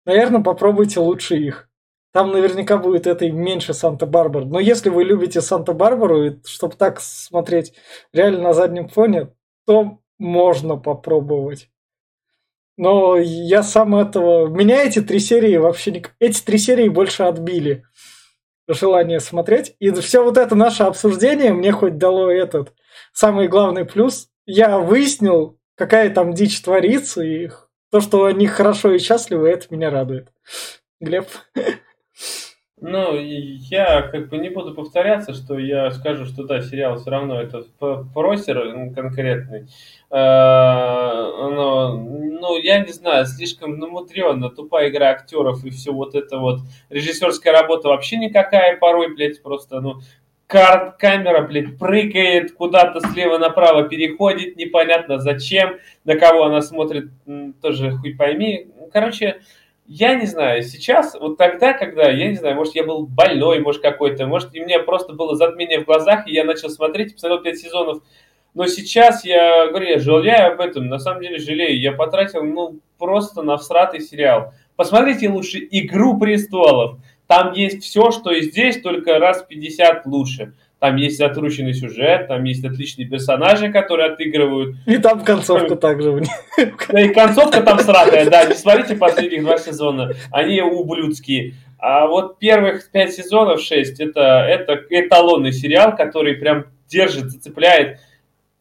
наверное, 0.05 0.43
попробуйте 0.43 1.01
лучше 1.01 1.37
их. 1.37 1.69
Там 2.13 2.33
наверняка 2.33 2.79
будет 2.79 3.07
это 3.07 3.27
и 3.27 3.31
меньше 3.31 3.75
Санта-Барбара. 3.75 4.47
Но 4.47 4.59
если 4.59 4.89
вы 4.89 5.05
любите 5.05 5.43
Санта-Барбару, 5.43 6.41
чтобы 6.47 6.75
так 6.75 6.99
смотреть 7.01 7.75
реально 8.15 8.41
на 8.41 8.53
заднем 8.55 8.89
фоне, 8.89 9.35
то 9.67 9.99
можно 10.19 10.77
попробовать. 10.79 11.69
Но 12.77 13.17
я 13.17 13.63
сам 13.63 13.97
этого... 13.97 14.49
Меня 14.49 14.83
эти 14.85 15.01
три 15.01 15.19
серии 15.19 15.57
вообще 15.57 15.93
не... 15.93 16.05
Эти 16.19 16.43
три 16.43 16.59
серии 16.59 16.89
больше 16.89 17.23
отбили 17.23 17.85
желание 18.69 19.21
смотреть. 19.21 19.75
И 19.79 19.91
все 19.93 20.23
вот 20.23 20.37
это 20.37 20.55
наше 20.55 20.83
обсуждение 20.83 21.53
мне 21.53 21.73
хоть 21.73 21.99
дало 21.99 22.31
этот 22.31 22.75
самый 23.13 23.49
главный 23.49 23.85
плюс. 23.85 24.29
Я 24.45 24.79
выяснил, 24.79 25.59
какая 25.75 26.11
там 26.11 26.33
дичь 26.33 26.61
творится, 26.61 27.23
и 27.23 27.51
то, 27.91 28.01
что 28.01 28.25
они 28.25 28.47
хорошо 28.47 28.93
и 28.93 28.99
счастливы, 28.99 29.49
это 29.49 29.67
меня 29.71 29.91
радует. 29.91 30.29
Глеб? 31.01 31.29
Ну, 32.79 33.19
я 33.19 34.03
как 34.03 34.29
бы 34.29 34.37
не 34.37 34.51
буду 34.51 34.75
повторяться, 34.75 35.33
что 35.33 35.59
я 35.59 35.91
скажу, 35.93 36.27
что 36.27 36.45
да, 36.45 36.61
сериал 36.61 36.99
все 36.99 37.11
равно 37.11 37.41
это 37.41 37.65
просер 38.13 38.93
конкретный. 38.95 39.67
Э, 40.11 40.17
но, 40.21 41.97
ну, 41.97 42.59
я 42.59 42.81
не 42.81 42.93
знаю, 42.93 43.25
слишком 43.25 43.79
намудренно, 43.79 44.51
тупая 44.51 44.91
игра 44.91 45.09
актеров 45.09 45.65
и 45.65 45.71
все 45.71 45.91
вот 45.91 46.15
это 46.15 46.37
вот. 46.37 46.61
Режиссерская 46.91 47.55
работа 47.55 47.89
вообще 47.89 48.19
никакая 48.19 48.77
порой, 48.77 49.15
блядь, 49.15 49.43
просто, 49.43 49.81
ну, 49.81 50.03
кар 50.47 50.95
камера, 50.99 51.47
блядь, 51.47 51.79
прыгает 51.79 52.53
куда-то 52.53 53.01
слева 53.09 53.39
направо, 53.39 53.89
переходит, 53.89 54.57
непонятно 54.57 55.19
зачем, 55.19 55.79
на 56.05 56.19
кого 56.19 56.45
она 56.45 56.61
смотрит, 56.61 57.09
тоже 57.63 57.93
хуй 57.93 58.15
пойми. 58.15 58.69
Короче, 58.93 59.41
я 59.89 60.15
не 60.15 60.27
знаю, 60.27 60.63
сейчас, 60.63 61.15
вот 61.15 61.37
тогда, 61.37 61.73
когда, 61.73 62.11
я 62.11 62.29
не 62.29 62.37
знаю, 62.37 62.57
может, 62.57 62.75
я 62.75 62.85
был 62.85 63.07
больной, 63.07 63.61
может, 63.61 63.83
какой-то, 63.83 64.27
может, 64.27 64.55
и 64.55 64.61
мне 64.61 64.79
просто 64.81 65.13
было 65.13 65.37
затмение 65.37 65.81
в 65.81 65.85
глазах, 65.85 66.27
и 66.27 66.33
я 66.33 66.45
начал 66.45 66.71
смотреть, 66.71 67.15
посмотрел 67.15 67.43
пять 67.43 67.59
сезонов, 67.59 68.03
но 68.55 68.67
сейчас 68.67 69.25
я 69.25 69.69
говорю, 69.69 69.89
я 69.89 69.99
жалею 69.99 70.53
об 70.53 70.61
этом, 70.61 70.89
на 70.89 70.99
самом 70.99 71.23
деле 71.23 71.39
жалею, 71.39 71.81
я 71.81 71.93
потратил, 71.93 72.43
ну, 72.43 72.81
просто 72.99 73.43
на 73.43 73.57
всратый 73.59 74.01
сериал. 74.01 74.55
Посмотрите 74.77 75.29
лучше 75.29 75.59
«Игру 75.71 76.19
престолов», 76.19 76.99
там 77.27 77.53
есть 77.53 77.83
все, 77.83 78.11
что 78.13 78.31
и 78.31 78.43
здесь, 78.43 78.81
только 78.81 79.19
раз 79.19 79.43
в 79.43 79.49
50 79.49 80.07
лучше. 80.07 80.55
Там 80.79 80.97
есть 80.97 81.21
отрученный 81.23 81.73
сюжет, 81.73 82.29
там 82.29 82.45
есть 82.45 82.63
отличные 82.63 83.09
персонажи, 83.09 83.73
которые 83.73 84.11
отыгрывают. 84.11 84.77
И 84.85 84.99
там 84.99 85.25
концовка 85.25 85.75
также. 85.75 86.23
Да 86.91 87.01
и 87.01 87.09
концовка 87.15 87.63
там 87.63 87.79
сратая, 87.79 88.29
да. 88.29 88.45
Не 88.45 88.55
смотрите 88.55 88.95
последних 88.95 89.43
два 89.43 89.57
сезона, 89.57 90.13
они 90.31 90.61
ублюдские. 90.61 91.55
А 91.79 92.07
вот 92.07 92.39
первых 92.39 92.91
пять 92.91 93.15
сезонов, 93.15 93.61
шесть, 93.61 94.01
это, 94.01 94.21
это 94.21 94.81
эталонный 94.91 95.53
сериал, 95.53 95.97
который 95.97 96.35
прям 96.35 96.67
держит, 96.89 97.31
зацепляет. 97.31 97.99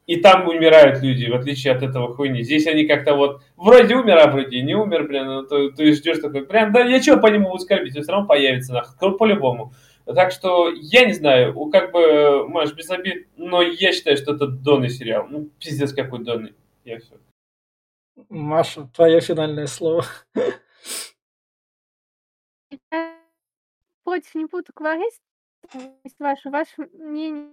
и 0.07 0.17
там 0.17 0.47
умирают 0.47 1.01
люди, 1.01 1.25
в 1.25 1.35
отличие 1.35 1.73
от 1.73 1.81
этого 1.81 2.13
хуйни. 2.13 2.43
Здесь 2.43 2.67
они 2.67 2.85
как-то 2.85 3.15
вот 3.15 3.41
вроде 3.57 3.95
умер, 3.95 4.17
а 4.21 4.27
вроде 4.27 4.61
не 4.61 4.75
умер, 4.75 5.07
блин. 5.07 5.25
Ну, 5.25 5.43
то, 5.43 5.69
ты 5.71 5.93
ждешь 5.93 6.19
такой, 6.19 6.45
прям, 6.45 6.71
да 6.71 6.81
я 6.81 6.99
чего 6.99 7.17
по 7.17 7.27
нему 7.27 7.49
буду 7.49 7.63
скорбить, 7.63 7.95
он 7.95 8.03
все 8.03 8.11
равно 8.11 8.27
появится, 8.27 8.73
нахуй, 8.73 9.17
по-любому. 9.17 9.73
Так 10.05 10.31
что, 10.31 10.69
я 10.69 11.05
не 11.05 11.13
знаю, 11.13 11.53
как 11.71 11.91
бы, 11.91 12.47
Маш, 12.47 12.73
без 12.73 12.89
обид, 12.89 13.27
но 13.37 13.61
я 13.61 13.91
считаю, 13.91 14.17
что 14.17 14.35
это 14.35 14.47
донный 14.47 14.89
сериал. 14.89 15.27
Ну, 15.27 15.49
пиздец 15.59 15.93
какой 15.93 16.23
донный. 16.23 16.55
Я 16.83 16.99
все. 16.99 17.19
Маша, 18.29 18.87
твое 18.93 19.19
финальное 19.19 19.67
слово. 19.67 20.05
Я 22.91 23.19
против 24.03 24.35
не 24.35 24.45
буду 24.45 24.71
говорить, 24.75 25.19
ваше, 26.19 26.49
ваше 26.49 26.87
мнение 26.93 27.51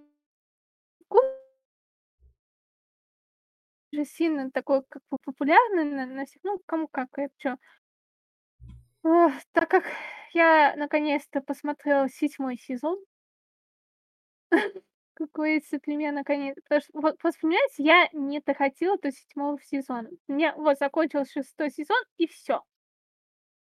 же 3.93 4.05
сильно 4.05 4.51
такой, 4.51 4.83
как 4.89 5.01
бы 5.09 5.17
популярный 5.23 5.85
на, 5.85 6.05
на 6.05 6.25
всех, 6.25 6.43
ну, 6.43 6.59
кому 6.65 6.87
как, 6.87 7.09
я 7.17 7.29
чё. 7.37 7.57
Ох, 9.03 9.31
так 9.51 9.69
как 9.69 9.83
я 10.33 10.75
наконец-то 10.75 11.41
посмотрела 11.41 12.09
седьмой 12.09 12.57
сезон, 12.57 12.97
как 15.15 15.29
говорится, 15.31 15.79
для 15.79 15.95
меня 15.95 16.11
наконец, 16.11 16.55
потому 16.63 16.81
что, 16.81 16.91
вот, 16.93 17.15
вот 17.23 17.33
понимаете, 17.39 17.83
я 17.83 18.09
не 18.13 18.39
доходила 18.39 18.97
до 18.97 19.11
седьмого 19.11 19.59
сезона. 19.61 20.09
У 20.27 20.33
меня 20.33 20.53
вот 20.55 20.77
закончился 20.79 21.43
шестой 21.43 21.69
сезон, 21.71 22.01
и 22.17 22.27
все. 22.27 22.61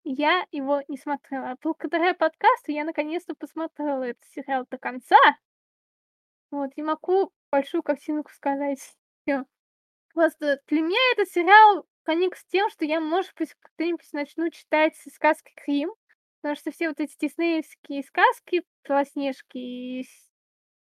Я 0.05 0.47
его 0.51 0.82
не 0.89 0.97
смотрела. 0.97 1.52
А 1.52 1.56
благодаря 1.62 2.14
подкасту 2.14 2.72
я 2.72 2.84
наконец-то 2.84 3.34
посмотрела 3.34 4.02
этот 4.05 4.24
сериал 4.24 4.66
до 4.70 4.78
конца. 4.78 5.16
Вот, 6.51 6.70
и 6.76 6.82
могу 6.82 7.32
большую 7.51 7.82
картинку 7.82 8.30
сказать. 8.32 8.78
Всё. 9.24 9.44
Просто 10.14 10.60
для 10.68 10.82
меня 10.82 10.98
этот 11.14 11.28
сериал 11.32 11.86
конец 12.05 12.39
с 12.39 12.44
тем, 12.47 12.70
что 12.70 12.84
я, 12.84 13.01
может 13.01 13.32
быть, 13.39 13.55
когда-нибудь 13.60 14.12
начну 14.12 14.51
читать 14.51 14.97
сказки 15.14 15.52
Крим, 15.56 15.93
потому 16.43 16.56
что 16.56 16.73
все 16.73 16.89
вот 16.89 17.01
эти 17.01 17.16
диснеевские 17.19 18.02
сказки, 18.02 18.64
Белоснежки 18.86 19.59
и 19.59 20.05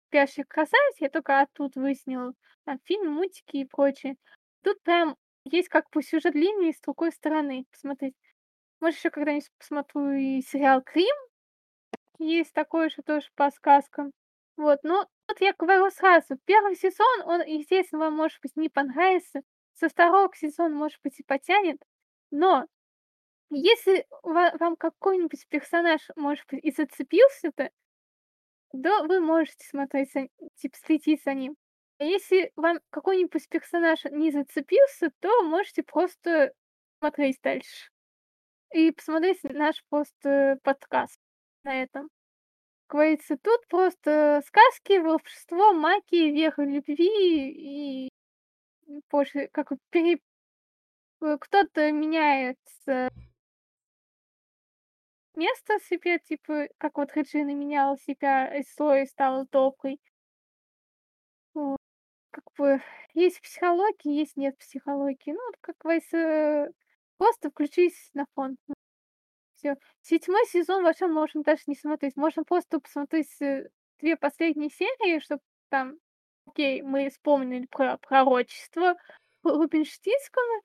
Спящих 0.09 0.49
красавиц, 0.49 0.97
я 0.99 1.09
только 1.09 1.41
оттуда 1.41 1.81
выяснила, 1.81 2.33
там 2.65 2.81
фильм, 2.83 3.13
мультики 3.13 3.59
и 3.59 3.65
прочее. 3.65 4.17
Тут 4.65 4.83
прям 4.83 5.17
есть 5.45 5.69
как 5.69 5.85
бы 5.93 6.03
сюжет 6.03 6.35
линии 6.35 6.73
с 6.73 6.81
другой 6.81 7.13
стороны 7.13 7.65
посмотреть. 7.71 8.17
Может, 8.81 8.99
еще 8.99 9.11
когда-нибудь 9.11 9.53
посмотрю 9.57 10.11
и 10.11 10.43
сериал 10.43 10.83
Крим. 10.83 11.15
Есть 12.19 12.53
такой 12.55 12.91
же 12.91 13.03
тоже 13.07 13.29
по 13.37 13.53
сказкам. 13.53 14.11
Вот, 14.57 14.81
но 14.83 15.07
вот 15.29 15.41
я 15.41 15.55
говорю 15.57 15.89
сразу, 15.91 16.37
первый 16.45 16.75
сезон, 16.75 17.23
он, 17.25 17.43
естественно, 17.43 18.07
вам, 18.07 18.15
может 18.17 18.41
быть, 18.43 18.57
не 18.57 18.69
понравится. 18.69 19.43
Со 19.75 19.89
второго 19.89 20.29
сезона, 20.35 20.75
может 20.75 20.99
быть, 21.05 21.21
и 21.21 21.23
потянет. 21.23 21.79
Но 22.33 22.67
если 23.51 24.07
вам 24.23 24.77
какой-нибудь 24.77 25.47
персонаж, 25.49 26.01
может 26.17 26.45
быть, 26.51 26.65
и 26.65 26.71
зацепился-то, 26.71 27.71
то 28.73 29.05
вы 29.07 29.21
можете 29.21 29.67
смотреть, 29.67 30.13
типа, 30.57 30.77
следить 30.77 31.23
за 31.25 31.35
ним. 31.35 31.57
А 31.99 32.05
если 32.05 32.53
вам 32.57 32.79
какой-нибудь 32.91 33.49
персонаж 33.49 34.05
не 34.05 34.31
зацепился, 34.31 35.11
то 35.21 35.43
можете 35.43 35.83
просто 35.83 36.53
смотреть 36.99 37.41
дальше. 37.43 37.91
И 38.73 38.93
посмотреть 38.93 39.43
наш 39.43 39.85
просто 39.89 40.59
подкаст 40.63 41.19
на 41.65 41.83
этом 41.83 42.09
говорится, 42.91 43.39
тут 43.39 43.67
просто 43.69 44.43
сказки, 44.47 44.99
волшебство, 44.99 45.73
магия, 45.73 46.33
вера 46.33 46.63
любви 46.63 48.07
и 48.07 48.11
позже 49.09 49.49
как 49.53 49.73
пере... 49.91 50.19
Э, 51.23 51.37
кто-то 51.39 51.93
меняет 51.93 52.59
место 55.41 55.79
себе, 55.89 56.19
типа, 56.19 56.69
как 56.79 56.99
вот 56.99 57.17
Реджина 57.17 57.55
меняла 57.55 57.97
себя 57.99 58.55
из 58.59 58.73
злой 58.75 59.07
стала 59.07 59.47
доброй. 59.51 59.99
Вот. 61.55 61.79
Как 62.31 62.45
бы 62.59 62.83
есть 63.15 63.41
психология, 63.41 64.15
есть 64.15 64.37
нет 64.37 64.57
психологии. 64.59 65.33
Ну, 65.33 65.41
как 65.61 65.77
говорится, 65.79 66.73
просто 67.17 67.51
включись 67.51 68.11
на 68.15 68.27
фон 68.35 68.57
все. 69.57 69.77
Седьмой 70.03 70.47
сезон 70.47 70.85
вообще 70.85 71.07
можно 71.07 71.43
даже 71.43 71.63
не 71.67 71.75
смотреть. 71.75 72.17
Можно 72.17 72.45
просто 72.45 72.81
посмотреть 72.81 73.41
э, 73.41 73.69
две 73.99 74.17
последние 74.17 74.71
серии, 74.71 75.21
чтобы 75.21 75.43
там, 75.69 75.97
окей, 76.47 76.83
мы 76.83 77.11
вспомнили 77.11 77.67
про 77.67 77.99
пророчество 77.99 78.97
Рубинштинского, 79.43 80.61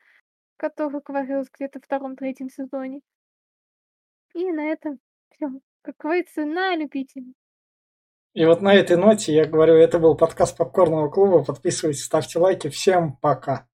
которое 0.58 1.02
говорилось 1.02 1.50
где-то 1.54 1.80
в 1.80 1.84
втором-третьем 1.86 2.50
сезоне. 2.50 3.02
И 4.36 4.52
на 4.52 4.66
этом 4.66 5.00
все. 5.32 5.48
Как 5.82 5.96
говорится, 5.98 6.44
на 6.46 6.76
любителя. 6.76 7.32
И 8.34 8.44
вот 8.44 8.62
на 8.62 8.74
этой 8.74 8.98
ноте 8.98 9.34
я 9.34 9.46
говорю, 9.46 9.76
это 9.76 9.98
был 9.98 10.16
подкаст 10.18 10.58
Попкорного 10.58 11.10
клуба. 11.10 11.46
Подписывайтесь, 11.46 12.04
ставьте 12.04 12.38
лайки. 12.38 12.68
Всем 12.68 13.16
пока. 13.16 13.66